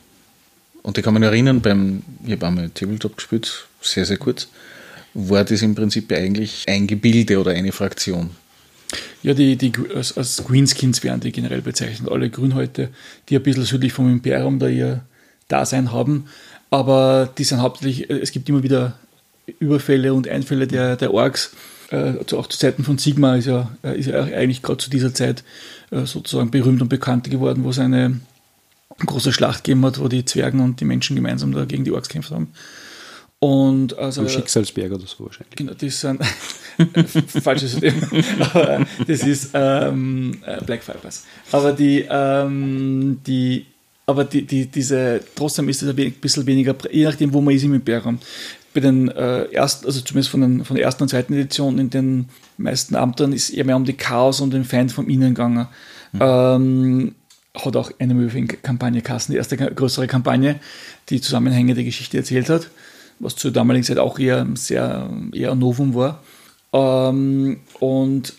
Und 0.83 0.99
ich 0.99 1.05
kann 1.05 1.15
mich 1.15 1.23
erinnern, 1.23 1.61
beim, 1.61 2.03
ich 2.25 2.33
habe 2.33 2.47
einmal 2.47 2.71
Tabletop 2.71 3.17
gespielt, 3.17 3.67
sehr, 3.81 4.05
sehr 4.05 4.17
kurz, 4.17 4.49
war 5.15 5.45
das 5.45 5.63
im 5.63 5.75
Prinzip 5.75 6.11
eigentlich 6.13 6.65
ein 6.67 6.87
Gebilde 6.87 7.39
oder 7.39 7.53
eine 7.53 7.73
Fraktion. 7.73 8.31
Ja, 9.23 9.35
die, 9.35 9.57
die 9.57 9.73
als, 9.95 10.17
als 10.17 10.43
Greenskins 10.45 11.03
werden 11.05 11.21
die 11.21 11.33
generell 11.33 11.63
bezeichnet. 11.63 12.11
Alle 12.11 12.29
Grünhäute, 12.29 12.91
die 13.29 13.37
ein 13.37 13.43
bisschen 13.43 13.65
südlich 13.65 13.93
vom 13.93 14.11
Imperium 14.11 14.59
da 14.59 14.69
ihr 14.69 15.05
Dasein 15.49 15.93
haben. 15.93 16.27
Aber 16.71 17.31
die 17.39 17.45
sind 17.45 17.61
hauptsächlich, 17.61 18.11
es 18.11 18.33
gibt 18.33 18.49
immer 18.49 18.63
wieder 18.63 18.99
Überfälle 19.61 20.13
und 20.15 20.29
Einfälle 20.29 20.67
der, 20.67 20.97
der 20.97 21.15
Orks 21.15 21.55
äh, 21.93 22.15
auch 22.35 22.47
zu 22.47 22.59
Zeiten 22.59 22.85
von 22.85 22.99
Sigma 22.99 23.37
ist 23.37 23.47
ja, 23.47 23.71
äh, 23.85 23.99
ist 23.99 24.07
ja 24.07 24.23
eigentlich 24.23 24.63
gerade 24.63 24.79
zu 24.79 24.91
dieser 24.91 25.13
Zeit 25.13 25.45
äh, 25.91 26.07
sozusagen 26.07 26.51
berühmt 26.51 26.81
und 26.81 26.89
bekannt 26.89 27.31
geworden, 27.31 27.65
wo 27.65 27.71
es 27.71 27.79
eine 27.79 28.21
große 28.99 29.33
Schlacht 29.33 29.65
gegeben 29.65 29.85
hat, 29.85 30.01
wo 30.01 30.09
die 30.09 30.25
Zwergen 30.25 30.61
und 30.61 30.81
die 30.81 30.85
Menschen 30.85 31.17
gemeinsam 31.17 31.53
da 31.53 31.65
gegen 31.65 31.85
die 31.85 31.93
Orks 31.93 32.09
gekämpft 32.09 32.31
haben. 32.31 32.53
Und 33.41 33.99
also, 33.99 34.23
Am 34.23 34.29
Schicksalsberg 34.29 34.93
oder 34.93 35.07
so 35.07 35.25
wahrscheinlich. 35.25 35.57
Genau, 35.57 35.75
das 35.75 36.01
sind 36.01 36.21
falsches 37.43 37.73
System. 37.73 37.95
Aber 38.41 38.87
das 39.07 39.21
ist 39.25 39.51
ähm, 39.53 40.39
äh, 40.47 40.65
Black 40.65 40.85
Fibers. 40.85 41.25
Aber 41.51 41.73
die, 41.73 42.07
ähm, 42.09 43.21
die 43.27 43.67
aber 44.07 44.25
die, 44.25 44.43
die, 44.43 44.67
diese, 44.67 45.21
trotzdem 45.35 45.69
ist 45.69 45.83
es 45.83 45.89
ein 45.89 46.13
bisschen 46.13 46.47
weniger, 46.47 46.75
je 46.91 47.05
nachdem, 47.05 47.33
wo 47.33 47.41
man 47.41 47.55
ist 47.55 47.65
im 47.65 47.75
Imperium 47.75 48.19
bei 48.75 48.81
den 48.81 49.09
äh, 49.09 49.45
ersten, 49.53 49.87
also 49.87 50.01
zumindest 50.01 50.31
von, 50.31 50.41
den, 50.41 50.65
von 50.65 50.77
der 50.77 50.85
ersten 50.85 51.03
und 51.03 51.09
zweiten 51.09 51.35
Edition 51.35 51.79
in 51.79 51.91
den 51.91 52.29
meisten 52.57 52.97
Amtern 52.97 53.33
ist 53.33 53.51
eher 53.51 53.65
mehr 53.65 53.77
um 53.77 53.85
die 53.85 53.93
Chaos 53.93 54.41
und 54.41 54.53
den 54.53 54.65
Feind 54.65 54.93
vom 54.93 55.09
Innen 55.09 55.35
gegangen. 55.35 55.69
Mhm. 56.13 56.21
Ähm, 56.21 57.15
hat 57.55 57.77
auch 57.77 57.91
eine 57.99 58.15
Moving-Kampagne 58.15 59.03
Kassen, 59.03 59.33
die 59.33 59.39
erste 59.39 59.57
größere 59.57 60.07
Kampagne, 60.07 60.59
die 61.11 61.21
zusammenhängende 61.21 61.85
Geschichte 61.85 62.17
erzählt 62.17 62.49
hat, 62.49 62.71
was 63.19 63.37
zur 63.37 63.51
damaligen 63.51 63.85
Zeit 63.85 63.99
auch 63.99 64.19
eher 64.19 64.47
sehr 64.55 65.11
eher 65.33 65.55
Novum 65.55 65.95
war. 65.95 66.23
Ähm, 66.73 67.61
und 67.79 68.35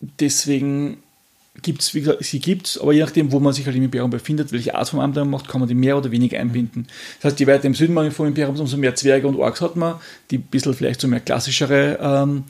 deswegen 0.00 0.98
gibt 1.62 1.82
es, 1.82 1.94
wie 1.94 2.00
gesagt, 2.00 2.24
sie 2.24 2.40
gibt 2.40 2.66
es, 2.66 2.78
aber 2.78 2.92
je 2.92 3.00
nachdem, 3.00 3.32
wo 3.32 3.40
man 3.40 3.52
sich 3.52 3.66
halt 3.66 3.76
im 3.76 3.82
Imperium 3.82 4.10
befindet, 4.10 4.52
welche 4.52 4.74
Art 4.74 4.88
von 4.88 4.98
man 4.98 5.30
macht, 5.30 5.48
kann 5.48 5.60
man 5.60 5.68
die 5.68 5.74
mehr 5.74 5.96
oder 5.96 6.10
weniger 6.10 6.38
einbinden. 6.38 6.86
Das 7.20 7.32
heißt, 7.32 7.40
je 7.40 7.46
weiter 7.46 7.64
im 7.64 7.74
Süden 7.74 7.94
man 7.94 8.10
vom 8.10 8.26
Imperium 8.26 8.54
ist, 8.54 8.60
umso 8.60 8.76
mehr 8.76 8.94
Zwerge 8.94 9.26
und 9.26 9.36
Orks 9.36 9.60
hat 9.60 9.76
man, 9.76 9.96
die 10.30 10.38
ein 10.38 10.42
bisschen 10.42 10.74
vielleicht 10.74 11.00
so 11.00 11.08
mehr 11.08 11.20
klassischere 11.20 11.98
ähm, 12.00 12.44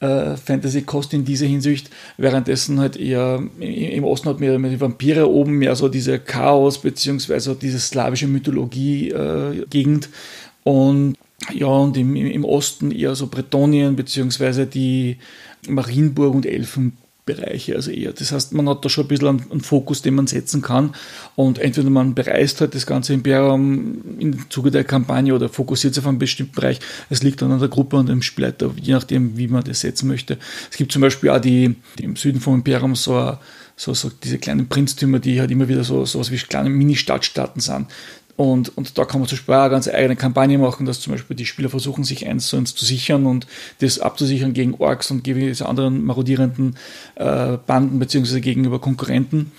äh, 0.00 0.36
Fantasy-Kost 0.36 1.14
in 1.14 1.24
dieser 1.24 1.46
Hinsicht, 1.46 1.90
währenddessen 2.16 2.80
halt 2.80 2.96
eher 2.96 3.42
im 3.60 4.04
Osten 4.04 4.28
hat 4.28 4.40
man 4.40 4.70
die 4.70 4.80
Vampire 4.80 5.30
oben 5.30 5.52
mehr 5.52 5.76
so 5.76 5.88
diese 5.88 6.18
Chaos- 6.18 6.80
beziehungsweise 6.80 7.54
diese 7.54 7.78
slawische 7.78 8.26
Mythologie-Gegend 8.26 10.06
äh, 10.06 10.08
und 10.68 11.16
ja, 11.52 11.66
und 11.66 11.96
im, 11.96 12.16
im 12.16 12.44
Osten 12.44 12.90
eher 12.90 13.14
so 13.14 13.26
Bretonien 13.26 13.96
beziehungsweise 13.96 14.66
die 14.66 15.18
Marienburg 15.68 16.34
und 16.34 16.46
Elfen 16.46 16.96
Bereiche, 17.26 17.74
also 17.74 17.90
eher. 17.90 18.12
Das 18.12 18.32
heißt, 18.32 18.52
man 18.52 18.68
hat 18.68 18.84
da 18.84 18.90
schon 18.90 19.04
ein 19.04 19.08
bisschen 19.08 19.28
einen, 19.50 19.60
Fokus, 19.60 20.02
den 20.02 20.14
man 20.14 20.26
setzen 20.26 20.60
kann. 20.60 20.94
Und 21.36 21.58
entweder 21.58 21.88
man 21.88 22.14
bereist 22.14 22.60
halt 22.60 22.74
das 22.74 22.86
ganze 22.86 23.14
Imperium 23.14 24.18
im 24.18 24.50
Zuge 24.50 24.70
der 24.70 24.84
Kampagne 24.84 25.34
oder 25.34 25.48
fokussiert 25.48 25.94
sich 25.94 26.02
auf 26.04 26.08
einen 26.08 26.18
bestimmten 26.18 26.54
Bereich. 26.54 26.80
Es 27.08 27.22
liegt 27.22 27.40
dann 27.40 27.50
an 27.50 27.60
der 27.60 27.68
Gruppe 27.68 27.96
und 27.96 28.10
dem 28.10 28.20
Spielleiter, 28.20 28.70
je 28.80 28.92
nachdem, 28.92 29.38
wie 29.38 29.48
man 29.48 29.64
das 29.64 29.80
setzen 29.80 30.06
möchte. 30.06 30.38
Es 30.70 30.76
gibt 30.76 30.92
zum 30.92 31.00
Beispiel 31.00 31.30
auch 31.30 31.40
die, 31.40 31.76
die 31.98 32.04
im 32.04 32.16
Süden 32.16 32.40
vom 32.40 32.56
Imperium 32.56 32.94
so, 32.94 33.38
so, 33.76 33.94
so 33.94 34.10
diese 34.22 34.38
kleinen 34.38 34.68
Prinztümer, 34.68 35.18
die 35.18 35.40
halt 35.40 35.50
immer 35.50 35.68
wieder 35.68 35.82
so, 35.82 36.04
so 36.04 36.20
was 36.20 36.30
wie 36.30 36.36
kleine 36.36 36.68
Mini-Stadtstaaten 36.68 37.60
sind. 37.60 37.86
Und, 38.36 38.76
und 38.76 38.98
da 38.98 39.04
kann 39.04 39.20
man 39.20 39.28
zum 39.28 39.38
Beispiel 39.38 39.54
auch 39.54 39.60
eine 39.60 39.70
ganz 39.70 39.86
eigene 39.86 40.16
Kampagne 40.16 40.58
machen, 40.58 40.86
dass 40.86 41.00
zum 41.00 41.12
Beispiel 41.12 41.36
die 41.36 41.46
Spieler 41.46 41.68
versuchen, 41.68 42.02
sich 42.02 42.26
eins 42.26 42.48
zu 42.48 42.56
eins 42.56 42.74
zu 42.74 42.84
sichern 42.84 43.26
und 43.26 43.46
das 43.78 44.00
abzusichern 44.00 44.54
gegen 44.54 44.74
Orks 44.74 45.10
und 45.12 45.22
gewisse 45.22 45.68
anderen 45.68 46.04
marodierenden 46.04 46.76
äh, 47.14 47.58
Banden 47.64 47.98
beziehungsweise 48.00 48.40
gegenüber 48.40 48.80
Konkurrenten. 48.80 49.52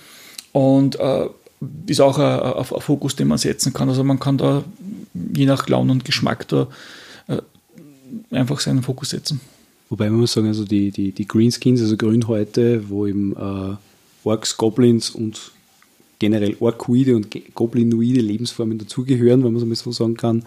Und 0.52 1.00
äh, 1.00 1.26
ist 1.86 2.00
auch 2.00 2.18
ein, 2.18 2.40
ein, 2.40 2.58
ein, 2.58 2.80
Fokus, 2.80 3.16
den 3.16 3.28
man 3.28 3.38
setzen 3.38 3.72
kann. 3.72 3.88
Also 3.88 4.04
man 4.04 4.20
kann 4.20 4.36
da 4.36 4.62
je 5.14 5.46
nach 5.46 5.66
Laune 5.68 5.92
und 5.92 6.04
Geschmack 6.04 6.46
da 6.48 6.68
äh, 7.28 7.40
einfach 8.30 8.60
seinen 8.60 8.82
Fokus 8.82 9.10
setzen. 9.10 9.40
Wobei 9.88 10.10
man 10.10 10.20
muss 10.20 10.32
sagen, 10.32 10.48
also 10.48 10.64
die, 10.64 10.90
die, 10.90 11.12
die 11.12 11.26
Greenskins, 11.28 11.80
also 11.80 11.96
Grünhäute, 11.96 12.88
wo 12.88 13.06
eben 13.06 13.34
äh, 13.36 13.76
Orks, 14.24 14.56
Goblins 14.56 15.10
und 15.10 15.52
generell 16.18 16.56
orkoide 16.60 17.16
und 17.16 17.28
goblinoide 17.54 18.20
Lebensformen 18.20 18.78
dazugehören, 18.78 19.44
wenn 19.44 19.52
man 19.52 19.62
es 19.62 19.68
mal 19.68 19.74
so 19.74 19.92
sagen 19.92 20.16
kann. 20.16 20.44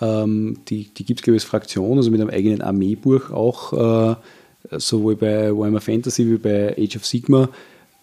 Ähm, 0.00 0.58
die 0.68 0.88
die 0.94 1.04
gibt 1.04 1.20
es, 1.20 1.24
glaube 1.24 1.36
ich, 1.36 1.42
als 1.42 1.48
Fraktion, 1.48 1.96
also 1.96 2.10
mit 2.10 2.20
einem 2.20 2.30
eigenen 2.30 2.60
Armeebuch 2.60 3.30
auch, 3.30 3.72
äh, 3.72 4.16
sowohl 4.78 5.16
bei 5.16 5.56
Warhammer 5.56 5.80
Fantasy 5.80 6.26
wie 6.26 6.36
bei 6.36 6.76
Age 6.76 6.96
of 6.96 7.06
Sigma. 7.06 7.48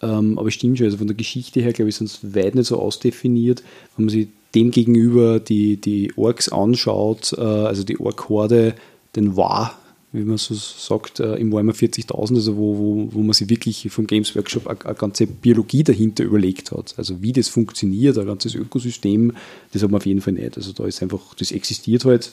Ähm, 0.02 0.38
aber 0.38 0.50
stimmt 0.50 0.78
schon, 0.78 0.86
also 0.86 0.98
von 0.98 1.06
der 1.06 1.16
Geschichte 1.16 1.60
her, 1.60 1.72
glaube 1.72 1.88
ich, 1.88 1.96
sind 1.96 2.06
es 2.06 2.34
weit 2.34 2.54
nicht 2.54 2.66
so 2.66 2.78
ausdefiniert. 2.78 3.62
Wenn 3.96 4.06
man 4.06 4.12
sich 4.12 4.28
dem 4.54 4.70
gegenüber 4.70 5.40
die, 5.40 5.76
die 5.76 6.12
Orks 6.16 6.48
anschaut, 6.48 7.32
äh, 7.36 7.40
also 7.40 7.84
die 7.84 7.98
Ork-Horde, 7.98 8.74
den 9.14 9.36
War, 9.36 9.78
wie 10.14 10.22
man 10.22 10.38
so 10.38 10.54
sagt, 10.54 11.18
äh, 11.18 11.34
im 11.34 11.50
Warhammer 11.52 11.72
40.000, 11.72 12.36
also 12.36 12.56
wo, 12.56 12.78
wo, 12.78 13.08
wo 13.12 13.22
man 13.22 13.32
sich 13.32 13.50
wirklich 13.50 13.90
vom 13.90 14.06
Games 14.06 14.34
Workshop 14.36 14.68
eine, 14.68 14.84
eine, 14.86 14.94
ganze 14.94 15.26
Biologie 15.26 15.82
dahinter 15.82 16.22
überlegt 16.22 16.70
hat. 16.70 16.94
Also 16.96 17.20
wie 17.20 17.32
das 17.32 17.48
funktioniert, 17.48 18.16
ein 18.16 18.26
ganzes 18.26 18.54
Ökosystem, 18.54 19.32
das 19.72 19.82
hat 19.82 19.90
man 19.90 19.98
auf 19.98 20.06
jeden 20.06 20.20
Fall 20.20 20.34
nicht. 20.34 20.56
Also 20.56 20.72
da 20.72 20.86
ist 20.86 21.02
einfach, 21.02 21.34
das 21.34 21.50
existiert 21.50 22.04
halt 22.04 22.32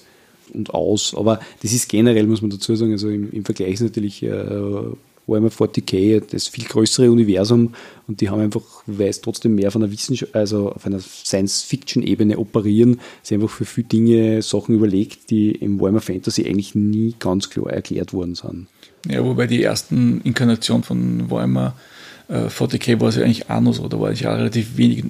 und 0.53 0.73
aus. 0.73 1.15
Aber 1.15 1.39
das 1.63 1.73
ist 1.73 1.89
generell, 1.89 2.27
muss 2.27 2.41
man 2.41 2.51
dazu 2.51 2.75
sagen, 2.75 2.91
also 2.91 3.09
im, 3.09 3.32
im 3.32 3.45
Vergleich 3.45 3.79
natürlich 3.82 4.21
äh, 4.21 4.29
Warhammer 5.32 5.49
40k 5.49 6.21
das 6.32 6.47
viel 6.47 6.65
größere 6.65 7.09
Universum 7.09 7.73
und 8.07 8.21
die 8.21 8.29
haben 8.29 8.41
einfach, 8.41 8.61
weil 8.86 9.09
es 9.09 9.21
trotzdem 9.21 9.55
mehr 9.55 9.71
von 9.71 9.82
einer 9.82 9.91
Wissenschaft, 9.91 10.36
also 10.36 10.71
auf 10.71 10.86
einer 10.86 10.99
Science-Fiction-Ebene 10.99 12.38
operieren, 12.38 12.99
sie 13.23 13.36
einfach 13.36 13.49
für 13.49 13.65
viele 13.65 13.88
Dinge 13.88 14.41
Sachen 14.41 14.75
überlegt, 14.75 15.29
die 15.29 15.51
im 15.51 15.79
Warhammer 15.79 16.01
Fantasy 16.01 16.45
eigentlich 16.45 16.75
nie 16.75 17.15
ganz 17.17 17.49
klar 17.49 17.71
erklärt 17.71 18.13
worden 18.13 18.36
sind. 18.36 18.67
Ja, 19.09 19.23
wobei 19.25 19.47
die 19.47 19.63
ersten 19.63 20.21
Inkarnationen 20.21 20.84
von 20.84 21.32
Warhammer 21.32 21.75
äh, 22.27 22.47
40k 22.47 22.99
war 22.99 23.09
es 23.09 23.15
ja 23.15 23.23
eigentlich 23.23 23.49
auch 23.49 23.61
noch 23.61 23.73
so, 23.73 23.88
da 23.88 23.99
war 23.99 24.11
ich 24.11 24.21
ja 24.21 24.36
relativ 24.36 24.77
wenig 24.77 25.03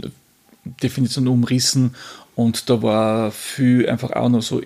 Definition 0.84 1.28
umrissen 1.28 1.96
und 2.36 2.70
da 2.70 2.82
war 2.82 3.32
viel 3.32 3.90
einfach 3.90 4.12
auch 4.12 4.30
noch 4.30 4.42
so, 4.42 4.62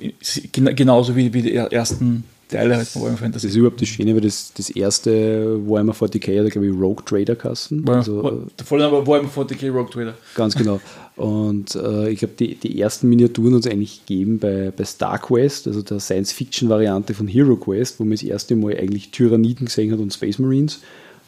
genauso 0.51 1.16
wie, 1.16 1.34
wie 1.34 1.41
die 1.41 1.56
ersten 1.56 2.24
Teile 2.48 2.78
halt 2.78 2.88
von 2.88 3.02
Warhammer 3.02 3.18
Fantasy. 3.18 3.48
Das 3.48 3.52
ist 3.52 3.58
überhaupt 3.58 3.82
das 3.82 3.89
Schöne, 3.89 4.14
weil 4.14 4.22
das, 4.22 4.54
das 4.54 4.70
erste 4.70 5.60
Warhammer 5.68 5.93
40k 5.93 6.43
hat, 6.43 6.52
glaube 6.52 6.68
ich, 6.68 6.74
Rogue 6.74 7.04
Trader 7.06 7.36
kassen. 7.36 7.88
Also, 7.89 8.43
der 8.58 8.66
Vollname 8.66 9.06
Warhammer 9.06 9.30
40k 9.30 9.72
Rogue 9.72 9.89
Trader. 9.89 10.14
Ganz 10.36 10.56
genau. 10.56 10.80
Und 11.16 11.76
äh, 11.76 12.10
ich 12.10 12.20
glaube, 12.20 12.34
die, 12.38 12.56
die 12.56 12.80
ersten 12.80 13.08
Miniaturen 13.10 13.56
es 13.56 13.68
eigentlich 13.68 14.06
gegeben 14.06 14.39
bei, 14.39 14.72
bei 14.76 14.84
Star 14.84 15.18
Quest, 15.18 15.68
also 15.68 15.82
der 15.82 16.00
Science-Fiction-Variante 16.00 17.14
von 17.14 17.28
Hero 17.28 17.56
Quest, 17.56 18.00
wo 18.00 18.04
man 18.04 18.12
das 18.12 18.24
erste 18.24 18.56
Mal 18.56 18.78
eigentlich 18.78 19.12
Tyranniden 19.12 19.66
gesehen 19.66 19.91
hat 19.91 20.00
und 20.00 20.14
Space 20.14 20.39
Marines. 20.39 20.82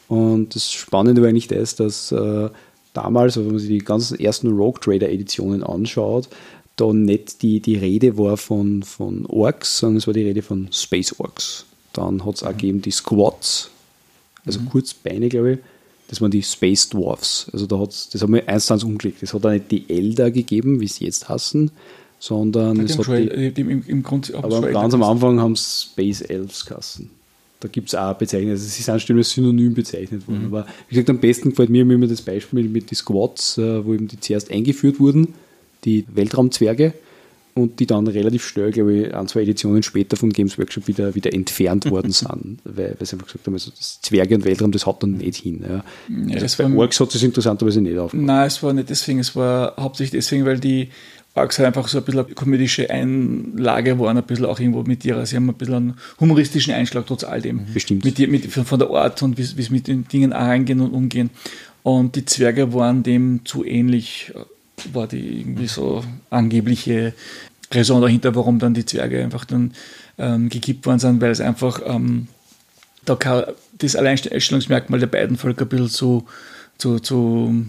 Und 0.08 0.54
das 0.54 0.72
Spannende 0.72 1.22
war 1.22 1.28
eigentlich 1.28 1.48
das, 1.48 1.74
dass 1.76 2.12
äh, 2.12 2.48
damals, 2.92 3.36
wenn 3.36 3.46
man 3.46 3.58
sich 3.58 3.68
die 3.68 3.78
ganzen 3.78 4.18
ersten 4.18 4.48
Rogue 4.48 4.80
Trader 4.80 5.08
Editionen 5.08 5.62
anschaut, 5.62 6.28
da 6.80 6.92
nicht 6.92 7.42
die, 7.42 7.60
die 7.60 7.76
Rede 7.76 8.16
war 8.16 8.36
von, 8.36 8.82
von 8.82 9.26
Orks, 9.26 9.78
sondern 9.78 9.98
es 9.98 10.06
war 10.06 10.14
die 10.14 10.22
Rede 10.22 10.42
von 10.42 10.68
Space 10.72 11.14
Orks. 11.18 11.66
Dann 11.92 12.24
hat 12.24 12.36
es 12.36 12.42
auch 12.42 12.52
mhm. 12.52 12.58
gegeben 12.58 12.82
die 12.82 12.90
Squads, 12.90 13.70
also 14.46 14.60
mhm. 14.60 14.68
Kurzbeine, 14.70 15.28
glaube 15.28 15.52
ich. 15.52 15.58
Das 16.08 16.22
waren 16.22 16.30
die 16.30 16.42
Space 16.42 16.88
Dwarfs. 16.88 17.50
Also 17.52 17.66
da 17.66 17.78
hat's, 17.78 18.08
das 18.08 18.22
haben 18.22 18.32
wir 18.32 18.48
eins 18.48 18.66
zu 18.66 18.72
eins 18.72 18.84
umgelegt. 18.84 19.22
Es 19.22 19.34
hat 19.34 19.44
auch 19.44 19.50
nicht 19.50 19.70
die 19.70 19.90
Elder 19.90 20.30
gegeben, 20.30 20.80
wie 20.80 20.88
sie 20.88 21.04
jetzt 21.04 21.28
hassen, 21.28 21.70
sondern 22.18 22.80
es 22.80 22.96
hat 22.96 23.08
die, 23.08 23.52
die, 23.52 23.60
im, 23.60 23.84
im 23.86 24.02
Grund, 24.02 24.32
aber 24.34 24.62
ganz 24.72 24.94
am 24.94 25.02
Anfang 25.02 25.38
haben 25.38 25.52
es 25.52 25.90
Space 25.92 26.22
Elves 26.22 26.64
kassen. 26.64 27.10
Da 27.60 27.68
gibt 27.68 27.88
es 27.88 27.94
auch 27.94 28.14
Bezeichnungen, 28.14 28.52
also 28.52 28.64
sie 28.64 28.82
sind 28.82 29.02
still 29.02 29.18
als 29.18 29.30
Synonym 29.30 29.74
bezeichnet 29.74 30.26
worden. 30.28 30.46
Mhm. 30.46 30.54
Aber 30.54 30.66
wie 30.88 30.94
gesagt, 30.94 31.10
am 31.10 31.18
besten 31.18 31.50
gefällt 31.50 31.70
mir 31.70 31.82
immer 31.82 32.06
das 32.06 32.22
Beispiel 32.22 32.68
mit 32.68 32.90
den 32.90 32.94
Squads, 32.94 33.58
äh, 33.58 33.84
wo 33.84 33.92
eben 33.92 34.08
die 34.08 34.20
zuerst 34.20 34.50
eingeführt 34.50 35.00
wurden 35.00 35.34
die 35.88 36.04
Weltraumzwerge 36.14 36.92
und 37.54 37.80
die 37.80 37.86
dann 37.86 38.06
relativ 38.06 38.46
schnell, 38.46 38.70
glaube 38.70 38.94
ich, 38.94 39.14
ein, 39.14 39.26
zwei 39.26 39.40
Editionen 39.40 39.82
später 39.82 40.16
von 40.16 40.30
Games 40.30 40.58
Workshop 40.58 40.86
wieder, 40.86 41.14
wieder 41.14 41.32
entfernt 41.32 41.90
worden 41.90 42.12
sind, 42.12 42.60
weil, 42.64 42.94
weil 42.98 43.06
sie 43.06 43.14
einfach 43.14 43.26
gesagt 43.26 43.46
haben, 43.46 43.54
also 43.54 43.70
das 43.76 44.00
Zwerge 44.00 44.34
und 44.34 44.44
Weltraum, 44.44 44.72
das 44.72 44.86
hat 44.86 45.02
dann 45.02 45.12
nicht 45.12 45.42
hin. 45.42 45.62
Ja. 45.62 45.76
Ja, 46.08 46.34
also 46.34 46.38
das 46.40 46.58
war, 46.58 46.76
Orks 46.76 47.00
hat 47.00 47.14
es 47.14 47.22
interessanterweise 47.22 47.80
nicht 47.80 47.98
aufgemacht. 47.98 48.26
Nein, 48.26 48.46
es 48.46 48.62
war 48.62 48.72
nicht 48.72 48.90
deswegen, 48.90 49.18
es 49.18 49.34
war 49.34 49.74
hauptsächlich 49.78 50.22
deswegen, 50.22 50.44
weil 50.44 50.60
die 50.60 50.88
Orks 51.34 51.58
halt 51.58 51.66
einfach 51.66 51.88
so 51.88 51.98
ein 51.98 52.04
bisschen 52.04 52.24
eine 52.24 52.34
komödische 52.34 52.90
Einlage 52.90 53.98
waren, 53.98 54.16
ein 54.16 54.24
bisschen 54.24 54.46
auch 54.46 54.58
irgendwo 54.58 54.82
mit 54.82 55.04
ihrer, 55.04 55.24
sie 55.26 55.36
haben 55.36 55.48
ein 55.48 55.54
bisschen 55.54 55.74
einen 55.74 55.94
humoristischen 56.20 56.74
Einschlag 56.74 57.06
trotz 57.06 57.24
all 57.24 57.40
dem. 57.40 57.66
Bestimmt. 57.72 58.04
Mit, 58.04 58.18
mit, 58.28 58.46
von 58.46 58.78
der 58.78 58.90
Art 58.90 59.22
und 59.22 59.38
wie 59.38 59.42
sie 59.42 59.70
mit 59.70 59.88
den 59.88 60.06
Dingen 60.08 60.32
reingehen 60.32 60.80
und 60.80 60.92
umgehen. 60.92 61.30
Und 61.82 62.16
die 62.16 62.24
Zwerge 62.24 62.74
waren 62.74 63.02
dem 63.02 63.40
zu 63.44 63.64
ähnlich 63.64 64.32
war 64.92 65.06
die 65.06 65.40
irgendwie 65.40 65.66
so 65.66 66.02
angebliche 66.30 67.14
Raison 67.70 68.00
dahinter, 68.00 68.34
warum 68.34 68.58
dann 68.58 68.74
die 68.74 68.86
Zwerge 68.86 69.22
einfach 69.22 69.44
dann 69.44 69.72
ähm, 70.16 70.48
gekippt 70.48 70.86
worden 70.86 70.98
sind, 70.98 71.20
weil 71.20 71.30
es 71.30 71.40
einfach 71.40 71.80
ähm, 71.84 72.28
da 73.04 73.46
das 73.78 73.96
Alleinstellungsmerkmal 73.96 75.00
der 75.00 75.06
beiden 75.06 75.36
Völker 75.36 75.64
ein 75.64 75.68
bisschen 75.68 75.88
zu, 75.88 76.24
zu, 76.78 76.98
zu 76.98 77.66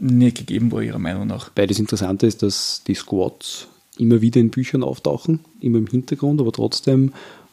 nicht 0.00 0.38
gegeben 0.38 0.72
war, 0.72 0.82
ihrer 0.82 0.98
Meinung 0.98 1.26
nach. 1.26 1.50
Weil 1.54 1.66
das 1.66 1.78
Interessante 1.78 2.26
ist, 2.26 2.42
dass 2.42 2.82
die 2.86 2.94
Squads 2.94 3.68
immer 3.98 4.20
wieder 4.20 4.40
in 4.40 4.50
Büchern 4.50 4.82
auftauchen, 4.82 5.40
immer 5.60 5.78
im 5.78 5.86
Hintergrund, 5.86 6.40
aber 6.40 6.52
trotzdem. 6.52 7.12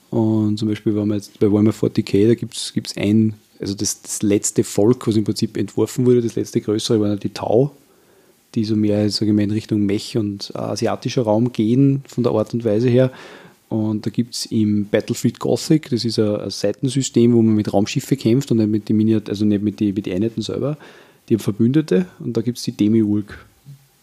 Und 0.09 0.57
zum 0.57 0.67
Beispiel, 0.67 0.95
wenn 0.95 1.07
wir 1.07 1.15
jetzt 1.15 1.39
bei 1.39 1.51
Warhammer 1.51 1.71
40k, 1.71 2.27
da 2.27 2.35
gibt 2.35 2.55
es 2.55 2.97
ein, 2.97 3.33
also 3.59 3.73
das, 3.73 4.01
das 4.01 4.21
letzte 4.21 4.63
Volk, 4.63 5.07
was 5.07 5.15
im 5.15 5.23
Prinzip 5.23 5.57
entworfen 5.57 6.05
wurde, 6.05 6.21
das 6.21 6.35
letzte 6.35 6.61
größere, 6.61 6.99
waren 7.01 7.19
die 7.19 7.33
Tau, 7.33 7.75
die 8.55 8.65
so 8.65 8.75
mehr 8.75 9.09
sage 9.09 9.31
ich 9.31 9.35
mal, 9.35 9.43
in 9.43 9.51
Richtung 9.51 9.85
Mech 9.85 10.17
und 10.17 10.55
asiatischer 10.55 11.23
Raum 11.23 11.51
gehen, 11.51 12.03
von 12.07 12.23
der 12.23 12.33
Art 12.33 12.53
und 12.53 12.63
Weise 12.63 12.89
her. 12.89 13.11
Und 13.69 14.05
da 14.05 14.11
gibt 14.11 14.35
es 14.35 14.45
im 14.45 14.85
Battlefield 14.85 15.39
Gothic, 15.39 15.89
das 15.89 16.05
ist 16.05 16.19
ein, 16.19 16.35
ein, 16.35 16.49
Seitensystem, 16.51 17.33
wo 17.33 17.41
man 17.41 17.55
mit 17.55 17.73
Raumschiffe 17.73 18.15
kämpft 18.15 18.51
und 18.51 18.57
nicht 18.57 18.69
mit 18.69 18.87
den 18.87 18.97
Miniat 18.97 19.29
also 19.29 19.45
nicht 19.45 19.63
mit 19.63 19.79
den 19.79 19.95
mit 19.95 20.05
die 20.05 20.13
Einheiten 20.13 20.41
selber. 20.43 20.77
Die 21.27 21.35
haben 21.35 21.41
Verbündete 21.41 22.05
und 22.19 22.37
da 22.37 22.41
gibt 22.41 22.59
es 22.59 22.63
die 22.63 22.73
Demiurg. 22.73 23.45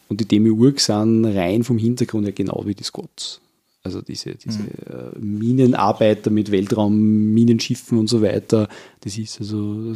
Und 0.09 0.21
die 0.21 0.25
Demiurg 0.25 0.81
sind 0.81 1.25
rein 1.25 1.63
vom 1.63 1.79
Hintergrund 1.79 2.27
her 2.27 2.33
genau 2.33 2.63
wie 2.67 2.75
die 2.75 2.83
Scots. 2.83 3.41
Also 3.83 4.03
diese, 4.03 4.35
diese 4.35 4.59
mhm. 4.59 5.39
Minenarbeiter 5.39 6.31
mit 6.31 6.51
Weltraum, 6.51 7.33
Minenschiffen 7.33 7.97
und 7.97 8.09
so 8.09 8.21
weiter. 8.21 8.69
Das 9.03 9.17
ist 9.17 9.41
also 9.41 9.95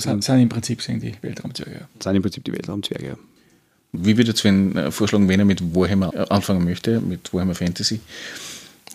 sind, 0.00 0.24
sind 0.24 0.40
im 0.40 0.48
Prinzip 0.48 0.82
sind 0.82 1.02
die 1.02 1.14
Weltraumzwerge. 1.20 1.80
Ja. 1.80 1.88
Sind 2.02 2.16
im 2.16 2.22
Prinzip 2.22 2.44
die 2.44 2.52
Weltraumzwerge, 2.52 3.06
ja. 3.06 3.16
Wie 3.92 4.16
würde 4.16 4.36
Sven 4.36 4.76
äh, 4.76 4.90
vorschlagen, 4.90 5.28
wenn 5.28 5.40
er 5.40 5.46
mit 5.46 5.74
Warhammer 5.74 6.14
äh, 6.14 6.26
anfangen 6.28 6.64
möchte, 6.64 7.00
mit 7.00 7.32
Warhammer 7.34 7.54
Fantasy, 7.54 8.00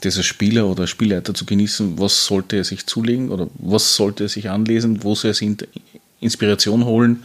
das 0.02 0.18
als 0.18 0.26
Spieler 0.26 0.68
oder 0.68 0.88
Spielleiter 0.88 1.34
zu 1.34 1.46
genießen, 1.46 2.00
was 2.00 2.26
sollte 2.26 2.58
er 2.58 2.64
sich 2.64 2.86
zulegen 2.86 3.30
oder 3.30 3.50
was 3.58 3.96
sollte 3.96 4.26
er 4.26 4.30
sich 4.30 4.50
anlesen, 4.50 5.04
wo 5.04 5.16
soll 5.16 5.32
er 5.32 5.34
sich 5.34 5.50
Inspiration 6.20 6.86
holen? 6.86 7.24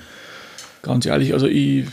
Ganz 0.83 1.05
ehrlich, 1.05 1.35
also 1.35 1.47
ich, 1.47 1.87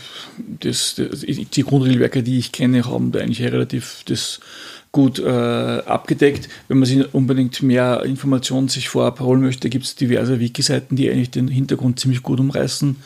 das, 0.60 0.94
das, 0.94 1.20
die 1.20 1.62
Grundregelwerke, 1.62 2.22
die 2.22 2.38
ich 2.38 2.52
kenne, 2.52 2.86
haben 2.86 3.12
da 3.12 3.20
eigentlich 3.20 3.42
relativ 3.42 4.02
das 4.06 4.40
gut 4.92 5.18
äh, 5.18 5.28
abgedeckt. 5.28 6.48
Wenn 6.68 6.78
man 6.78 6.86
sich 6.86 7.14
unbedingt 7.14 7.62
mehr 7.62 8.02
Informationen 8.04 8.68
sich 8.68 8.88
vorab 8.88 9.20
holen 9.20 9.40
möchte, 9.40 9.68
gibt 9.68 9.84
es 9.84 9.96
diverse 9.96 10.40
Wiki-Seiten, 10.40 10.96
die 10.96 11.10
eigentlich 11.10 11.30
den 11.30 11.48
Hintergrund 11.48 12.00
ziemlich 12.00 12.22
gut 12.22 12.40
umreißen. 12.40 12.96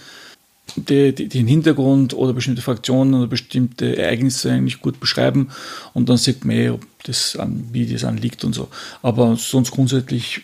Die, 0.76 1.12
die, 1.12 1.28
den 1.28 1.48
Hintergrund 1.48 2.14
oder 2.14 2.32
bestimmte 2.32 2.62
Fraktionen 2.62 3.14
oder 3.14 3.26
bestimmte 3.26 3.96
Ereignisse 3.96 4.52
eigentlich 4.52 4.80
gut 4.80 5.00
beschreiben 5.00 5.48
und 5.92 6.08
dann 6.08 6.16
sieht 6.16 6.44
man, 6.44 6.56
eh, 6.56 6.70
ob 6.70 6.86
das 7.02 7.36
an, 7.36 7.68
wie 7.72 7.84
das 7.84 8.04
anliegt 8.04 8.44
und 8.44 8.54
so. 8.54 8.68
Aber 9.02 9.36
sonst 9.36 9.72
grundsätzlich 9.72 10.42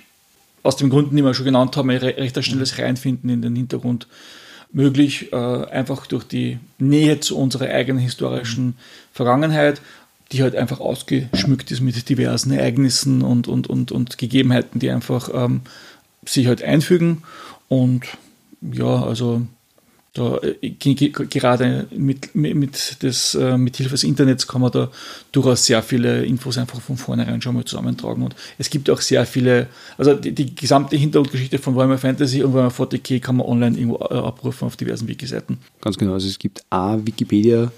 aus 0.65 0.77
den 0.77 0.91
Gründen, 0.91 1.17
die 1.17 1.23
wir 1.23 1.35
schon 1.35 1.47
genannt 1.47 1.77
haben, 1.77 1.89
recht 1.89 2.45
schnelles 2.45 2.79
Reinfinden 2.79 3.31
in 3.31 3.43
den 3.43 3.55
Hintergrund 3.55 4.09
möglich, 4.73 5.33
äh, 5.33 5.37
einfach 5.37 6.07
durch 6.07 6.25
die 6.25 6.59
Nähe 6.79 7.21
zu 7.21 7.39
unserer 7.39 7.67
eigenen 7.67 8.03
historischen 8.03 8.77
Vergangenheit 9.13 9.81
die 10.33 10.43
halt 10.43 10.55
einfach 10.55 10.81
ausgeschmückt 10.81 11.71
ist 11.71 11.81
mit 11.81 12.09
diversen 12.09 12.53
Ereignissen 12.53 13.23
und, 13.23 13.49
und, 13.49 13.69
und, 13.69 13.93
und 13.93 14.19
Gegebenheiten, 14.19 14.79
die 14.79 14.91
einfach 14.91 15.31
ähm, 15.33 15.63
sich 16.25 16.47
halt 16.47 16.63
einfügen. 16.63 17.23
Und 17.69 18.05
ja, 18.61 19.03
also 19.03 19.43
da, 20.15 20.39
äh, 20.39 20.71
gerade 20.71 21.87
mit, 21.91 22.35
mit, 22.35 23.03
des, 23.03 23.35
äh, 23.35 23.57
mit 23.57 23.77
Hilfe 23.77 23.93
des 23.93 24.05
Internets 24.05 24.47
kann 24.47 24.61
man 24.61 24.73
da 24.73 24.91
durchaus 25.33 25.65
sehr 25.65 25.83
viele 25.83 26.25
Infos 26.25 26.59
einfach 26.59 26.81
von 26.81 26.97
vornherein 26.97 27.41
schon 27.41 27.55
mal 27.55 27.65
zusammentragen. 27.65 28.23
Und 28.23 28.35
es 28.59 28.69
gibt 28.69 28.91
auch 28.91 29.01
sehr 29.01 29.25
viele, 29.27 29.69
also 29.97 30.15
die, 30.15 30.33
die 30.33 30.55
gesamte 30.55 30.97
Hintergrundgeschichte 30.97 31.59
von 31.59 31.77
Warhammer 31.77 31.99
Fantasy 31.99 32.43
und 32.43 32.53
Warhammer 32.53 32.73
40k 32.73 33.21
kann 33.21 33.37
man 33.37 33.47
online 33.47 33.79
irgendwo 33.79 33.97
äh, 33.97 34.15
abrufen 34.15 34.67
auf 34.67 34.77
diversen 34.77 35.09
Wiki-Seiten. 35.09 35.59
Ganz 35.81 35.97
genau, 35.97 36.15
also 36.15 36.27
es 36.27 36.39
gibt 36.39 36.65
A, 36.71 36.99
Wikipedia 37.03 37.71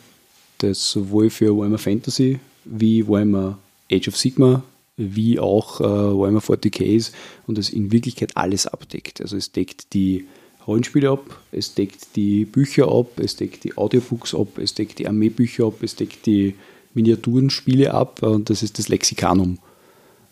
das 0.62 0.90
sowohl 0.90 1.30
für 1.30 1.56
Warhammer 1.56 1.78
Fantasy 1.78 2.38
wie 2.64 3.06
Warhammer 3.06 3.58
Age 3.90 4.08
of 4.08 4.16
Sigma 4.16 4.62
wie 4.96 5.38
auch 5.38 5.80
äh, 5.80 5.84
Warhammer 5.84 6.40
40k 6.40 6.84
ist 6.84 7.14
und 7.46 7.56
das 7.56 7.70
in 7.70 7.90
Wirklichkeit 7.90 8.36
alles 8.36 8.66
abdeckt. 8.66 9.20
Also 9.20 9.36
es 9.36 9.50
deckt 9.50 9.94
die 9.94 10.26
Rollenspiele 10.66 11.10
ab, 11.10 11.40
es 11.52 11.74
deckt 11.74 12.16
die 12.16 12.44
Bücher 12.44 12.88
ab, 12.88 13.18
es 13.18 13.36
deckt 13.36 13.64
die 13.64 13.76
Audiobooks 13.78 14.34
ab, 14.34 14.58
es 14.58 14.74
deckt 14.74 14.98
die 14.98 15.08
Armeebücher 15.08 15.66
ab, 15.66 15.82
es 15.82 15.96
deckt 15.96 16.26
die 16.26 16.54
Miniaturenspiele 16.92 17.94
ab 17.94 18.22
und 18.22 18.50
das 18.50 18.62
ist 18.62 18.78
das 18.78 18.88
Lexikanum. 18.88 19.58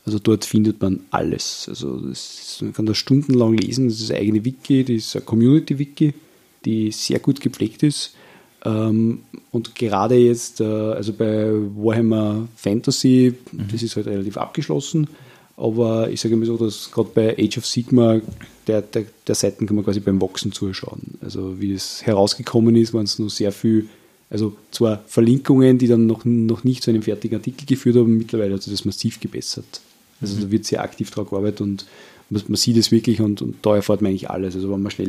Also 0.05 0.19
dort 0.19 0.45
findet 0.45 0.81
man 0.81 1.01
alles. 1.11 1.67
Also 1.69 1.99
das, 1.99 2.59
man 2.63 2.73
kann 2.73 2.87
das 2.87 2.97
stundenlang 2.97 3.55
lesen. 3.55 3.89
Das 3.89 4.01
ist 4.01 4.11
eine 4.11 4.21
eigene 4.21 4.45
Wiki, 4.45 4.85
das 4.85 4.97
ist 4.97 5.17
eine 5.17 5.25
Community-Wiki, 5.25 6.15
die 6.65 6.91
sehr 6.93 7.19
gut 7.19 7.41
gepflegt 7.41 7.83
ist. 7.83 8.15
Ähm, 8.65 9.21
und 9.51 9.75
gerade 9.75 10.17
jetzt, 10.17 10.61
äh, 10.61 10.65
also 10.65 11.13
bei 11.13 11.51
Warhammer 11.77 12.49
Fantasy, 12.57 13.35
mhm. 13.53 13.67
das 13.71 13.83
ist 13.83 13.97
halt 13.97 14.07
relativ 14.07 14.37
abgeschlossen. 14.37 15.09
Aber 15.57 16.09
ich 16.09 16.21
sage 16.21 16.35
immer 16.35 16.47
so, 16.47 16.57
dass 16.57 16.91
gerade 16.91 17.11
bei 17.15 17.37
Age 17.37 17.59
of 17.59 17.67
Sigma 17.67 18.21
der, 18.69 18.83
der, 18.83 19.07
der 19.27 19.35
Seiten 19.35 19.67
kann 19.67 19.75
man 19.75 19.85
quasi 19.85 19.99
beim 19.99 20.21
Wachsen 20.21 20.53
zuschauen. 20.53 21.19
Also 21.21 21.61
wie 21.61 21.73
es 21.73 22.07
herausgekommen 22.07 22.77
ist, 22.77 22.95
waren 22.95 23.05
es 23.05 23.19
nur 23.19 23.29
sehr 23.29 23.51
viel, 23.51 23.89
also 24.31 24.57
zwar 24.71 25.03
Verlinkungen, 25.07 25.79
die 25.79 25.89
dann 25.89 26.07
noch, 26.07 26.25
noch 26.25 26.63
nicht 26.63 26.85
zu 26.85 26.91
einem 26.91 27.03
fertigen 27.03 27.39
Artikel 27.39 27.67
geführt 27.67 27.97
haben, 27.97 28.19
mittlerweile 28.19 28.55
hat 28.55 28.63
sich 28.63 28.73
das 28.73 28.85
massiv 28.85 29.19
gebessert. 29.19 29.81
Also 30.21 30.37
mhm. 30.37 30.43
da 30.43 30.51
wird 30.53 30.65
sehr 30.65 30.83
aktiv 30.83 31.11
daran 31.11 31.29
gearbeitet 31.29 31.61
und 31.63 31.87
man, 32.31 32.43
man 32.47 32.57
sieht 32.57 32.77
es 32.77 32.93
wirklich 32.93 33.21
und, 33.21 33.43
und 33.43 33.57
da 33.63 33.75
erfährt 33.75 34.01
man 34.01 34.11
eigentlich 34.11 34.31
alles. 34.31 34.55
Also 34.55 34.71
wenn 34.71 34.83
man 34.83 34.93
schnell 34.93 35.09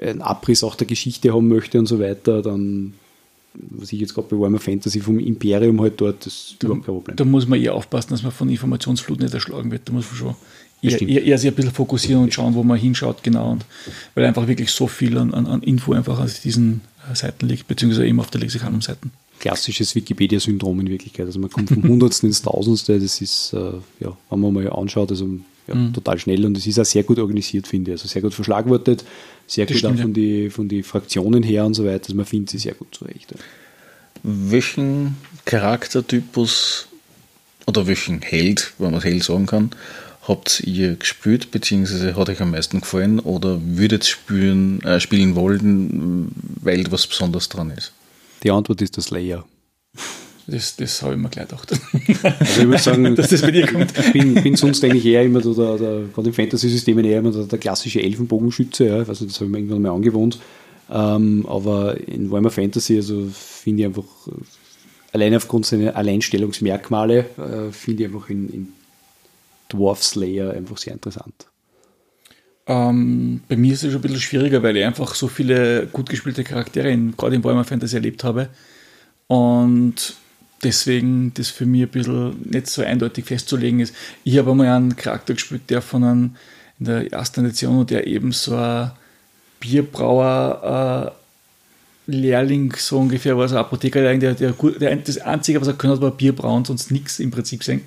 einen 0.00 0.22
Abriss 0.22 0.62
auch 0.64 0.74
der 0.74 0.86
Geschichte 0.86 1.32
haben 1.32 1.48
möchte 1.48 1.78
und 1.78 1.86
so 1.86 1.98
weiter, 2.00 2.42
dann 2.42 2.94
was 3.58 3.92
ich 3.92 4.00
jetzt 4.00 4.14
gerade 4.14 4.28
bei 4.28 4.38
Warhammer 4.38 4.58
Fantasy 4.58 5.00
vom 5.00 5.18
Imperium 5.18 5.80
halt 5.80 6.00
dort, 6.00 6.26
das 6.26 6.34
ist 6.34 6.56
da, 6.58 6.66
überhaupt 6.66 6.86
kein 6.86 6.94
Problem. 6.94 7.16
Da 7.16 7.24
muss 7.24 7.46
man 7.46 7.60
eher 7.60 7.74
aufpassen, 7.74 8.10
dass 8.10 8.22
man 8.22 8.32
von 8.32 8.48
Informationsflut 8.48 9.20
nicht 9.20 9.34
erschlagen 9.34 9.70
wird. 9.70 9.88
Da 9.88 9.92
muss 9.92 10.06
man 10.06 10.16
schon 10.16 10.34
eher, 10.82 11.00
eher, 11.00 11.24
eher 11.24 11.38
sich 11.38 11.50
ein 11.50 11.54
bisschen 11.54 11.72
fokussieren 11.72 12.22
und 12.22 12.34
schauen, 12.34 12.54
wo 12.54 12.62
man 12.62 12.78
hinschaut, 12.78 13.22
genau. 13.22 13.52
Und 13.52 13.64
weil 14.14 14.24
einfach 14.24 14.46
wirklich 14.46 14.70
so 14.70 14.86
viel 14.86 15.16
an, 15.18 15.32
an, 15.34 15.46
an 15.46 15.62
Info 15.62 15.92
einfach 15.92 16.20
auf 16.20 16.40
diesen 16.40 16.82
äh, 17.10 17.14
Seiten 17.14 17.46
liegt, 17.46 17.66
beziehungsweise 17.66 18.06
eben 18.06 18.20
auf 18.20 18.30
der 18.30 18.40
Lexikanum-Seiten. 18.40 19.10
Klassisches 19.38 19.94
Wikipedia-Syndrom 19.94 20.80
in 20.80 20.88
Wirklichkeit. 20.88 21.26
Also 21.26 21.38
man 21.38 21.50
kommt 21.50 21.68
vom 21.68 21.82
Hundertsten 21.82 22.28
ins 22.28 22.42
Tausendste. 22.42 22.98
Das 22.98 23.20
ist, 23.20 23.52
äh, 23.52 23.72
ja, 24.00 24.16
wenn 24.30 24.40
man 24.40 24.52
mal 24.52 24.70
anschaut, 24.70 25.10
also 25.10 25.28
ja, 25.66 25.74
mhm. 25.74 25.92
total 25.92 26.18
schnell 26.18 26.44
und 26.44 26.56
es 26.56 26.66
ist 26.66 26.78
auch 26.78 26.84
sehr 26.84 27.02
gut 27.02 27.18
organisiert, 27.18 27.66
finde 27.66 27.90
ich. 27.90 27.98
Also 27.98 28.08
sehr 28.08 28.22
gut 28.22 28.34
verschlagwortet, 28.34 29.04
sehr 29.46 29.66
das 29.66 29.74
gut 29.74 29.78
stimmt, 29.78 29.98
auch 29.98 30.02
von 30.02 30.14
den 30.14 30.50
von 30.50 30.68
die 30.68 30.82
Fraktionen 30.82 31.42
her 31.42 31.64
und 31.64 31.74
so 31.74 31.84
weiter. 31.84 32.04
Also 32.04 32.14
man 32.14 32.26
findet 32.26 32.50
sie 32.50 32.58
sehr 32.58 32.74
gut 32.74 32.94
zurecht. 32.94 33.32
Ja. 33.32 33.38
Welchen 34.22 35.16
Charaktertypus 35.44 36.88
oder 37.66 37.86
welchen 37.86 38.22
Held, 38.22 38.72
wenn 38.78 38.92
man 38.92 39.02
Held 39.02 39.24
sagen 39.24 39.46
kann, 39.46 39.70
habt 40.26 40.60
ihr 40.60 40.96
gespielt, 40.96 41.50
beziehungsweise 41.50 42.16
hat 42.16 42.28
euch 42.28 42.40
am 42.40 42.50
meisten 42.50 42.80
gefallen 42.80 43.20
oder 43.20 43.60
würdet 43.62 44.04
spielen, 44.04 44.82
äh, 44.82 45.00
spielen 45.00 45.34
wollen, 45.34 46.32
weil 46.60 46.90
was 46.90 47.06
Besonderes 47.06 47.48
dran 47.48 47.70
ist? 47.70 47.92
Die 48.42 48.50
Antwort 48.50 48.82
ist 48.82 48.96
das 48.96 49.10
Layer. 49.10 49.44
Das, 50.48 50.76
das 50.76 51.02
habe 51.02 51.14
ich 51.14 51.20
mir 51.20 51.28
gleich 51.28 51.48
gedacht. 51.48 51.72
Also 51.72 52.60
ich 52.62 52.68
würde 52.68 52.78
sagen, 52.78 53.16
dass 53.16 53.30
das 53.30 53.42
bei 53.42 53.50
dir 53.50 53.66
kommt. 53.66 53.98
Ich 53.98 54.12
bin, 54.12 54.34
bin 54.34 54.56
sonst 54.56 54.84
eigentlich 54.84 55.04
eher 55.04 55.24
immer 55.24 55.40
so 55.40 55.54
der, 55.54 55.76
der 55.76 56.08
gerade 56.08 56.28
im 56.28 56.34
Fantasy-System 56.34 56.98
eher 57.00 57.18
immer 57.18 57.32
der, 57.32 57.44
der, 57.44 57.58
klassische 57.58 58.00
Elfenbogenschütze. 58.00 58.86
Ja. 58.86 58.96
Also 58.98 59.24
das 59.24 59.34
habe 59.36 59.46
ich 59.46 59.50
mir 59.50 59.58
irgendwann 59.58 59.82
mal 59.82 59.90
angewohnt. 59.90 60.38
Ähm, 60.88 61.44
aber 61.48 62.00
in 62.06 62.30
Warhammer 62.30 62.50
Fantasy, 62.50 62.96
also 62.96 63.26
finde 63.32 63.82
ich 63.82 63.86
einfach, 63.86 64.04
allein 65.12 65.34
aufgrund 65.34 65.66
seiner 65.66 65.96
Alleinstellungsmerkmale, 65.96 67.18
äh, 67.18 67.72
finde 67.72 68.04
ich 68.04 68.08
einfach 68.08 68.30
in, 68.30 68.48
in 68.48 68.68
Dwarf 69.68 70.04
Slayer 70.04 70.52
einfach 70.52 70.78
sehr 70.78 70.92
interessant. 70.92 71.48
Ähm, 72.68 73.40
bei 73.48 73.56
mir 73.56 73.72
ist 73.72 73.82
es 73.82 73.92
schon 73.92 74.00
ein 74.00 74.02
bisschen 74.02 74.20
schwieriger, 74.20 74.62
weil 74.62 74.76
ich 74.76 74.84
einfach 74.84 75.14
so 75.16 75.26
viele 75.26 75.88
gut 75.88 76.08
gespielte 76.08 76.44
Charaktere 76.44 76.90
in, 76.90 77.16
gerade 77.16 77.34
in 77.34 77.42
Warhammer 77.42 77.64
Fantasy 77.64 77.96
erlebt 77.96 78.22
habe. 78.22 78.48
Und 79.26 80.14
deswegen 80.62 81.32
das 81.34 81.48
für 81.48 81.66
mich 81.66 81.82
ein 81.82 81.88
bisschen 81.88 82.50
nicht 82.50 82.66
so 82.68 82.82
eindeutig 82.82 83.26
festzulegen 83.26 83.80
ist. 83.80 83.94
Ich 84.24 84.38
habe 84.38 84.50
einmal 84.50 84.68
einen 84.68 84.96
Charakter 84.96 85.34
gespielt, 85.34 85.62
der 85.68 85.82
von 85.82 86.04
einem, 86.04 86.36
in 86.78 86.86
der 86.86 87.12
ersten 87.12 87.44
Edition, 87.44 87.86
der 87.86 88.06
eben 88.06 88.32
so 88.32 88.56
ein 88.56 88.90
Bierbrauer 89.60 91.12
äh, 92.06 92.10
Lehrling 92.10 92.72
so 92.76 92.98
ungefähr 92.98 93.36
war, 93.36 93.48
so 93.48 93.56
ein 93.56 93.60
Apothekerlehrling, 93.60 94.20
der, 94.20 94.34
der, 94.34 94.52
der, 94.52 94.96
das 94.96 95.18
Einzige, 95.18 95.60
was 95.60 95.68
er 95.68 95.74
können 95.74 95.94
hat, 95.94 96.00
war 96.00 96.10
Bier 96.10 96.34
brauen, 96.34 96.64
sonst 96.64 96.90
nichts 96.90 97.18
im 97.18 97.30
Prinzip 97.30 97.64
sehen. 97.64 97.82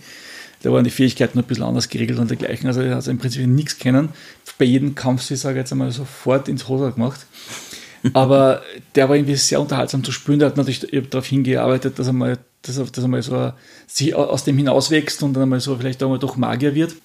Da 0.61 0.71
waren 0.71 0.83
die 0.83 0.89
Fähigkeiten 0.89 1.37
noch 1.37 1.45
ein 1.45 1.47
bisschen 1.47 1.63
anders 1.63 1.87
geregelt 1.87 2.19
und 2.19 2.29
dergleichen. 2.29 2.67
Also 2.67 2.81
er 2.81 2.95
hat 2.95 3.07
im 3.07 3.17
Prinzip 3.17 3.47
nichts 3.47 3.77
kennen. 3.77 4.09
Bei 4.57 4.65
jedem 4.65 4.93
Kampf, 4.93 5.29
ich 5.31 5.39
sage 5.39 5.59
jetzt 5.59 5.71
einmal, 5.71 5.91
sofort 5.91 6.49
ins 6.49 6.67
Hose 6.67 6.91
gemacht. 6.91 7.25
Aber 8.13 8.61
der 8.95 9.07
war 9.07 9.15
irgendwie 9.15 9.35
sehr 9.35 9.61
unterhaltsam 9.61 10.03
zu 10.03 10.11
spielen. 10.11 10.39
Der 10.39 10.49
hat 10.49 10.57
natürlich 10.57 10.85
darauf 11.09 11.25
hingearbeitet, 11.25 11.97
dass 11.97 12.07
er 12.07 12.13
mal, 12.13 12.37
dass 12.61 12.77
er, 12.77 12.85
dass 12.85 13.03
er 13.03 13.07
mal 13.07 13.21
so 13.21 13.53
sich 13.87 14.15
aus 14.15 14.43
dem 14.43 14.57
hinauswächst 14.57 15.23
und 15.23 15.33
dann 15.33 15.49
mal 15.49 15.59
so 15.59 15.77
vielleicht 15.77 16.03
auch 16.03 16.09
mal 16.09 16.19
doch 16.19 16.35
Magier 16.35 16.75
wird. 16.75 16.95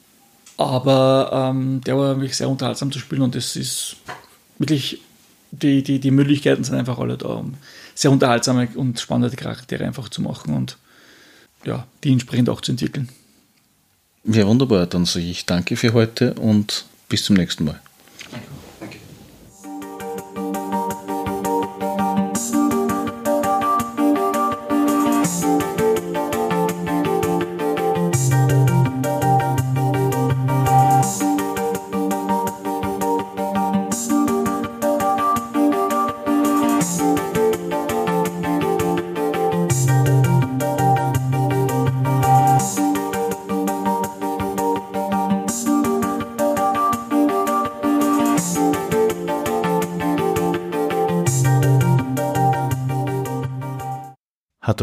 Aber 0.57 1.31
ähm, 1.33 1.81
der 1.83 1.97
war 1.97 2.17
wirklich 2.17 2.37
sehr 2.37 2.49
unterhaltsam 2.49 2.93
zu 2.93 2.99
spielen 2.99 3.23
und 3.23 3.35
das 3.35 3.57
ist 3.57 3.97
wirklich, 4.59 5.01
die, 5.51 5.83
die, 5.83 5.99
die 5.99 6.11
Möglichkeiten 6.11 6.63
sind 6.65 6.77
einfach 6.77 6.99
alle 6.99 7.17
da, 7.17 7.29
um 7.29 7.55
sehr 7.95 8.11
unterhaltsame 8.11 8.69
und 8.75 9.01
spannende 9.01 9.37
Charaktere 9.37 9.85
einfach 9.85 10.09
zu 10.09 10.23
machen 10.23 10.55
und 10.55 10.77
ja, 11.65 11.87
die 12.03 12.13
entsprechend 12.13 12.49
auch 12.51 12.61
zu 12.61 12.73
entwickeln. 12.73 13.09
Ja, 14.25 14.47
wunderbar. 14.47 14.87
Dann 14.87 15.05
sage 15.05 15.27
ich 15.27 15.45
danke 15.47 15.77
für 15.77 15.93
heute 15.93 16.35
und 16.35 16.87
bis 17.09 17.25
zum 17.25 17.37
nächsten 17.37 17.65
Mal. 17.65 17.81
Hat 18.33 18.64